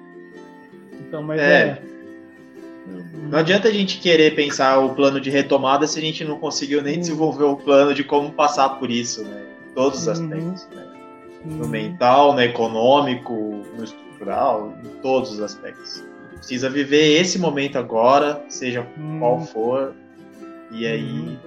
Então, 1.07 1.23
mas 1.23 1.39
é. 1.39 1.63
é. 1.63 1.81
Não 3.29 3.39
adianta 3.39 3.67
a 3.67 3.71
gente 3.71 3.99
querer 3.99 4.35
pensar 4.35 4.79
o 4.79 4.93
plano 4.93 5.21
de 5.21 5.29
retomada 5.29 5.87
se 5.87 5.99
a 5.99 6.01
gente 6.01 6.23
não 6.25 6.39
conseguiu 6.39 6.81
nem 6.81 6.99
desenvolver 6.99 7.43
o 7.43 7.55
plano 7.55 7.93
de 7.93 8.03
como 8.03 8.31
passar 8.31 8.69
por 8.79 8.89
isso, 8.89 9.23
né? 9.23 9.45
Em 9.69 9.73
todos 9.73 10.01
os 10.01 10.07
uhum. 10.07 10.13
aspectos, 10.13 10.67
né? 10.75 10.87
No 11.45 11.67
mental, 11.67 12.33
no 12.33 12.41
econômico, 12.41 13.33
no 13.77 13.83
estrutural, 13.83 14.73
em 14.83 14.89
todos 15.01 15.31
os 15.31 15.41
aspectos. 15.41 16.03
Precisa 16.35 16.69
viver 16.69 17.19
esse 17.21 17.39
momento 17.39 17.77
agora, 17.77 18.43
seja 18.49 18.85
uhum. 18.97 19.19
qual 19.19 19.45
for, 19.45 19.93
e 20.71 20.85
aí. 20.85 21.11
Uhum. 21.11 21.37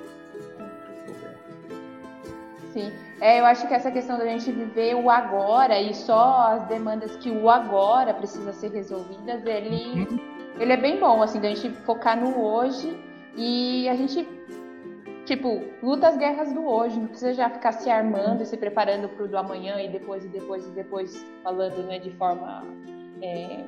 Sim. 2.73 3.04
É, 3.21 3.41
eu 3.41 3.47
acho 3.47 3.67
que 3.67 3.75
essa 3.75 3.91
questão 3.91 4.19
da 4.19 4.27
gente 4.27 4.51
viver 4.51 4.95
o 4.95 5.09
agora 5.09 5.81
e 5.81 5.95
só 5.95 6.53
as 6.53 6.67
demandas 6.67 7.17
que 7.17 7.31
o 7.31 7.49
agora 7.49 8.13
precisa 8.13 8.53
ser 8.53 8.73
resolvidas, 8.73 9.45
ele, 9.47 10.01
uhum. 10.01 10.19
ele 10.59 10.73
é 10.73 10.77
bem 10.77 10.99
bom, 10.99 11.23
assim, 11.23 11.41
da 11.41 11.49
gente 11.49 11.71
focar 11.85 12.21
no 12.21 12.41
hoje 12.41 12.99
e 13.37 13.89
a 13.89 13.95
gente, 13.95 14.29
tipo, 15.25 15.63
luta 15.83 16.09
as 16.09 16.17
guerras 16.17 16.53
do 16.53 16.67
hoje, 16.67 16.99
não 16.99 17.07
precisa 17.07 17.35
já 17.35 17.49
ficar 17.49 17.73
se 17.73 17.89
armando 17.89 18.43
e 18.43 18.47
se 18.47 18.57
preparando 18.57 19.09
para 19.09 19.25
o 19.25 19.29
do 19.29 19.39
amanhã 19.39 19.81
e 19.81 19.89
depois 19.89 20.25
e 20.25 20.29
depois 20.29 20.67
e 20.67 20.71
depois 20.71 21.25
falando, 21.43 21.87
né, 21.87 22.01
de 22.01 22.11
forma 22.13 22.65
é, 23.23 23.65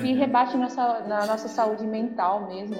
que 0.00 0.12
rebate 0.12 0.56
nossa, 0.56 1.00
na 1.00 1.26
nossa 1.26 1.48
saúde 1.48 1.86
mental 1.86 2.46
mesmo. 2.46 2.76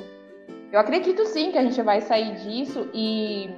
Eu 0.73 0.81
acredito 0.81 1.25
sim 1.27 1.53
que 1.53 1.59
a 1.59 1.63
gente 1.63 1.81
vai 1.83 2.01
sair 2.01 2.37
disso 2.37 2.89
e 2.93 3.51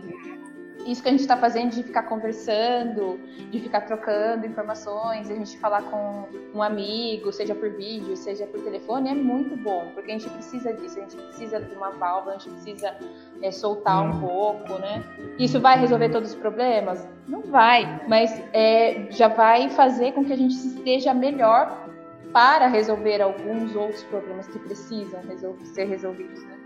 isso 0.91 1.03
que 1.03 1.09
a 1.09 1.13
gente 1.13 1.21
está 1.21 1.37
fazendo 1.37 1.71
de 1.71 1.83
ficar 1.83 2.05
conversando, 2.05 3.21
de 3.51 3.61
ficar 3.61 3.83
trocando 3.83 4.47
informações, 4.47 5.31
a 5.31 5.35
gente 5.35 5.59
falar 5.59 5.83
com 5.83 6.27
um 6.55 6.63
amigo, 6.63 7.33
seja 7.33 7.55
por 7.55 7.71
vídeo, 7.71 8.17
seja 8.17 8.47
por 8.47 8.61
telefone, 8.63 9.11
é 9.11 9.15
muito 9.15 9.57
bom, 9.57 9.91
porque 9.95 10.11
a 10.11 10.19
gente 10.19 10.31
precisa 10.31 10.73
disso, 10.73 10.99
a 10.99 11.03
gente 11.03 11.17
precisa 11.17 11.61
de 11.61 11.75
uma 11.75 11.91
válvula, 11.91 12.37
a 12.37 12.39
gente 12.39 12.51
precisa 12.51 12.97
é, 13.43 13.51
soltar 13.51 14.03
um 14.03 14.17
hum. 14.17 14.21
pouco, 14.21 14.79
né? 14.79 15.05
Isso 15.39 15.61
vai 15.61 15.79
resolver 15.79 16.09
todos 16.09 16.31
os 16.31 16.37
problemas? 16.37 17.07
Não 17.27 17.43
vai, 17.43 18.03
mas 18.09 18.43
é, 18.53 19.07
já 19.11 19.29
vai 19.29 19.69
fazer 19.69 20.13
com 20.13 20.25
que 20.25 20.33
a 20.33 20.37
gente 20.37 20.55
esteja 20.55 21.13
melhor 21.13 21.87
para 22.33 22.67
resolver 22.67 23.21
alguns 23.21 23.75
outros 23.75 24.03
problemas 24.05 24.49
que 24.49 24.59
precisam 24.59 25.21
ser 25.65 25.85
resolvidos, 25.85 26.43
né? 26.45 26.58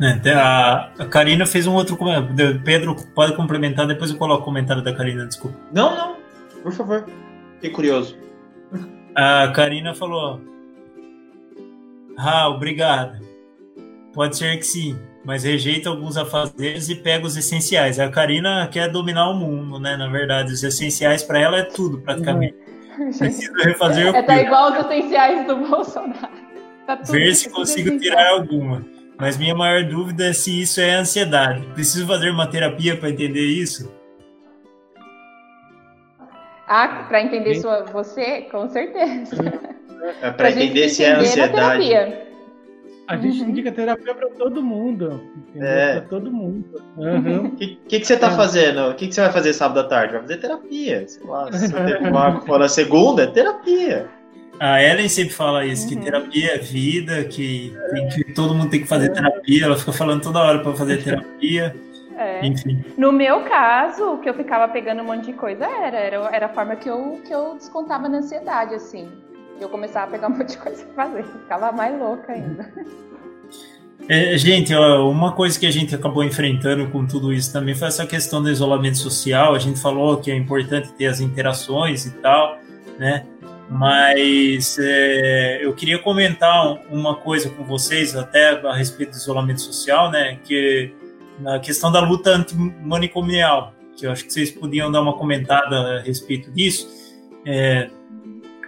É, 0.00 0.32
a, 0.32 0.90
a 0.98 1.06
Karina 1.06 1.46
fez 1.46 1.66
um 1.66 1.74
outro 1.74 1.96
comentário. 1.96 2.60
Pedro, 2.64 2.96
pode 3.14 3.36
complementar, 3.36 3.86
depois 3.86 4.10
eu 4.10 4.16
coloco 4.16 4.42
o 4.42 4.44
comentário 4.44 4.82
da 4.82 4.92
Karina, 4.94 5.26
desculpa. 5.26 5.56
Não, 5.72 5.94
não, 5.94 6.16
por 6.62 6.72
favor. 6.72 7.06
Fiquei 7.54 7.70
curioso. 7.70 8.18
A 9.14 9.48
Karina 9.48 9.94
falou: 9.94 10.40
Ah, 12.16 12.48
obrigado. 12.48 13.20
Pode 14.12 14.36
ser 14.36 14.56
que 14.58 14.66
sim, 14.66 14.98
mas 15.24 15.44
rejeita 15.44 15.88
alguns 15.88 16.16
afazeres 16.16 16.88
e 16.88 16.96
pega 16.96 17.26
os 17.26 17.36
essenciais. 17.36 17.98
A 17.98 18.10
Karina 18.10 18.68
quer 18.70 18.90
dominar 18.90 19.30
o 19.30 19.34
mundo, 19.34 19.78
né? 19.78 19.96
Na 19.96 20.08
verdade, 20.08 20.52
os 20.52 20.62
essenciais 20.62 21.22
para 21.22 21.38
ela 21.38 21.58
é 21.58 21.62
tudo, 21.62 21.98
praticamente. 21.98 22.56
Preciso 22.96 23.52
refazer 23.54 24.14
é, 24.14 24.22
tá 24.22 24.40
igual 24.40 24.72
os 24.72 24.84
essenciais 24.84 25.46
do 25.46 25.56
Bolsonaro. 25.56 26.42
Tá 26.86 26.96
Ver 26.96 27.34
se 27.34 27.48
consigo 27.48 27.98
tirar 27.98 28.28
alguma. 28.32 28.84
Mas 29.22 29.38
minha 29.38 29.54
maior 29.54 29.84
dúvida 29.84 30.26
é 30.26 30.32
se 30.32 30.62
isso 30.62 30.80
é 30.80 30.94
ansiedade. 30.94 31.64
Preciso 31.74 32.04
fazer 32.08 32.30
uma 32.30 32.44
terapia 32.44 32.96
para 32.96 33.08
entender 33.08 33.46
isso? 33.46 33.88
Ah, 36.66 37.04
para 37.06 37.22
entender 37.22 37.54
sua, 37.54 37.84
você, 37.84 38.42
com 38.50 38.68
certeza. 38.68 39.36
É 40.20 40.32
para 40.32 40.50
entender 40.50 40.88
se 40.88 41.04
é 41.04 41.12
ansiedade. 41.12 41.94
A 43.06 43.16
gente 43.16 43.40
uhum. 43.40 43.50
indica 43.50 43.70
terapia 43.70 44.12
para 44.12 44.28
todo 44.30 44.60
mundo. 44.60 45.22
É. 45.54 46.00
Para 46.00 46.08
todo 46.08 46.32
mundo. 46.32 46.82
O 46.96 47.04
uhum. 47.04 47.50
que, 47.50 47.76
que, 47.76 48.00
que, 48.00 48.04
você 48.04 48.14
está 48.14 48.32
é. 48.32 48.36
fazendo? 48.36 48.90
O 48.90 48.94
que, 48.96 49.06
que 49.06 49.14
você 49.14 49.20
vai 49.20 49.30
fazer 49.30 49.52
sábado 49.52 49.78
à 49.78 49.84
tarde? 49.84 50.14
Vai 50.14 50.22
fazer 50.22 50.38
terapia. 50.38 51.06
Sei 51.06 51.24
lá, 51.24 51.52
se 51.52 51.68
você 51.68 51.72
teve 51.86 52.08
uma 52.08 52.58
na 52.58 52.68
segunda, 52.68 53.22
é 53.22 53.26
terapia. 53.28 54.10
A 54.62 54.82
Ellen 54.82 55.08
sempre 55.08 55.34
fala 55.34 55.66
isso, 55.66 55.88
que 55.88 55.94
uhum. 55.94 56.02
terapia 56.02 56.54
é 56.54 56.58
vida, 56.58 57.24
que, 57.24 57.74
que, 58.14 58.32
todo 58.32 58.54
mundo 58.54 58.70
tem 58.70 58.80
que 58.80 58.86
fazer 58.86 59.10
terapia. 59.10 59.64
Ela 59.64 59.76
fica 59.76 59.92
falando 59.92 60.22
toda 60.22 60.38
hora 60.38 60.60
para 60.60 60.72
fazer 60.74 61.02
terapia. 61.02 61.74
É. 62.16 62.46
Enfim. 62.46 62.84
No 62.96 63.10
meu 63.10 63.40
caso, 63.40 64.12
o 64.12 64.18
que 64.18 64.28
eu 64.28 64.34
ficava 64.34 64.68
pegando 64.72 65.02
um 65.02 65.06
monte 65.06 65.26
de 65.26 65.32
coisa 65.32 65.64
era, 65.64 65.98
era, 65.98 66.16
era 66.32 66.46
a 66.46 66.48
forma 66.48 66.76
que 66.76 66.88
eu, 66.88 67.20
que 67.26 67.34
eu 67.34 67.56
descontava 67.56 68.08
na 68.08 68.18
ansiedade, 68.18 68.74
assim 68.74 69.08
eu 69.62 69.68
começava 69.68 70.06
a 70.06 70.10
pegar 70.10 70.28
um 70.28 70.30
monte 70.36 70.50
de 70.50 70.58
coisa 70.58 70.84
pra 70.86 71.06
fazer. 71.06 71.24
Ficava 71.24 71.72
mais 71.72 71.98
louca 71.98 72.32
ainda. 72.32 72.72
É, 74.08 74.36
gente, 74.36 74.74
ó, 74.74 75.08
uma 75.08 75.32
coisa 75.32 75.58
que 75.58 75.66
a 75.66 75.70
gente 75.70 75.94
acabou 75.94 76.24
enfrentando 76.24 76.88
com 76.88 77.06
tudo 77.06 77.32
isso 77.32 77.52
também 77.52 77.74
foi 77.74 77.88
essa 77.88 78.04
questão 78.04 78.42
do 78.42 78.50
isolamento 78.50 78.98
social. 78.98 79.54
A 79.54 79.58
gente 79.58 79.80
falou 79.80 80.16
que 80.16 80.30
é 80.30 80.36
importante 80.36 80.92
ter 80.92 81.06
as 81.06 81.20
interações 81.20 82.06
e 82.06 82.10
tal, 82.18 82.58
né? 82.98 83.24
Mas 83.72 84.76
é, 84.78 85.64
eu 85.64 85.72
queria 85.74 85.98
comentar 85.98 86.78
uma 86.90 87.16
coisa 87.16 87.48
com 87.48 87.64
vocês, 87.64 88.14
até 88.14 88.50
a 88.50 88.74
respeito 88.74 89.12
do 89.12 89.16
isolamento 89.16 89.62
social, 89.62 90.10
né? 90.10 90.38
Que 90.44 90.92
na 91.40 91.58
questão 91.58 91.90
da 91.90 92.00
luta 92.00 92.30
antimanicomial, 92.36 93.72
que 93.96 94.06
eu 94.06 94.12
acho 94.12 94.26
que 94.26 94.32
vocês 94.32 94.50
podiam 94.50 94.92
dar 94.92 95.00
uma 95.00 95.14
comentada 95.14 95.98
a 95.98 96.00
respeito 96.02 96.50
disso. 96.50 96.86
É, 97.46 97.88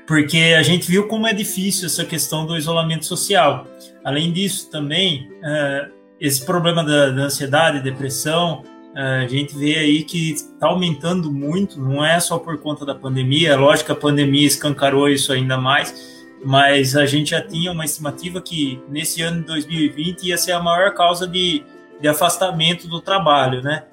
porque 0.06 0.54
a 0.58 0.62
gente 0.62 0.90
viu 0.90 1.06
como 1.06 1.26
é 1.26 1.34
difícil 1.34 1.86
essa 1.86 2.04
questão 2.04 2.46
do 2.46 2.56
isolamento 2.56 3.04
social. 3.04 3.66
Além 4.02 4.32
disso, 4.32 4.70
também, 4.70 5.30
uh, 5.42 5.92
esse 6.18 6.44
problema 6.44 6.82
da, 6.82 7.10
da 7.10 7.22
ansiedade, 7.22 7.80
depressão, 7.80 8.64
a 8.94 9.26
gente 9.26 9.56
vê 9.56 9.76
aí 9.76 10.04
que 10.04 10.32
está 10.32 10.68
aumentando 10.68 11.32
muito, 11.32 11.80
não 11.80 12.04
é 12.04 12.20
só 12.20 12.38
por 12.38 12.58
conta 12.58 12.86
da 12.86 12.94
pandemia, 12.94 13.50
é 13.50 13.56
lógico 13.56 13.86
que 13.86 13.92
a 13.92 13.96
pandemia 13.96 14.46
escancarou 14.46 15.08
isso 15.08 15.32
ainda 15.32 15.58
mais, 15.58 16.24
mas 16.44 16.94
a 16.96 17.04
gente 17.04 17.30
já 17.30 17.40
tinha 17.40 17.72
uma 17.72 17.84
estimativa 17.84 18.40
que 18.40 18.80
nesse 18.88 19.22
ano 19.22 19.40
de 19.40 19.46
2020 19.46 20.28
ia 20.28 20.38
ser 20.38 20.52
a 20.52 20.62
maior 20.62 20.94
causa 20.94 21.26
de, 21.26 21.64
de 22.00 22.06
afastamento 22.06 22.86
do 22.86 23.00
trabalho, 23.00 23.62
né? 23.62 23.84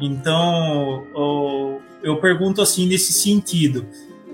Então, 0.00 1.04
eu 2.02 2.16
pergunto 2.16 2.62
assim 2.62 2.86
nesse 2.86 3.12
sentido, 3.12 3.86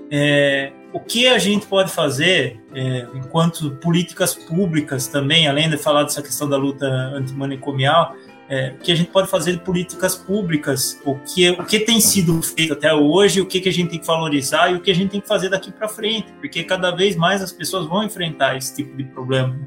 é, 0.09 0.71
o 0.93 0.99
que 0.99 1.27
a 1.27 1.37
gente 1.37 1.65
pode 1.65 1.91
fazer 1.91 2.61
é, 2.73 3.07
enquanto 3.15 3.71
políticas 3.77 4.33
públicas 4.33 5.07
também, 5.07 5.47
além 5.47 5.69
de 5.69 5.77
falar 5.77 6.03
dessa 6.03 6.21
questão 6.21 6.47
da 6.47 6.57
luta 6.57 6.85
antimanicomial, 6.85 8.15
é, 8.47 8.71
que 8.81 8.91
a 8.91 8.95
gente 8.95 9.11
pode 9.11 9.27
fazer 9.27 9.53
de 9.53 9.59
políticas 9.59 10.15
públicas, 10.15 10.99
o 11.03 11.15
que, 11.15 11.49
o 11.51 11.65
que 11.65 11.79
tem 11.79 11.99
sido 11.99 12.41
feito 12.41 12.73
até 12.73 12.93
hoje, 12.93 13.41
o 13.41 13.45
que, 13.45 13.59
que 13.59 13.69
a 13.69 13.73
gente 13.73 13.89
tem 13.89 13.99
que 13.99 14.05
valorizar 14.05 14.71
e 14.71 14.75
o 14.75 14.81
que 14.81 14.91
a 14.91 14.95
gente 14.95 15.11
tem 15.11 15.21
que 15.21 15.27
fazer 15.27 15.49
daqui 15.49 15.71
para 15.71 15.87
frente, 15.87 16.31
porque 16.33 16.63
cada 16.63 16.91
vez 16.91 17.15
mais 17.15 17.41
as 17.41 17.51
pessoas 17.51 17.85
vão 17.87 18.03
enfrentar 18.03 18.55
esse 18.55 18.75
tipo 18.75 18.95
de 18.95 19.03
problema. 19.05 19.57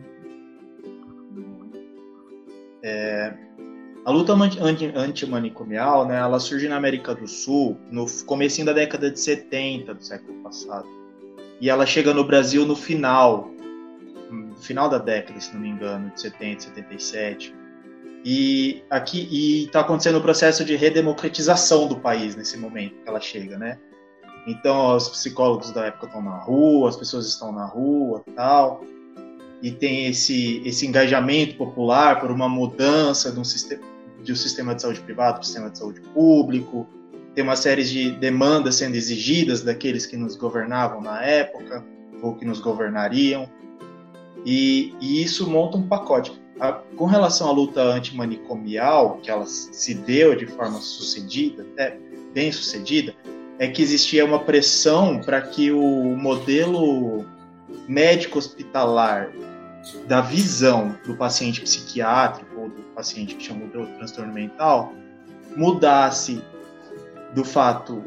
É, 2.82 3.34
a 4.04 4.10
luta 4.10 4.32
antimanicomial, 4.94 6.06
né, 6.06 6.16
ela 6.16 6.38
surge 6.38 6.68
na 6.68 6.76
América 6.76 7.14
do 7.14 7.26
Sul 7.26 7.76
no 7.90 8.06
começo 8.24 8.64
da 8.64 8.72
década 8.72 9.10
de 9.10 9.18
70 9.18 9.94
do 9.94 10.02
século 10.02 10.42
passado 10.42 10.98
e 11.60 11.68
ela 11.68 11.84
chega 11.84 12.14
no 12.14 12.24
Brasil 12.24 12.64
no 12.64 12.76
final, 12.76 13.50
no 14.30 14.56
final 14.56 14.88
da 14.88 14.98
década, 14.98 15.40
se 15.40 15.52
não 15.52 15.60
me 15.60 15.68
engano, 15.68 16.10
de 16.10 16.20
70, 16.20 16.62
77. 16.62 17.54
E 18.30 18.84
aqui 18.90 19.64
está 19.64 19.80
acontecendo 19.80 20.18
o 20.18 20.20
processo 20.20 20.62
de 20.62 20.76
redemocratização 20.76 21.88
do 21.88 21.96
país 21.96 22.36
nesse 22.36 22.58
momento 22.58 23.02
que 23.02 23.08
ela 23.08 23.22
chega, 23.22 23.56
né? 23.56 23.78
Então, 24.46 24.94
os 24.94 25.08
psicólogos 25.08 25.70
da 25.70 25.86
época 25.86 26.04
estão 26.04 26.20
na 26.20 26.36
rua, 26.36 26.90
as 26.90 26.96
pessoas 26.96 27.26
estão 27.26 27.50
na 27.50 27.64
rua, 27.64 28.22
tal, 28.36 28.84
e 29.62 29.70
tem 29.70 30.08
esse 30.08 30.60
esse 30.62 30.86
engajamento 30.86 31.56
popular 31.56 32.20
por 32.20 32.30
uma 32.30 32.50
mudança 32.50 33.32
de 33.32 33.40
um 33.40 33.44
sistema 33.44 33.82
de 34.22 34.30
um 34.30 34.36
sistema 34.36 34.74
de 34.74 34.82
saúde 34.82 35.00
privado 35.00 35.36
para 35.36 35.40
um 35.40 35.44
sistema 35.44 35.70
de 35.70 35.78
saúde 35.78 36.02
público, 36.12 36.86
tem 37.34 37.42
uma 37.42 37.56
série 37.56 37.82
de 37.82 38.10
demandas 38.10 38.74
sendo 38.74 38.94
exigidas 38.94 39.62
daqueles 39.62 40.04
que 40.04 40.18
nos 40.18 40.36
governavam 40.36 41.00
na 41.00 41.22
época 41.22 41.82
ou 42.22 42.34
que 42.34 42.44
nos 42.44 42.60
governariam, 42.60 43.48
e, 44.44 44.94
e 45.00 45.22
isso 45.22 45.48
monta 45.48 45.78
um 45.78 45.88
pacote. 45.88 46.38
A, 46.60 46.72
com 46.72 47.06
relação 47.06 47.48
à 47.48 47.52
luta 47.52 47.82
antimanicomial, 47.82 49.18
que 49.22 49.30
ela 49.30 49.46
se 49.46 49.94
deu 49.94 50.34
de 50.34 50.46
forma 50.46 50.80
sucedida, 50.80 51.64
até 51.72 51.98
bem 52.32 52.50
sucedida, 52.50 53.14
é 53.58 53.68
que 53.68 53.82
existia 53.82 54.24
uma 54.24 54.40
pressão 54.40 55.20
para 55.20 55.40
que 55.40 55.70
o 55.70 56.16
modelo 56.16 57.24
médico 57.88 58.38
hospitalar 58.38 59.30
da 60.06 60.20
visão 60.20 60.96
do 61.06 61.16
paciente 61.16 61.60
psiquiátrico 61.60 62.60
ou 62.60 62.68
do 62.68 62.82
paciente 62.94 63.34
que 63.34 63.44
chama 63.44 63.66
de 63.66 63.86
transtorno 63.96 64.32
mental 64.32 64.92
mudasse 65.56 66.42
do 67.34 67.44
fato. 67.44 68.02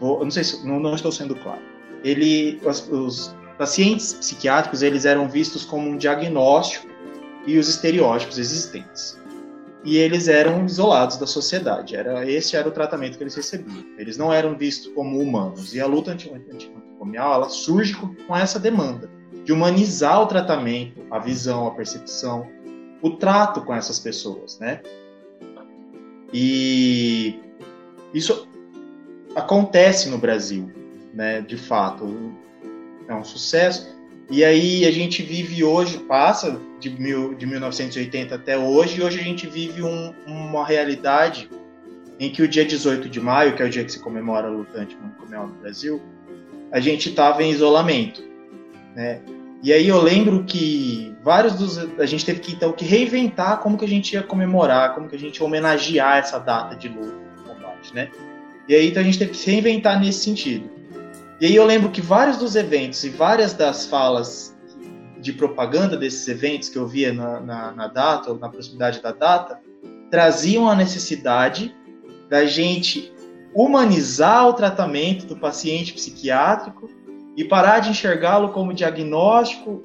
Vou, 0.00 0.22
não 0.22 0.30
sei 0.30 0.44
se 0.44 0.66
não, 0.66 0.78
não, 0.78 0.94
estou 0.94 1.10
sendo 1.10 1.34
claro. 1.34 1.62
Ele, 2.04 2.60
os, 2.64 2.88
os, 2.88 3.34
pacientes 3.56 4.12
psiquiátricos 4.12 4.82
eles 4.82 5.06
eram 5.06 5.28
vistos 5.28 5.64
como 5.64 5.88
um 5.88 5.96
diagnóstico 5.96 6.86
e 7.46 7.58
os 7.58 7.68
estereótipos 7.68 8.38
existentes. 8.38 9.18
E 9.84 9.96
eles 9.96 10.26
eram 10.26 10.66
isolados 10.66 11.16
da 11.16 11.26
sociedade. 11.26 11.94
Era 11.94 12.28
esse 12.28 12.56
era 12.56 12.68
o 12.68 12.72
tratamento 12.72 13.16
que 13.16 13.22
eles 13.22 13.36
recebiam. 13.36 13.84
Eles 13.96 14.18
não 14.18 14.32
eram 14.32 14.58
vistos 14.58 14.92
como 14.92 15.20
humanos. 15.20 15.74
E 15.74 15.80
a 15.80 15.86
luta 15.86 16.10
antimanicomial 16.10 17.34
ela 17.34 17.48
surge 17.48 17.94
com 17.94 18.36
essa 18.36 18.58
demanda 18.58 19.08
de 19.44 19.52
humanizar 19.52 20.20
o 20.20 20.26
tratamento, 20.26 21.00
a 21.08 21.20
visão, 21.20 21.68
a 21.68 21.70
percepção, 21.70 22.48
o 23.00 23.10
trato 23.10 23.60
com 23.62 23.72
essas 23.72 24.00
pessoas, 24.00 24.58
né? 24.58 24.82
E 26.32 27.38
isso 28.12 28.48
acontece 29.36 30.08
no 30.08 30.18
Brasil, 30.18 30.68
né? 31.14 31.40
De 31.40 31.56
fato, 31.56 32.34
é 33.06 33.14
um 33.14 33.22
sucesso. 33.22 33.95
E 34.28 34.44
aí 34.44 34.84
a 34.84 34.90
gente 34.90 35.22
vive 35.22 35.62
hoje, 35.62 35.98
passa 35.98 36.60
de, 36.80 36.90
mil, 36.90 37.34
de 37.34 37.46
1980 37.46 38.34
até 38.34 38.58
hoje, 38.58 39.00
e 39.00 39.02
hoje 39.02 39.20
a 39.20 39.22
gente 39.22 39.46
vive 39.46 39.82
um, 39.82 40.12
uma 40.26 40.66
realidade 40.66 41.48
em 42.18 42.30
que 42.30 42.42
o 42.42 42.48
dia 42.48 42.64
18 42.64 43.08
de 43.08 43.20
maio, 43.20 43.54
que 43.54 43.62
é 43.62 43.66
o 43.66 43.70
dia 43.70 43.84
que 43.84 43.92
se 43.92 44.00
comemora 44.00 44.48
a 44.48 44.50
luta 44.50 44.80
antimanicomial 44.80 45.46
no 45.46 45.54
Brasil, 45.54 46.02
a 46.72 46.80
gente 46.80 47.10
estava 47.10 47.42
em 47.42 47.50
isolamento, 47.50 48.22
né? 48.96 49.20
E 49.62 49.72
aí 49.72 49.88
eu 49.88 50.00
lembro 50.02 50.44
que 50.44 51.14
vários 51.22 51.54
dos 51.54 51.78
a 51.98 52.06
gente 52.06 52.24
teve 52.24 52.40
que 52.40 52.52
então 52.52 52.72
que 52.72 52.84
reinventar 52.84 53.58
como 53.60 53.78
que 53.78 53.84
a 53.84 53.88
gente 53.88 54.12
ia 54.12 54.22
comemorar, 54.22 54.94
como 54.94 55.08
que 55.08 55.16
a 55.16 55.18
gente 55.18 55.38
ia 55.38 55.46
homenagear 55.46 56.18
essa 56.18 56.38
data 56.38 56.74
de 56.76 56.88
luta, 56.88 57.16
de 57.36 57.42
combate, 57.42 57.94
né? 57.94 58.10
E 58.68 58.74
aí 58.74 58.88
então 58.88 59.00
a 59.02 59.04
gente 59.04 59.18
teve 59.18 59.30
que 59.30 59.36
se 59.36 59.50
reinventar 59.50 60.00
nesse 60.00 60.24
sentido. 60.24 60.75
E 61.40 61.46
aí 61.46 61.54
eu 61.54 61.66
lembro 61.66 61.90
que 61.90 62.00
vários 62.00 62.38
dos 62.38 62.56
eventos 62.56 63.04
e 63.04 63.10
várias 63.10 63.52
das 63.52 63.86
falas 63.86 64.56
de 65.20 65.32
propaganda 65.32 65.96
desses 65.96 66.26
eventos 66.28 66.68
que 66.68 66.76
eu 66.76 66.86
via 66.86 67.12
na, 67.12 67.40
na, 67.40 67.72
na 67.72 67.86
data 67.88 68.30
ou 68.30 68.38
na 68.38 68.48
proximidade 68.48 69.02
da 69.02 69.12
data 69.12 69.60
traziam 70.10 70.68
a 70.68 70.74
necessidade 70.74 71.74
da 72.28 72.44
gente 72.46 73.12
humanizar 73.54 74.46
o 74.48 74.52
tratamento 74.52 75.26
do 75.26 75.36
paciente 75.36 75.92
psiquiátrico 75.92 76.88
e 77.36 77.44
parar 77.44 77.80
de 77.80 77.90
enxergá-lo 77.90 78.50
como 78.50 78.72
diagnóstico 78.72 79.82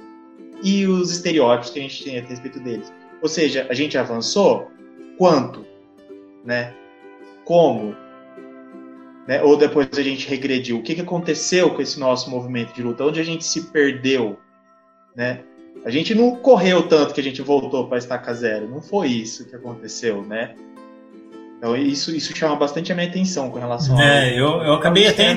e 0.64 0.86
os 0.86 1.11
estereótipos 1.11 1.72
que 1.72 1.80
a 1.80 1.82
gente 1.82 2.03
tem 2.03 2.19
a 2.19 2.22
respeito 2.22 2.60
deles. 2.60 2.91
Ou 3.22 3.28
seja, 3.28 3.68
a 3.69 3.73
gente 3.73 3.98
avançou 3.98 4.72
quanto, 5.18 5.65
né? 6.45 6.73
Como, 7.44 7.95
né? 9.27 9.41
Ou 9.41 9.57
depois 9.57 9.88
a 9.98 10.03
gente 10.03 10.27
regrediu. 10.27 10.77
O 10.77 10.84
que, 10.84 10.95
que 10.95 11.02
aconteceu 11.02 11.69
com 11.72 11.81
esse 11.81 11.99
nosso 11.99 12.30
movimento 12.30 12.73
de 12.73 12.81
luta? 12.81 13.06
Onde 13.06 13.19
a 13.19 13.23
gente 13.23 13.43
se 13.43 13.69
perdeu, 13.72 14.39
né? 15.15 15.41
A 15.85 15.89
gente 15.89 16.14
não 16.14 16.35
correu 16.35 16.84
tanto 16.84 17.14
que 17.14 17.22
a 17.22 17.23
gente 17.23 17.41
voltou 17.41 17.88
para 17.88 17.98
estaca 17.98 18.34
zero. 18.34 18.69
Não 18.69 18.81
foi 18.81 19.07
isso 19.07 19.48
que 19.48 19.56
aconteceu, 19.56 20.22
né? 20.23 20.53
Então 21.57 21.76
isso, 21.76 22.15
isso 22.15 22.35
chama 22.35 22.56
bastante 22.56 22.91
a 22.91 22.95
minha 22.95 23.07
atenção 23.07 23.49
com 23.49 23.60
relação 23.60 23.99
é, 23.99 24.30
a. 24.30 24.34
eu, 24.34 24.61
eu 24.64 24.73
acabei 24.73 25.07
até. 25.07 25.34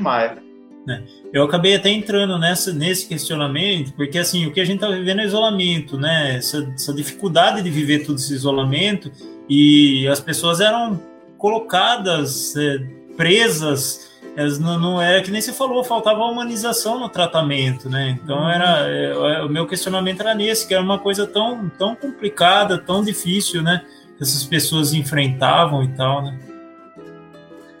Maio. 0.00 0.42
Né? 0.86 1.02
Eu 1.32 1.42
acabei 1.44 1.74
até 1.74 1.88
entrando 1.88 2.38
nessa, 2.38 2.72
nesse 2.72 3.08
questionamento, 3.08 3.94
porque 3.94 4.18
assim, 4.18 4.46
o 4.46 4.52
que 4.52 4.60
a 4.60 4.64
gente 4.64 4.76
está 4.76 4.90
vivendo 4.90 5.20
é 5.20 5.24
isolamento, 5.24 5.98
né? 5.98 6.36
Essa, 6.36 6.70
essa, 6.74 6.92
dificuldade 6.92 7.62
de 7.62 7.70
viver 7.70 8.04
todo 8.04 8.16
esse 8.16 8.34
isolamento 8.34 9.10
e 9.48 10.06
as 10.08 10.20
pessoas 10.20 10.60
eram 10.60 11.00
colocadas, 11.38 12.54
é, 12.56 12.78
presas, 13.16 14.14
não, 14.60 14.78
não 14.78 15.02
é 15.02 15.20
que 15.20 15.30
nem 15.30 15.40
você 15.40 15.52
falou, 15.52 15.84
faltava 15.84 16.24
humanização 16.24 16.98
no 16.98 17.08
tratamento, 17.08 17.88
né? 17.88 18.18
Então 18.22 18.38
uhum. 18.38 18.50
era 18.50 18.88
é, 18.88 19.10
é, 19.10 19.42
o 19.42 19.48
meu 19.48 19.66
questionamento 19.66 20.20
era 20.20 20.34
nesse, 20.34 20.66
que 20.66 20.74
era 20.74 20.82
uma 20.82 20.98
coisa 20.98 21.26
tão, 21.26 21.68
tão 21.70 21.94
complicada, 21.94 22.78
tão 22.78 23.02
difícil, 23.02 23.62
né? 23.62 23.84
Que 24.16 24.22
essas 24.22 24.44
pessoas 24.44 24.92
enfrentavam 24.92 25.84
e 25.84 25.88
tal, 25.88 26.22
né? 26.22 26.38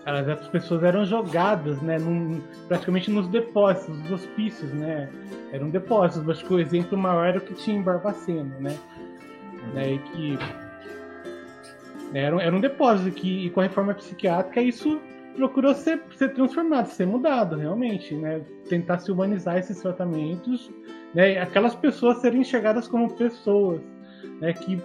as 0.06 0.48
pessoas 0.48 0.82
eram 0.82 1.06
jogadas, 1.06 1.80
né, 1.80 1.98
num, 1.98 2.42
praticamente 2.68 3.10
nos 3.10 3.26
depósitos, 3.26 3.98
nos 4.00 4.10
hospícios, 4.10 4.70
né, 4.74 5.08
eram 5.50 5.70
depósitos. 5.70 6.28
Acho 6.28 6.44
que 6.44 6.52
o 6.52 6.60
exemplo 6.60 6.98
maior 6.98 7.26
era 7.26 7.38
o 7.38 7.40
que 7.40 7.54
tinha 7.54 7.78
em 7.78 7.82
Barbacena, 7.82 8.54
né, 8.60 8.76
né 9.72 9.94
e 9.94 9.98
que 9.98 10.38
né, 12.12 12.20
era, 12.20 12.42
era 12.42 12.54
um 12.54 12.60
depósito 12.60 13.10
que, 13.12 13.46
e 13.46 13.50
com 13.50 13.60
a 13.60 13.62
reforma 13.62 13.94
psiquiátrica, 13.94 14.60
isso 14.60 15.00
procurou 15.34 15.74
ser, 15.74 16.02
ser 16.16 16.32
transformado, 16.32 16.86
ser 16.86 17.06
mudado, 17.06 17.56
realmente, 17.56 18.14
né, 18.14 18.40
tentar 18.68 18.98
se 18.98 19.10
humanizar 19.10 19.58
esses 19.58 19.80
tratamentos, 19.80 20.70
né, 21.14 21.38
aquelas 21.38 21.74
pessoas 21.74 22.18
serem 22.18 22.40
enxergadas 22.40 22.88
como 22.88 23.12
pessoas, 23.14 23.80
né, 24.40 24.52
que 24.52 24.80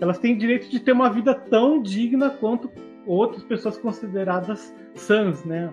elas 0.00 0.18
têm 0.18 0.36
direito 0.36 0.68
de 0.68 0.80
ter 0.80 0.92
uma 0.92 1.10
vida 1.10 1.34
tão 1.34 1.82
digna 1.82 2.30
quanto 2.30 2.70
outras 3.06 3.42
pessoas 3.44 3.76
consideradas 3.78 4.74
sãs, 4.94 5.44
né? 5.44 5.72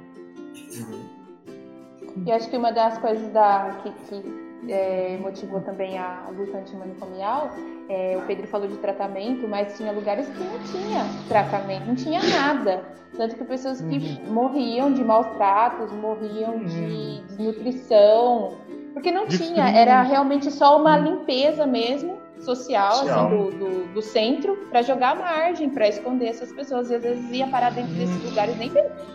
E 2.25 2.31
acho 2.31 2.49
que 2.49 2.57
uma 2.57 2.71
das 2.71 2.97
coisas 2.97 3.31
da, 3.31 3.79
que, 3.83 3.91
que 3.91 4.47
é, 4.67 5.17
motivou 5.21 5.61
também 5.61 5.97
a 5.97 6.29
luta 6.35 6.57
antimanicomial, 6.57 7.51
é, 7.89 8.17
o 8.17 8.25
Pedro 8.25 8.47
falou 8.47 8.67
de 8.67 8.77
tratamento, 8.77 9.47
mas 9.47 9.77
tinha 9.77 9.91
lugares 9.91 10.27
que 10.27 10.39
não 10.39 10.59
tinha 10.59 11.05
tratamento, 11.27 11.85
não 11.85 11.95
tinha 11.95 12.21
nada. 12.23 12.84
Tanto 13.15 13.35
que 13.35 13.43
pessoas 13.45 13.81
que 13.81 13.97
uhum. 13.97 14.34
morriam 14.34 14.91
de 14.91 15.03
maus 15.03 15.27
tratos, 15.38 15.91
morriam 15.93 16.55
uhum. 16.55 16.65
de 16.65 17.21
desnutrição, 17.27 18.57
porque 18.93 19.11
não 19.11 19.27
tinha, 19.27 19.69
era 19.69 20.01
realmente 20.01 20.51
só 20.51 20.79
uma 20.79 20.97
limpeza 20.97 21.65
mesmo 21.65 22.17
social, 22.39 22.93
social. 22.93 23.27
Assim, 23.27 23.38
do, 23.38 23.51
do, 23.51 23.93
do, 23.93 24.01
centro 24.01 24.57
para 24.69 24.81
jogar 24.81 25.11
a 25.11 25.15
margem, 25.15 25.69
para 25.69 25.88
esconder 25.88 26.27
essas 26.27 26.51
pessoas. 26.51 26.89
E 26.89 26.95
às 26.95 27.03
vezes 27.03 27.31
ia 27.31 27.47
parar 27.47 27.71
dentro 27.71 27.93
desses 27.93 28.15
uhum. 28.23 28.29
lugares, 28.29 28.57
nem, 28.57 28.71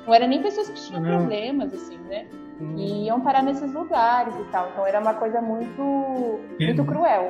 não 0.06 0.14
era 0.14 0.27
nem 0.27 0.43
pessoas 0.43 0.70
que 0.70 0.81
tinham 0.81 1.02
não. 1.02 1.19
problemas, 1.19 1.73
assim, 1.74 1.98
né? 2.09 2.27
Hum. 2.62 2.74
E 2.76 3.06
iam 3.06 3.20
parar 3.20 3.43
nesses 3.43 3.72
lugares 3.72 4.34
e 4.36 4.44
tal. 4.52 4.70
Então 4.72 4.86
era 4.86 5.01
uma 5.01 5.14
coisa 5.14 5.40
muito, 5.40 6.40
muito 6.60 6.84
cruel. 6.84 7.28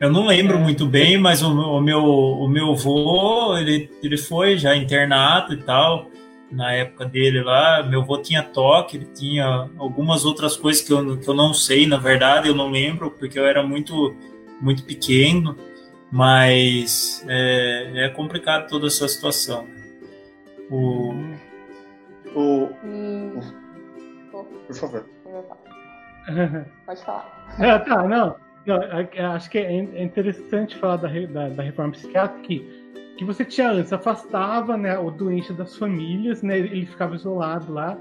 Eu 0.00 0.12
não 0.12 0.26
lembro 0.26 0.56
é. 0.56 0.60
muito 0.60 0.86
bem, 0.86 1.18
mas 1.18 1.42
o, 1.42 1.50
o, 1.50 1.80
meu, 1.80 2.04
o 2.04 2.48
meu 2.48 2.70
avô, 2.70 3.56
ele, 3.56 3.90
ele 4.00 4.16
foi 4.16 4.56
já 4.56 4.76
internado 4.76 5.52
e 5.52 5.62
tal 5.62 6.06
na 6.50 6.72
época 6.72 7.04
dele 7.04 7.42
lá, 7.42 7.82
meu 7.82 8.00
avô 8.00 8.18
tinha 8.18 8.42
toque, 8.42 8.96
ele 8.96 9.06
tinha 9.14 9.68
algumas 9.76 10.24
outras 10.24 10.56
coisas 10.56 10.82
que 10.82 10.92
eu, 10.92 11.18
que 11.18 11.28
eu 11.28 11.34
não 11.34 11.52
sei, 11.52 11.86
na 11.86 11.98
verdade, 11.98 12.48
eu 12.48 12.54
não 12.54 12.70
lembro, 12.70 13.10
porque 13.10 13.38
eu 13.38 13.46
era 13.46 13.62
muito 13.62 14.14
muito 14.60 14.82
pequeno, 14.84 15.56
mas 16.10 17.24
é, 17.28 18.06
é 18.06 18.08
complicado 18.08 18.68
toda 18.68 18.86
essa 18.86 19.06
situação. 19.06 19.66
O, 20.70 21.12
o... 22.34 22.68
por 24.68 24.76
favor. 24.76 25.04
Pode 26.86 27.04
falar. 27.04 27.56
Ah, 27.58 27.78
tá, 27.80 28.06
não. 28.06 28.36
não 28.66 29.34
acho 29.34 29.50
que 29.50 29.58
é 29.58 30.02
interessante 30.02 30.76
falar 30.76 30.96
da, 30.96 31.08
da, 31.08 31.48
da 31.48 31.62
reforma 31.62 31.92
psiquiátrica 31.92 32.46
que, 32.46 33.14
que 33.16 33.24
você 33.24 33.44
tinha 33.44 33.70
antes, 33.70 33.92
afastava 33.92 34.76
né, 34.76 34.98
o 34.98 35.10
doente 35.10 35.52
das 35.54 35.76
famílias, 35.76 36.42
né, 36.42 36.58
ele 36.58 36.86
ficava 36.86 37.14
isolado 37.14 37.72
lá. 37.72 37.98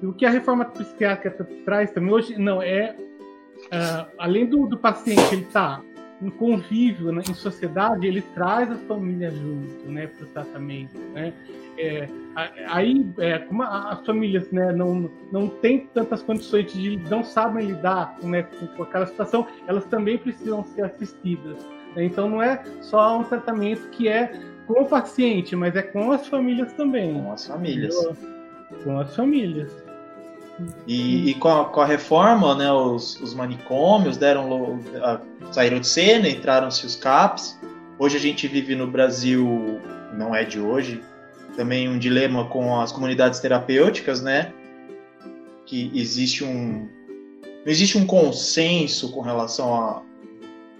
E 0.00 0.06
o 0.06 0.12
que 0.12 0.24
a 0.24 0.30
reforma 0.30 0.64
psiquiátrica 0.64 1.44
traz 1.64 1.90
também 1.90 2.12
hoje, 2.12 2.38
não, 2.38 2.62
é 2.62 2.96
uh, 2.96 4.06
além 4.18 4.46
do, 4.46 4.66
do 4.66 4.78
paciente 4.78 5.34
ele 5.34 5.44
tá 5.46 5.82
em 6.22 6.30
convívio 6.30 7.12
né, 7.12 7.22
em 7.28 7.34
sociedade, 7.34 8.06
ele 8.06 8.22
traz 8.22 8.70
a 8.70 8.76
família 8.76 9.30
junto, 9.30 9.90
né, 9.90 10.06
para 10.06 10.24
o 10.24 10.28
tratamento, 10.28 10.98
né? 11.12 11.32
É, 11.78 12.06
aí, 12.68 13.04
é, 13.18 13.38
como 13.38 13.62
as 13.62 14.04
famílias 14.04 14.50
né, 14.50 14.72
não, 14.72 15.10
não 15.32 15.48
têm 15.48 15.86
tantas 15.94 16.22
condições 16.22 16.70
de 16.72 16.98
não 17.10 17.24
sabem 17.24 17.66
lidar 17.66 18.16
né, 18.22 18.42
com, 18.42 18.66
com 18.68 18.82
aquela 18.82 19.06
situação, 19.06 19.46
elas 19.66 19.84
também 19.86 20.18
precisam 20.18 20.62
ser 20.64 20.84
assistidas. 20.84 21.66
Né? 21.96 22.04
Então, 22.04 22.28
não 22.28 22.42
é 22.42 22.62
só 22.82 23.18
um 23.18 23.24
tratamento 23.24 23.88
que 23.88 24.06
é 24.06 24.38
com 24.66 24.82
o 24.82 24.86
paciente, 24.86 25.56
mas 25.56 25.74
é 25.74 25.82
com 25.82 26.12
as 26.12 26.26
famílias 26.28 26.72
também. 26.74 27.14
Com 27.14 27.32
as 27.32 27.46
famílias. 27.46 27.94
Com 28.84 28.98
as 28.98 29.16
famílias. 29.16 29.81
E, 30.86 31.30
e 31.30 31.34
com, 31.34 31.48
a, 31.48 31.64
com, 31.66 31.80
a, 31.80 31.86
reforma, 31.86 32.54
né, 32.54 32.70
os, 32.72 33.20
os 33.20 33.34
manicômios 33.34 34.16
deram, 34.16 34.80
saíram 35.50 35.80
de 35.80 35.86
cena, 35.86 36.28
entraram-se 36.28 36.84
os 36.84 36.96
CAPs. 36.96 37.58
Hoje 37.98 38.16
a 38.16 38.20
gente 38.20 38.48
vive 38.48 38.74
no 38.74 38.86
Brasil, 38.86 39.80
não 40.14 40.34
é 40.34 40.44
de 40.44 40.58
hoje, 40.60 41.02
também 41.56 41.88
um 41.88 41.98
dilema 41.98 42.46
com 42.46 42.80
as 42.80 42.90
comunidades 42.90 43.40
terapêuticas, 43.40 44.20
né? 44.20 44.52
Que 45.66 45.90
existe 45.94 46.44
um 46.44 46.88
não 47.64 47.70
existe 47.70 47.96
um 47.96 48.04
consenso 48.04 49.12
com 49.12 49.20
relação 49.20 49.72
a 49.72 50.02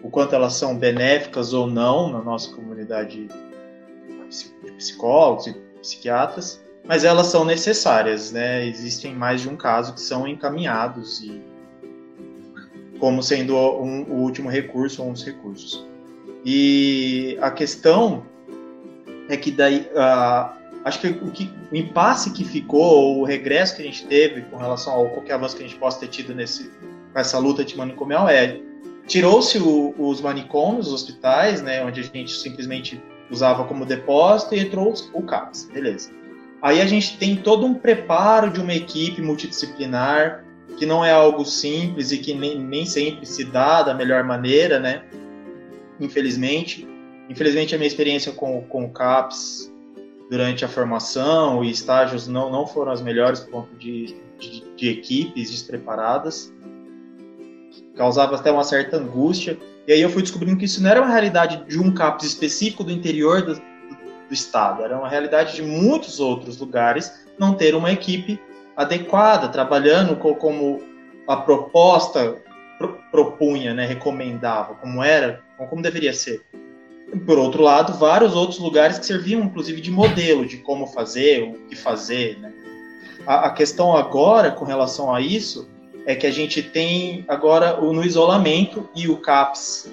o 0.02 0.10
quanto 0.10 0.34
elas 0.34 0.54
são 0.54 0.76
benéficas 0.76 1.52
ou 1.52 1.68
não 1.68 2.10
na 2.10 2.20
nossa 2.20 2.52
comunidade 2.52 3.28
de 4.28 4.72
psicólogos 4.76 5.46
e 5.46 5.52
psiquiatras 5.80 6.60
mas 6.84 7.04
elas 7.04 7.28
são 7.28 7.44
necessárias, 7.44 8.32
né? 8.32 8.66
Existem 8.66 9.14
mais 9.14 9.40
de 9.40 9.48
um 9.48 9.56
caso 9.56 9.94
que 9.94 10.00
são 10.00 10.26
encaminhados 10.26 11.22
e 11.22 11.40
como 12.98 13.22
sendo 13.22 13.56
um, 13.56 14.02
o 14.02 14.14
último 14.22 14.48
recurso 14.48 15.02
ou 15.02 15.10
uns 15.10 15.24
recursos. 15.24 15.84
E 16.44 17.36
a 17.40 17.50
questão 17.50 18.24
é 19.28 19.36
que 19.36 19.50
daí 19.50 19.88
uh, 19.92 20.50
acho 20.84 21.00
que 21.00 21.08
o, 21.08 21.30
que 21.30 21.50
o 21.70 21.76
impasse 21.76 22.32
que 22.32 22.44
ficou, 22.44 23.20
o 23.20 23.24
regresso 23.24 23.76
que 23.76 23.82
a 23.82 23.84
gente 23.84 24.06
teve 24.06 24.42
com 24.42 24.56
relação 24.56 24.92
ao 24.92 25.08
qualquer 25.10 25.34
avanço 25.34 25.56
que 25.56 25.64
a 25.64 25.66
gente 25.66 25.78
possa 25.78 26.00
ter 26.00 26.08
tido 26.08 26.34
nesse, 26.34 26.70
com 27.12 27.18
essa 27.18 27.38
luta 27.38 27.62
antimanicomial 27.62 28.28
é 28.28 28.60
tirou-se 29.06 29.58
os 29.58 30.20
manicômios, 30.20 30.88
os 30.88 30.94
hospitais, 30.94 31.60
né, 31.60 31.84
onde 31.84 32.00
a 32.00 32.04
gente 32.04 32.32
simplesmente 32.32 33.02
usava 33.30 33.64
como 33.64 33.84
depósito 33.84 34.54
e 34.54 34.60
entrou 34.60 34.92
o 35.12 35.22
CAPS, 35.22 35.68
beleza. 35.72 36.21
Aí 36.62 36.80
a 36.80 36.86
gente 36.86 37.18
tem 37.18 37.34
todo 37.34 37.66
um 37.66 37.74
preparo 37.74 38.48
de 38.48 38.60
uma 38.60 38.72
equipe 38.72 39.20
multidisciplinar, 39.20 40.44
que 40.78 40.86
não 40.86 41.04
é 41.04 41.10
algo 41.10 41.44
simples 41.44 42.12
e 42.12 42.18
que 42.18 42.32
nem, 42.32 42.56
nem 42.56 42.86
sempre 42.86 43.26
se 43.26 43.44
dá 43.44 43.82
da 43.82 43.92
melhor 43.92 44.22
maneira, 44.22 44.78
né? 44.78 45.02
Infelizmente. 45.98 46.88
Infelizmente, 47.28 47.74
a 47.74 47.78
minha 47.78 47.88
experiência 47.88 48.30
com, 48.32 48.62
com 48.62 48.84
o 48.84 48.90
CAPS 48.90 49.72
durante 50.30 50.64
a 50.64 50.68
formação 50.68 51.64
e 51.64 51.70
estágios 51.70 52.28
não, 52.28 52.50
não 52.50 52.64
foram 52.64 52.92
as 52.92 53.02
melhores 53.02 53.40
por 53.40 53.50
conta 53.50 53.76
de, 53.76 54.14
de, 54.38 54.64
de 54.76 54.88
equipes 54.88 55.50
despreparadas. 55.50 56.52
causava 57.96 58.36
até 58.36 58.52
uma 58.52 58.64
certa 58.64 58.98
angústia. 58.98 59.58
E 59.86 59.92
aí 59.92 60.00
eu 60.00 60.08
fui 60.08 60.22
descobrindo 60.22 60.56
que 60.56 60.64
isso 60.64 60.80
não 60.80 60.90
era 60.90 61.02
uma 61.02 61.10
realidade 61.10 61.64
de 61.66 61.80
um 61.80 61.92
CAPS 61.92 62.24
específico 62.24 62.84
do 62.84 62.92
interior 62.92 63.42
do, 63.42 63.60
do, 64.32 64.32
do 64.32 64.34
estado, 64.34 64.82
era 64.82 64.98
uma 64.98 65.08
realidade 65.08 65.54
de 65.54 65.62
muitos 65.62 66.18
outros 66.18 66.58
lugares 66.58 67.12
não 67.38 67.54
ter 67.54 67.74
uma 67.74 67.92
equipe 67.92 68.40
adequada, 68.76 69.48
trabalhando 69.48 70.16
como 70.16 70.82
a 71.28 71.36
proposta 71.36 72.42
propunha, 73.10 73.74
né, 73.74 73.86
recomendava, 73.86 74.74
como 74.74 75.04
era, 75.04 75.40
como 75.68 75.82
deveria 75.82 76.12
ser. 76.12 76.42
Por 77.26 77.38
outro 77.38 77.62
lado, 77.62 77.92
vários 77.98 78.34
outros 78.34 78.58
lugares 78.58 78.98
que 78.98 79.06
serviam, 79.06 79.42
inclusive, 79.42 79.80
de 79.80 79.90
modelo 79.90 80.46
de 80.46 80.56
como 80.56 80.86
fazer, 80.86 81.42
o 81.42 81.52
que 81.68 81.76
fazer. 81.76 82.38
Né? 82.40 82.52
A, 83.26 83.46
a 83.46 83.50
questão 83.50 83.94
agora, 83.94 84.50
com 84.50 84.64
relação 84.64 85.14
a 85.14 85.20
isso, 85.20 85.68
é 86.06 86.14
que 86.16 86.26
a 86.26 86.30
gente 86.30 86.62
tem 86.62 87.24
agora 87.28 87.78
o, 87.78 87.92
no 87.92 88.02
isolamento 88.02 88.88
e 88.96 89.08
o 89.08 89.18
CAPS. 89.18 89.92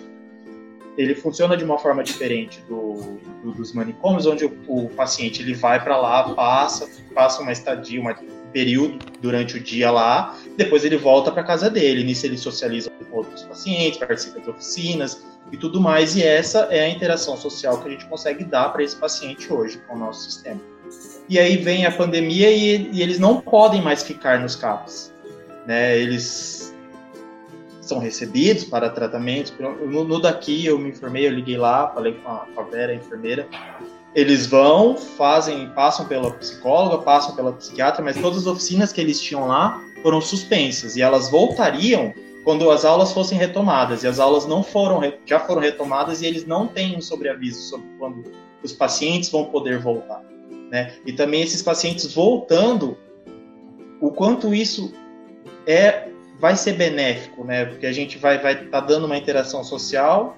Ele 1.00 1.16
funciona 1.16 1.56
de 1.56 1.64
uma 1.64 1.80
forma 1.80 2.04
diferente 2.04 2.62
do, 2.68 3.20
do 3.42 3.54
dos 3.54 3.72
manicômios, 3.72 4.26
onde 4.26 4.46
o, 4.46 4.52
o 4.68 4.90
paciente 4.90 5.42
ele 5.42 5.54
vai 5.54 5.82
para 5.82 5.96
lá, 5.96 6.34
passa, 6.34 6.90
passa 7.16 7.42
uma 7.42 7.54
estadia, 7.54 8.02
um 8.02 8.14
período 8.52 9.00
durante 9.22 9.56
o 9.56 9.60
dia 9.60 9.90
lá, 9.90 10.38
depois 10.58 10.84
ele 10.84 10.98
volta 10.98 11.32
para 11.32 11.42
casa 11.44 11.70
dele. 11.70 12.04
Nisso 12.04 12.26
ele 12.26 12.38
socializa 12.38 12.90
com 12.90 13.18
outros 13.18 13.44
pacientes, 13.44 13.98
participa 13.98 14.42
de 14.42 14.50
oficinas 14.50 15.26
e 15.52 15.58
tudo 15.58 15.80
mais. 15.80 16.18
E 16.18 16.24
essa 16.24 16.68
é 16.70 16.82
a 16.82 16.90
interação 16.90 17.38
social 17.38 17.82
que 17.82 17.88
a 17.88 17.92
gente 17.92 18.06
consegue 18.06 18.44
dar 18.44 18.70
para 18.74 18.84
esse 18.84 18.98
paciente 18.98 19.52
hoje 19.52 19.82
com 19.88 19.96
o 19.96 20.00
nosso 20.00 20.30
sistema. 20.30 20.60
E 21.30 21.40
aí 21.40 21.56
vem 21.56 21.86
a 21.86 21.92
pandemia 21.92 22.52
e, 22.52 22.90
e 22.92 23.02
eles 23.02 23.20
não 23.20 23.40
podem 23.40 23.82
mais 23.82 24.04
ficar 24.04 24.40
nos 24.40 24.56
CAPs 24.56 25.14
né? 25.70 26.00
Eles 26.00 26.59
são 27.90 28.00
recebidos 28.00 28.64
para 28.64 28.90
tratamento. 28.90 29.54
No, 29.60 30.04
no, 30.04 30.22
daqui 30.22 30.66
eu 30.66 30.78
me 30.78 30.90
informei, 30.90 31.26
eu 31.26 31.32
liguei 31.32 31.58
lá, 31.58 31.90
falei 31.90 32.14
com 32.14 32.30
a, 32.30 32.46
com 32.54 32.62
a 32.62 32.64
Vera, 32.64 32.94
a 32.94 32.96
enfermeira. 32.96 33.48
Eles 34.16 34.46
vão, 34.46 34.96
fazem, 34.96 35.70
passam 35.70 36.08
pela 36.08 36.32
psicóloga, 36.32 37.00
passam 37.00 37.36
pela 37.36 37.52
psiquiatra, 37.54 38.04
mas 38.04 38.20
todas 38.20 38.40
as 38.40 38.48
oficinas 38.48 38.94
que 38.94 39.02
eles 39.02 39.20
tinham 39.20 39.48
lá 39.48 39.84
foram 40.02 40.22
suspensas 40.22 40.96
e 40.96 41.02
elas 41.02 41.30
voltariam 41.30 42.14
quando 42.44 42.72
as 42.72 42.86
aulas 42.86 43.12
fossem 43.12 43.38
retomadas. 43.38 44.04
E 44.04 44.08
as 44.08 44.20
aulas 44.20 44.46
não 44.46 44.64
foram, 44.64 45.02
já 45.26 45.40
foram 45.40 45.62
retomadas 45.62 46.22
e 46.22 46.26
eles 46.26 46.46
não 46.46 46.68
têm 46.68 46.96
um 46.96 47.02
sobreaviso 47.02 47.62
sobre 47.62 47.88
quando 47.98 48.24
os 48.64 48.72
pacientes 48.72 49.30
vão 49.30 49.46
poder 49.46 49.80
voltar. 49.80 50.24
Né? 50.72 50.94
E 51.06 51.14
também 51.14 51.42
esses 51.42 51.62
pacientes 51.62 52.14
voltando, 52.14 52.98
o 54.00 54.12
quanto 54.12 54.54
isso 54.54 54.94
é 55.66 56.10
vai 56.40 56.56
ser 56.56 56.74
benéfico, 56.74 57.44
né? 57.44 57.66
Porque 57.66 57.86
a 57.86 57.92
gente 57.92 58.18
vai 58.18 58.38
vai 58.40 58.56
tá 58.56 58.80
dando 58.80 59.06
uma 59.06 59.18
interação 59.18 59.64
social 59.64 60.38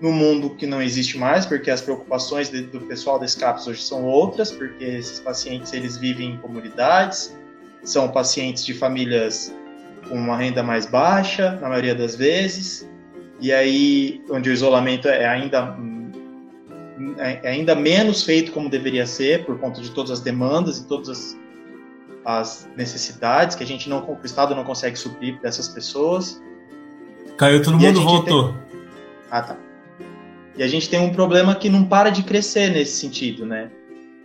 no 0.00 0.12
mundo 0.12 0.50
que 0.50 0.66
não 0.66 0.80
existe 0.80 1.18
mais, 1.18 1.44
porque 1.44 1.70
as 1.70 1.80
preocupações 1.80 2.50
de, 2.50 2.62
do 2.62 2.80
pessoal 2.80 3.18
da 3.18 3.26
SCAPS 3.26 3.66
hoje 3.66 3.82
são 3.82 4.04
outras, 4.04 4.50
porque 4.50 4.84
esses 4.84 5.20
pacientes 5.20 5.72
eles 5.72 5.96
vivem 5.96 6.32
em 6.32 6.36
comunidades, 6.38 7.36
são 7.82 8.08
pacientes 8.08 8.64
de 8.64 8.72
famílias 8.72 9.54
com 10.08 10.14
uma 10.14 10.36
renda 10.36 10.62
mais 10.62 10.86
baixa, 10.86 11.52
na 11.60 11.68
maioria 11.68 11.94
das 11.94 12.16
vezes, 12.16 12.88
e 13.40 13.52
aí 13.52 14.22
onde 14.30 14.48
o 14.48 14.52
isolamento 14.52 15.08
é 15.08 15.26
ainda 15.26 15.76
é 17.18 17.48
ainda 17.48 17.74
menos 17.74 18.22
feito 18.22 18.52
como 18.52 18.68
deveria 18.68 19.06
ser 19.06 19.44
por 19.44 19.58
conta 19.58 19.80
de 19.80 19.90
todas 19.90 20.10
as 20.10 20.20
demandas 20.20 20.78
e 20.78 20.86
todas 20.86 21.08
as 21.08 21.36
as 22.24 22.68
necessidades 22.76 23.56
que 23.56 23.64
a 23.64 23.66
gente 23.66 23.88
não, 23.88 23.98
o 23.98 24.18
Estado 24.24 24.54
não 24.54 24.64
consegue 24.64 24.96
suprir 24.96 25.40
dessas 25.40 25.68
pessoas. 25.68 26.40
Caiu, 27.36 27.62
todo 27.62 27.80
e 27.80 27.86
mundo 27.86 28.02
voltou. 28.02 28.52
Tem... 28.52 28.80
Ah, 29.30 29.42
tá. 29.42 29.56
E 30.56 30.62
a 30.62 30.68
gente 30.68 30.90
tem 30.90 31.00
um 31.00 31.10
problema 31.10 31.54
que 31.54 31.68
não 31.68 31.84
para 31.84 32.10
de 32.10 32.22
crescer 32.22 32.70
nesse 32.70 32.98
sentido, 32.98 33.46
né? 33.46 33.70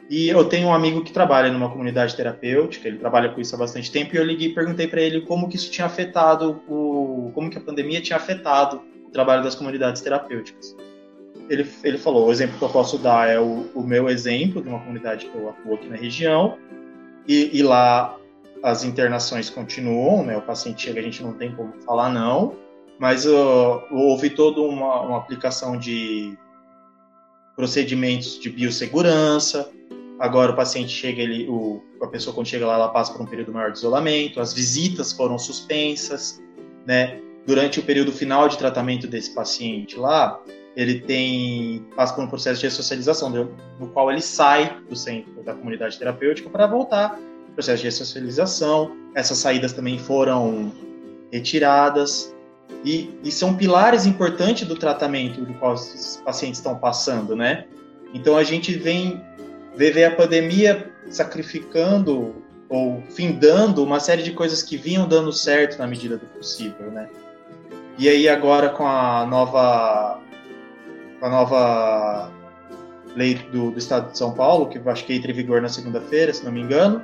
E 0.10 0.28
eu 0.28 0.46
tenho 0.46 0.68
um 0.68 0.74
amigo 0.74 1.04
que 1.04 1.12
trabalha 1.12 1.52
numa 1.52 1.70
comunidade 1.70 2.16
terapêutica, 2.16 2.88
ele 2.88 2.98
trabalha 2.98 3.30
com 3.30 3.42
isso 3.42 3.56
há 3.56 3.58
bastante 3.58 3.92
tempo, 3.92 4.16
e 4.16 4.20
eu 4.20 4.24
liguei 4.24 4.50
e 4.50 4.54
perguntei 4.54 4.88
para 4.88 5.02
ele 5.02 5.22
como 5.22 5.50
que 5.50 5.56
isso 5.56 5.72
tinha 5.72 5.88
afetado 5.88 6.62
o 6.68 7.32
como 7.34 7.50
que 7.50 7.58
a 7.58 7.62
pandemia 7.62 8.02
tinha 8.02 8.18
afetado 8.18 8.82
o 9.08 9.10
trabalho 9.10 9.44
das 9.44 9.56
comunidades 9.56 10.02
terapêuticas. 10.02 10.76
Ele, 11.50 11.68
ele 11.84 11.98
falou, 11.98 12.28
o 12.28 12.32
exemplo 12.32 12.58
que 12.58 12.64
eu 12.64 12.70
posso 12.70 12.98
dar 12.98 13.30
é 13.30 13.40
o, 13.40 13.68
o 13.74 13.82
meu 13.82 14.10
exemplo 14.10 14.62
de 14.62 14.70
uma 14.70 14.80
comunidade 14.80 15.26
que 15.26 15.36
eu 15.36 15.50
atuo 15.50 15.76
aqui 15.76 15.88
na 15.88 15.96
região, 15.96 16.58
e, 17.28 17.58
e 17.58 17.64
lá 17.64 18.18
as 18.64 18.84
internações 18.84 19.50
continuam, 19.50 20.26
né? 20.26 20.38
O 20.38 20.42
paciente 20.42 20.84
chega, 20.84 21.00
a 21.00 21.04
gente 21.04 21.22
não 21.22 21.34
tem 21.34 21.56
como 21.56 21.74
falar 21.82 22.10
não, 22.10 22.56
mas 23.00 23.26
uh, 23.26 23.82
houve 23.92 24.30
toda 24.32 24.62
uma, 24.62 25.02
uma, 25.02 25.18
aplicação 25.18 25.78
de 25.78 26.36
procedimentos 27.56 28.40
de 28.40 28.50
biossegurança. 28.50 29.72
Agora 30.20 30.52
o 30.52 30.56
paciente 30.56 30.90
chega, 30.90 31.22
ele, 31.22 31.48
o, 31.48 31.84
a 32.02 32.08
pessoa 32.08 32.34
quando 32.34 32.48
chega 32.48 32.66
lá, 32.66 32.74
ela 32.74 32.90
passa 32.90 33.14
por 33.14 33.22
um 33.22 33.26
período 33.26 33.52
maior 33.52 33.72
de 33.72 33.78
isolamento. 33.78 34.40
As 34.40 34.54
visitas 34.54 35.12
foram 35.12 35.38
suspensas, 35.38 36.42
né? 36.88 37.22
Durante 37.46 37.80
o 37.80 37.84
período 37.84 38.12
final 38.12 38.48
de 38.48 38.58
tratamento 38.58 39.06
desse 39.06 39.36
paciente 39.36 39.96
lá, 39.96 40.42
ele 40.76 41.00
tem 41.00 41.86
passa 41.96 42.14
por 42.14 42.24
um 42.24 42.28
processo 42.28 42.60
de 42.60 42.68
ressocialização, 42.68 43.30
no 43.30 43.88
qual 43.88 44.12
ele 44.12 44.22
sai 44.22 44.78
do 44.90 44.96
centro 44.96 45.44
da 45.44 45.54
comunidade 45.54 45.98
terapêutica 45.98 46.50
para 46.50 46.68
voltar 46.68 47.20
processo 47.56 47.78
de 47.78 47.86
ressocialização. 47.86 48.92
Essas 49.16 49.38
saídas 49.38 49.74
também 49.74 49.98
foram 49.98 50.72
retiradas 51.32 52.36
e, 52.84 53.18
e, 53.24 53.32
são 53.32 53.56
pilares 53.56 54.06
importantes 54.06 54.68
do 54.68 54.76
tratamento 54.76 55.42
do 55.44 55.54
qual 55.56 55.74
os 55.74 56.22
pacientes 56.24 56.60
estão 56.60 56.78
passando, 56.78 57.36
né? 57.36 57.66
Então 58.14 58.38
a 58.38 58.44
gente 58.44 58.78
vem 58.78 59.22
ver 59.76 60.04
a 60.04 60.12
pandemia 60.12 60.92
sacrificando 61.10 62.36
ou 62.70 63.02
findando 63.10 63.84
uma 63.84 64.00
série 64.00 64.24
de 64.24 64.32
coisas 64.32 64.62
que 64.62 64.78
vinham 64.78 65.08
dando 65.08 65.32
certo 65.32 65.78
na 65.78 65.88
medida 65.88 66.18
do 66.18 66.26
possível, 66.28 66.92
né? 66.92 67.10
E 67.98 68.10
aí 68.10 68.28
agora 68.28 68.70
com 68.70 68.86
a 68.86 69.26
nova 69.26 70.20
a 71.26 71.30
nova 71.30 72.32
lei 73.16 73.34
do, 73.52 73.72
do, 73.72 73.80
Estado 73.80 74.12
de 74.12 74.18
São 74.18 74.34
Paulo, 74.34 74.68
que 74.68 74.78
acho 74.88 75.06
que 75.06 75.14
entra 75.14 75.32
em 75.32 75.34
vigor 75.34 75.60
na 75.60 75.70
segunda-feira, 75.70 76.32
se 76.32 76.46
não 76.46 76.52
me 76.52 76.62
engano, 76.62 77.04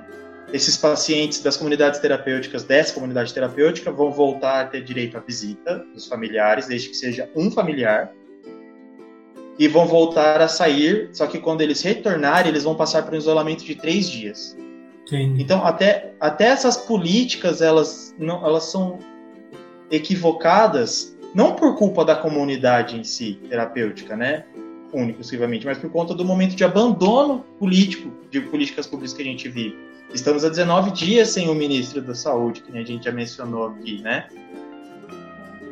esses 0.54 0.78
pacientes 0.78 1.42
das 1.42 1.58
comunidades 1.58 2.00
terapêuticas, 2.00 2.64
dessa 2.64 2.94
comunidade 2.94 3.34
terapêutica, 3.34 3.92
vão 3.92 4.12
voltar 4.12 4.62
a 4.62 4.66
ter 4.66 4.84
direito 4.84 5.18
à 5.18 5.22
visita 5.22 5.84
dos 5.94 6.08
familiares, 6.08 6.68
desde 6.68 6.90
que 6.90 6.96
seja 6.96 7.30
um 7.36 7.50
familiar, 7.50 8.12
e 9.58 9.68
vão 9.68 9.88
voltar 9.88 10.40
a 10.40 10.48
sair, 10.48 11.10
só 11.14 11.26
que 11.26 11.40
quando 11.40 11.62
eles 11.62 11.82
retornarem, 11.82 12.50
eles 12.50 12.64
vão 12.64 12.76
passar 12.76 13.04
por 13.04 13.14
um 13.14 13.18
isolamento 13.18 13.64
de 13.64 13.76
três 13.76 14.08
dias. 14.08 14.56
Sim. 15.08 15.36
Então, 15.40 15.66
até, 15.66 16.14
até 16.20 16.46
essas 16.46 16.78
políticas, 16.78 17.62
elas, 17.62 18.14
não, 18.20 18.46
elas 18.46 18.66
são 18.66 19.00
equivocadas 19.90 21.11
não 21.34 21.56
por 21.56 21.76
culpa 21.76 22.04
da 22.04 22.16
comunidade 22.16 22.98
em 22.98 23.04
si, 23.04 23.40
terapêutica, 23.50 24.16
né? 24.16 24.46
Único, 24.94 25.22
exclusivamente, 25.22 25.66
mas 25.66 25.78
por 25.78 25.90
conta 25.90 26.14
do 26.14 26.26
momento 26.26 26.56
de 26.56 26.64
abandono 26.64 27.46
político 27.58 28.12
de 28.30 28.42
políticas 28.42 28.86
públicas 28.86 29.14
que 29.14 29.22
a 29.22 29.26
gente 29.26 29.48
vive. 29.48 29.78
Estamos 30.14 30.44
há 30.44 30.50
19 30.50 30.92
dias 30.92 31.30
sem 31.30 31.50
o 31.50 31.56
ministro 31.56 32.02
da 32.02 32.14
Saúde, 32.14 32.62
que 32.62 32.78
a 32.78 32.84
gente 32.84 33.06
já 33.06 33.12
mencionou 33.12 33.68
aqui, 33.68 34.02
né? 34.02 34.28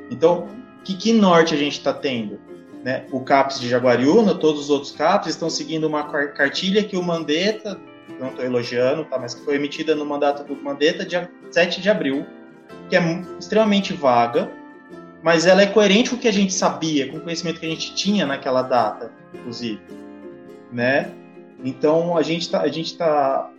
Então, 0.10 0.48
que, 0.84 0.96
que 0.96 1.14
norte 1.14 1.54
a 1.54 1.58
gente 1.58 1.74
está 1.74 1.94
tendo? 1.94 2.40
Né? 2.84 3.06
O 3.12 3.20
CAPS 3.20 3.60
de 3.60 3.70
Jaguariúna, 3.70 4.34
todos 4.36 4.62
os 4.62 4.70
outros 4.70 4.92
CAPS 4.92 5.30
estão 5.30 5.50
seguindo 5.50 5.86
uma 5.86 6.04
cartilha 6.30 6.84
que 6.84 6.98
o 6.98 7.04
Mandetta, 7.04 7.80
não 8.20 8.30
estou 8.30 8.44
elogiando, 8.44 9.06
tá? 9.06 9.20
mas 9.20 9.34
que 9.34 9.44
foi 9.44 9.56
emitida 9.56 9.96
no 9.96 10.06
mandato 10.06 10.44
do 10.44 10.62
Mandetta 10.62 11.06
dia 11.06 11.30
7 11.52 11.82
de 11.82 11.90
abril, 11.90 12.26
que 12.90 12.96
é 12.96 13.02
extremamente 13.40 13.94
vaga, 13.94 14.52
mas 15.22 15.46
ela 15.46 15.62
é 15.62 15.68
coerente 15.68 16.10
com 16.10 16.16
o 16.16 16.20
que 16.20 16.28
a 16.28 16.34
gente 16.34 16.54
sabia, 16.54 17.10
com 17.12 17.18
o 17.18 17.22
conhecimento 17.22 17.60
que 17.60 17.66
a 17.66 17.70
gente 17.70 17.94
tinha 17.96 18.26
naquela 18.26 18.62
data, 18.62 19.12
inclusive, 19.34 19.82
né? 20.72 21.12
Então 21.64 22.18
a 22.18 22.22
gente 22.22 22.44
está 22.44 22.62
a 22.62 22.68
gente 22.68 22.98
tá 22.98 23.52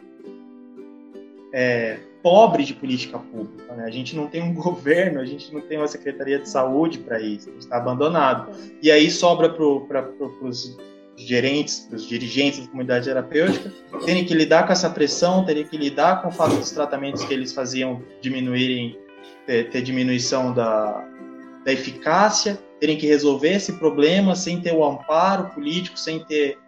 é, 1.52 1.98
pobre 2.22 2.64
de 2.64 2.74
política 2.74 3.18
pública, 3.18 3.74
né? 3.74 3.84
A 3.84 3.90
gente 3.90 4.16
não 4.16 4.26
tem 4.26 4.42
um 4.42 4.54
governo, 4.54 5.20
a 5.20 5.24
gente 5.24 5.52
não 5.52 5.60
tem 5.60 5.78
uma 5.78 5.88
secretaria 5.88 6.38
de 6.38 6.48
saúde 6.48 6.98
para 6.98 7.20
isso, 7.20 7.48
a 7.48 7.52
gente 7.52 7.62
está 7.62 7.76
abandonado. 7.76 8.52
E 8.82 8.90
aí 8.90 9.10
sobra 9.10 9.50
para 9.50 10.02
pro, 10.02 10.38
os 10.42 10.76
gerentes, 11.16 11.80
para 11.80 11.96
os 11.96 12.08
dirigentes 12.08 12.60
da 12.60 12.68
comunidade 12.68 13.04
terapêutica, 13.04 13.70
terem 14.06 14.24
que 14.24 14.32
lidar 14.32 14.66
com 14.66 14.72
essa 14.72 14.88
pressão, 14.88 15.44
terem 15.44 15.66
que 15.66 15.76
lidar 15.76 16.22
com 16.22 16.28
o 16.28 16.32
fato 16.32 16.56
dos 16.56 16.70
tratamentos 16.70 17.22
que 17.24 17.34
eles 17.34 17.52
faziam 17.52 18.02
diminuírem, 18.22 18.98
ter, 19.46 19.68
ter 19.68 19.82
diminuição 19.82 20.54
da, 20.54 21.06
da 21.64 21.72
eficácia, 21.72 22.58
terem 22.80 22.96
que 22.96 23.06
resolver 23.06 23.54
esse 23.54 23.74
problema 23.74 24.34
sem 24.34 24.60
ter 24.60 24.72
o 24.72 24.84
amparo 24.84 25.50
político, 25.50 25.98
sem 25.98 26.24
ter 26.24 26.58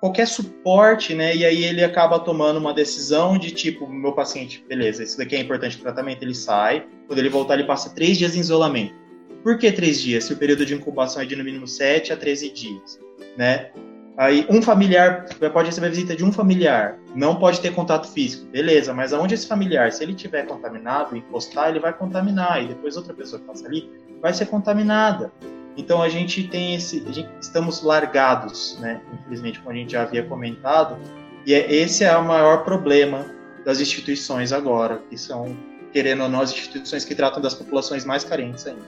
qualquer 0.00 0.26
suporte, 0.26 1.14
né? 1.14 1.34
E 1.34 1.44
aí 1.44 1.64
ele 1.64 1.82
acaba 1.82 2.18
tomando 2.18 2.58
uma 2.58 2.74
decisão 2.74 3.38
de 3.38 3.50
tipo, 3.50 3.88
meu 3.88 4.12
paciente, 4.12 4.64
beleza, 4.68 5.02
isso 5.02 5.16
daqui 5.16 5.36
é 5.36 5.40
importante 5.40 5.76
para 5.76 5.92
tratamento, 5.92 6.22
ele 6.22 6.34
sai. 6.34 6.86
Quando 7.06 7.18
ele 7.18 7.28
voltar, 7.28 7.54
ele 7.54 7.64
passa 7.64 7.90
três 7.94 8.18
dias 8.18 8.36
em 8.36 8.40
isolamento. 8.40 8.94
Por 9.42 9.58
que 9.58 9.70
três 9.70 10.00
dias? 10.00 10.24
Se 10.24 10.32
o 10.32 10.36
período 10.36 10.66
de 10.66 10.74
incubação 10.74 11.22
é 11.22 11.24
de 11.24 11.36
no 11.36 11.44
mínimo 11.44 11.66
7 11.66 12.12
a 12.12 12.16
13 12.16 12.50
dias, 12.50 12.98
né? 13.36 13.70
Aí 14.16 14.46
um 14.48 14.62
familiar 14.62 15.26
pode 15.52 15.68
receber 15.68 15.90
visita 15.90 16.16
de 16.16 16.24
um 16.24 16.32
familiar, 16.32 16.96
não 17.14 17.36
pode 17.36 17.60
ter 17.60 17.74
contato 17.74 18.10
físico, 18.10 18.46
beleza? 18.46 18.94
Mas 18.94 19.12
aonde 19.12 19.34
esse 19.34 19.46
familiar, 19.46 19.92
se 19.92 20.02
ele 20.02 20.14
tiver 20.14 20.46
contaminado, 20.46 21.14
encostar, 21.16 21.68
ele 21.68 21.80
vai 21.80 21.92
contaminar 21.92 22.62
e 22.62 22.68
depois 22.68 22.96
outra 22.96 23.12
pessoa 23.12 23.40
que 23.40 23.46
passa 23.46 23.66
ali 23.66 23.90
vai 24.22 24.32
ser 24.32 24.46
contaminada. 24.46 25.30
Então 25.76 26.00
a 26.02 26.08
gente 26.08 26.44
tem 26.48 26.74
esse, 26.74 27.04
gente, 27.12 27.28
estamos 27.40 27.82
largados, 27.82 28.78
né? 28.80 29.02
Infelizmente, 29.20 29.58
como 29.58 29.72
a 29.72 29.74
gente 29.74 29.92
já 29.92 30.02
havia 30.02 30.22
comentado, 30.24 30.96
e 31.44 31.52
é, 31.52 31.70
esse 31.70 32.02
é 32.02 32.16
o 32.16 32.24
maior 32.24 32.64
problema 32.64 33.26
das 33.64 33.80
instituições 33.80 34.52
agora, 34.52 35.02
que 35.10 35.18
são 35.18 35.54
querendo 35.92 36.22
ou 36.22 36.28
não 36.28 36.40
as 36.40 36.52
instituições 36.52 37.04
que 37.04 37.14
tratam 37.14 37.42
das 37.42 37.52
populações 37.52 38.04
mais 38.04 38.24
carentes 38.24 38.66
ainda. 38.66 38.82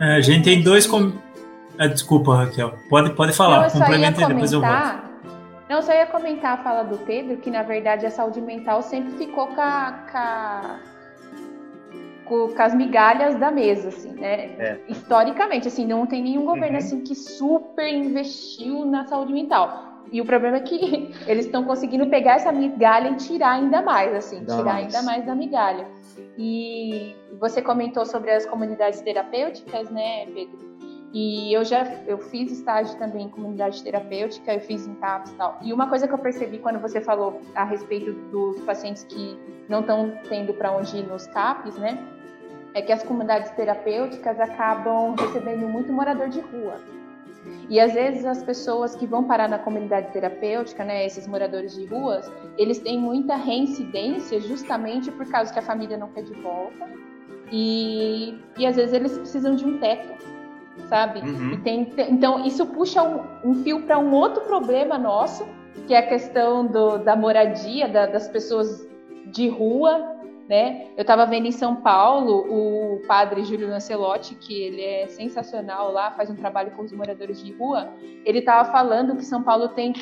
É, 0.00 0.16
a 0.16 0.20
gente 0.20 0.44
tem 0.44 0.62
dois 0.62 0.86
com... 0.86 1.12
Ah, 1.78 1.86
desculpa, 1.86 2.34
Raquel. 2.36 2.74
Pode, 2.88 3.10
pode 3.14 3.32
falar, 3.32 3.70
complementa 3.70 4.22
e 4.22 4.26
depois 4.26 4.52
eu 4.52 4.60
volto. 4.60 5.14
Não, 5.68 5.80
só 5.80 5.92
ia 5.92 6.06
comentar 6.06 6.58
a 6.58 6.62
fala 6.62 6.82
do 6.82 6.98
Pedro, 6.98 7.38
que 7.38 7.50
na 7.50 7.62
verdade 7.62 8.04
a 8.04 8.10
saúde 8.10 8.40
mental 8.40 8.82
sempre 8.82 9.12
ficou 9.12 9.46
com, 9.48 9.60
a, 9.60 10.06
com, 10.12 10.18
a, 10.18 10.78
com 12.54 12.62
as 12.62 12.74
migalhas 12.74 13.34
da 13.36 13.50
mesa, 13.50 13.88
assim, 13.88 14.12
né? 14.12 14.54
É. 14.58 14.78
Historicamente, 14.88 15.66
assim, 15.68 15.86
não 15.86 16.06
tem 16.06 16.22
nenhum 16.22 16.44
governo 16.44 16.72
uhum. 16.72 16.84
assim 16.84 17.00
que 17.00 17.14
super 17.14 17.88
investiu 17.88 18.84
na 18.84 19.06
saúde 19.06 19.32
mental. 19.32 19.94
E 20.12 20.20
o 20.20 20.24
problema 20.24 20.58
é 20.58 20.60
que 20.60 21.12
eles 21.26 21.46
estão 21.46 21.64
conseguindo 21.64 22.06
pegar 22.06 22.34
essa 22.34 22.52
migalha 22.52 23.08
e 23.10 23.16
tirar 23.16 23.52
ainda 23.52 23.80
mais, 23.80 24.14
assim, 24.14 24.44
Dá 24.44 24.58
tirar 24.58 24.74
mais. 24.74 24.94
ainda 24.94 25.02
mais 25.02 25.24
da 25.24 25.34
migalha. 25.34 25.88
E 26.36 27.16
você 27.40 27.62
comentou 27.62 28.04
sobre 28.04 28.30
as 28.30 28.44
comunidades 28.44 29.00
terapêuticas, 29.00 29.88
né, 29.90 30.26
Pedro? 30.26 30.73
E 31.14 31.54
eu 31.54 31.64
já 31.64 31.84
eu 32.08 32.18
fiz 32.18 32.50
estágio 32.50 32.98
também 32.98 33.26
em 33.26 33.28
comunidade 33.28 33.84
terapêutica, 33.84 34.52
eu 34.52 34.60
fiz 34.60 34.84
em 34.84 34.96
CAPS 34.96 35.30
e 35.30 35.34
tal. 35.36 35.58
E 35.62 35.72
uma 35.72 35.88
coisa 35.88 36.08
que 36.08 36.12
eu 36.12 36.18
percebi 36.18 36.58
quando 36.58 36.80
você 36.80 37.00
falou 37.00 37.40
a 37.54 37.62
respeito 37.62 38.12
dos 38.32 38.60
pacientes 38.62 39.04
que 39.04 39.38
não 39.68 39.78
estão 39.78 40.12
tendo 40.28 40.52
para 40.52 40.72
onde 40.72 40.96
ir 40.96 41.06
nos 41.06 41.28
CAPs, 41.28 41.76
né? 41.76 42.04
É 42.74 42.82
que 42.82 42.90
as 42.90 43.04
comunidades 43.04 43.52
terapêuticas 43.52 44.40
acabam 44.40 45.14
recebendo 45.14 45.68
muito 45.68 45.92
morador 45.92 46.28
de 46.28 46.40
rua. 46.40 46.80
E 47.70 47.78
às 47.78 47.94
vezes 47.94 48.24
as 48.24 48.42
pessoas 48.42 48.96
que 48.96 49.06
vão 49.06 49.22
parar 49.22 49.48
na 49.48 49.58
comunidade 49.60 50.10
terapêutica, 50.12 50.84
né, 50.84 51.06
esses 51.06 51.28
moradores 51.28 51.76
de 51.76 51.86
ruas, 51.86 52.28
eles 52.58 52.80
têm 52.80 52.98
muita 52.98 53.36
reincidência 53.36 54.40
justamente 54.40 55.12
por 55.12 55.26
causa 55.28 55.52
que 55.52 55.60
a 55.60 55.62
família 55.62 55.96
não 55.96 56.08
quer 56.08 56.24
de 56.24 56.34
volta. 56.34 56.88
E, 57.52 58.36
e 58.58 58.66
às 58.66 58.74
vezes 58.74 58.92
eles 58.92 59.16
precisam 59.16 59.54
de 59.54 59.64
um 59.64 59.78
teto 59.78 60.33
sabe? 60.94 61.28
Uhum. 61.28 61.60
Tem, 61.62 61.92
então, 62.08 62.44
isso 62.46 62.64
puxa 62.66 63.02
um, 63.02 63.50
um 63.50 63.54
fio 63.64 63.82
para 63.82 63.98
um 63.98 64.14
outro 64.14 64.42
problema 64.42 64.96
nosso, 64.96 65.44
que 65.88 65.92
é 65.92 65.98
a 65.98 66.06
questão 66.06 66.64
do, 66.64 66.98
da 66.98 67.16
moradia, 67.16 67.88
da, 67.88 68.06
das 68.06 68.28
pessoas 68.28 68.88
de 69.26 69.48
rua, 69.48 70.14
né? 70.48 70.86
Eu 70.96 71.00
estava 71.02 71.26
vendo 71.26 71.46
em 71.46 71.52
São 71.52 71.74
Paulo 71.74 72.46
o 72.48 73.00
padre 73.08 73.42
Júlio 73.42 73.68
Lancelotti, 73.68 74.36
que 74.36 74.54
ele 74.62 74.82
é 74.82 75.08
sensacional 75.08 75.90
lá, 75.90 76.12
faz 76.12 76.30
um 76.30 76.36
trabalho 76.36 76.70
com 76.72 76.82
os 76.82 76.92
moradores 76.92 77.42
de 77.42 77.52
rua. 77.52 77.88
Ele 78.24 78.38
estava 78.38 78.70
falando 78.70 79.16
que 79.16 79.24
São 79.24 79.42
Paulo 79.42 79.70
tem 79.70 79.92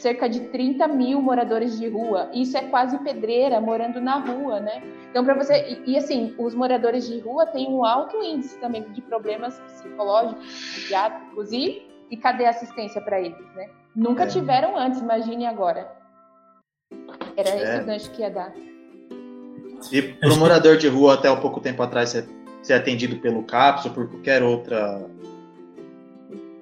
cerca 0.00 0.28
de 0.28 0.40
30 0.40 0.88
mil 0.88 1.20
moradores 1.20 1.78
de 1.78 1.88
rua. 1.88 2.30
Isso 2.32 2.56
é 2.56 2.62
quase 2.62 2.98
pedreira 2.98 3.60
morando 3.60 4.00
na 4.00 4.18
rua, 4.18 4.60
né? 4.60 4.82
Então, 5.10 5.24
para 5.24 5.34
você. 5.34 5.80
E, 5.84 5.92
e, 5.92 5.96
assim, 5.96 6.34
os 6.38 6.54
moradores 6.54 7.06
de 7.06 7.18
rua 7.20 7.46
têm 7.46 7.68
um 7.68 7.84
alto 7.84 8.16
índice 8.22 8.58
também 8.58 8.82
de 8.90 9.00
problemas 9.02 9.58
psicológicos, 9.60 10.44
psiquiátricos 10.46 11.52
e, 11.52 11.82
e 12.10 12.16
cadê 12.16 12.46
a 12.46 12.50
assistência 12.50 13.00
para 13.00 13.20
eles, 13.20 13.54
né? 13.54 13.68
Nunca 13.94 14.24
é. 14.24 14.26
tiveram 14.26 14.76
antes, 14.76 15.00
imagine 15.00 15.46
agora. 15.46 15.90
Era 17.36 17.50
é. 17.50 17.62
esse 17.62 17.84
gancho 17.84 18.10
que 18.10 18.22
ia 18.22 18.30
dar. 18.30 18.52
E 19.92 20.02
para 20.02 20.32
o 20.32 20.36
morador 20.36 20.76
de 20.76 20.88
rua, 20.88 21.14
até 21.14 21.30
um 21.30 21.40
pouco 21.40 21.60
tempo 21.60 21.82
atrás, 21.82 22.10
ser, 22.10 22.26
ser 22.62 22.74
atendido 22.74 23.16
pelo 23.16 23.42
CAPS 23.42 23.86
ou 23.86 23.92
por 23.92 24.08
qualquer 24.08 24.42
outra 24.42 25.08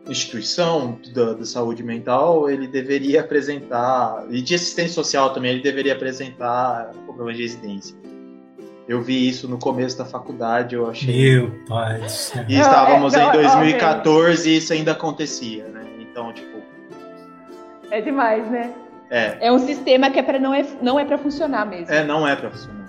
instituição 0.08 0.98
da, 1.14 1.34
da, 1.34 1.44
saúde 1.44 1.82
mental, 1.82 2.48
ele 2.48 2.66
deveria 2.66 3.20
apresentar, 3.20 4.24
e 4.30 4.40
de 4.40 4.54
assistência 4.54 4.94
social 4.94 5.32
também, 5.32 5.52
ele 5.52 5.62
deveria 5.62 5.92
apresentar 5.92 6.92
problema 7.18 7.34
de 7.34 7.42
residência. 7.42 7.96
Eu 8.88 9.02
vi 9.02 9.28
isso 9.28 9.46
no 9.48 9.58
começo 9.58 9.98
da 9.98 10.04
faculdade, 10.04 10.74
eu 10.74 10.88
achei. 10.88 11.34
Meu 11.34 11.50
pai. 11.68 12.00
E 12.48 12.58
estávamos 12.58 13.12
não, 13.12 13.20
é, 13.20 13.28
em 13.28 13.32
2014 13.32 14.48
e 14.48 14.56
isso 14.56 14.72
ainda 14.72 14.92
acontecia, 14.92 15.64
né? 15.64 15.84
Então, 16.00 16.32
tipo. 16.32 16.58
É 17.90 18.00
demais, 18.00 18.50
né? 18.50 18.72
É. 19.10 19.48
É 19.48 19.52
um 19.52 19.58
sistema 19.58 20.10
que 20.10 20.18
é 20.18 20.22
pra, 20.22 20.38
não 20.38 20.54
é, 20.54 20.64
não 20.80 20.98
é 20.98 21.04
para 21.04 21.18
funcionar 21.18 21.66
mesmo. 21.66 21.92
É, 21.92 22.02
não 22.02 22.26
é 22.26 22.34
para 22.34 22.50
funcionar. 22.50 22.88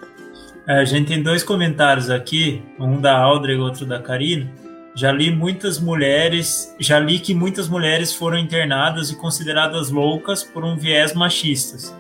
É, 0.68 0.80
a 0.80 0.86
gente 0.86 1.08
tem 1.08 1.22
dois 1.22 1.44
comentários 1.44 2.10
aqui, 2.10 2.64
um 2.80 3.02
da 3.02 3.18
Aldra 3.18 3.52
e 3.52 3.58
outro 3.58 3.86
da 3.86 4.02
Karina. 4.02 4.50
Já 4.96 5.12
li 5.12 5.32
muitas 5.32 5.80
mulheres, 5.80 6.76
já 6.80 7.00
li 7.00 7.20
que 7.20 7.34
muitas 7.34 7.68
mulheres 7.68 8.14
foram 8.14 8.38
internadas 8.38 9.10
e 9.12 9.16
consideradas 9.16 9.90
loucas 9.90 10.44
por 10.44 10.66
um 10.66 10.76
viés 10.76 11.14
machistas 11.14 11.94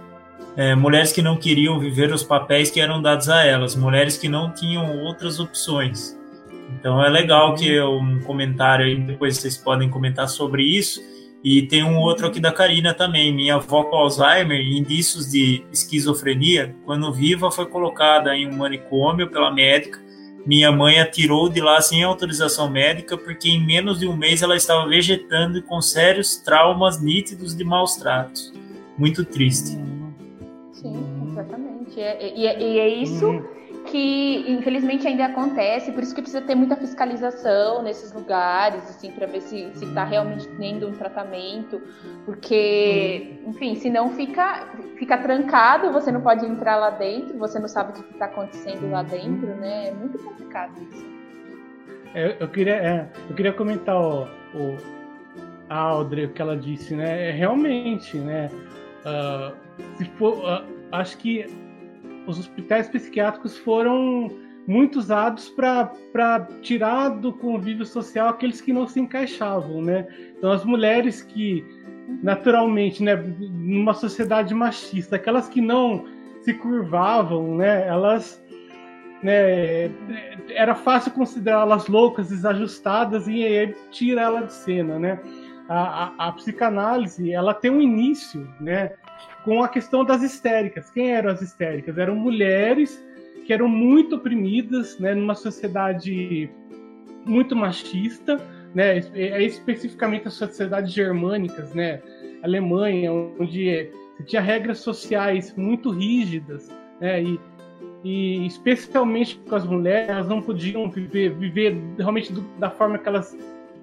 é, 0.59 0.75
mulheres 0.75 1.13
que 1.13 1.21
não 1.21 1.37
queriam 1.37 1.79
viver 1.79 2.11
os 2.11 2.21
papéis 2.21 2.69
que 2.69 2.81
eram 2.81 3.01
dados 3.01 3.29
a 3.29 3.45
elas, 3.45 3.77
mulheres 3.77 4.17
que 4.17 4.27
não 4.27 4.51
tinham 4.51 4.99
outras 4.99 5.39
opções. 5.39 6.19
Então 6.77 7.01
é 7.01 7.07
legal 7.07 7.55
que 7.55 7.79
um 7.81 8.19
comentário 8.23 8.85
aí, 8.85 8.95
depois 8.95 9.37
vocês 9.37 9.55
podem 9.55 9.89
comentar 9.89 10.27
sobre 10.27 10.63
isso. 10.63 11.01
E 11.41 11.61
tem 11.61 11.81
um 11.81 11.97
outro 11.97 12.27
aqui 12.27 12.41
da 12.41 12.51
Karina 12.51 12.93
também. 12.93 13.33
Minha 13.33 13.55
avó 13.55 13.85
com 13.85 13.95
Alzheimer, 13.95 14.59
indícios 14.59 15.31
de 15.31 15.63
esquizofrenia, 15.71 16.75
quando 16.85 17.13
viva 17.13 17.49
foi 17.49 17.65
colocada 17.65 18.35
em 18.35 18.45
um 18.45 18.57
manicômio 18.57 19.29
pela 19.29 19.49
médica. 19.49 19.97
Minha 20.49 20.71
mãe 20.71 20.99
a 20.99 21.05
tirou 21.05 21.47
de 21.47 21.61
lá 21.61 21.79
sem 21.79 22.01
autorização 22.01 22.71
médica 22.71 23.15
porque 23.15 23.47
em 23.47 23.63
menos 23.63 23.99
de 23.99 24.07
um 24.07 24.17
mês 24.17 24.41
ela 24.41 24.55
estava 24.55 24.87
vegetando 24.87 25.59
e 25.59 25.61
com 25.61 25.79
sérios 25.79 26.37
traumas 26.37 26.99
nítidos 26.99 27.55
de 27.55 27.63
maus 27.63 27.97
tratos. 27.97 28.51
Muito 28.97 29.23
triste. 29.23 29.77
Sim, 30.73 31.05
exatamente. 31.29 32.01
É, 32.01 32.35
e, 32.35 32.47
é, 32.47 32.59
e 32.59 32.79
é 32.79 32.87
isso 32.87 33.27
uhum. 33.27 33.45
Que, 33.89 34.45
infelizmente, 34.47 35.07
ainda 35.07 35.25
acontece, 35.25 35.91
por 35.91 36.03
isso 36.03 36.13
que 36.13 36.21
precisa 36.21 36.41
ter 36.41 36.55
muita 36.55 36.75
fiscalização 36.75 37.81
nesses 37.81 38.13
lugares, 38.13 38.83
assim, 38.89 39.11
para 39.11 39.25
ver 39.25 39.41
se 39.41 39.71
está 39.81 40.03
realmente 40.03 40.47
tendo 40.57 40.87
um 40.87 40.93
tratamento, 40.93 41.81
porque, 42.25 43.39
uhum. 43.43 43.49
enfim, 43.49 43.75
senão 43.75 44.09
fica, 44.11 44.67
fica 44.97 45.17
trancado, 45.17 45.91
você 45.91 46.11
não 46.11 46.21
pode 46.21 46.45
entrar 46.45 46.77
lá 46.77 46.91
dentro, 46.91 47.37
você 47.37 47.59
não 47.59 47.67
sabe 47.67 47.91
o 47.91 48.03
que 48.03 48.13
está 48.13 48.25
acontecendo 48.25 48.89
lá 48.89 49.03
dentro, 49.03 49.47
né? 49.55 49.89
É 49.89 49.91
muito 49.91 50.17
complicado 50.19 50.71
isso. 50.89 51.05
É, 52.13 52.37
eu, 52.39 52.47
queria, 52.47 52.75
é, 52.75 53.09
eu 53.29 53.35
queria 53.35 53.53
comentar 53.53 53.95
o, 53.95 54.23
o, 54.23 54.77
a 55.69 55.77
Audrey, 55.77 56.25
o 56.25 56.29
que 56.29 56.41
ela 56.41 56.57
disse, 56.57 56.95
né? 56.95 57.29
É, 57.29 57.31
realmente, 57.31 58.17
né? 58.17 58.49
Uh, 58.99 59.55
se 59.97 60.05
for, 60.17 60.37
uh, 60.39 60.65
acho 60.91 61.17
que 61.17 61.45
os 62.29 62.39
hospitais 62.39 62.87
psiquiátricos 62.87 63.57
foram 63.57 64.29
muito 64.67 64.99
usados 64.99 65.49
para 65.49 66.47
tirar 66.61 67.09
do 67.09 67.33
convívio 67.33 67.85
social 67.85 68.29
aqueles 68.29 68.61
que 68.61 68.71
não 68.71 68.87
se 68.87 68.99
encaixavam, 68.99 69.81
né? 69.81 70.07
Então 70.37 70.51
as 70.51 70.63
mulheres 70.63 71.23
que 71.23 71.65
naturalmente, 72.21 73.03
né, 73.03 73.15
numa 73.15 73.93
sociedade 73.93 74.53
machista, 74.53 75.15
aquelas 75.15 75.47
que 75.47 75.61
não 75.61 76.05
se 76.41 76.53
curvavam, 76.53 77.55
né, 77.55 77.87
elas 77.87 78.43
né, 79.21 79.91
era 80.49 80.73
fácil 80.73 81.11
considerá-las 81.11 81.87
loucas, 81.87 82.29
desajustadas 82.29 83.27
e 83.27 83.43
aí 83.43 83.75
tira 83.91 84.21
ela 84.21 84.43
de 84.43 84.53
cena, 84.53 84.97
né? 84.97 85.19
A, 85.67 86.05
a, 86.05 86.27
a, 86.27 86.31
psicanálise 86.31 87.31
ela 87.31 87.53
tem 87.53 87.69
um 87.69 87.81
início, 87.81 88.47
né, 88.59 88.93
com 89.49 89.63
a 89.63 89.67
questão 89.67 90.05
das 90.05 90.21
histéricas. 90.21 90.91
Quem 90.91 91.11
eram 91.11 91.31
as 91.31 91.41
histéricas? 91.41 91.97
Eram 91.97 92.15
mulheres 92.15 93.03
que 93.47 93.51
eram 93.51 93.67
muito 93.67 94.17
oprimidas, 94.17 94.99
né, 94.99 95.15
numa 95.15 95.33
sociedade 95.33 96.47
muito 97.25 97.55
machista, 97.55 98.37
né, 98.75 98.99
é 99.15 99.41
especificamente 99.41 100.27
as 100.27 100.35
sociedades 100.35 100.93
germânicas, 100.93 101.73
né, 101.73 101.99
Alemanha, 102.43 103.11
onde 103.11 103.89
você 104.17 104.23
tinha 104.23 104.39
regras 104.39 104.77
sociais 104.81 105.55
muito 105.57 105.89
rígidas, 105.89 106.69
né, 107.01 107.23
e, 107.23 107.39
e 108.03 108.45
especialmente 108.45 109.35
com 109.49 109.55
as 109.55 109.65
mulheres, 109.65 110.09
elas 110.09 110.27
não 110.27 110.43
podiam 110.43 110.91
viver, 110.91 111.33
viver 111.33 111.75
realmente 111.97 112.31
do, 112.31 112.41
da 112.59 112.69
forma 112.69 112.99
que 112.99 113.09
elas 113.09 113.35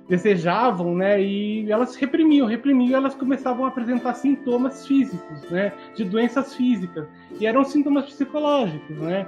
desejavam, 0.08 0.94
né? 0.94 1.20
E 1.20 1.70
elas 1.70 1.96
reprimiam, 1.96 2.46
reprimiam, 2.46 2.98
elas 2.98 3.14
começavam 3.14 3.64
a 3.64 3.68
apresentar 3.68 4.14
sintomas 4.14 4.86
físicos, 4.86 5.42
né? 5.50 5.72
De 5.94 6.04
doenças 6.04 6.54
físicas 6.54 7.06
e 7.40 7.46
eram 7.46 7.64
sintomas 7.64 8.06
psicológicos, 8.06 8.96
né? 8.98 9.26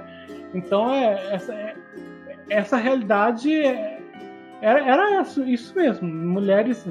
Então 0.53 0.93
é, 0.93 1.33
essa, 1.33 1.53
é, 1.53 1.75
essa 2.49 2.77
realidade 2.77 3.53
é, 3.53 3.99
era, 4.61 4.85
era 4.85 5.21
isso, 5.21 5.43
isso 5.43 5.75
mesmo. 5.75 6.07
Mulheres, 6.07 6.85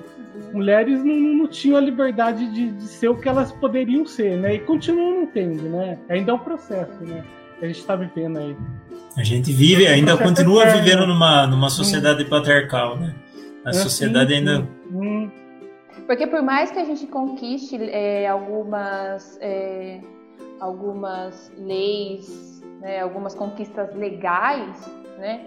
mulheres 0.52 1.02
não, 1.04 1.14
não 1.14 1.46
tinham 1.48 1.76
a 1.76 1.80
liberdade 1.80 2.46
de, 2.52 2.70
de, 2.72 2.84
ser 2.84 3.08
o 3.08 3.16
que 3.16 3.28
elas 3.28 3.52
poderiam 3.52 4.06
ser, 4.06 4.36
né? 4.38 4.54
E 4.54 4.58
continuam 4.60 5.20
não 5.20 5.26
tendo, 5.26 5.62
né? 5.62 5.98
Ainda 6.08 6.32
é 6.32 6.34
um 6.34 6.38
processo, 6.38 7.02
né? 7.02 7.24
Que 7.58 7.64
a 7.64 7.68
gente 7.68 7.80
está 7.80 7.96
vivendo 7.96 8.38
aí. 8.38 8.56
A 9.16 9.24
gente 9.24 9.50
vive, 9.52 9.86
ainda 9.86 10.16
continua 10.16 10.64
é, 10.64 10.80
vivendo 10.80 11.06
numa, 11.06 11.46
numa 11.46 11.70
sociedade 11.70 12.22
hum. 12.22 12.28
patriarcal, 12.28 12.96
né? 12.96 13.14
A 13.68 13.70
é, 13.70 13.74
sociedade 13.74 14.34
ainda. 14.34 14.66
Hum. 14.90 15.30
Porque 16.06 16.26
por 16.26 16.42
mais 16.42 16.70
que 16.70 16.78
a 16.78 16.84
gente 16.84 17.06
conquiste 17.06 17.76
é, 17.90 18.26
algumas, 18.26 19.38
é, 19.40 20.00
algumas 20.58 21.52
leis, 21.58 22.64
né, 22.80 23.00
algumas 23.00 23.34
conquistas 23.34 23.94
legais, 23.94 24.90
né? 25.18 25.44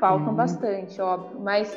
faltam 0.00 0.28
uhum. 0.28 0.34
bastante, 0.34 1.00
óbvio, 1.00 1.38
mas 1.38 1.76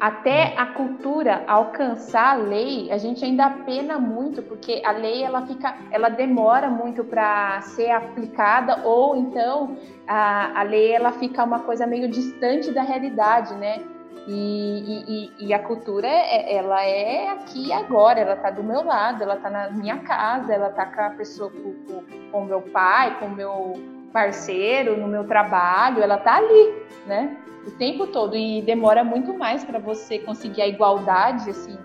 até 0.00 0.54
a 0.56 0.66
cultura 0.66 1.44
alcançar 1.46 2.30
a 2.30 2.34
lei, 2.34 2.90
a 2.90 2.96
gente 2.96 3.22
ainda 3.22 3.50
pena 3.66 3.98
muito, 3.98 4.40
porque 4.42 4.80
a 4.84 4.92
lei 4.92 5.22
ela 5.22 5.46
fica, 5.46 5.76
ela 5.90 6.08
demora 6.08 6.70
muito 6.70 7.04
para 7.04 7.60
ser 7.60 7.90
aplicada, 7.90 8.82
ou 8.86 9.14
então 9.16 9.76
a, 10.06 10.60
a 10.60 10.62
lei 10.62 10.92
ela 10.92 11.12
fica 11.12 11.44
uma 11.44 11.60
coisa 11.60 11.86
meio 11.86 12.08
distante 12.08 12.70
da 12.70 12.82
realidade, 12.82 13.54
né? 13.56 13.82
E, 14.26 15.30
e, 15.38 15.46
e, 15.46 15.54
a 15.54 15.58
cultura, 15.58 16.06
é, 16.06 16.54
ela 16.54 16.84
é 16.84 17.30
aqui 17.30 17.72
agora, 17.72 18.20
ela 18.20 18.34
está 18.34 18.50
do 18.50 18.62
meu 18.62 18.84
lado, 18.84 19.22
ela 19.22 19.34
está 19.34 19.50
na 19.50 19.70
minha 19.70 19.98
casa, 19.98 20.52
ela 20.52 20.68
está 20.68 20.86
com 20.86 21.00
a 21.00 21.10
pessoa, 21.10 21.50
com, 21.50 22.04
com 22.30 22.44
meu 22.44 22.60
pai, 22.60 23.18
com 23.18 23.28
meu 23.28 23.72
parceiro, 24.12 24.96
no 24.96 25.08
meu 25.08 25.24
trabalho, 25.24 26.02
ela 26.02 26.16
está 26.16 26.36
ali, 26.36 26.74
né? 27.06 27.36
o 27.66 27.70
tempo 27.72 28.06
todo 28.06 28.36
e 28.36 28.62
demora 28.62 29.04
muito 29.04 29.34
mais 29.34 29.64
para 29.64 29.78
você 29.78 30.18
conseguir 30.18 30.62
a 30.62 30.68
igualdade 30.68 31.50
assim 31.50 31.76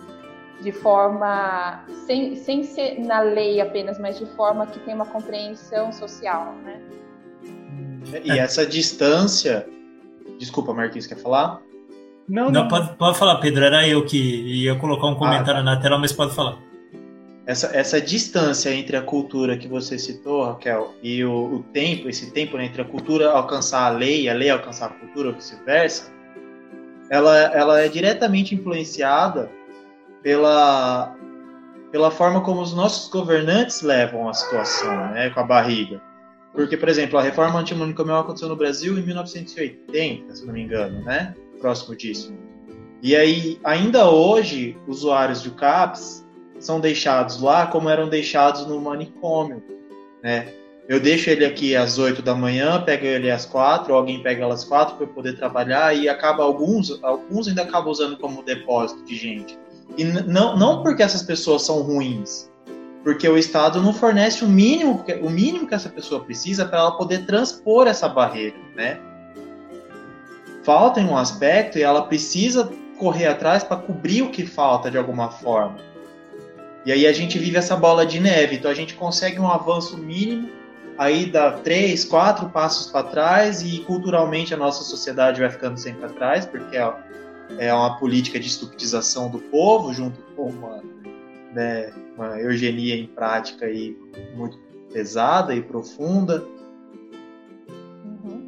de 0.62 0.72
forma 0.72 1.84
sem, 2.06 2.36
sem 2.36 2.64
ser 2.64 3.00
na 3.00 3.20
lei 3.20 3.60
apenas, 3.60 4.00
mas 4.00 4.18
de 4.18 4.26
forma 4.26 4.66
que 4.66 4.80
tem 4.80 4.96
uma 4.96 5.06
compreensão 5.06 5.92
social, 5.92 6.54
né? 6.64 6.82
E 8.24 8.40
essa 8.40 8.66
distância, 8.66 9.68
desculpa, 10.40 10.74
Marquinhos, 10.74 11.08
quer 11.08 11.18
falar? 11.18 11.62
Não, 12.28 12.46
não, 12.46 12.64
não. 12.64 12.68
Pode, 12.68 12.96
pode 12.96 13.18
falar, 13.18 13.36
Pedro. 13.38 13.64
Era 13.64 13.88
eu 13.88 14.06
que 14.06 14.18
ia 14.18 14.76
colocar 14.76 15.08
um 15.08 15.16
comentário 15.16 15.62
ah, 15.62 15.64
na 15.64 15.80
tela, 15.80 15.98
mas 15.98 16.12
pode 16.12 16.34
falar 16.34 16.58
essa, 17.46 17.68
essa 17.76 18.02
distância 18.02 18.74
entre 18.74 18.98
a 18.98 19.02
cultura 19.02 19.58
que 19.58 19.68
você 19.68 20.00
citou, 20.00 20.44
Raquel, 20.44 20.96
e 21.02 21.24
o, 21.24 21.56
o 21.56 21.64
tempo, 21.72 22.10
esse 22.10 22.32
tempo 22.32 22.58
né, 22.58 22.66
entre 22.66 22.82
a 22.82 22.86
cultura 22.86 23.30
alcançar 23.30 23.86
a 23.86 23.90
lei, 23.90 24.28
a 24.28 24.34
lei 24.34 24.50
alcançar 24.50 24.88
a 24.88 24.90
cultura, 24.90 25.30
ou 25.30 25.36
vice-versa, 25.36 26.12
ela, 27.10 27.38
ela 27.38 27.82
é 27.82 27.88
diretamente 27.88 28.56
influenciada 28.56 29.52
pela, 30.24 31.16
pela 31.92 32.10
forma 32.10 32.42
como 32.42 32.62
os 32.62 32.74
nossos 32.74 33.10
governantes 33.10 33.84
levam 33.84 34.28
a 34.28 34.34
situação, 34.34 35.12
né, 35.12 35.30
com 35.30 35.40
a 35.40 35.44
barriga. 35.44 36.02
Porque, 36.52 36.78
por 36.78 36.90
exemplo, 36.90 37.20
a 37.20 37.22
reforma 37.22 37.60
antimanicomial 37.60 38.22
aconteceu 38.22 38.50
no 38.50 38.56
Brasil 38.56 38.98
em 38.98 39.04
1980, 39.04 40.36
se 40.36 40.46
não 40.46 40.54
me 40.54 40.64
engano, 40.64 41.04
né? 41.04 41.36
Próximo 41.66 41.96
disso. 41.96 42.32
E 43.02 43.16
aí, 43.16 43.60
ainda 43.64 44.08
hoje, 44.08 44.78
usuários 44.88 45.42
de 45.42 45.50
CAPS 45.50 46.24
são 46.60 46.80
deixados 46.80 47.42
lá 47.42 47.66
como 47.66 47.90
eram 47.90 48.08
deixados 48.08 48.68
no 48.68 48.80
manicômio, 48.80 49.64
né? 50.22 50.54
Eu 50.88 51.00
deixo 51.00 51.28
ele 51.32 51.44
aqui 51.44 51.76
às 51.76 51.98
8 51.98 52.22
da 52.22 52.36
manhã, 52.36 52.80
pego 52.84 53.08
ele 53.08 53.32
às 53.32 53.48
4, 53.48 53.92
ou 53.92 53.98
alguém 53.98 54.22
pega 54.22 54.46
às 54.46 54.64
4 54.64 54.96
para 54.96 55.08
poder 55.08 55.38
trabalhar 55.38 55.98
e 55.98 56.08
acaba 56.08 56.44
alguns, 56.44 57.04
alguns 57.04 57.48
ainda 57.48 57.64
acabam 57.64 57.90
usando 57.90 58.16
como 58.16 58.44
depósito 58.44 59.04
de 59.04 59.16
gente. 59.16 59.58
E 59.98 60.04
não, 60.04 60.56
não 60.56 60.84
porque 60.84 61.02
essas 61.02 61.24
pessoas 61.24 61.64
são 61.64 61.82
ruins, 61.82 62.48
porque 63.04 63.28
o 63.28 63.40
Estado 63.40 63.82
não 63.82 63.92
fornece 63.92 64.46
o 64.46 64.48
mínimo, 64.48 65.04
o 65.20 65.32
mínimo 65.32 65.68
que 65.68 65.74
essa 65.74 65.90
pessoa 65.90 66.24
precisa 66.24 66.64
para 66.64 66.78
ela 66.78 66.92
poder 66.92 67.26
transpor 67.26 67.88
essa 67.88 68.08
barreira, 68.08 68.56
né? 68.76 69.00
Falta 70.66 71.00
em 71.00 71.08
um 71.08 71.16
aspecto 71.16 71.78
e 71.78 71.84
ela 71.84 72.02
precisa 72.08 72.72
correr 72.98 73.28
atrás 73.28 73.64
para 73.64 73.78
cobrir 73.78 74.24
o 74.24 74.32
que 74.32 74.48
falta 74.48 74.90
de 74.90 74.98
alguma 74.98 75.30
forma. 75.30 75.78
E 76.84 76.92
aí 76.92 77.06
a 77.06 77.14
gente 77.14 77.38
vive 77.38 77.56
essa 77.56 77.76
bola 77.76 78.04
de 78.04 78.20
neve. 78.20 78.56
Então 78.56 78.72
a 78.72 78.74
gente 78.74 78.96
consegue 78.96 79.40
um 79.40 79.48
avanço 79.48 79.96
mínimo, 79.96 80.50
aí 80.98 81.28
dá 81.28 81.52
três, 81.52 82.04
quatro 82.04 82.50
passos 82.50 82.92
para 82.92 83.04
trás 83.08 83.62
e 83.62 83.82
culturalmente 83.82 84.56
a 84.56 84.58
nossa 84.58 84.84
sociedade 84.84 85.40
vai 85.40 85.52
ficando 85.52 85.78
sempre 85.78 86.06
atrás, 86.06 86.48
porque 86.48 86.76
é, 87.60 87.72
uma 87.72 87.98
política 88.00 88.40
de 88.40 88.48
estupidização 88.48 89.30
do 89.30 89.38
povo, 89.38 89.94
junto 89.94 90.20
com 90.36 90.50
uma, 90.50 90.82
né, 91.54 91.94
uma 92.16 92.40
eugenia 92.40 92.96
em 92.96 93.06
prática 93.06 93.68
aí 93.68 93.96
muito 94.36 94.58
pesada 94.92 95.54
e 95.54 95.62
profunda. 95.62 96.44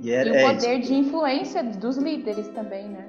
E, 0.02 0.12
é, 0.12 0.26
e, 0.26 0.32
o 0.32 0.36
é 0.36 0.54
poder 0.54 0.80
de 0.82 0.94
influência 0.94 1.64
dos 1.64 1.98
líderes 1.98 2.48
também, 2.50 2.88
né? 2.88 3.08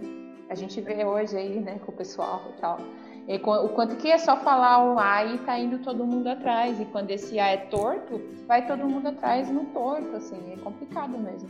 A 0.49 0.55
gente 0.55 0.81
vê 0.81 1.05
hoje 1.05 1.37
aí, 1.37 1.61
né, 1.61 1.79
com 1.85 1.93
o 1.93 1.95
pessoal 1.95 2.43
e 2.57 2.61
tal. 2.61 2.81
E 3.29 3.37
o 3.37 3.69
quanto 3.69 3.97
que 3.97 4.11
é 4.11 4.17
só 4.17 4.39
falar 4.39 4.83
um 4.83 4.99
A 4.99 5.23
e 5.23 5.37
tá 5.39 5.59
indo 5.59 5.79
todo 5.81 6.07
mundo 6.07 6.29
atrás. 6.29 6.81
E 6.81 6.87
quando 6.87 7.11
esse 7.11 7.39
A 7.39 7.49
é 7.49 7.57
torto, 7.59 8.23
vai 8.47 8.67
todo 8.67 8.89
mundo 8.89 9.09
atrás 9.09 9.51
no 9.51 9.67
torto, 9.67 10.17
assim. 10.17 10.41
É 10.51 10.57
complicado 10.57 11.19
mesmo. 11.19 11.49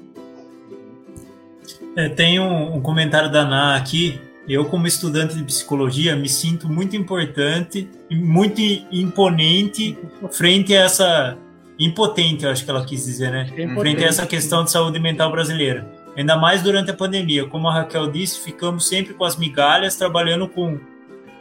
É, 1.96 2.08
tem 2.08 2.40
um, 2.40 2.76
um 2.76 2.80
comentário 2.80 3.30
da 3.30 3.42
Ana 3.42 3.76
aqui. 3.76 4.20
Eu, 4.48 4.64
como 4.64 4.88
estudante 4.88 5.36
de 5.36 5.44
psicologia, 5.44 6.16
me 6.16 6.28
sinto 6.28 6.68
muito 6.68 6.96
importante, 6.96 7.88
muito 8.10 8.60
imponente 8.90 9.96
frente 10.32 10.74
a 10.74 10.84
essa. 10.84 11.38
Impotente, 11.78 12.44
eu 12.44 12.50
acho 12.50 12.64
que 12.64 12.70
ela 12.70 12.84
quis 12.84 13.04
dizer, 13.04 13.30
né? 13.30 13.48
É 13.56 13.68
frente 13.68 14.04
a 14.04 14.08
essa 14.08 14.26
questão 14.26 14.64
de 14.64 14.70
saúde 14.70 14.98
mental 14.98 15.30
brasileira. 15.30 15.88
Ainda 16.16 16.36
mais 16.36 16.60
durante 16.60 16.90
a 16.90 16.94
pandemia. 16.94 17.46
Como 17.46 17.68
a 17.68 17.72
Raquel 17.72 18.10
disse, 18.10 18.40
ficamos 18.40 18.88
sempre 18.88 19.14
com 19.14 19.24
as 19.24 19.36
migalhas, 19.36 19.94
trabalhando 19.94 20.48
com 20.48 20.80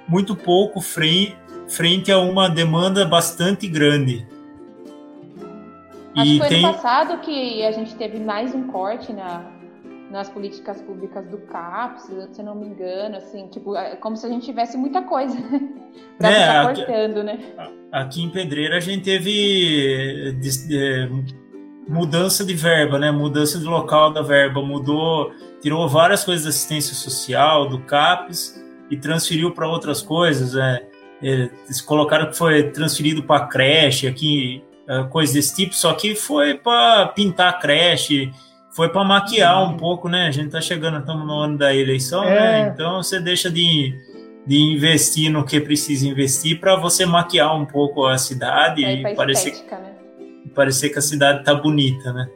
muito 0.08 0.36
pouco 0.36 0.80
frente, 0.80 1.36
frente 1.68 2.12
a 2.12 2.20
uma 2.20 2.48
demanda 2.48 3.04
bastante 3.04 3.68
grande. 3.68 4.28
Acho 6.16 6.32
que 6.32 6.38
foi 6.38 6.48
tem... 6.48 6.66
ano 6.66 6.74
passado 6.74 7.20
que 7.22 7.64
a 7.64 7.72
gente 7.72 7.96
teve 7.96 8.20
mais 8.20 8.54
um 8.54 8.68
corte 8.68 9.12
na, 9.12 9.57
nas 10.10 10.30
políticas 10.30 10.82
públicas 10.82 11.26
do 11.28 11.38
CAPS, 11.40 12.10
se 12.32 12.42
não 12.42 12.56
me 12.56 12.68
engano, 12.68 13.18
assim, 13.18 13.48
tipo, 13.48 13.76
é 13.76 13.96
como 13.98 14.16
se 14.16 14.26
a 14.26 14.30
gente 14.30 14.46
tivesse 14.46 14.78
muita 14.78 15.02
coisa 15.02 15.36
para 16.18 16.30
é, 16.30 16.34
ficar 16.34 16.70
aqui, 16.70 16.86
cortando, 16.86 17.24
né? 17.24 17.40
Aqui 17.92 18.24
em 18.24 18.30
Pedreira 18.30 18.78
a 18.78 18.80
gente 18.80 19.04
teve 19.04 20.34
de, 20.40 20.68
de, 20.68 21.10
mudança 21.88 22.46
de 22.46 22.54
verba, 22.54 22.98
né? 22.98 23.12
Mudança 23.12 23.60
de 23.60 23.66
local 23.66 24.12
da 24.12 24.22
verba, 24.22 24.62
mudou, 24.62 25.32
tirou 25.62 25.88
várias 25.90 26.24
coisas 26.24 26.44
da 26.44 26.50
assistência 26.50 26.96
social, 26.96 27.68
do 27.68 27.80
CAPS, 27.80 28.64
e 28.90 28.96
transferiu 28.96 29.52
para 29.52 29.68
outras 29.68 30.02
coisas. 30.02 30.56
É, 30.56 30.88
eles 31.22 31.82
colocaram 31.82 32.30
que 32.30 32.38
foi 32.38 32.72
transferido 32.72 33.24
para 33.24 33.48
creche, 33.48 34.08
aqui, 34.08 34.64
coisas 35.10 35.36
desse 35.36 35.56
tipo, 35.56 35.76
só 35.76 35.94
que 35.94 36.16
foi 36.16 36.54
para 36.54 37.08
pintar 37.08 37.50
a 37.50 37.54
creche, 37.54 38.32
foi 38.78 38.90
para 38.90 39.04
maquiar 39.04 39.68
um 39.68 39.76
pouco, 39.76 40.08
né? 40.08 40.28
A 40.28 40.32
gente 40.32 40.52
tá 40.52 40.62
chegando, 40.62 41.00
estamos 41.00 41.26
no 41.26 41.34
ano 41.34 41.58
da 41.58 41.74
eleição, 41.74 42.24
né? 42.24 42.30
é. 42.30 42.40
né? 42.40 42.72
Então 42.72 43.02
você 43.02 43.20
deixa 43.20 43.50
de, 43.50 43.92
de 44.46 44.56
investir 44.56 45.32
no 45.32 45.44
que 45.44 45.60
precisa 45.60 46.08
investir 46.08 46.60
para 46.60 46.76
você 46.76 47.04
maquiar 47.04 47.60
um 47.60 47.66
pouco 47.66 48.06
a 48.06 48.20
cidade 48.20 48.86
e 48.86 49.16
parecer, 49.16 49.50
estética, 49.50 49.80
né? 49.80 49.94
parecer 50.54 50.90
que 50.90 51.00
a 51.00 51.02
cidade 51.02 51.44
tá 51.44 51.56
bonita, 51.56 52.14
né? 52.14 52.30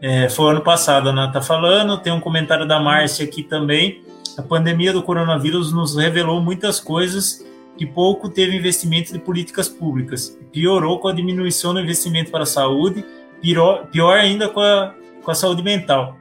É, 0.00 0.28
foi 0.28 0.52
ano 0.52 0.60
passado, 0.60 1.08
a 1.08 1.10
Ana 1.10 1.32
tá 1.32 1.42
falando, 1.42 1.98
tem 1.98 2.12
um 2.12 2.20
comentário 2.20 2.64
da 2.64 2.78
Márcia 2.78 3.24
aqui 3.24 3.42
também. 3.42 4.00
A 4.38 4.42
pandemia 4.42 4.92
do 4.92 5.02
coronavírus 5.02 5.72
nos 5.72 5.96
revelou 5.96 6.40
muitas 6.40 6.78
coisas 6.78 7.44
que 7.76 7.84
pouco 7.84 8.28
teve 8.28 8.56
investimento 8.56 9.12
de 9.12 9.18
políticas 9.18 9.68
públicas. 9.68 10.38
Piorou 10.52 11.00
com 11.00 11.08
a 11.08 11.12
diminuição 11.12 11.74
do 11.74 11.80
investimento 11.80 12.30
para 12.30 12.44
a 12.44 12.46
saúde, 12.46 13.04
pior, 13.42 13.88
pior 13.88 14.16
ainda 14.16 14.48
com 14.48 14.60
a, 14.60 14.94
com 15.22 15.30
a 15.30 15.34
saúde 15.34 15.62
mental. 15.62 16.16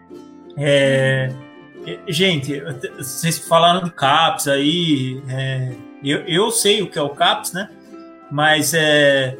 É, 0.58 1.32
gente, 2.08 2.62
vocês 2.98 3.38
falaram 3.40 3.82
do 3.82 3.92
CAPS 3.92 4.48
aí, 4.48 5.22
é, 5.30 5.72
eu, 6.04 6.20
eu 6.22 6.52
sei 6.52 6.82
o 6.82 6.90
que 6.90 6.98
é 6.98 7.02
o 7.02 7.10
CAPS, 7.10 7.54
né? 7.54 7.70
Mas 8.32 8.74
é, 8.74 9.38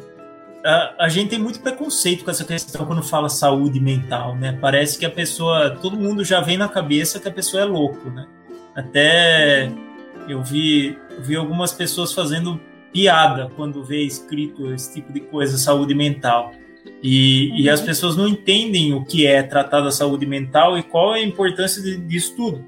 a, 0.64 1.04
a, 1.04 1.08
gente 1.08 1.30
tem 1.30 1.38
muito 1.38 1.60
preconceito 1.60 2.24
com 2.24 2.30
essa 2.30 2.44
questão 2.44 2.86
quando 2.86 3.02
fala 3.02 3.28
saúde 3.28 3.80
mental, 3.80 4.34
né? 4.36 4.56
Parece 4.60 4.98
que 4.98 5.04
a 5.04 5.10
pessoa, 5.10 5.70
todo 5.70 5.96
mundo 5.96 6.24
já 6.24 6.40
vem 6.40 6.56
na 6.56 6.68
cabeça 6.68 7.20
que 7.20 7.28
a 7.28 7.32
pessoa 7.32 7.62
é 7.62 7.66
louco, 7.66 8.10
né? 8.10 8.26
Até 8.74 9.70
eu 10.28 10.42
vi, 10.42 10.98
vi 11.20 11.36
algumas 11.36 11.72
pessoas 11.72 12.12
fazendo 12.12 12.60
piada 12.92 13.50
quando 13.56 13.84
vê 13.84 14.02
escrito 14.02 14.72
esse 14.72 14.94
tipo 14.94 15.12
de 15.12 15.20
coisa, 15.20 15.58
saúde 15.58 15.94
mental. 15.94 16.52
E, 17.02 17.50
uhum. 17.50 17.58
e 17.58 17.70
as 17.70 17.80
pessoas 17.80 18.16
não 18.16 18.26
entendem 18.26 18.92
o 18.94 19.04
que 19.04 19.26
é 19.26 19.42
tratar 19.42 19.80
da 19.80 19.90
saúde 19.90 20.26
mental 20.26 20.76
e 20.78 20.82
qual 20.82 21.14
é 21.14 21.20
a 21.20 21.24
importância 21.24 21.82
de, 21.82 21.96
disso 21.96 22.34
tudo, 22.36 22.64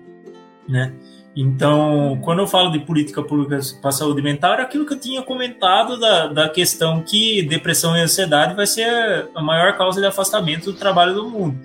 né? 0.69 0.93
Então, 1.35 2.19
quando 2.23 2.41
eu 2.41 2.47
falo 2.47 2.71
de 2.71 2.81
política 2.81 3.23
pública 3.23 3.61
para 3.81 3.91
a 3.91 3.93
saúde 3.93 4.21
mental, 4.21 4.55
era 4.55 4.63
aquilo 4.65 4.85
que 4.85 4.95
eu 4.95 4.99
tinha 4.99 5.23
comentado 5.23 5.99
da, 5.99 6.27
da 6.27 6.49
questão 6.49 7.03
que 7.03 7.43
depressão 7.43 7.97
e 7.97 8.01
ansiedade 8.01 8.55
vai 8.55 8.67
ser 8.67 9.29
a 9.35 9.41
maior 9.41 9.77
causa 9.77 10.01
de 10.01 10.07
afastamento 10.07 10.73
do 10.73 10.79
trabalho 10.79 11.15
do 11.15 11.31
mundo. 11.31 11.59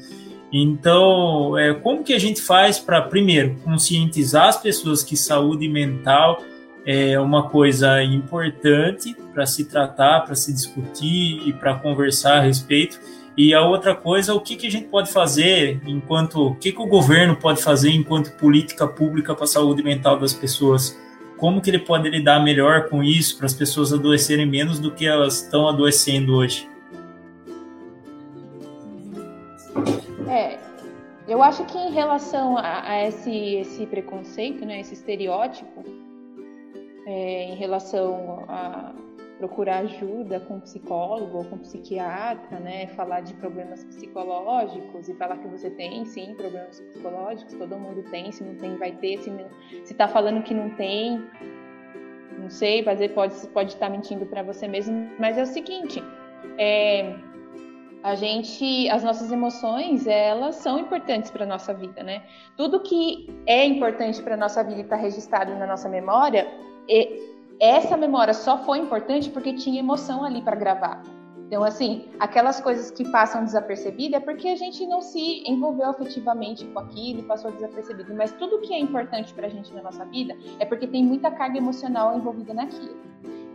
Então, 0.53 1.57
é, 1.57 1.73
como 1.73 2.03
que 2.03 2.14
a 2.14 2.19
gente 2.19 2.41
faz 2.41 2.77
para, 2.80 3.02
primeiro, 3.02 3.56
conscientizar 3.64 4.48
as 4.48 4.61
pessoas 4.61 5.03
que 5.03 5.18
saúde 5.18 5.68
mental 5.68 6.41
é 6.86 7.20
uma 7.20 7.49
coisa 7.49 8.03
importante 8.03 9.16
para 9.34 9.45
se 9.45 9.66
tratar, 9.66 10.22
para 10.22 10.36
se 10.36 10.53
discutir 10.53 11.48
e 11.48 11.52
para 11.52 11.76
conversar 11.76 12.38
a 12.38 12.41
respeito, 12.41 12.99
e 13.38 13.53
a 13.53 13.62
outra 13.62 13.94
coisa, 13.94 14.34
o 14.34 14.40
que, 14.40 14.56
que 14.56 14.68
a 14.68 14.72
gente 14.72 14.88
pode 14.88 15.12
fazer 15.12 15.82
enquanto. 15.86 16.48
O 16.48 16.56
que, 16.56 16.72
que 16.72 16.82
o 16.82 16.88
governo 16.88 17.36
pode 17.36 17.62
fazer 17.62 17.90
enquanto 17.90 18.32
política 18.38 18.88
pública 18.88 19.36
para 19.36 19.44
a 19.44 19.48
saúde 19.48 19.84
mental 19.84 20.18
das 20.18 20.34
pessoas? 20.34 20.98
Como 21.38 21.60
que 21.60 21.70
ele 21.70 21.80
pode 21.80 22.10
lidar 22.10 22.41
melhor 22.41 22.88
com 22.88 23.03
isso 23.03 23.36
para 23.38 23.45
as 23.45 23.53
pessoas 23.53 23.91
adoecerem 23.91 24.45
menos 24.45 24.80
do 24.80 24.90
que 24.90 25.06
elas 25.06 25.41
estão 25.41 25.68
adoecendo 25.68 26.34
hoje? 26.34 26.70
É, 30.30 30.57
eu 31.28 31.44
acho 31.44 31.66
que 31.66 31.78
em 31.78 31.91
relação 31.91 32.57
a, 32.57 32.90
a 32.90 33.06
esse, 33.06 33.56
esse 33.56 33.86
preconceito, 33.86 34.66
né, 34.66 34.80
esse 34.80 34.94
estereótipo, 34.94 35.84
é, 37.06 37.44
em 37.44 37.56
relação 37.56 38.45
a 38.48 38.94
procurar 39.38 39.80
ajuda 39.80 40.40
com 40.40 40.60
psicólogo 40.60 41.40
ou 41.40 41.45
com 41.45 41.57
psiquiatra, 41.57 42.60
né? 42.60 42.88
Falar 42.88 43.22
de 43.22 43.34
problemas 43.34 43.84
psicológicos 43.84 45.10
e 45.10 45.14
falar 45.15 45.38
que 45.38 45.48
você 45.48 45.69
tem, 45.69 46.06
sim, 46.06 46.34
problemas 46.36 46.80
psicológicos, 46.80 47.53
todo 47.53 47.76
mundo 47.77 48.03
tem, 48.10 48.32
se 48.32 48.44
não 48.44 48.56
tem, 48.56 48.77
vai 48.77 48.94
ter, 48.94 49.18
se, 49.18 49.32
se 49.84 49.94
tá 49.94 50.07
falando 50.07 50.41
que 50.41 50.53
não 50.53 50.69
tem, 50.72 51.22
não 52.40 52.49
sei, 52.49 52.84
fazer 52.84 53.10
pode 53.10 53.36
pode 53.49 53.73
estar 53.73 53.88
tá 53.88 53.91
mentindo 53.91 54.26
para 54.26 54.41
você 54.41 54.68
mesmo, 54.68 55.11
mas 55.19 55.38
é 55.38 55.44
o 55.44 55.48
seguinte, 55.48 56.02
é, 56.57 57.14
a 58.02 58.15
gente, 58.15 58.88
as 58.90 59.03
nossas 59.03 59.32
emoções, 59.32 60.07
elas 60.07 60.56
são 60.57 60.80
importantes 60.80 61.32
para 61.32 61.45
nossa 61.45 61.73
vida, 61.73 62.03
né? 62.03 62.23
Tudo 62.56 62.80
que 62.80 63.27
é 63.45 63.65
importante 63.65 64.22
para 64.22 64.38
nossa 64.38 64.64
vida 64.64 64.80
e 64.80 64.84
está 64.84 64.95
registrado 64.95 65.56
na 65.56 65.65
nossa 65.65 65.90
memória, 65.90 66.48
essa 67.60 67.95
memória 67.98 68.34
só 68.34 68.57
foi 68.60 68.80
importante 68.80 69.30
porque 69.30 69.53
tinha 69.53 69.80
emoção 69.80 70.24
ali 70.24 70.41
para 70.41 70.56
gravar. 70.56 71.02
Então, 71.48 71.64
assim, 71.64 72.06
aquelas 72.20 72.60
coisas 72.60 72.90
que 72.90 73.10
passam 73.12 73.44
desapercebidas 73.44 74.20
é 74.20 74.26
porque 74.26 74.48
a 74.48 74.56
gente 74.56 74.86
não 74.88 74.99
se 75.02 75.44
envolveu 75.48 75.90
afetivamente 75.90 76.66
com 76.66 76.80
aquilo 76.80 77.20
e 77.20 77.24
passou 77.24 77.52
desapercebido. 77.52 78.16
Mas 78.16 78.32
tudo 78.32 78.62
que 78.62 78.74
é 78.74 78.80
importante 78.80 79.32
para 79.34 79.45
a 79.45 79.49
gente 79.49 79.72
na 79.74 79.84
nossa 79.84 80.03
vida 80.06 80.36
é 80.60 80.66
porque 80.66 80.88
tem 80.88 81.06
muita 81.06 81.30
carga 81.30 81.57
emocional 81.57 82.18
envolvida 82.18 82.53
naquilo. 82.53 82.98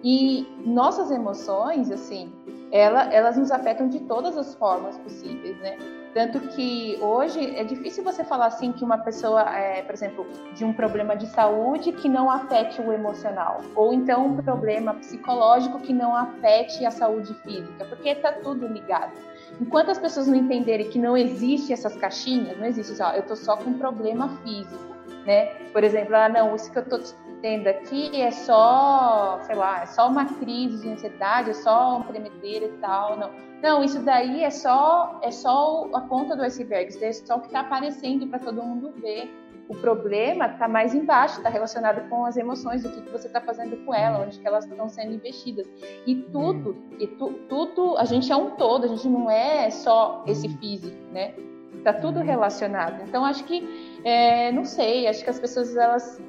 E 0.03 0.47
nossas 0.65 1.11
emoções, 1.11 1.91
assim, 1.91 2.33
ela, 2.73 3.13
elas 3.13 3.37
nos 3.37 3.51
afetam 3.51 3.89
de 3.89 4.01
todas 4.01 4.37
as 4.37 4.55
formas 4.55 4.97
possíveis, 4.99 5.59
né? 5.59 5.77
Tanto 6.13 6.41
que 6.41 6.99
hoje 7.01 7.55
é 7.57 7.63
difícil 7.63 8.03
você 8.03 8.25
falar 8.25 8.47
assim 8.47 8.73
que 8.73 8.85
uma 8.85 8.99
pessoa, 8.99 9.43
é, 9.43 9.83
por 9.83 9.95
exemplo, 9.95 10.27
de 10.55 10.65
um 10.65 10.73
problema 10.73 11.15
de 11.15 11.27
saúde 11.29 11.93
que 11.93 12.09
não 12.09 12.29
afete 12.29 12.81
o 12.81 12.93
emocional, 12.93 13.61
ou 13.77 13.93
então 13.93 14.27
um 14.27 14.37
problema 14.43 14.95
psicológico 14.95 15.79
que 15.79 15.93
não 15.93 16.17
afete 16.17 16.85
a 16.85 16.91
saúde 16.91 17.33
física, 17.35 17.85
porque 17.85 18.09
está 18.09 18.33
tudo 18.33 18.67
ligado. 18.67 19.13
Enquanto 19.61 19.91
as 19.91 19.99
pessoas 19.99 20.27
não 20.27 20.35
entenderem 20.35 20.91
que 20.91 20.99
não 20.99 21.17
existe 21.17 21.73
essas 21.73 21.95
caixinhas, 21.95 22.59
não 22.59 22.67
existe 22.67 22.97
só, 22.97 23.13
eu 23.13 23.23
tô 23.23 23.37
só 23.37 23.57
com 23.57 23.71
um 23.71 23.79
problema 23.79 24.29
físico, 24.43 24.97
né? 25.25 25.47
Por 25.73 25.85
exemplo, 25.85 26.17
ah, 26.17 26.29
não, 26.29 26.57
isso 26.57 26.73
que 26.73 26.79
eu 26.79 26.89
tô 26.89 26.99
tendo 27.41 27.67
aqui 27.69 28.21
é 28.21 28.31
só, 28.31 29.41
sei 29.43 29.55
lá, 29.55 29.83
é 29.83 29.87
só 29.87 30.09
uma 30.09 30.25
crise 30.25 30.83
de 30.83 30.89
ansiedade, 30.91 31.51
é 31.51 31.55
só 31.55 31.97
uma 31.97 32.05
tremedeira 32.05 32.67
e 32.67 32.73
tal, 32.79 33.17
não 33.17 33.51
não, 33.63 33.85
isso 33.85 34.01
daí 34.01 34.43
é 34.43 34.51
só 34.51 35.21
é 35.23 35.31
só 35.31 35.89
a 35.93 36.01
ponta 36.01 36.35
do 36.35 36.43
iceberg, 36.43 36.89
isso 36.89 37.05
é 37.05 37.13
só 37.13 37.37
o 37.37 37.41
que 37.41 37.49
está 37.49 37.61
aparecendo 37.61 38.27
para 38.27 38.39
todo 38.39 38.63
mundo 38.63 38.93
ver. 39.01 39.31
O 39.69 39.75
problema 39.77 40.47
está 40.47 40.67
mais 40.67 40.95
embaixo, 40.95 41.37
está 41.37 41.49
relacionado 41.49 42.09
com 42.09 42.25
as 42.25 42.37
emoções, 42.37 42.85
o 42.85 42.91
que, 42.91 43.03
que 43.03 43.11
você 43.11 43.29
está 43.29 43.41
fazendo 43.41 43.77
com 43.85 43.95
ela, 43.95 44.25
onde 44.25 44.41
que 44.41 44.47
elas 44.47 44.65
estão 44.65 44.89
sendo 44.89 45.13
investidas. 45.13 45.69
E 46.07 46.17
tudo, 46.17 46.77
e 46.99 47.07
tu, 47.07 47.35
tudo, 47.49 47.97
a 47.97 48.05
gente 48.05 48.33
é 48.33 48.37
um 48.37 48.51
todo, 48.51 48.85
a 48.85 48.89
gente 48.89 49.09
não 49.09 49.31
é 49.31 49.71
só 49.71 50.25
esse 50.27 50.49
físico, 50.57 50.97
né? 51.13 51.35
Está 51.77 51.93
tudo 51.93 52.19
relacionado. 52.19 53.01
Então 53.07 53.25
acho 53.25 53.45
que, 53.45 54.01
é, 54.03 54.51
não 54.51 54.65
sei, 54.65 55.07
acho 55.07 55.23
que 55.23 55.31
as 55.31 55.39
pessoas 55.39 55.77
elas 55.77 56.21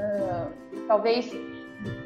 uh, 0.00 0.80
talvez 0.86 1.30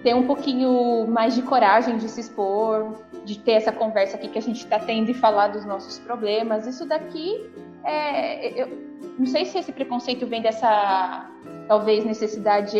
ter 0.02 0.14
um 0.14 0.26
pouquinho 0.26 1.06
mais 1.08 1.34
de 1.34 1.42
coragem 1.42 1.96
de 1.96 2.08
se 2.08 2.20
expor, 2.20 2.94
de 3.24 3.38
ter 3.38 3.52
essa 3.52 3.72
conversa 3.72 4.16
aqui 4.16 4.28
que 4.28 4.38
a 4.38 4.42
gente 4.42 4.58
está 4.58 4.78
tendo 4.78 5.10
e 5.10 5.14
falar 5.14 5.48
dos 5.48 5.64
nossos 5.64 5.98
problemas. 5.98 6.66
Isso 6.66 6.86
daqui, 6.86 7.50
é, 7.84 8.62
eu 8.62 8.68
não 9.18 9.26
sei 9.26 9.44
se 9.44 9.58
esse 9.58 9.72
preconceito 9.72 10.26
vem 10.26 10.42
dessa, 10.42 11.30
talvez, 11.66 12.04
necessidade 12.04 12.72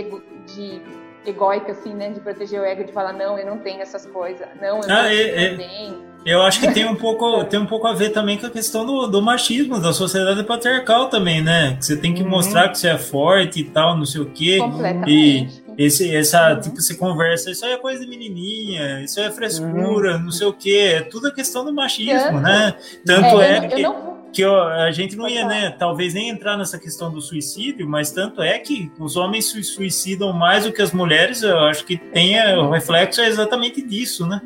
de 0.47 0.83
egóica, 1.27 1.73
assim, 1.73 1.95
né? 1.95 2.11
De 2.11 2.21
proteger 2.21 2.61
o 2.61 2.65
ego, 2.65 2.85
de 2.85 2.93
falar, 2.93 3.13
não, 3.13 3.39
eu 3.39 3.47
não 3.47 3.59
tenho 3.59 3.81
essas 3.81 4.07
coisas. 4.07 4.47
Não, 4.61 4.79
eu 4.79 4.85
ah, 4.85 4.87
não, 4.87 5.05
é, 5.05 5.45
é, 5.45 5.57
tenho. 5.57 6.15
Eu 6.25 6.43
acho 6.43 6.61
que 6.61 6.73
tem 6.73 6.87
um 6.87 6.95
pouco, 6.97 7.45
tem 7.45 7.59
um 7.61 7.67
pouco 7.67 7.87
a 7.87 7.93
ver 7.93 8.11
também 8.11 8.39
com 8.39 8.47
a 8.47 8.51
questão 8.51 8.85
do, 8.87 9.07
do 9.07 9.21
machismo, 9.21 9.79
da 9.79 9.93
sociedade 9.93 10.43
patriarcal 10.45 11.09
também, 11.09 11.43
né? 11.43 11.77
Que 11.77 11.85
você 11.85 11.97
tem 11.97 12.15
que 12.15 12.23
uhum. 12.23 12.31
mostrar 12.31 12.69
que 12.69 12.79
você 12.79 12.89
é 12.89 12.99
forte 12.99 13.61
e 13.61 13.65
tal, 13.65 13.97
não 13.97 14.07
sei 14.07 14.21
o 14.21 14.27
quê. 14.27 14.59
Completamente. 14.59 15.11
E 15.11 15.85
esse, 15.85 16.15
essa, 16.15 16.55
uhum. 16.55 16.61
tipo, 16.61 16.77
você 16.81 16.95
conversa, 16.95 17.51
isso 17.51 17.65
aí 17.65 17.73
é 17.73 17.77
coisa 17.77 18.01
de 18.01 18.09
menininha, 18.09 19.03
isso 19.03 19.21
aí 19.21 19.27
é 19.27 19.31
frescura, 19.31 20.17
uhum. 20.17 20.25
não 20.25 20.31
sei 20.31 20.47
o 20.47 20.53
quê. 20.53 20.95
É 20.97 21.01
tudo 21.03 21.29
a 21.29 21.33
questão 21.33 21.65
do 21.65 21.73
machismo, 21.75 22.19
Tanto. 22.19 22.41
né? 22.41 22.75
Tanto 23.05 23.41
é, 23.41 23.57
é 23.57 23.69
que... 23.69 23.83
Não 23.83 24.14
que 24.35 24.45
a 24.45 24.91
gente 24.91 25.17
não 25.17 25.29
ia, 25.29 25.47
né, 25.47 25.71
talvez 25.71 26.13
nem 26.13 26.29
entrar 26.29 26.57
nessa 26.57 26.79
questão 26.79 27.11
do 27.11 27.21
suicídio, 27.21 27.89
mas 27.89 28.11
tanto 28.11 28.43
é 28.43 28.59
que 28.59 28.91
os 28.99 29.17
homens 29.17 29.51
se 29.51 29.63
suicidam 29.63 30.33
mais 30.33 30.65
do 30.65 30.73
que 30.73 30.83
as 30.83 30.93
mulheres, 30.93 31.43
eu 31.43 31.59
acho 31.61 31.85
que 31.85 31.97
tem 31.97 32.35
o 32.57 32.71
reflexo 32.71 33.21
é 33.21 33.29
exatamente 33.29 33.81
disso, 33.81 34.27
né? 34.27 34.43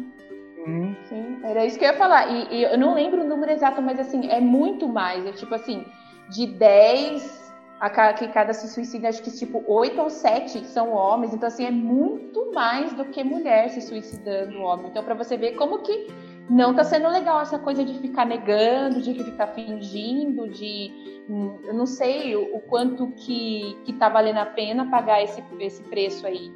Sim, 1.09 1.39
era 1.43 1.65
isso 1.65 1.79
que 1.79 1.85
eu 1.85 1.91
ia 1.91 1.97
falar. 1.97 2.29
E, 2.31 2.57
e, 2.57 2.63
eu 2.65 2.77
não 2.77 2.95
lembro 2.95 3.23
o 3.23 3.27
número 3.27 3.51
exato, 3.51 3.81
mas 3.81 3.99
assim, 3.99 4.29
é 4.29 4.41
muito 4.41 4.87
mais. 4.87 5.25
É 5.25 5.33
tipo 5.33 5.55
assim, 5.55 5.85
de 6.29 6.47
10 6.47 7.49
a 7.81 8.13
que 8.13 8.29
cada 8.29 8.53
se 8.53 8.69
suicida, 8.69 9.09
acho 9.09 9.23
que 9.23 9.31
tipo 9.31 9.63
8 9.67 10.01
ou 10.01 10.11
7 10.11 10.67
são 10.67 10.93
homens. 10.93 11.33
Então, 11.33 11.47
assim, 11.47 11.65
é 11.65 11.71
muito 11.71 12.53
mais 12.53 12.93
do 12.93 13.05
que 13.07 13.23
mulher 13.25 13.71
se 13.71 13.81
suicidando 13.81 14.61
homem. 14.61 14.89
Então, 14.89 15.03
para 15.03 15.15
você 15.15 15.37
ver 15.37 15.53
como 15.53 15.79
que 15.79 16.09
não 16.49 16.75
tá 16.75 16.83
sendo 16.85 17.09
legal 17.09 17.41
essa 17.41 17.59
coisa 17.59 17.85
de 17.85 17.99
ficar 17.99 18.25
negando, 18.25 19.03
de 19.03 19.15
ficar 19.23 19.49
fingindo, 19.49 20.49
de 20.49 20.91
eu 21.29 21.75
não 21.75 21.85
sei 21.85 22.35
o, 22.35 22.59
quanto 22.61 23.09
que, 23.09 23.77
que 23.85 23.93
tá 23.93 24.09
valendo 24.09 24.39
a 24.39 24.47
pena 24.47 24.91
pagar 24.91 25.23
esse, 25.23 25.43
esse 25.61 25.83
preço 25.83 26.27
aí. 26.27 26.51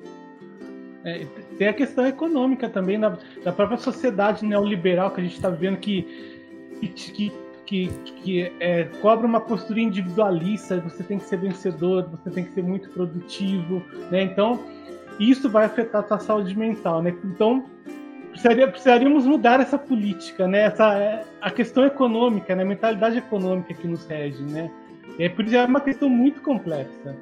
É, 1.05 1.27
tem 1.59 1.69
a 1.69 1.73
questão 1.75 2.07
econômica 2.07 2.69
também 2.69 2.99
da, 2.99 3.19
da 3.45 3.53
própria 3.53 3.77
sociedade 3.77 4.47
neoliberal 4.47 5.11
que 5.11 5.21
a 5.21 5.25
gente 5.25 5.35
está 5.35 5.51
vendo 5.51 5.77
que, 5.77 6.41
que, 6.81 7.33
que, 7.67 7.89
que 7.89 8.53
é, 8.61 8.85
cobra 9.03 9.27
uma 9.27 9.41
postura 9.41 9.81
individualista, 9.81 10.81
você 10.81 11.03
tem 11.03 11.19
que 11.19 11.25
ser 11.25 11.39
vencedor, 11.39 12.09
você 12.09 12.31
tem 12.31 12.45
que 12.45 12.53
ser 12.53 12.63
muito 12.63 12.89
produtivo, 12.91 13.83
né? 14.11 14.23
Então, 14.23 14.61
isso 15.19 15.51
vai 15.51 15.67
afetar 15.67 16.03
a 16.05 16.07
sua 16.07 16.19
saúde 16.19 16.57
mental, 16.57 17.03
né? 17.03 17.15
Então, 17.25 17.65
precisaria, 18.33 18.67
precisaríamos 18.67 19.27
mudar 19.27 19.61
essa 19.61 19.79
política, 19.79 20.49
né? 20.49 20.63
Essa, 20.63 20.95
é, 20.99 21.25
a 21.41 21.51
questão 21.51 21.85
econômica, 21.85 22.57
né? 22.57 22.63
a 22.63 22.67
mentalidade 22.67 23.19
econômica 23.19 23.73
que 23.75 23.87
nos 23.87 24.05
rege, 24.07 24.43
né? 24.43 24.71
É, 25.19 25.29
por 25.29 25.45
isso 25.45 25.55
é 25.55 25.65
uma 25.65 25.81
questão 25.81 26.09
muito 26.09 26.41
complexa. 26.41 27.17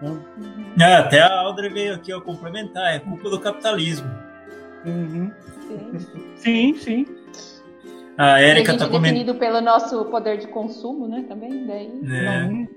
Né? 0.00 0.18
É, 0.78 0.94
até 0.96 1.20
a 1.20 1.40
Audrey 1.40 1.70
veio 1.70 1.94
aqui 1.94 2.12
a 2.12 2.20
complementar, 2.20 2.94
é 2.94 2.98
culpa 2.98 3.30
do 3.30 3.40
capitalismo. 3.40 4.10
Uhum. 4.84 5.30
Sim, 6.36 6.74
sim. 6.74 7.06
A 8.18 8.40
Érica 8.40 8.72
está 8.72 8.86
comentando. 8.86 9.18
definido 9.18 9.34
pelo 9.36 9.60
nosso 9.60 10.04
poder 10.06 10.38
de 10.38 10.46
consumo, 10.48 11.08
né? 11.08 11.24
Também, 11.26 11.66
daí. 11.66 11.90
É. 12.10 12.42
Uhum. 12.44 12.68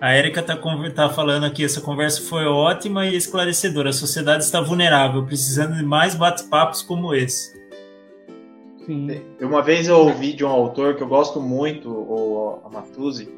A 0.00 0.12
Érica 0.12 0.40
está 0.40 0.56
tá 0.94 1.08
falando 1.08 1.44
aqui, 1.44 1.64
essa 1.64 1.80
conversa 1.80 2.22
foi 2.22 2.44
ótima 2.46 3.04
e 3.06 3.16
esclarecedora. 3.16 3.90
A 3.90 3.92
sociedade 3.92 4.44
está 4.44 4.60
vulnerável, 4.60 5.24
precisando 5.24 5.74
de 5.74 5.82
mais 5.82 6.14
bate-papos 6.14 6.82
como 6.82 7.12
esse. 7.12 7.58
Sim. 8.86 9.20
Uma 9.40 9.60
vez 9.60 9.88
eu 9.88 9.98
ouvi 9.98 10.32
de 10.32 10.44
um 10.44 10.48
autor 10.48 10.94
que 10.94 11.02
eu 11.02 11.08
gosto 11.08 11.40
muito, 11.40 11.90
o 11.90 12.60
Amatuzzi, 12.64 13.28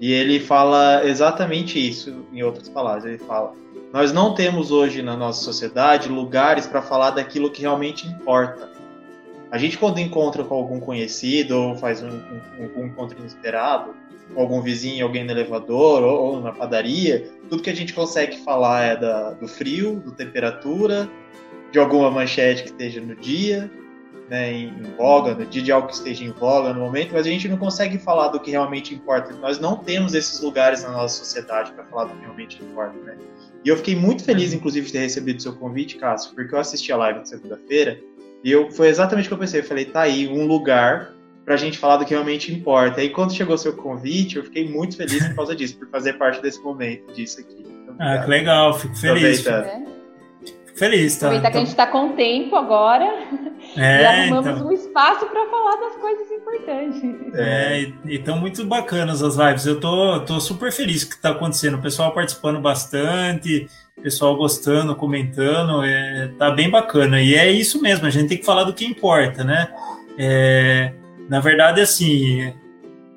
e 0.00 0.12
ele 0.12 0.40
fala 0.40 1.02
exatamente 1.04 1.78
isso, 1.78 2.26
em 2.32 2.42
outras 2.42 2.68
palavras. 2.68 3.04
Ele 3.04 3.18
fala: 3.18 3.54
Nós 3.92 4.12
não 4.12 4.34
temos 4.34 4.72
hoje 4.72 5.02
na 5.02 5.16
nossa 5.16 5.44
sociedade 5.44 6.08
lugares 6.08 6.66
para 6.66 6.82
falar 6.82 7.10
daquilo 7.10 7.48
que 7.48 7.62
realmente 7.62 8.08
importa. 8.08 8.68
A 9.52 9.58
gente 9.58 9.76
quando 9.76 9.98
encontra 10.00 10.42
com 10.42 10.54
algum 10.54 10.80
conhecido 10.80 11.54
ou 11.58 11.76
faz 11.76 12.02
um, 12.02 12.08
um, 12.08 12.80
um 12.80 12.86
encontro 12.86 13.18
inesperado, 13.18 13.94
com 14.34 14.40
algum 14.40 14.62
vizinho, 14.62 15.04
alguém 15.04 15.24
no 15.24 15.30
elevador 15.30 16.02
ou, 16.02 16.20
ou, 16.20 16.40
na 16.40 16.52
padaria, 16.52 17.30
tudo 17.50 17.62
que 17.62 17.68
a 17.68 17.76
gente 17.76 17.92
consegue 17.92 18.38
falar 18.38 18.82
é 18.82 18.96
da, 18.96 19.32
do 19.32 19.46
frio, 19.46 20.02
da 20.06 20.12
temperatura, 20.12 21.06
de 21.70 21.78
alguma 21.78 22.10
manchete 22.10 22.62
que 22.62 22.70
esteja 22.70 23.02
no 23.02 23.14
dia, 23.14 23.70
né, 24.30 24.50
em, 24.50 24.68
em 24.68 24.96
voga, 24.96 25.34
no 25.34 25.44
dia 25.44 25.62
de 25.62 25.70
algo 25.70 25.88
que 25.88 25.94
esteja 25.96 26.24
em 26.24 26.30
voga 26.30 26.72
no 26.72 26.80
momento, 26.80 27.10
mas 27.12 27.26
a 27.26 27.28
gente 27.28 27.46
não 27.46 27.58
consegue 27.58 27.98
falar 27.98 28.28
do 28.28 28.40
que 28.40 28.52
realmente 28.52 28.94
importa. 28.94 29.34
Nós 29.34 29.58
não 29.58 29.76
temos 29.76 30.14
esses 30.14 30.40
lugares 30.40 30.82
na 30.82 30.92
nossa 30.92 31.18
sociedade 31.18 31.72
para 31.72 31.84
falar 31.84 32.04
do 32.04 32.14
que 32.14 32.22
realmente 32.22 32.62
importa, 32.62 32.98
né? 33.04 33.18
E 33.62 33.68
eu 33.68 33.76
fiquei 33.76 33.94
muito 33.94 34.24
feliz, 34.24 34.54
inclusive, 34.54 34.86
de 34.86 34.92
ter 34.92 35.00
recebido 35.00 35.38
o 35.38 35.42
seu 35.42 35.54
convite, 35.54 35.98
Cássio, 35.98 36.34
porque 36.34 36.54
eu 36.54 36.58
assisti 36.58 36.90
a 36.90 36.96
live 36.96 37.20
de 37.20 37.28
segunda-feira 37.28 38.00
e 38.44 38.50
eu, 38.50 38.70
foi 38.70 38.88
exatamente 38.88 39.26
o 39.26 39.28
que 39.28 39.34
eu 39.34 39.38
pensei. 39.38 39.60
Eu 39.60 39.64
falei, 39.64 39.84
tá 39.84 40.02
aí 40.02 40.28
um 40.28 40.46
lugar 40.46 41.12
pra 41.44 41.56
gente 41.56 41.78
falar 41.78 41.96
do 41.96 42.04
que 42.04 42.14
realmente 42.14 42.52
importa. 42.52 43.02
E 43.02 43.10
quando 43.10 43.34
chegou 43.34 43.54
o 43.54 43.58
seu 43.58 43.74
convite, 43.74 44.36
eu 44.36 44.44
fiquei 44.44 44.68
muito 44.68 44.96
feliz 44.96 45.26
por 45.28 45.36
causa 45.36 45.54
disso, 45.54 45.76
por 45.78 45.88
fazer 45.88 46.14
parte 46.14 46.40
desse 46.40 46.60
momento, 46.60 47.12
disso 47.12 47.40
aqui. 47.40 47.64
Então, 47.64 47.96
ah, 47.98 48.18
que 48.18 48.30
legal, 48.30 48.74
fico 48.78 48.96
feliz. 48.96 49.44
Feliz, 50.74 51.18
tá? 51.18 51.26
Aproveitar 51.26 51.50
que 51.50 51.56
a 51.56 51.60
gente 51.60 51.68
está 51.68 51.86
com 51.86 52.16
tempo 52.16 52.56
agora 52.56 53.04
é, 53.76 54.02
e 54.02 54.04
arrumamos 54.04 54.46
então... 54.46 54.68
um 54.68 54.72
espaço 54.72 55.26
para 55.26 55.46
falar 55.46 55.76
das 55.76 55.96
coisas 55.96 56.30
importantes. 56.30 57.02
É, 57.34 57.92
e 58.06 58.14
estão 58.14 58.38
muito 58.38 58.64
bacanas 58.64 59.22
as 59.22 59.36
lives. 59.36 59.66
Eu 59.66 59.78
tô, 59.78 60.20
tô 60.20 60.40
super 60.40 60.72
feliz 60.72 61.04
com 61.04 61.10
o 61.10 61.12
que 61.12 61.16
está 61.16 61.30
acontecendo. 61.30 61.76
O 61.76 61.82
pessoal 61.82 62.12
participando 62.12 62.58
bastante, 62.58 63.68
pessoal 64.02 64.36
gostando, 64.36 64.94
comentando, 64.94 65.84
é, 65.84 66.30
tá 66.38 66.50
bem 66.50 66.68
bacana. 66.68 67.20
E 67.20 67.34
é 67.34 67.50
isso 67.50 67.80
mesmo, 67.80 68.06
a 68.06 68.10
gente 68.10 68.28
tem 68.28 68.38
que 68.38 68.44
falar 68.44 68.64
do 68.64 68.72
que 68.72 68.84
importa, 68.84 69.44
né? 69.44 69.68
É, 70.18 70.92
na 71.28 71.40
verdade, 71.40 71.80
assim, 71.80 72.52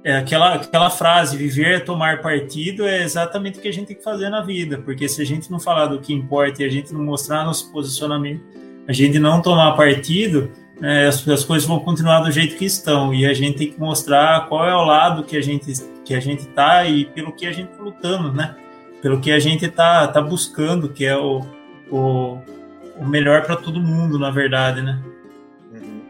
é 0.03 0.17
aquela, 0.17 0.55
aquela 0.55 0.89
frase, 0.89 1.35
viver 1.35 1.77
é 1.77 1.79
tomar 1.79 2.21
partido, 2.21 2.85
é 2.85 3.03
exatamente 3.03 3.57
o 3.57 3.61
que 3.61 3.67
a 3.67 3.73
gente 3.73 3.87
tem 3.87 3.95
que 3.95 4.03
fazer 4.03 4.29
na 4.29 4.41
vida, 4.41 4.77
porque 4.77 5.09
se 5.09 5.21
a 5.21 5.25
gente 5.25 5.51
não 5.51 5.59
falar 5.59 5.87
do 5.87 5.99
que 5.99 6.13
importa 6.13 6.61
e 6.61 6.65
a 6.65 6.69
gente 6.69 6.93
não 6.93 7.03
mostrar 7.03 7.43
nosso 7.43 7.71
posicionamento, 7.71 8.43
a 8.87 8.93
gente 8.93 9.17
não 9.17 9.41
tomar 9.41 9.71
partido, 9.75 10.51
é, 10.81 11.07
as, 11.07 11.27
as, 11.27 11.43
coisas 11.43 11.67
vão 11.67 11.79
continuar 11.79 12.19
do 12.19 12.31
jeito 12.31 12.55
que 12.55 12.65
estão, 12.65 13.13
e 13.13 13.25
a 13.25 13.33
gente 13.33 13.57
tem 13.57 13.71
que 13.71 13.79
mostrar 13.79 14.47
qual 14.47 14.67
é 14.67 14.75
o 14.75 14.83
lado 14.83 15.23
que 15.23 15.35
a 15.35 15.41
gente 15.41 15.73
que 16.03 16.13
a 16.13 16.19
gente 16.19 16.45
tá 16.49 16.85
e 16.85 17.05
pelo 17.05 17.31
que 17.31 17.47
a 17.47 17.51
gente 17.51 17.69
tá 17.69 17.81
lutando, 17.81 18.31
né? 18.31 18.55
Pelo 19.01 19.19
que 19.19 19.31
a 19.31 19.39
gente 19.39 19.67
tá, 19.67 20.07
tá 20.07 20.21
buscando, 20.21 20.89
que 20.89 21.05
é 21.05 21.15
o, 21.15 21.41
o, 21.91 22.39
o 22.97 23.05
melhor 23.05 23.43
para 23.43 23.55
todo 23.55 23.79
mundo, 23.79 24.17
na 24.17 24.31
verdade, 24.31 24.81
né? 24.81 25.01
Uhum. 25.73 26.01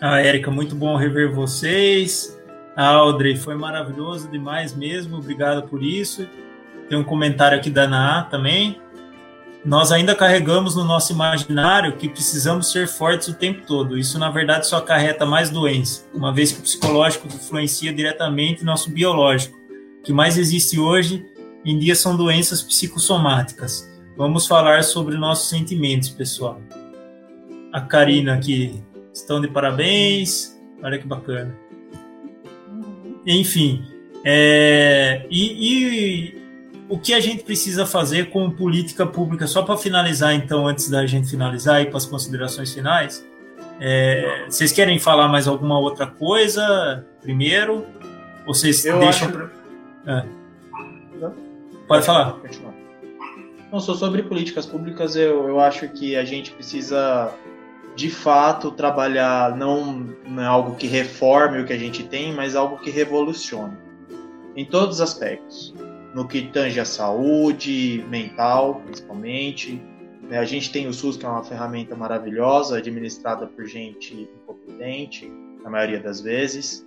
A 0.00 0.20
Érica, 0.20 0.50
muito 0.50 0.74
bom 0.74 0.96
rever 0.96 1.32
vocês. 1.32 2.40
Audrey, 2.76 3.36
foi 3.36 3.54
maravilhoso 3.54 4.28
demais 4.28 4.74
mesmo, 4.74 5.18
obrigado 5.18 5.68
por 5.68 5.82
isso. 5.82 6.26
Tem 6.88 6.98
um 6.98 7.04
comentário 7.04 7.56
aqui 7.56 7.70
da 7.70 7.82
Ana 7.82 8.22
também. 8.24 8.80
Nós 9.64 9.90
ainda 9.90 10.14
carregamos 10.14 10.76
no 10.76 10.84
nosso 10.84 11.12
imaginário 11.12 11.96
que 11.96 12.06
precisamos 12.08 12.70
ser 12.70 12.86
fortes 12.86 13.28
o 13.28 13.34
tempo 13.34 13.66
todo. 13.66 13.96
Isso, 13.96 14.18
na 14.18 14.28
verdade, 14.28 14.66
só 14.66 14.76
acarreta 14.76 15.24
mais 15.24 15.48
doença, 15.48 16.04
uma 16.12 16.32
vez 16.32 16.52
que 16.52 16.60
o 16.60 16.62
psicológico 16.62 17.26
influencia 17.28 17.92
diretamente 17.92 18.62
nosso 18.62 18.90
biológico. 18.90 19.56
O 20.00 20.02
que 20.02 20.12
mais 20.12 20.36
existe 20.36 20.78
hoje 20.78 21.24
em 21.64 21.78
dia 21.78 21.94
são 21.94 22.16
doenças 22.16 22.62
psicossomáticas. 22.62 23.88
Vamos 24.16 24.46
falar 24.46 24.84
sobre 24.84 25.16
nossos 25.16 25.48
sentimentos, 25.48 26.08
pessoal. 26.08 26.60
A 27.72 27.80
Karina 27.80 28.34
aqui, 28.34 28.80
estão 29.12 29.40
de 29.40 29.48
parabéns. 29.48 30.56
Olha 30.82 30.98
que 30.98 31.06
bacana. 31.06 31.56
Enfim, 33.26 33.82
é, 34.24 35.26
e, 35.30 36.32
e, 36.32 36.42
o 36.88 36.98
que 36.98 37.12
a 37.12 37.20
gente 37.20 37.44
precisa 37.44 37.84
fazer 37.84 38.30
com 38.30 38.50
política 38.50 39.06
pública, 39.06 39.46
só 39.46 39.62
para 39.62 39.76
finalizar, 39.76 40.34
então, 40.34 40.66
antes 40.66 40.88
da 40.88 41.06
gente 41.06 41.28
finalizar 41.28 41.82
e 41.82 41.86
para 41.86 41.96
as 41.96 42.06
considerações 42.06 42.72
finais, 42.72 43.26
é, 43.80 44.46
vocês 44.48 44.72
querem 44.72 44.98
falar 44.98 45.28
mais 45.28 45.46
alguma 45.46 45.78
outra 45.78 46.06
coisa 46.06 47.04
primeiro? 47.20 47.86
Vocês 48.46 48.84
Eu 48.84 48.98
deixam. 48.98 49.28
Acho... 49.28 49.50
É. 50.06 50.43
Pode 51.86 52.04
falar. 52.04 52.40
Não, 53.72 53.80
só 53.80 53.94
sobre 53.94 54.22
políticas 54.22 54.66
públicas, 54.66 55.16
eu, 55.16 55.48
eu 55.48 55.60
acho 55.60 55.88
que 55.88 56.16
a 56.16 56.24
gente 56.24 56.52
precisa 56.52 57.32
de 57.96 58.10
fato 58.10 58.70
trabalhar 58.70 59.56
não, 59.56 59.94
não 60.26 60.42
é 60.42 60.46
algo 60.46 60.76
que 60.76 60.86
reforme 60.86 61.60
o 61.60 61.64
que 61.64 61.72
a 61.72 61.78
gente 61.78 62.04
tem, 62.04 62.32
mas 62.32 62.56
algo 62.56 62.78
que 62.78 62.90
revolucione 62.90 63.76
em 64.56 64.64
todos 64.64 64.96
os 64.96 65.00
aspectos, 65.00 65.74
no 66.14 66.26
que 66.26 66.42
tange 66.42 66.78
a 66.78 66.84
saúde 66.84 68.04
mental, 68.08 68.80
principalmente. 68.84 69.82
Né? 70.22 70.38
A 70.38 70.44
gente 70.44 70.70
tem 70.70 70.86
o 70.86 70.92
SUS 70.92 71.16
que 71.16 71.26
é 71.26 71.28
uma 71.28 71.42
ferramenta 71.42 71.96
maravilhosa, 71.96 72.78
administrada 72.78 73.46
por 73.46 73.66
gente 73.66 74.14
incompetente, 74.14 75.30
na 75.62 75.70
maioria 75.70 75.98
das 75.98 76.20
vezes. 76.20 76.86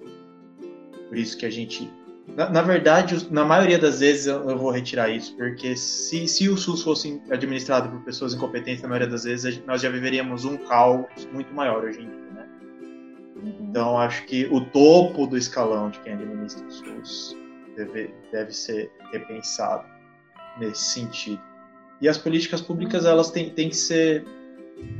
Por 1.10 1.18
isso 1.18 1.38
que 1.38 1.46
a 1.46 1.50
gente 1.50 1.90
na, 2.38 2.52
na, 2.52 2.62
verdade, 2.62 3.28
na 3.34 3.44
maioria 3.44 3.80
das 3.80 4.00
vezes 4.00 4.28
eu, 4.28 4.48
eu, 4.48 4.56
vou 4.56 4.70
retirar 4.70 5.10
isso, 5.10 5.36
porque 5.36 5.76
se, 5.76 6.28
se 6.28 6.48
o 6.48 6.56
SUS 6.56 6.84
fosse 6.84 7.20
administrado 7.32 7.90
por 7.90 8.02
pessoas 8.02 8.36
incompetentes, 8.36 8.84
na 8.84 8.90
maioria 8.90 9.10
das 9.10 9.24
vezes 9.24 9.60
nós 9.66 9.82
já 9.82 9.90
viveríamos 9.90 10.46
um 10.46 10.56
caos 10.56 11.08
muito 11.34 11.52
maior 11.52 11.84
hoje 11.84 12.00
em 12.00 12.06
dia, 12.06 12.32
né? 12.36 12.48
Uhum. 13.38 13.68
Então 13.72 13.98
acho 13.98 14.24
que 14.28 14.46
o 14.52 14.62
topo 14.62 15.26
do 15.26 15.36
escalão 15.36 15.90
de 15.90 16.00
quem 16.02 16.14
administra 16.14 16.64
o 16.64 16.72
SUS 16.72 17.36
deve, 17.76 18.14
deve 18.32 18.52
ser 18.52 18.92
repensado 19.12 19.88
nesse 20.60 20.84
sentido. 20.84 21.42
E 22.00 22.08
as 22.08 22.20
políticas 22.20 22.62
públicas 22.62 23.04
uhum. 23.04 23.10
elas 23.10 23.32
têm, 23.32 23.50
têm 23.50 23.70
que 23.70 23.76
ser 23.76 24.24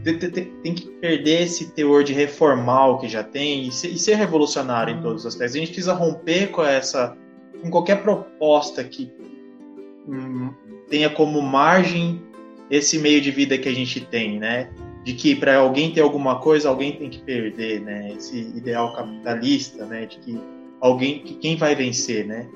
tem, 0.04 0.18
tem, 0.18 0.32
tem, 0.32 0.74
que 0.74 0.88
perder 0.88 1.44
esse 1.44 1.70
teor 1.74 2.04
de 2.04 2.14
reformar 2.14 2.88
o 2.88 2.98
que 2.98 3.08
já 3.08 3.24
tem 3.24 3.68
e 3.68 3.72
ser, 3.72 3.90
e 3.90 4.00
ser 4.00 4.16
revolucionário 4.16 4.96
em 4.96 5.02
todos 5.04 5.22
os 5.22 5.28
aspectos. 5.28 5.56
A 5.56 5.60
gente 5.60 5.68
precisa 5.68 5.94
romper 5.94 6.48
com 6.48 6.64
essa, 6.64 7.16
com 7.62 7.70
qualquer 7.70 8.02
proposta 8.02 8.84
que 8.84 9.12
hum, 10.08 10.52
tenha 10.90 11.10
como 11.10 11.42
margem 11.42 12.22
esse 12.70 12.98
meio 13.00 13.22
de 13.22 13.32
vida 13.32 13.58
que 13.58 13.70
a 13.70 13.74
gente 13.74 14.02
tem, 14.02 14.40
né? 14.40 14.70
De 15.04 15.14
que 15.14 15.36
para 15.36 15.58
alguém 15.58 15.92
ter 15.92 16.02
alguma 16.02 16.40
coisa, 16.40 16.70
alguém 16.70 16.94
tem 16.94 17.10
que 17.10 17.20
perder, 17.20 17.82
né? 17.82 18.14
Esse 18.14 18.38
ideal 18.38 18.94
capitalista, 18.94 19.86
né? 19.86 20.06
De 20.06 20.18
que 20.20 20.40
alguém, 20.82 21.20
que 21.20 21.36
quem 21.36 21.56
vai 21.56 21.76
vencer, 21.76 22.26
né? 22.26 22.48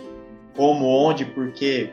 Como, 0.55 0.85
onde, 0.85 1.25
por 1.25 1.51
quê? 1.51 1.89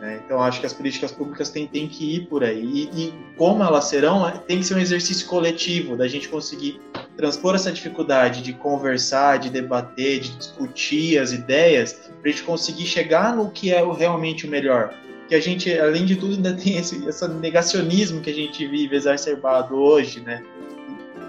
Né? 0.00 0.20
Então, 0.24 0.42
acho 0.42 0.60
que 0.60 0.66
as 0.66 0.74
políticas 0.74 1.10
públicas 1.12 1.48
têm, 1.48 1.66
têm 1.66 1.88
que 1.88 2.16
ir 2.16 2.26
por 2.26 2.44
aí. 2.44 2.62
E, 2.62 3.06
e, 3.06 3.14
como 3.38 3.62
elas 3.62 3.86
serão, 3.86 4.28
é, 4.28 4.32
tem 4.32 4.58
que 4.58 4.64
ser 4.64 4.74
um 4.74 4.78
exercício 4.78 5.26
coletivo, 5.26 5.96
da 5.96 6.06
gente 6.06 6.28
conseguir 6.28 6.78
transpor 7.16 7.54
essa 7.54 7.70
dificuldade 7.70 8.42
de 8.42 8.52
conversar, 8.52 9.38
de 9.38 9.50
debater, 9.50 10.20
de 10.20 10.36
discutir 10.36 11.18
as 11.18 11.32
ideias, 11.32 11.92
para 11.92 12.28
a 12.28 12.28
gente 12.28 12.42
conseguir 12.42 12.86
chegar 12.86 13.36
no 13.36 13.50
que 13.50 13.72
é 13.72 13.84
realmente 13.92 14.46
o 14.46 14.50
melhor. 14.50 14.94
Que 15.28 15.34
a 15.34 15.40
gente, 15.40 15.72
além 15.78 16.04
de 16.04 16.16
tudo, 16.16 16.34
ainda 16.34 16.54
tem 16.56 16.76
esse, 16.76 17.06
esse 17.06 17.28
negacionismo 17.28 18.20
que 18.20 18.30
a 18.30 18.34
gente 18.34 18.66
vive 18.66 18.96
exacerbado 18.96 19.76
hoje, 19.76 20.20
né? 20.20 20.42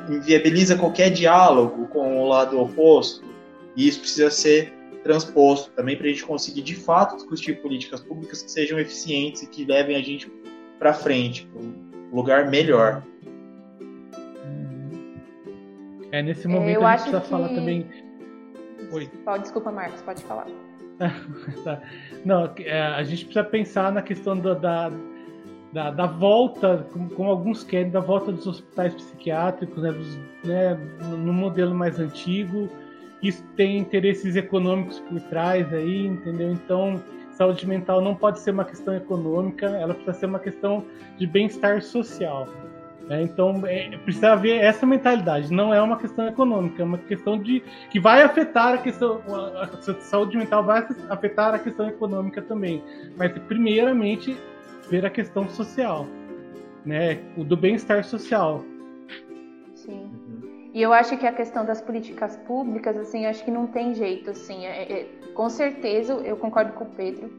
Inviabiliza 0.10 0.76
qualquer 0.76 1.10
diálogo 1.10 1.88
com 1.88 2.22
o 2.22 2.28
lado 2.28 2.60
oposto. 2.60 3.24
E 3.76 3.88
isso 3.88 3.99
precisa 3.99 4.30
ser 4.30 4.74
transposto 5.03 5.72
também 5.72 5.95
para 5.95 6.07
a 6.07 6.10
gente 6.10 6.24
conseguir 6.24 6.64
de 6.64 6.76
fato 6.76 7.16
discutir 7.16 7.62
políticas 7.62 8.02
públicas 8.02 8.41
que 8.41 8.49
sejam 8.49 8.80
eficientes 8.80 9.44
e 9.44 9.48
que 9.48 9.64
levem 9.64 9.95
a 9.95 10.02
gente 10.02 10.32
para 10.80 10.94
frente, 10.94 11.48
para 11.52 11.62
um 11.62 11.76
lugar 12.12 12.49
melhor. 12.49 13.03
É, 16.16 16.22
nesse 16.22 16.48
momento 16.48 16.80
Eu 16.80 16.88
a 16.88 16.92
gente 16.92 17.02
precisa 17.02 17.22
que... 17.22 17.30
falar 17.30 17.50
também. 17.50 17.86
Oi. 18.90 19.12
Desculpa, 19.42 19.70
Marcos, 19.70 20.02
pode 20.02 20.24
falar. 20.24 20.48
tá. 21.66 21.82
Não, 22.24 22.54
é, 22.60 22.82
a 22.82 23.04
gente 23.04 23.26
precisa 23.26 23.44
pensar 23.44 23.92
na 23.92 24.02
questão 24.02 24.40
da, 24.40 24.54
da, 24.54 24.92
da, 25.74 25.92
da 25.92 26.06
volta, 26.06 26.88
como, 26.94 27.10
como, 27.10 27.30
alguns 27.30 27.66
querem, 27.66 27.92
da 27.92 28.00
volta 28.00 28.32
dos 28.32 28.48
hospitais 28.48 28.96
psiquiátricos, 28.96 29.84
né, 29.84 29.92
dos, 29.92 30.18
né, 30.46 30.76
no 31.18 31.34
modelo 31.34 31.76
mais 31.76 32.00
antigo, 32.00 32.70
isso 33.22 33.44
tem 33.58 33.78
interesses 33.78 34.38
econômicos 34.38 35.02
por 35.02 35.20
trás 35.24 35.74
aí, 35.74 36.08
entendeu? 36.08 36.50
Então, 36.50 37.04
saúde 37.32 37.68
mental 37.68 38.00
não 38.00 38.16
pode 38.16 38.40
ser 38.40 38.52
uma 38.52 38.64
questão 38.64 38.96
econômica, 38.96 39.66
ela 39.66 39.94
precisa 39.94 40.14
ser 40.14 40.26
uma 40.28 40.40
questão 40.40 40.86
de 41.18 41.28
bem-estar 41.28 41.82
social. 41.82 42.48
Né? 43.07 43.22
Então, 43.22 43.61
é, 43.65 43.98
precisa 43.98 44.34
haver 44.34 44.61
essa 44.61 44.86
mentalidade. 44.86 45.52
Não 45.53 45.73
é 45.73 45.82
uma 45.82 45.98
questão 45.98 46.27
econômica, 46.27 46.82
é 46.82 46.86
uma 46.86 46.98
questão 46.98 47.38
de 47.38 47.64
que 47.91 47.99
vai 47.99 48.23
afetar 48.23 48.73
a 48.73 48.77
questão, 48.77 49.22
a, 49.27 49.64
a 49.64 50.02
saúde 50.02 50.38
mental 50.38 50.64
vai 50.64 50.86
afetar 51.10 51.53
a 51.53 51.60
questão 51.60 51.88
econômica 51.88 52.41
também. 52.41 52.84
Mas, 53.15 53.32
primeiramente, 53.48 54.36
ver 54.90 55.06
a 55.06 55.10
questão 55.10 55.48
social, 55.49 56.07
né? 56.86 57.19
O 57.38 57.44
do 57.44 57.56
bem-estar 57.56 58.03
social. 58.03 58.64
Sim. 59.76 60.11
E 60.73 60.82
eu 60.82 60.91
acho 60.91 61.15
que 61.18 61.27
a 61.27 61.32
questão 61.32 61.64
das 61.64 61.80
políticas 61.80 62.36
públicas, 62.38 62.98
assim, 62.98 63.26
acho 63.26 63.45
que 63.45 63.52
não 63.52 63.68
tem 63.68 63.94
jeito, 63.94 64.32
assim. 64.32 64.65
É, 64.65 64.91
é, 64.91 65.07
com 65.34 65.48
certeza, 65.48 66.14
eu 66.15 66.36
concordo 66.38 66.73
com 66.73 66.86
o 66.86 66.90
Pedro, 66.90 67.32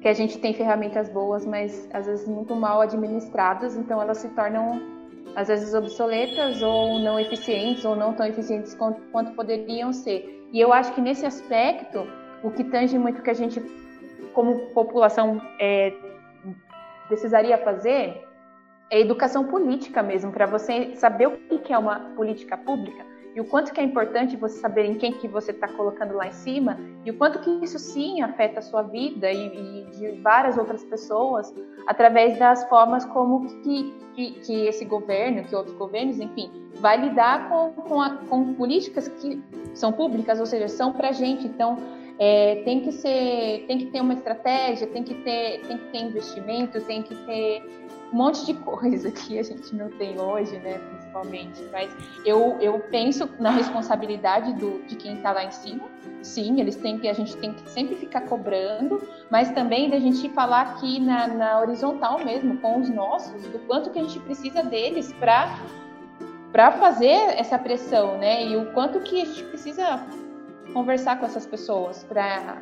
que 0.00 0.08
a 0.08 0.14
gente 0.14 0.38
tem 0.38 0.54
ferramentas 0.54 1.08
boas, 1.08 1.44
mas 1.44 1.88
às 1.92 2.06
vezes 2.06 2.26
muito 2.26 2.54
mal 2.54 2.80
administradas, 2.80 3.76
então 3.76 4.00
elas 4.00 4.18
se 4.18 4.28
tornam 4.30 4.99
às 5.36 5.48
vezes 5.48 5.74
obsoletas 5.74 6.62
ou 6.62 6.98
não 6.98 7.18
eficientes 7.18 7.84
ou 7.84 7.94
não 7.96 8.14
tão 8.14 8.26
eficientes 8.26 8.74
quanto, 8.74 9.00
quanto 9.12 9.32
poderiam 9.32 9.92
ser. 9.92 10.48
E 10.52 10.60
eu 10.60 10.72
acho 10.72 10.92
que 10.94 11.00
nesse 11.00 11.24
aspecto, 11.24 12.06
o 12.42 12.50
que 12.50 12.64
tange 12.64 12.98
muito 12.98 13.22
que 13.22 13.30
a 13.30 13.34
gente, 13.34 13.60
como 14.32 14.66
população, 14.74 15.40
é, 15.58 15.92
precisaria 17.08 17.58
fazer 17.58 18.26
é 18.90 19.00
educação 19.00 19.44
política 19.44 20.02
mesmo, 20.02 20.32
para 20.32 20.46
você 20.46 20.96
saber 20.96 21.28
o 21.28 21.58
que 21.60 21.72
é 21.72 21.78
uma 21.78 22.00
política 22.16 22.56
pública 22.56 23.04
e 23.34 23.40
o 23.40 23.44
quanto 23.44 23.72
que 23.72 23.80
é 23.80 23.84
importante 23.84 24.36
você 24.36 24.58
saber 24.58 24.84
em 24.84 24.94
quem 24.94 25.12
que 25.12 25.28
você 25.28 25.52
está 25.52 25.68
colocando 25.68 26.14
lá 26.14 26.26
em 26.26 26.32
cima 26.32 26.78
e 27.04 27.10
o 27.10 27.16
quanto 27.16 27.38
que 27.38 27.50
isso 27.64 27.78
sim 27.78 28.22
afeta 28.22 28.58
a 28.58 28.62
sua 28.62 28.82
vida 28.82 29.30
e, 29.30 29.46
e 29.46 29.84
de 29.90 30.20
várias 30.20 30.58
outras 30.58 30.82
pessoas 30.84 31.54
através 31.86 32.38
das 32.38 32.68
formas 32.68 33.04
como 33.04 33.46
que, 33.62 33.94
que, 34.14 34.30
que, 34.40 34.66
esse 34.66 34.84
governo, 34.84 35.44
que 35.44 35.54
outros 35.54 35.76
governos, 35.76 36.18
enfim, 36.18 36.50
vai 36.80 37.00
lidar 37.00 37.48
com, 37.48 37.72
com, 37.82 38.00
a, 38.00 38.10
com 38.28 38.54
políticas 38.54 39.08
que 39.08 39.42
são 39.74 39.92
públicas, 39.92 40.40
ou 40.40 40.46
seja, 40.46 40.68
são 40.68 40.92
para 40.92 41.12
gente. 41.12 41.46
Então, 41.46 41.76
é, 42.18 42.62
tem 42.64 42.80
que 42.80 42.92
ser, 42.92 43.64
tem 43.66 43.78
que 43.78 43.86
ter 43.86 44.00
uma 44.00 44.14
estratégia, 44.14 44.86
tem 44.86 45.02
que 45.02 45.14
ter, 45.14 45.62
tem 45.66 45.78
que 45.78 45.84
ter 45.86 45.98
investimento, 45.98 46.80
tem 46.82 47.02
que 47.02 47.14
ter 47.26 47.62
um 48.12 48.16
monte 48.16 48.44
de 48.44 48.54
coisa 48.62 49.10
que 49.10 49.38
a 49.38 49.42
gente 49.42 49.74
não 49.74 49.88
tem 49.90 50.20
hoje, 50.20 50.58
né, 50.58 50.78
principalmente. 51.10 51.68
Mas 51.72 51.90
eu, 52.24 52.56
eu 52.60 52.78
penso 52.90 53.28
na 53.38 53.50
responsabilidade 53.50 54.54
do, 54.54 54.82
de 54.86 54.96
quem 54.96 55.16
está 55.16 55.32
lá 55.32 55.44
em 55.44 55.50
cima. 55.50 55.84
Sim, 56.22 56.60
eles 56.60 56.76
têm 56.76 56.98
que, 56.98 57.08
a 57.08 57.12
gente 57.12 57.36
tem 57.36 57.52
que 57.52 57.68
sempre 57.70 57.96
ficar 57.96 58.22
cobrando, 58.22 59.02
mas 59.30 59.50
também 59.52 59.90
da 59.90 59.98
gente 59.98 60.28
falar 60.30 60.62
aqui 60.62 61.00
na, 61.00 61.26
na 61.26 61.60
horizontal 61.60 62.24
mesmo, 62.24 62.58
com 62.58 62.80
os 62.80 62.88
nossos, 62.90 63.42
do 63.44 63.58
quanto 63.66 63.90
que 63.90 63.98
a 63.98 64.02
gente 64.02 64.20
precisa 64.20 64.62
deles 64.62 65.12
para 65.14 65.58
para 66.52 66.72
fazer 66.72 67.38
essa 67.38 67.56
pressão, 67.56 68.18
né? 68.18 68.44
E 68.44 68.56
o 68.56 68.72
quanto 68.72 68.98
que 69.00 69.22
a 69.22 69.24
gente 69.24 69.44
precisa 69.44 70.04
conversar 70.72 71.20
com 71.20 71.24
essas 71.24 71.46
pessoas 71.46 72.02
para 72.02 72.60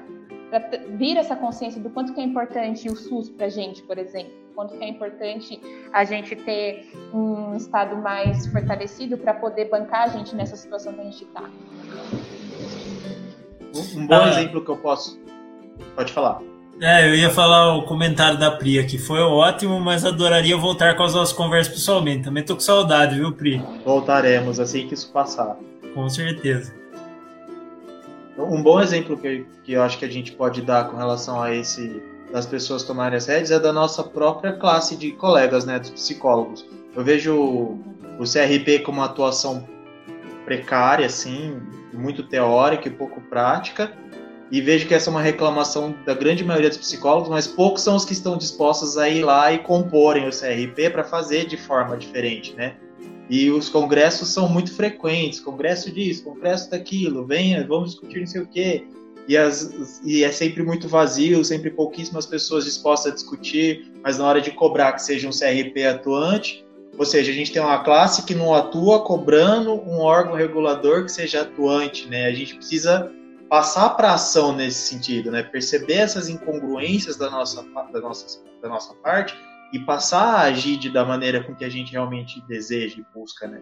vir 0.96 1.16
essa 1.16 1.36
consciência 1.36 1.80
do 1.80 1.90
quanto 1.90 2.14
que 2.14 2.20
é 2.20 2.24
importante 2.24 2.88
o 2.88 2.96
SUS 2.96 3.28
para 3.28 3.46
a 3.46 3.50
gente, 3.50 3.82
por 3.82 3.98
exemplo 3.98 4.48
quanto 4.58 4.76
que 4.76 4.82
é 4.82 4.88
importante 4.88 5.60
a 5.92 6.02
gente 6.02 6.34
ter 6.34 6.90
um 7.14 7.54
Estado 7.54 7.94
mais 7.94 8.44
fortalecido 8.48 9.16
para 9.16 9.32
poder 9.32 9.66
bancar 9.66 10.02
a 10.02 10.08
gente 10.08 10.34
nessa 10.34 10.56
situação 10.56 10.92
que 10.94 11.00
a 11.00 11.04
gente 11.04 11.22
está. 11.22 11.44
Um 13.94 14.04
bom 14.04 14.14
ah, 14.16 14.28
exemplo 14.30 14.64
que 14.64 14.68
eu 14.68 14.76
posso. 14.76 15.16
Pode 15.94 16.12
falar. 16.12 16.40
É, 16.80 17.08
eu 17.08 17.14
ia 17.14 17.30
falar 17.30 17.76
o 17.76 17.84
comentário 17.84 18.36
da 18.36 18.50
Pri 18.50 18.80
aqui. 18.80 18.98
Foi 18.98 19.20
ótimo, 19.20 19.78
mas 19.78 20.04
adoraria 20.04 20.56
voltar 20.56 20.96
com 20.96 21.04
as 21.04 21.14
nossas 21.14 21.32
conversas 21.32 21.72
pessoalmente. 21.72 22.24
Também 22.24 22.44
tô 22.44 22.54
com 22.54 22.60
saudade, 22.60 23.14
viu, 23.14 23.32
Pri? 23.32 23.62
Voltaremos 23.84 24.58
assim 24.58 24.88
que 24.88 24.94
isso 24.94 25.12
passar. 25.12 25.56
Com 25.94 26.08
certeza. 26.08 26.74
Um 28.38 28.62
bom 28.62 28.80
exemplo 28.80 29.16
que, 29.16 29.44
que 29.64 29.72
eu 29.72 29.82
acho 29.82 29.98
que 29.98 30.04
a 30.04 30.10
gente 30.10 30.32
pode 30.32 30.62
dar 30.62 30.88
com 30.88 30.96
relação 30.96 31.42
a 31.42 31.54
esse 31.54 32.02
das 32.32 32.46
pessoas 32.46 32.82
tomarem 32.82 33.16
as 33.16 33.26
rédeas 33.26 33.50
é 33.50 33.58
da 33.58 33.72
nossa 33.72 34.04
própria 34.04 34.52
classe 34.52 34.96
de 34.96 35.12
colegas, 35.12 35.64
né, 35.64 35.78
dos 35.78 35.90
psicólogos. 35.90 36.64
Eu 36.94 37.02
vejo 37.02 37.34
o 37.34 38.24
CRP 38.24 38.80
como 38.80 38.98
uma 38.98 39.06
atuação 39.06 39.66
precária, 40.44 41.06
assim, 41.06 41.60
muito 41.92 42.22
teórica 42.22 42.88
e 42.88 42.90
pouco 42.90 43.20
prática, 43.22 43.92
e 44.50 44.60
vejo 44.60 44.86
que 44.86 44.94
essa 44.94 45.10
é 45.10 45.10
uma 45.10 45.20
reclamação 45.20 45.94
da 46.06 46.14
grande 46.14 46.42
maioria 46.44 46.68
dos 46.68 46.78
psicólogos, 46.78 47.28
mas 47.28 47.46
poucos 47.46 47.82
são 47.82 47.96
os 47.96 48.04
que 48.04 48.12
estão 48.12 48.36
dispostos 48.36 48.96
a 48.96 49.08
ir 49.08 49.22
lá 49.22 49.52
e 49.52 49.58
comporem 49.58 50.26
o 50.26 50.30
CRP 50.30 50.90
para 50.90 51.04
fazer 51.04 51.46
de 51.46 51.56
forma 51.56 51.96
diferente, 51.96 52.54
né? 52.54 52.76
E 53.28 53.50
os 53.50 53.68
congressos 53.68 54.28
são 54.28 54.48
muito 54.48 54.72
frequentes, 54.72 55.40
congresso 55.40 55.90
disso, 55.90 56.24
congresso 56.24 56.70
daquilo, 56.70 57.26
venha, 57.26 57.66
vamos 57.66 57.90
discutir 57.90 58.20
não 58.20 58.26
sei 58.26 58.40
o 58.40 58.46
quê 58.46 58.86
e, 59.28 59.36
as, 59.36 60.00
e 60.02 60.24
é 60.24 60.32
sempre 60.32 60.62
muito 60.62 60.88
vazio, 60.88 61.44
sempre 61.44 61.70
pouquíssimas 61.70 62.24
pessoas 62.24 62.64
dispostas 62.64 63.12
a 63.12 63.14
discutir, 63.14 63.92
mas 64.02 64.16
na 64.16 64.26
hora 64.26 64.40
de 64.40 64.50
cobrar 64.50 64.94
que 64.94 65.02
seja 65.02 65.28
um 65.28 65.30
CRP 65.30 65.84
atuante, 65.84 66.66
ou 66.96 67.04
seja, 67.04 67.30
a 67.30 67.34
gente 67.34 67.52
tem 67.52 67.60
uma 67.60 67.84
classe 67.84 68.24
que 68.24 68.34
não 68.34 68.54
atua 68.54 69.04
cobrando 69.04 69.74
um 69.74 70.00
órgão 70.00 70.34
regulador 70.34 71.04
que 71.04 71.12
seja 71.12 71.42
atuante, 71.42 72.08
né? 72.08 72.24
A 72.24 72.32
gente 72.32 72.56
precisa 72.56 73.12
passar 73.50 73.90
para 73.90 74.14
ação 74.14 74.56
nesse 74.56 74.88
sentido, 74.88 75.30
né? 75.30 75.42
Perceber 75.42 75.94
essas 75.94 76.28
incongruências 76.30 77.16
da 77.16 77.30
nossa, 77.30 77.62
da 77.92 78.00
nossa, 78.00 78.42
da 78.62 78.68
nossa 78.68 78.94
parte 78.94 79.36
e 79.72 79.78
passar 79.80 80.36
a 80.36 80.42
agir 80.42 80.76
de, 80.76 80.90
da 80.90 81.04
maneira 81.04 81.42
com 81.42 81.54
que 81.54 81.64
a 81.64 81.68
gente 81.68 81.92
realmente 81.92 82.40
deseja 82.46 83.00
e 83.00 83.18
busca, 83.18 83.46
né? 83.46 83.60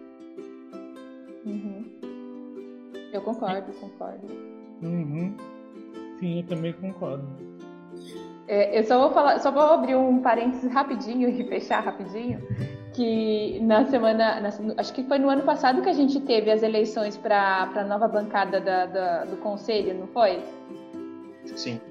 Uhum. 1.45 1.85
Eu 3.11 3.21
concordo, 3.21 3.71
concordo. 3.73 4.27
Uhum. 4.81 5.35
Sim, 6.19 6.39
eu 6.39 6.45
também 6.45 6.73
concordo. 6.73 7.25
É, 8.47 8.79
eu 8.79 8.83
só 8.85 8.97
vou 8.97 9.11
falar, 9.11 9.39
só 9.39 9.51
vou 9.51 9.61
abrir 9.61 9.95
um 9.95 10.21
parênteses 10.21 10.71
rapidinho 10.71 11.27
e 11.29 11.43
fechar 11.49 11.83
rapidinho, 11.83 12.41
que 12.93 13.59
na 13.61 13.85
semana, 13.85 14.39
na, 14.39 14.49
acho 14.77 14.93
que 14.93 15.03
foi 15.03 15.19
no 15.19 15.29
ano 15.29 15.43
passado 15.43 15.81
que 15.81 15.89
a 15.89 15.93
gente 15.93 16.19
teve 16.21 16.49
as 16.49 16.63
eleições 16.63 17.17
para 17.17 17.69
a 17.75 17.83
nova 17.83 18.07
bancada 18.07 18.61
da, 18.61 18.85
da, 18.85 19.25
do 19.25 19.37
conselho, 19.37 19.93
não 19.99 20.07
foi? 20.07 20.41
Sim. 21.55 21.81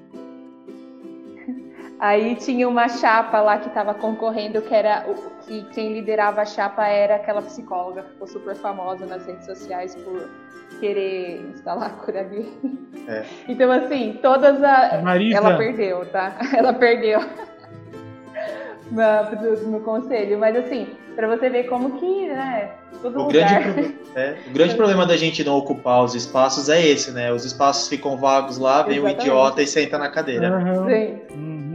Aí 1.99 2.35
tinha 2.35 2.67
uma 2.69 2.87
chapa 2.87 3.41
lá 3.41 3.57
que 3.57 3.69
estava 3.69 3.93
concorrendo, 3.93 4.61
que 4.61 4.73
era 4.73 5.05
que 5.47 5.63
quem 5.73 5.93
liderava 5.93 6.41
a 6.41 6.45
chapa 6.45 6.85
era 6.85 7.15
aquela 7.15 7.41
psicóloga, 7.41 8.03
ficou 8.03 8.27
super 8.27 8.55
famosa 8.55 9.05
nas 9.05 9.25
redes 9.25 9.45
sociais 9.45 9.95
por 9.95 10.29
querer 10.79 11.41
instalar 11.49 11.87
a 11.87 11.89
cura 11.89 12.23
gay. 12.23 12.53
É. 13.07 13.23
Então, 13.47 13.71
assim, 13.71 14.19
todas 14.21 14.61
a. 14.63 15.01
Marisa. 15.01 15.37
Ela 15.37 15.57
perdeu, 15.57 16.05
tá? 16.07 16.37
Ela 16.55 16.73
perdeu 16.73 17.19
no, 18.91 19.71
no 19.71 19.79
conselho. 19.79 20.37
Mas, 20.37 20.55
assim, 20.55 20.87
para 21.15 21.27
você 21.27 21.49
ver 21.49 21.63
como 21.63 21.99
que, 21.99 22.27
né? 22.27 22.71
Todo 23.01 23.19
o 23.19 23.23
lugar. 23.23 23.73
Grande, 23.73 23.95
é, 24.15 24.37
o 24.47 24.53
grande 24.53 24.75
problema 24.75 25.05
da 25.05 25.17
gente 25.17 25.43
não 25.43 25.55
ocupar 25.55 26.03
os 26.03 26.13
espaços 26.13 26.69
é 26.69 26.85
esse, 26.85 27.11
né? 27.11 27.31
Os 27.31 27.43
espaços 27.43 27.87
ficam 27.87 28.17
vagos 28.17 28.59
lá, 28.59 28.83
vem 28.83 28.99
o 28.99 29.09
idiota 29.09 29.63
e 29.63 29.67
senta 29.67 29.97
na 29.97 30.09
cadeira. 30.09 30.51
Uhum. 30.51 30.87
Sim. 30.87 31.21
Uhum. 31.31 31.66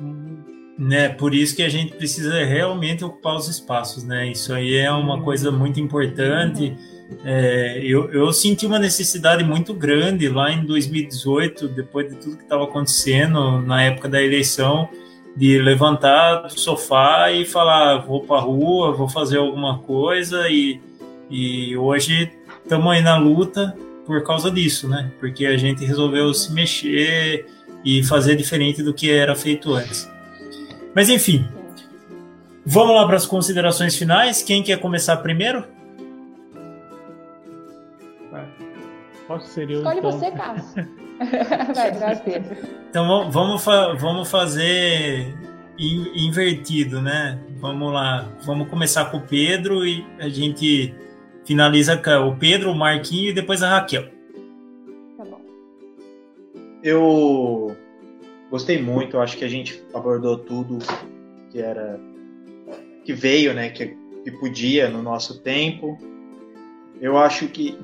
Uhum. 0.00 0.38
Né, 0.78 1.10
por 1.10 1.34
isso 1.34 1.54
que 1.54 1.62
a 1.62 1.68
gente 1.68 1.92
precisa 1.92 2.42
realmente 2.42 3.04
ocupar 3.04 3.36
os 3.36 3.48
espaços, 3.48 4.02
né? 4.02 4.30
Isso 4.30 4.54
aí 4.54 4.76
é 4.76 4.90
uma 4.90 5.16
uhum. 5.16 5.22
coisa 5.22 5.50
muito 5.50 5.78
importante. 5.78 6.74
É, 7.22 7.80
eu, 7.84 8.10
eu, 8.12 8.32
senti 8.32 8.64
uma 8.64 8.78
necessidade 8.78 9.44
muito 9.44 9.74
grande 9.74 10.28
lá 10.28 10.50
em 10.50 10.64
2018, 10.64 11.68
depois 11.68 12.08
de 12.08 12.16
tudo 12.16 12.36
que 12.36 12.44
estava 12.44 12.64
acontecendo 12.64 13.60
na 13.60 13.82
época 13.82 14.08
da 14.08 14.22
eleição, 14.22 14.88
de 15.36 15.58
levantar 15.58 16.42
do 16.42 16.58
sofá 16.58 17.30
e 17.30 17.44
falar: 17.44 17.98
vou 17.98 18.22
para 18.22 18.38
a 18.38 18.40
rua, 18.40 18.92
vou 18.92 19.08
fazer 19.08 19.38
alguma 19.38 19.80
coisa. 19.80 20.48
E, 20.48 20.80
e 21.28 21.76
hoje 21.76 22.32
estamos 22.62 22.90
aí 22.90 23.02
na 23.02 23.18
luta 23.18 23.76
por 24.06 24.22
causa 24.22 24.50
disso, 24.50 24.88
né? 24.88 25.10
Porque 25.20 25.46
a 25.46 25.56
gente 25.56 25.84
resolveu 25.84 26.32
se 26.32 26.52
mexer 26.52 27.46
e 27.84 28.02
fazer 28.02 28.36
diferente 28.36 28.82
do 28.82 28.92
que 28.92 29.10
era 29.10 29.34
feito 29.34 29.72
antes. 29.72 30.10
Mas 30.94 31.08
enfim, 31.08 31.48
vamos 32.64 32.94
lá 32.94 33.06
para 33.06 33.16
as 33.16 33.26
considerações 33.26 33.96
finais. 33.96 34.42
Quem 34.42 34.62
quer 34.62 34.78
começar 34.78 35.16
primeiro? 35.18 35.64
Posso 39.30 39.46
ser 39.46 39.70
eu? 39.70 39.78
Escolhe 39.78 39.98
então. 39.98 40.10
você, 40.10 40.30
Cássio. 40.32 40.88
Vai, 41.72 41.90
graças. 41.92 42.24
Então 42.88 43.30
vamos, 43.30 43.64
vamos 43.64 44.28
fazer 44.28 45.32
invertido, 45.78 47.00
né? 47.00 47.38
Vamos 47.60 47.92
lá. 47.92 48.28
Vamos 48.44 48.68
começar 48.68 49.04
com 49.04 49.18
o 49.18 49.20
Pedro 49.20 49.86
e 49.86 50.04
a 50.18 50.28
gente 50.28 50.92
finaliza 51.44 51.96
com 51.96 52.28
o 52.28 52.36
Pedro, 52.36 52.72
o 52.72 52.74
Marquinho 52.74 53.30
e 53.30 53.32
depois 53.32 53.62
a 53.62 53.70
Raquel. 53.70 54.19
Eu 56.82 57.76
gostei 58.50 58.80
muito, 58.80 59.18
acho 59.18 59.36
que 59.36 59.44
a 59.44 59.48
gente 59.48 59.82
abordou 59.92 60.38
tudo 60.38 60.78
que 61.50 61.60
era 61.60 62.00
que 63.04 63.12
veio, 63.12 63.54
né, 63.54 63.70
que, 63.70 63.96
que 64.24 64.30
podia 64.32 64.88
no 64.88 65.02
nosso 65.02 65.40
tempo. 65.40 65.98
Eu 67.00 67.16
acho 67.16 67.48
que 67.48 67.76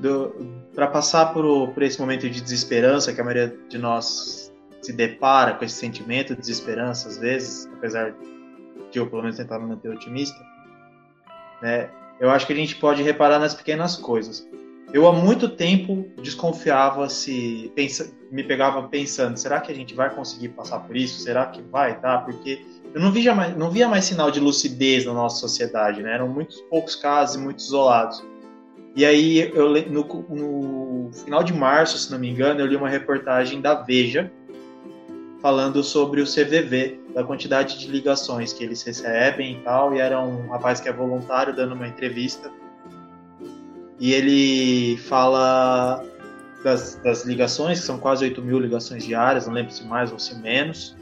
para 0.75 0.87
passar 0.87 1.33
por, 1.33 1.69
por 1.69 1.83
esse 1.83 1.99
momento 1.99 2.29
de 2.29 2.41
desesperança 2.41 3.13
que 3.13 3.19
a 3.19 3.23
maioria 3.23 3.55
de 3.67 3.77
nós 3.77 4.53
se 4.81 4.93
depara 4.93 5.55
com 5.55 5.65
esse 5.65 5.75
sentimento 5.75 6.35
de 6.35 6.41
desesperança 6.41 7.07
às 7.07 7.17
vezes, 7.17 7.67
apesar 7.73 8.15
de 8.91 8.99
eu 8.99 9.09
pelo 9.09 9.23
menos 9.23 9.37
tentar 9.37 9.59
me 9.59 9.65
manter 9.65 9.89
otimista, 9.89 10.39
né? 11.61 11.89
eu 12.19 12.29
acho 12.29 12.45
que 12.45 12.53
a 12.53 12.55
gente 12.55 12.75
pode 12.75 13.01
reparar 13.01 13.39
nas 13.39 13.53
pequenas 13.53 13.95
coisas. 13.95 14.47
Eu 14.93 15.07
há 15.07 15.11
muito 15.11 15.49
tempo 15.49 16.07
desconfiava 16.21 17.09
se 17.09 17.71
pensa, 17.75 18.09
me 18.31 18.43
pegava 18.43 18.87
pensando, 18.87 19.37
será 19.37 19.59
que 19.59 19.71
a 19.71 19.75
gente 19.75 19.93
vai 19.93 20.09
conseguir 20.13 20.49
passar 20.49 20.79
por 20.79 20.95
isso? 20.95 21.19
Será 21.19 21.45
que 21.45 21.61
vai, 21.61 21.99
tá? 21.99 22.19
Porque 22.19 22.65
eu 22.93 23.01
não 23.01 23.11
via 23.11 23.35
mais, 23.35 23.55
não 23.55 23.69
via 23.69 23.87
mais 23.87 24.05
sinal 24.05 24.31
de 24.31 24.39
lucidez 24.39 25.05
na 25.05 25.13
nossa 25.13 25.37
sociedade, 25.37 26.01
né? 26.01 26.13
Eram 26.13 26.29
muitos 26.29 26.61
poucos 26.61 26.95
casos 26.95 27.35
muito 27.35 27.59
isolados. 27.59 28.23
E 28.95 29.05
aí, 29.05 29.51
eu, 29.53 29.69
no, 29.89 30.25
no 30.29 31.11
final 31.13 31.43
de 31.43 31.53
março, 31.53 31.97
se 31.97 32.09
não 32.09 32.17
me 32.17 32.29
engano, 32.29 32.61
eu 32.61 32.65
li 32.65 32.75
uma 32.75 32.89
reportagem 32.89 33.61
da 33.61 33.75
Veja 33.75 34.31
falando 35.41 35.83
sobre 35.83 36.21
o 36.21 36.25
CVV, 36.25 36.99
da 37.13 37.23
quantidade 37.23 37.77
de 37.77 37.87
ligações 37.87 38.53
que 38.53 38.63
eles 38.63 38.81
recebem 38.81 39.57
e 39.57 39.59
tal. 39.61 39.93
E 39.93 39.99
era 39.99 40.19
um 40.19 40.47
rapaz 40.47 40.79
que 40.79 40.89
é 40.89 40.93
voluntário 40.93 41.55
dando 41.55 41.75
uma 41.75 41.87
entrevista. 41.87 42.51
E 43.99 44.13
ele 44.13 44.97
fala 44.97 46.03
das, 46.63 46.95
das 47.03 47.25
ligações, 47.25 47.79
que 47.79 47.85
são 47.85 47.97
quase 47.97 48.25
8 48.25 48.41
mil 48.41 48.59
ligações 48.59 49.03
diárias, 49.05 49.47
não 49.47 49.53
lembro 49.53 49.71
se 49.71 49.83
mais 49.85 50.11
ou 50.11 50.19
se 50.19 50.35
menos. 50.35 50.95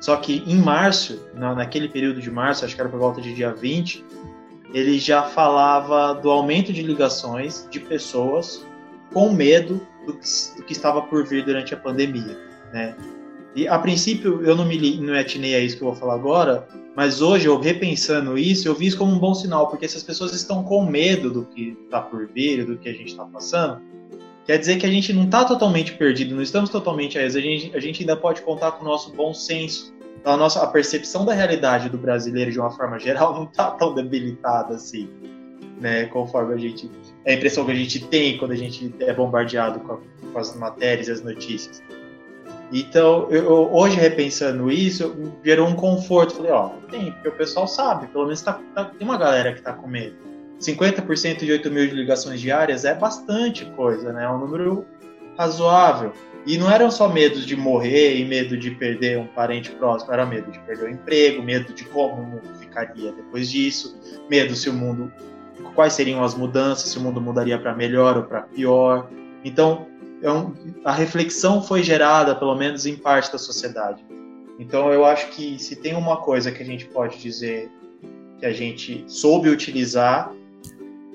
Só 0.00 0.16
que 0.16 0.42
em 0.46 0.56
março, 0.56 1.26
na, 1.34 1.54
naquele 1.54 1.88
período 1.88 2.20
de 2.20 2.30
março, 2.30 2.64
acho 2.64 2.74
que 2.74 2.80
era 2.80 2.90
por 2.90 3.00
volta 3.00 3.20
de 3.20 3.34
dia 3.34 3.52
20, 3.52 4.04
ele 4.72 4.98
já 4.98 5.22
falava 5.22 6.14
do 6.14 6.30
aumento 6.30 6.72
de 6.72 6.82
ligações 6.82 7.66
de 7.70 7.80
pessoas 7.80 8.64
com 9.12 9.32
medo 9.32 9.80
do 10.04 10.14
que, 10.14 10.26
do 10.56 10.62
que 10.62 10.72
estava 10.72 11.02
por 11.02 11.24
vir 11.24 11.44
durante 11.44 11.72
a 11.72 11.76
pandemia, 11.76 12.38
né? 12.72 12.94
E 13.56 13.66
a 13.66 13.78
princípio 13.78 14.42
eu 14.42 14.54
não 14.54 14.66
me 14.66 14.98
não 14.98 15.14
atinei 15.14 15.54
a 15.54 15.60
isso 15.60 15.78
que 15.78 15.82
eu 15.82 15.88
vou 15.88 15.96
falar 15.96 16.14
agora, 16.14 16.68
mas 16.94 17.22
hoje 17.22 17.46
eu 17.46 17.58
repensando 17.58 18.36
isso, 18.36 18.68
eu 18.68 18.74
vi 18.74 18.86
isso 18.86 18.98
como 18.98 19.10
um 19.10 19.18
bom 19.18 19.34
sinal, 19.34 19.68
porque 19.68 19.88
se 19.88 19.96
as 19.96 20.02
pessoas 20.02 20.34
estão 20.34 20.62
com 20.62 20.84
medo 20.84 21.30
do 21.30 21.44
que 21.46 21.74
está 21.84 22.02
por 22.02 22.28
vir, 22.28 22.66
do 22.66 22.76
que 22.76 22.86
a 22.86 22.92
gente 22.92 23.08
está 23.08 23.24
passando, 23.24 23.80
quer 24.44 24.58
dizer 24.58 24.76
que 24.76 24.84
a 24.84 24.90
gente 24.90 25.10
não 25.14 25.24
está 25.24 25.42
totalmente 25.42 25.94
perdido, 25.94 26.34
não 26.34 26.42
estamos 26.42 26.68
totalmente 26.68 27.18
a 27.18 27.24
a 27.24 27.28
gente, 27.30 27.74
a 27.74 27.80
gente 27.80 28.02
ainda 28.02 28.14
pode 28.14 28.42
contar 28.42 28.72
com 28.72 28.84
o 28.84 28.88
nosso 28.88 29.10
bom 29.14 29.32
senso, 29.32 29.94
a 30.22 30.36
nossa 30.36 30.62
a 30.62 30.66
percepção 30.66 31.24
da 31.24 31.32
realidade 31.32 31.88
do 31.88 31.96
brasileiro 31.96 32.52
de 32.52 32.60
uma 32.60 32.70
forma 32.70 32.98
geral 32.98 33.32
não 33.34 33.44
está 33.44 33.70
tão 33.70 33.94
debilitada 33.94 34.74
assim, 34.74 35.08
né? 35.80 36.04
Conforme 36.06 36.52
a 36.52 36.58
gente 36.58 36.90
a 37.26 37.32
impressão 37.32 37.64
que 37.64 37.72
a 37.72 37.74
gente 37.74 38.06
tem 38.08 38.36
quando 38.36 38.52
a 38.52 38.56
gente 38.56 38.94
é 39.00 39.14
bombardeado 39.14 39.80
com, 39.80 39.94
a, 39.94 39.98
com 40.30 40.38
as 40.38 40.54
matérias 40.54 41.08
e 41.08 41.12
as 41.12 41.22
notícias. 41.22 41.82
Então, 42.72 43.28
eu, 43.30 43.72
hoje 43.72 43.96
repensando 43.96 44.70
isso, 44.70 45.32
gerou 45.44 45.68
um 45.68 45.74
conforto. 45.74 46.34
Falei, 46.34 46.50
ó, 46.50 46.70
tem, 46.90 47.12
porque 47.12 47.28
o 47.28 47.32
pessoal 47.32 47.66
sabe, 47.66 48.08
pelo 48.08 48.24
menos 48.24 48.42
tá, 48.42 48.60
tá, 48.74 48.86
tem 48.86 49.06
uma 49.06 49.16
galera 49.16 49.52
que 49.52 49.58
está 49.58 49.72
com 49.72 49.86
medo. 49.86 50.16
50% 50.60 51.44
de 51.44 51.52
8 51.52 51.70
mil 51.70 51.84
ligações 51.84 52.40
diárias 52.40 52.84
é 52.84 52.94
bastante 52.94 53.64
coisa, 53.76 54.12
né? 54.12 54.24
É 54.24 54.28
um 54.28 54.38
número 54.38 54.86
razoável. 55.38 56.12
E 56.46 56.56
não 56.56 56.70
eram 56.70 56.90
só 56.90 57.08
medos 57.08 57.44
de 57.44 57.56
morrer 57.56 58.18
e 58.18 58.24
medo 58.24 58.56
de 58.56 58.70
perder 58.70 59.18
um 59.18 59.26
parente 59.26 59.70
próximo, 59.72 60.12
era 60.12 60.24
medo 60.24 60.50
de 60.50 60.58
perder 60.60 60.86
o 60.86 60.90
emprego, 60.90 61.42
medo 61.42 61.72
de 61.74 61.84
como 61.84 62.22
o 62.22 62.26
mundo 62.26 62.48
ficaria 62.58 63.12
depois 63.12 63.50
disso, 63.50 63.98
medo 64.30 64.54
se 64.54 64.70
o 64.70 64.72
mundo 64.72 65.12
quais 65.74 65.92
seriam 65.92 66.22
as 66.22 66.34
mudanças, 66.34 66.90
se 66.90 66.98
o 66.98 67.00
mundo 67.00 67.20
mudaria 67.20 67.58
para 67.58 67.74
melhor 67.74 68.16
ou 68.16 68.22
para 68.22 68.42
pior. 68.42 69.10
Então, 69.44 69.86
é 70.28 70.32
um, 70.32 70.54
a 70.84 70.92
reflexão 70.92 71.62
foi 71.62 71.82
gerada, 71.82 72.34
pelo 72.34 72.54
menos 72.54 72.86
em 72.86 72.96
parte 72.96 73.30
da 73.30 73.38
sociedade. 73.38 74.04
Então, 74.58 74.92
eu 74.92 75.04
acho 75.04 75.28
que 75.28 75.58
se 75.58 75.76
tem 75.76 75.94
uma 75.94 76.16
coisa 76.18 76.50
que 76.50 76.62
a 76.62 76.66
gente 76.66 76.86
pode 76.86 77.18
dizer 77.18 77.70
que 78.38 78.46
a 78.46 78.52
gente 78.52 79.04
soube 79.06 79.48
utilizar 79.48 80.32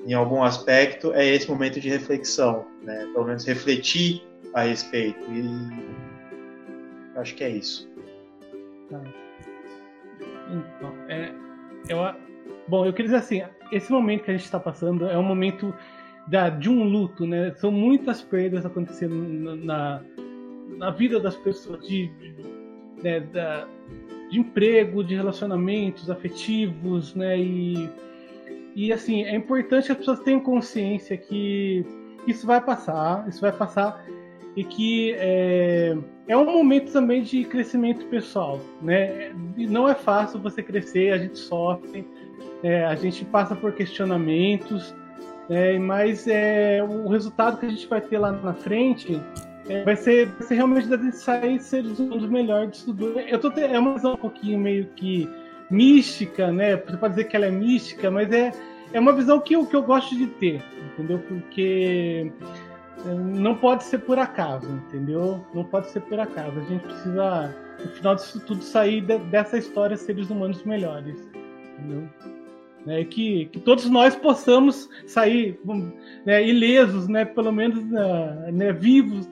em 0.06 0.14
algum 0.14 0.42
aspecto, 0.42 1.12
é 1.12 1.26
esse 1.26 1.48
momento 1.48 1.80
de 1.80 1.88
reflexão, 1.88 2.64
né? 2.82 3.08
Pelo 3.12 3.26
menos 3.26 3.44
refletir 3.44 4.22
a 4.54 4.62
respeito. 4.62 5.20
E 5.30 5.48
acho 7.16 7.34
que 7.34 7.44
é 7.44 7.50
isso. 7.50 7.88
Tá. 8.90 9.00
Então, 10.50 10.94
é, 11.08 11.32
eu, 11.88 11.98
bom, 12.66 12.84
eu 12.84 12.92
queria 12.92 13.12
dizer 13.12 13.18
assim, 13.18 13.42
esse 13.70 13.90
momento 13.90 14.24
que 14.24 14.30
a 14.30 14.34
gente 14.34 14.44
está 14.44 14.58
passando 14.58 15.08
é 15.08 15.16
um 15.16 15.22
momento 15.22 15.74
da, 16.26 16.48
de 16.48 16.68
um 16.68 16.84
luto, 16.84 17.26
né? 17.26 17.52
São 17.56 17.70
muitas 17.70 18.22
perdas 18.22 18.64
acontecendo 18.64 19.56
na, 19.56 20.02
na 20.76 20.90
vida 20.90 21.18
das 21.18 21.36
pessoas, 21.36 21.86
de, 21.86 22.08
de, 22.08 22.34
né, 23.02 23.20
da, 23.20 23.66
de 24.30 24.38
emprego, 24.38 25.02
de 25.02 25.14
relacionamentos 25.14 26.10
afetivos, 26.10 27.14
né? 27.14 27.38
E, 27.38 27.88
e 28.74 28.92
assim, 28.92 29.24
é 29.24 29.34
importante 29.34 29.86
que 29.86 29.92
as 29.92 29.98
pessoas 29.98 30.20
tenham 30.20 30.40
consciência 30.40 31.16
que 31.16 31.84
isso 32.26 32.46
vai 32.46 32.60
passar, 32.60 33.28
isso 33.28 33.40
vai 33.40 33.52
passar 33.52 34.04
e 34.54 34.64
que 34.64 35.14
é, 35.14 35.96
é 36.28 36.36
um 36.36 36.44
momento 36.44 36.92
também 36.92 37.22
de 37.22 37.44
crescimento 37.44 38.06
pessoal, 38.06 38.60
né? 38.80 39.32
Não 39.56 39.88
é 39.88 39.94
fácil 39.94 40.40
você 40.40 40.62
crescer, 40.62 41.12
a 41.12 41.18
gente 41.18 41.38
sofre, 41.38 42.06
é, 42.62 42.84
a 42.84 42.94
gente 42.94 43.24
passa 43.24 43.56
por 43.56 43.72
questionamentos, 43.72 44.94
é, 45.48 45.78
mas 45.78 46.26
é, 46.28 46.82
o 46.82 47.08
resultado 47.08 47.58
que 47.58 47.66
a 47.66 47.68
gente 47.68 47.86
vai 47.86 48.00
ter 48.00 48.18
lá 48.18 48.32
na 48.32 48.54
frente 48.54 49.20
é, 49.68 49.84
vai, 49.84 49.96
ser, 49.96 50.26
vai 50.26 50.46
ser 50.46 50.54
realmente 50.54 50.88
da 50.88 50.96
gente 50.96 51.16
sair 51.16 51.60
seres 51.60 51.98
humanos 51.98 52.28
melhores 52.28 52.70
disso 52.72 52.86
tudo. 52.86 53.18
Eu 53.20 53.38
tô 53.38 53.50
é 53.52 53.78
uma 53.78 53.94
visão 53.94 54.14
um 54.14 54.16
pouquinho 54.16 54.58
meio 54.58 54.86
que 54.96 55.28
mística, 55.70 56.52
né? 56.52 56.76
Você 56.76 56.96
pode 56.96 57.14
dizer 57.14 57.24
que 57.24 57.36
ela 57.36 57.46
é 57.46 57.50
mística, 57.50 58.10
mas 58.10 58.30
é, 58.32 58.52
é 58.92 59.00
uma 59.00 59.12
visão 59.12 59.40
que 59.40 59.54
eu, 59.54 59.66
que 59.66 59.74
eu 59.74 59.82
gosto 59.82 60.16
de 60.16 60.26
ter, 60.26 60.62
entendeu? 60.92 61.18
Porque 61.18 62.30
não 63.40 63.56
pode 63.56 63.84
ser 63.84 63.98
por 63.98 64.18
acaso, 64.18 64.68
entendeu? 64.68 65.44
Não 65.54 65.64
pode 65.64 65.90
ser 65.90 66.00
por 66.00 66.20
acaso. 66.20 66.58
A 66.58 66.64
gente 66.64 66.82
precisa, 66.82 67.54
no 67.80 67.90
final 67.90 68.14
disso 68.14 68.40
tudo, 68.40 68.62
sair 68.62 69.00
de, 69.00 69.18
dessa 69.18 69.58
história 69.58 69.96
seres 69.96 70.30
humanos 70.30 70.62
melhores, 70.64 71.16
entendeu? 71.78 72.08
É, 72.86 73.04
que, 73.04 73.46
que 73.46 73.60
todos 73.60 73.88
nós 73.88 74.16
possamos 74.16 74.88
sair 75.06 75.60
né, 76.26 76.44
ilesos, 76.44 77.06
né, 77.06 77.24
pelo 77.24 77.52
menos 77.52 77.78
uh, 77.78 78.52
né, 78.52 78.72
vivos 78.72 79.28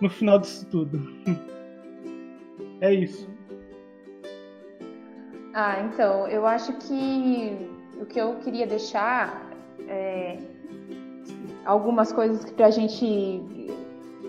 no 0.00 0.10
final 0.10 0.38
disso 0.40 0.66
tudo. 0.68 1.00
é 2.80 2.92
isso. 2.92 3.28
Ah, 5.54 5.80
então, 5.82 6.26
eu 6.28 6.46
acho 6.46 6.72
que 6.78 7.56
o 8.00 8.06
que 8.06 8.20
eu 8.20 8.36
queria 8.36 8.66
deixar 8.66 9.48
é, 9.88 10.38
algumas 11.64 12.12
coisas 12.12 12.50
para 12.50 12.66
a 12.66 12.70
gente 12.70 13.32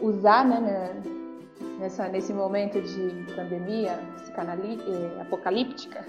usar 0.02 0.46
né, 0.46 1.02
nessa, 1.80 2.08
nesse 2.08 2.34
momento 2.34 2.82
de 2.82 3.34
pandemia 3.36 4.00
eh, 4.38 5.22
apocalíptica, 5.22 6.06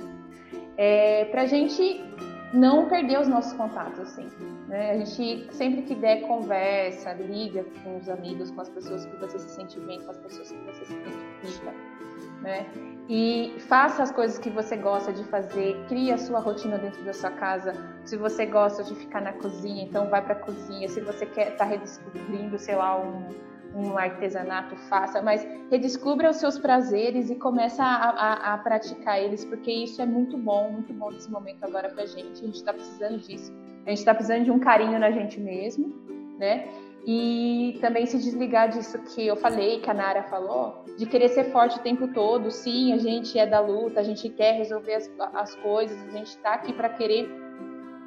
é, 0.76 1.24
para 1.26 1.42
a 1.42 1.46
gente 1.46 2.02
não 2.52 2.88
perder 2.88 3.20
os 3.20 3.28
nossos 3.28 3.52
contatos, 3.52 4.00
assim. 4.00 4.28
Né? 4.68 4.92
A 4.92 5.04
gente, 5.04 5.54
sempre 5.54 5.82
que 5.82 5.94
der 5.94 6.22
conversa, 6.22 7.12
liga 7.12 7.64
com 7.82 7.98
os 7.98 8.08
amigos, 8.08 8.50
com 8.50 8.60
as 8.60 8.68
pessoas 8.68 9.06
que 9.06 9.16
você 9.16 9.38
se 9.38 9.50
sente 9.50 9.78
bem, 9.80 10.00
com 10.02 10.10
as 10.10 10.18
pessoas 10.18 10.50
que 10.50 10.58
você 10.58 10.84
se 10.84 10.92
identifica, 10.92 11.72
né? 12.42 12.66
E 13.08 13.56
faça 13.68 14.02
as 14.02 14.10
coisas 14.12 14.38
que 14.38 14.50
você 14.50 14.76
gosta 14.76 15.12
de 15.12 15.24
fazer, 15.24 15.76
crie 15.88 16.12
a 16.12 16.18
sua 16.18 16.38
rotina 16.38 16.78
dentro 16.78 17.02
da 17.04 17.12
sua 17.12 17.30
casa. 17.30 17.74
Se 18.04 18.16
você 18.16 18.46
gosta 18.46 18.84
de 18.84 18.94
ficar 18.94 19.20
na 19.20 19.32
cozinha, 19.32 19.82
então 19.82 20.08
vai 20.08 20.22
para 20.24 20.36
cozinha. 20.36 20.88
Se 20.88 21.00
você 21.00 21.26
quer 21.26 21.56
tá 21.56 21.64
redescobrindo, 21.64 22.56
sei 22.58 22.76
lá, 22.76 23.00
um, 23.00 23.28
um 23.74 23.96
artesanato, 23.96 24.76
faça, 24.88 25.22
mas 25.22 25.46
redescubra 25.70 26.30
os 26.30 26.36
seus 26.36 26.58
prazeres 26.58 27.30
e 27.30 27.36
começa 27.36 27.82
a, 27.82 28.10
a, 28.10 28.54
a, 28.54 28.58
praticar 28.58 29.20
eles, 29.20 29.44
porque 29.44 29.70
isso 29.70 30.02
é 30.02 30.06
muito 30.06 30.36
bom, 30.36 30.70
muito 30.70 30.92
bom 30.92 31.10
nesse 31.10 31.30
momento 31.30 31.62
agora 31.64 31.88
pra 31.88 32.06
gente. 32.06 32.42
A 32.42 32.46
gente 32.46 32.56
está 32.56 32.72
precisando 32.72 33.18
disso. 33.18 33.52
A 33.86 33.90
gente 33.90 33.98
está 33.98 34.14
precisando 34.14 34.44
de 34.44 34.50
um 34.50 34.58
carinho 34.58 34.98
na 34.98 35.10
gente 35.10 35.40
mesmo, 35.40 35.94
né? 36.38 36.68
E 37.06 37.78
também 37.80 38.04
se 38.04 38.18
desligar 38.18 38.68
disso 38.68 38.98
que 38.98 39.26
eu 39.26 39.36
falei, 39.36 39.80
que 39.80 39.88
a 39.88 39.94
Nara 39.94 40.22
falou, 40.24 40.84
de 40.98 41.06
querer 41.06 41.28
ser 41.30 41.44
forte 41.44 41.78
o 41.78 41.82
tempo 41.82 42.08
todo. 42.08 42.50
Sim, 42.50 42.92
a 42.92 42.98
gente 42.98 43.38
é 43.38 43.46
da 43.46 43.60
luta, 43.60 44.00
a 44.00 44.02
gente 44.02 44.28
quer 44.28 44.52
resolver 44.52 44.94
as, 44.94 45.10
as 45.34 45.54
coisas, 45.56 45.98
a 46.08 46.10
gente 46.10 46.28
está 46.28 46.54
aqui 46.54 46.72
para 46.72 46.90
querer 46.90 47.26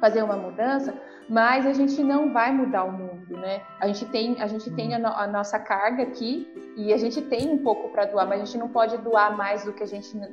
fazer 0.00 0.22
uma 0.22 0.36
mudança, 0.36 0.94
mas 1.28 1.66
a 1.66 1.72
gente 1.72 2.02
não 2.04 2.32
vai 2.32 2.52
mudar 2.52 2.84
o 2.84 2.92
mundo, 2.92 3.13
né? 3.32 3.62
A 3.80 3.86
gente 3.86 4.04
tem, 4.06 4.40
a, 4.40 4.46
gente 4.46 4.70
tem 4.70 4.94
a, 4.94 4.98
no, 4.98 5.08
a 5.08 5.26
nossa 5.26 5.58
carga 5.58 6.02
aqui 6.02 6.46
e 6.76 6.92
a 6.92 6.96
gente 6.96 7.22
tem 7.22 7.48
um 7.48 7.58
pouco 7.58 7.88
para 7.88 8.04
doar, 8.04 8.26
mas 8.26 8.42
a 8.42 8.44
gente 8.44 8.58
não 8.58 8.68
pode 8.68 8.96
doar 8.98 9.36
mais 9.36 9.64
do 9.64 9.72
que 9.72 9.82
a 9.82 9.86
gente 9.86 10.16
não, 10.16 10.28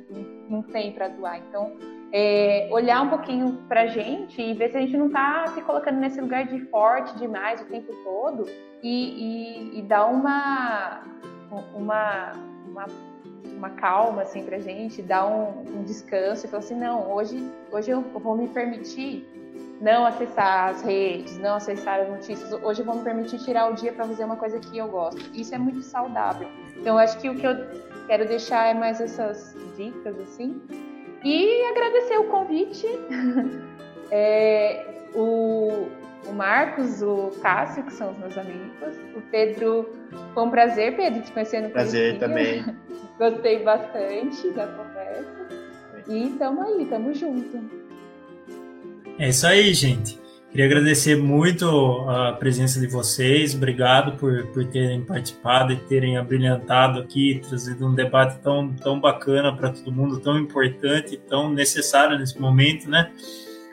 não 0.48 0.62
tem 0.62 0.92
para 0.92 1.08
doar. 1.08 1.38
Então, 1.38 1.72
é, 2.12 2.68
olhar 2.70 3.00
um 3.02 3.08
pouquinho 3.08 3.64
para 3.68 3.82
a 3.82 3.86
gente 3.86 4.40
e 4.40 4.52
ver 4.52 4.70
se 4.70 4.76
a 4.76 4.80
gente 4.80 4.96
não 4.96 5.06
está 5.06 5.46
se 5.48 5.62
colocando 5.62 5.98
nesse 5.98 6.20
lugar 6.20 6.44
de 6.44 6.60
forte 6.66 7.16
demais 7.16 7.60
o 7.62 7.64
tempo 7.64 7.92
todo 8.04 8.46
e, 8.82 9.74
e, 9.74 9.78
e 9.78 9.82
dar 9.82 10.06
uma, 10.06 11.02
uma, 11.74 12.32
uma, 12.68 12.86
uma 13.56 13.70
calma 13.70 14.22
assim, 14.22 14.44
para 14.44 14.56
a 14.56 14.60
gente, 14.60 15.00
dar 15.00 15.26
um, 15.26 15.60
um 15.60 15.82
descanso 15.84 16.44
e 16.44 16.48
falar 16.50 16.62
assim, 16.62 16.78
não, 16.78 17.10
hoje, 17.10 17.50
hoje 17.70 17.90
eu 17.90 18.02
vou 18.02 18.36
me 18.36 18.48
permitir 18.48 19.26
não 19.82 20.06
acessar 20.06 20.68
as 20.68 20.82
redes, 20.82 21.36
não 21.38 21.56
acessar 21.56 22.00
as 22.00 22.08
notícias. 22.08 22.52
Hoje 22.62 22.80
eu 22.80 22.86
vou 22.86 22.94
me 22.94 23.02
permitir 23.02 23.38
tirar 23.38 23.68
o 23.68 23.74
dia 23.74 23.92
para 23.92 24.04
fazer 24.04 24.24
uma 24.24 24.36
coisa 24.36 24.60
que 24.60 24.78
eu 24.78 24.86
gosto. 24.86 25.20
Isso 25.34 25.52
é 25.54 25.58
muito 25.58 25.82
saudável. 25.82 26.48
Então, 26.76 26.94
eu 26.94 26.98
acho 26.98 27.18
que 27.18 27.28
o 27.28 27.34
que 27.34 27.44
eu 27.44 27.56
quero 28.06 28.26
deixar 28.26 28.68
é 28.68 28.74
mais 28.74 29.00
essas 29.00 29.56
dicas, 29.76 30.16
assim. 30.20 30.62
E 31.24 31.64
agradecer 31.64 32.16
o 32.16 32.24
convite. 32.28 32.86
é, 34.12 34.86
o, 35.16 35.88
o 36.28 36.32
Marcos, 36.32 37.02
o 37.02 37.30
Cássio, 37.42 37.82
que 37.82 37.92
são 37.92 38.12
os 38.12 38.18
meus 38.18 38.38
amigos. 38.38 38.96
O 39.16 39.20
Pedro, 39.32 39.90
foi 40.32 40.44
um 40.44 40.50
prazer, 40.50 40.94
Pedro, 40.94 41.22
te 41.22 41.32
conhecer 41.32 41.60
no 41.60 41.70
Prazer 41.70 42.20
também. 42.20 42.64
Gostei 43.18 43.64
bastante 43.64 44.48
da 44.50 44.68
conversa. 44.68 45.42
E 46.08 46.30
tamo 46.38 46.62
aí, 46.62 46.86
tamo 46.86 47.12
junto. 47.12 47.81
É 49.18 49.28
isso 49.28 49.46
aí, 49.46 49.72
gente. 49.74 50.20
Queria 50.50 50.66
agradecer 50.66 51.16
muito 51.16 51.66
a 52.08 52.32
presença 52.32 52.78
de 52.78 52.86
vocês. 52.86 53.54
Obrigado 53.54 54.18
por, 54.18 54.46
por 54.48 54.66
terem 54.66 55.00
participado 55.02 55.72
e 55.72 55.76
terem 55.76 56.18
abrilhantado 56.18 57.00
aqui, 57.00 57.40
trazido 57.48 57.86
um 57.86 57.94
debate 57.94 58.38
tão, 58.40 58.70
tão 58.74 59.00
bacana 59.00 59.56
para 59.56 59.70
todo 59.70 59.90
mundo, 59.90 60.20
tão 60.20 60.38
importante, 60.38 61.16
tão 61.16 61.50
necessário 61.50 62.18
nesse 62.18 62.38
momento, 62.38 62.88
né? 62.88 63.10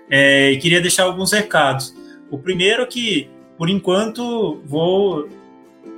É, 0.09 0.51
e 0.51 0.57
queria 0.57 0.79
deixar 0.79 1.03
alguns 1.03 1.33
recados. 1.33 1.93
O 2.31 2.37
primeiro 2.37 2.83
é 2.83 2.85
que, 2.85 3.29
por 3.57 3.69
enquanto, 3.69 4.61
vou 4.65 5.27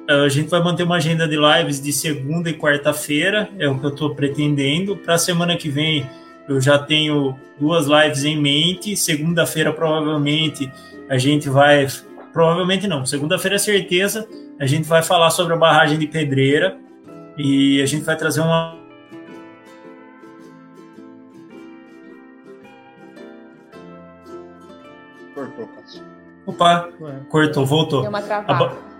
a 0.09 0.29
gente 0.29 0.49
vai 0.49 0.61
manter 0.61 0.83
uma 0.83 0.95
agenda 0.95 1.27
de 1.27 1.37
lives 1.37 1.81
de 1.81 1.93
segunda 1.93 2.49
e 2.49 2.53
quarta-feira, 2.53 3.49
é 3.57 3.69
o 3.69 3.79
que 3.79 3.85
eu 3.85 3.91
estou 3.91 4.15
pretendendo. 4.15 4.97
Para 4.97 5.13
a 5.13 5.17
semana 5.17 5.55
que 5.55 5.69
vem, 5.69 6.09
eu 6.51 6.61
já 6.61 6.77
tenho 6.77 7.37
duas 7.59 7.87
lives 7.87 8.23
em 8.23 8.39
mente. 8.39 8.95
Segunda-feira, 8.95 9.71
provavelmente, 9.71 10.71
a 11.09 11.17
gente 11.17 11.49
vai. 11.49 11.87
Provavelmente 12.33 12.87
não, 12.87 13.05
segunda-feira 13.05 13.55
é 13.55 13.59
certeza. 13.59 14.27
A 14.59 14.65
gente 14.65 14.87
vai 14.87 15.01
falar 15.01 15.29
sobre 15.31 15.53
a 15.53 15.57
barragem 15.57 15.97
de 15.97 16.07
pedreira 16.07 16.77
e 17.37 17.81
a 17.81 17.85
gente 17.85 18.03
vai 18.03 18.15
trazer 18.15 18.41
uma. 18.41 18.77
Cortou, 25.33 25.67
Cássio. 25.67 26.03
Opa, 26.45 26.89
cortou, 27.29 27.65
voltou. 27.65 28.01
Deu 28.01 28.09
uma 28.09 28.21
travada 28.21 28.90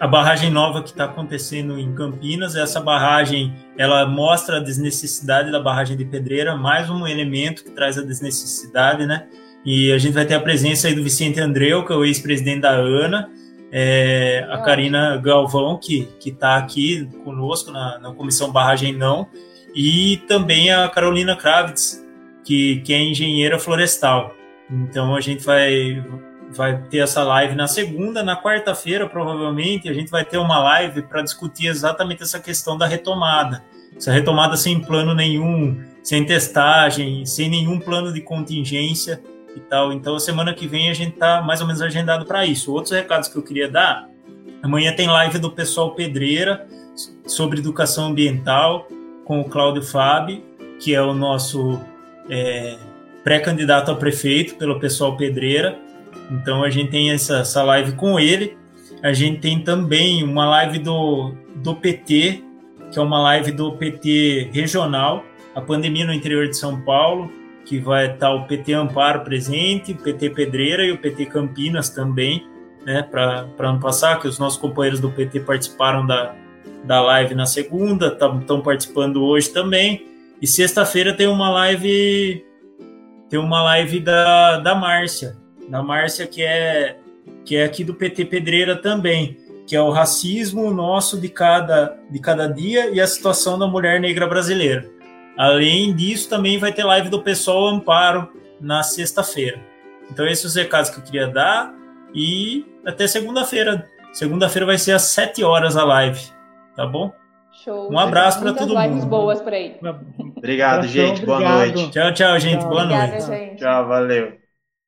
a 0.00 0.06
barragem 0.06 0.50
nova 0.50 0.82
que 0.82 0.88
está 0.88 1.04
acontecendo 1.04 1.78
em 1.78 1.94
Campinas. 1.94 2.56
Essa 2.56 2.80
barragem, 2.80 3.54
ela 3.76 4.06
mostra 4.06 4.56
a 4.56 4.60
desnecessidade 4.60 5.52
da 5.52 5.60
barragem 5.60 5.94
de 5.94 6.06
Pedreira, 6.06 6.56
mais 6.56 6.88
um 6.88 7.06
elemento 7.06 7.62
que 7.62 7.70
traz 7.70 7.98
a 7.98 8.02
desnecessidade, 8.02 9.04
né? 9.04 9.26
E 9.62 9.92
a 9.92 9.98
gente 9.98 10.14
vai 10.14 10.24
ter 10.24 10.34
a 10.34 10.40
presença 10.40 10.88
aí 10.88 10.94
do 10.94 11.04
Vicente 11.04 11.38
Andreu, 11.38 11.84
que 11.84 11.92
é 11.92 11.96
o 11.96 12.02
ex-presidente 12.02 12.62
da 12.62 12.70
ANA, 12.70 13.28
é, 13.70 14.48
a 14.50 14.56
Karina 14.62 15.18
Galvão, 15.18 15.78
que 15.78 16.08
está 16.24 16.56
aqui 16.56 17.06
conosco 17.22 17.70
na, 17.70 17.98
na, 17.98 18.14
Comissão 18.14 18.50
Barragem 18.50 18.96
Não, 18.96 19.28
e 19.74 20.16
também 20.26 20.72
a 20.72 20.88
Carolina 20.88 21.36
Kravitz, 21.36 22.02
que, 22.42 22.80
que 22.80 22.94
é 22.94 22.98
engenheira 22.98 23.58
florestal. 23.58 24.34
Então 24.70 25.14
a 25.14 25.20
gente 25.20 25.44
vai 25.44 26.02
vai 26.54 26.82
ter 26.90 26.98
essa 26.98 27.22
live 27.22 27.54
na 27.54 27.66
segunda, 27.66 28.22
na 28.22 28.40
quarta-feira, 28.40 29.08
provavelmente, 29.08 29.88
a 29.88 29.94
gente 29.94 30.10
vai 30.10 30.24
ter 30.24 30.38
uma 30.38 30.58
live 30.58 31.02
para 31.02 31.22
discutir 31.22 31.66
exatamente 31.66 32.22
essa 32.22 32.40
questão 32.40 32.76
da 32.76 32.86
retomada. 32.86 33.62
Essa 33.96 34.12
retomada 34.12 34.56
sem 34.56 34.80
plano 34.80 35.14
nenhum, 35.14 35.82
sem 36.02 36.24
testagem, 36.24 37.24
sem 37.26 37.48
nenhum 37.48 37.78
plano 37.78 38.12
de 38.12 38.20
contingência 38.20 39.20
e 39.54 39.60
tal. 39.60 39.92
Então, 39.92 40.18
semana 40.18 40.54
que 40.54 40.66
vem 40.66 40.90
a 40.90 40.94
gente 40.94 41.14
está 41.14 41.42
mais 41.42 41.60
ou 41.60 41.66
menos 41.66 41.82
agendado 41.82 42.24
para 42.24 42.44
isso. 42.46 42.72
Outros 42.72 42.92
recados 42.92 43.28
que 43.28 43.36
eu 43.36 43.42
queria 43.42 43.68
dar: 43.68 44.08
amanhã 44.62 44.94
tem 44.94 45.06
live 45.06 45.38
do 45.38 45.50
pessoal 45.50 45.94
Pedreira 45.94 46.66
sobre 47.26 47.58
educação 47.58 48.06
ambiental 48.08 48.88
com 49.24 49.40
o 49.40 49.44
Cláudio 49.44 49.82
Fabi, 49.82 50.44
que 50.80 50.94
é 50.94 51.02
o 51.02 51.14
nosso 51.14 51.80
é, 52.28 52.76
pré-candidato 53.22 53.90
a 53.90 53.94
prefeito 53.94 54.56
pelo 54.56 54.80
pessoal 54.80 55.16
Pedreira. 55.16 55.78
Então 56.30 56.62
a 56.62 56.70
gente 56.70 56.90
tem 56.90 57.10
essa, 57.10 57.38
essa 57.38 57.62
live 57.62 57.92
com 57.92 58.18
ele. 58.18 58.56
A 59.02 59.12
gente 59.12 59.40
tem 59.40 59.60
também 59.60 60.22
uma 60.22 60.48
live 60.48 60.78
do, 60.78 61.34
do 61.56 61.74
PT, 61.74 62.44
que 62.90 62.98
é 62.98 63.02
uma 63.02 63.20
live 63.22 63.52
do 63.52 63.72
PT 63.72 64.50
regional, 64.52 65.24
a 65.54 65.60
pandemia 65.60 66.06
no 66.06 66.12
interior 66.12 66.48
de 66.48 66.56
São 66.56 66.80
Paulo, 66.80 67.30
que 67.64 67.78
vai 67.78 68.12
estar 68.12 68.32
o 68.32 68.46
PT 68.46 68.72
Amparo 68.72 69.20
presente, 69.20 69.92
o 69.92 69.96
PT 69.96 70.30
Pedreira 70.30 70.84
e 70.84 70.92
o 70.92 70.98
PT 70.98 71.26
Campinas 71.26 71.90
também, 71.90 72.46
né, 72.84 73.02
para 73.02 73.46
ano 73.58 73.80
passado, 73.80 74.20
que 74.20 74.28
os 74.28 74.38
nossos 74.38 74.58
companheiros 74.58 75.00
do 75.00 75.10
PT 75.10 75.40
participaram 75.40 76.06
da, 76.06 76.34
da 76.84 77.00
live 77.00 77.34
na 77.34 77.46
segunda, 77.46 78.08
estão 78.08 78.60
participando 78.60 79.22
hoje 79.22 79.50
também. 79.50 80.06
E 80.40 80.46
sexta-feira 80.46 81.14
tem 81.14 81.26
uma 81.26 81.50
live 81.50 82.44
tem 83.28 83.38
uma 83.38 83.62
live 83.62 84.00
da, 84.00 84.58
da 84.58 84.74
Márcia, 84.74 85.36
da 85.70 85.82
Márcia, 85.82 86.26
que 86.26 86.42
é, 86.42 86.96
que 87.44 87.56
é 87.56 87.64
aqui 87.64 87.84
do 87.84 87.94
PT 87.94 88.24
Pedreira 88.26 88.76
também, 88.76 89.38
que 89.66 89.76
é 89.76 89.80
o 89.80 89.90
racismo 89.90 90.70
nosso 90.70 91.20
de 91.20 91.28
cada, 91.28 91.96
de 92.10 92.18
cada 92.18 92.48
dia 92.48 92.90
e 92.90 93.00
a 93.00 93.06
situação 93.06 93.58
da 93.58 93.66
mulher 93.66 94.00
negra 94.00 94.26
brasileira. 94.26 94.84
Além 95.38 95.94
disso, 95.94 96.28
também 96.28 96.58
vai 96.58 96.72
ter 96.72 96.84
live 96.84 97.08
do 97.08 97.22
Pessoal 97.22 97.68
Amparo 97.68 98.28
na 98.60 98.82
sexta-feira. 98.82 99.58
Então, 100.10 100.26
esses 100.26 100.40
são 100.40 100.48
os 100.48 100.56
recados 100.56 100.90
que 100.90 100.98
eu 100.98 101.04
queria 101.04 101.28
dar 101.28 101.72
e 102.12 102.66
até 102.84 103.06
segunda-feira. 103.06 103.88
Segunda-feira 104.12 104.66
vai 104.66 104.76
ser 104.76 104.92
às 104.92 105.02
7 105.02 105.44
horas 105.44 105.76
a 105.76 105.84
live, 105.84 106.20
tá 106.74 106.84
bom? 106.84 107.12
Show. 107.64 107.92
Um 107.92 107.98
abraço 107.98 108.40
para 108.40 108.52
todo 108.52 108.74
lives 108.74 109.04
mundo. 109.04 109.06
boas 109.06 109.40
por 109.40 109.52
aí. 109.52 109.76
Obrigado, 110.36 110.86
gente. 110.86 111.24
Boa 111.24 111.38
Obrigado. 111.38 111.58
noite. 111.58 111.90
Tchau, 111.92 112.12
tchau, 112.12 112.40
gente. 112.40 112.60
Tchau. 112.60 112.68
Boa 112.68 112.82
Obrigada, 112.82 113.12
noite. 113.12 113.26
gente. 113.26 113.56
Tchau, 113.58 113.86
valeu. 113.86 114.39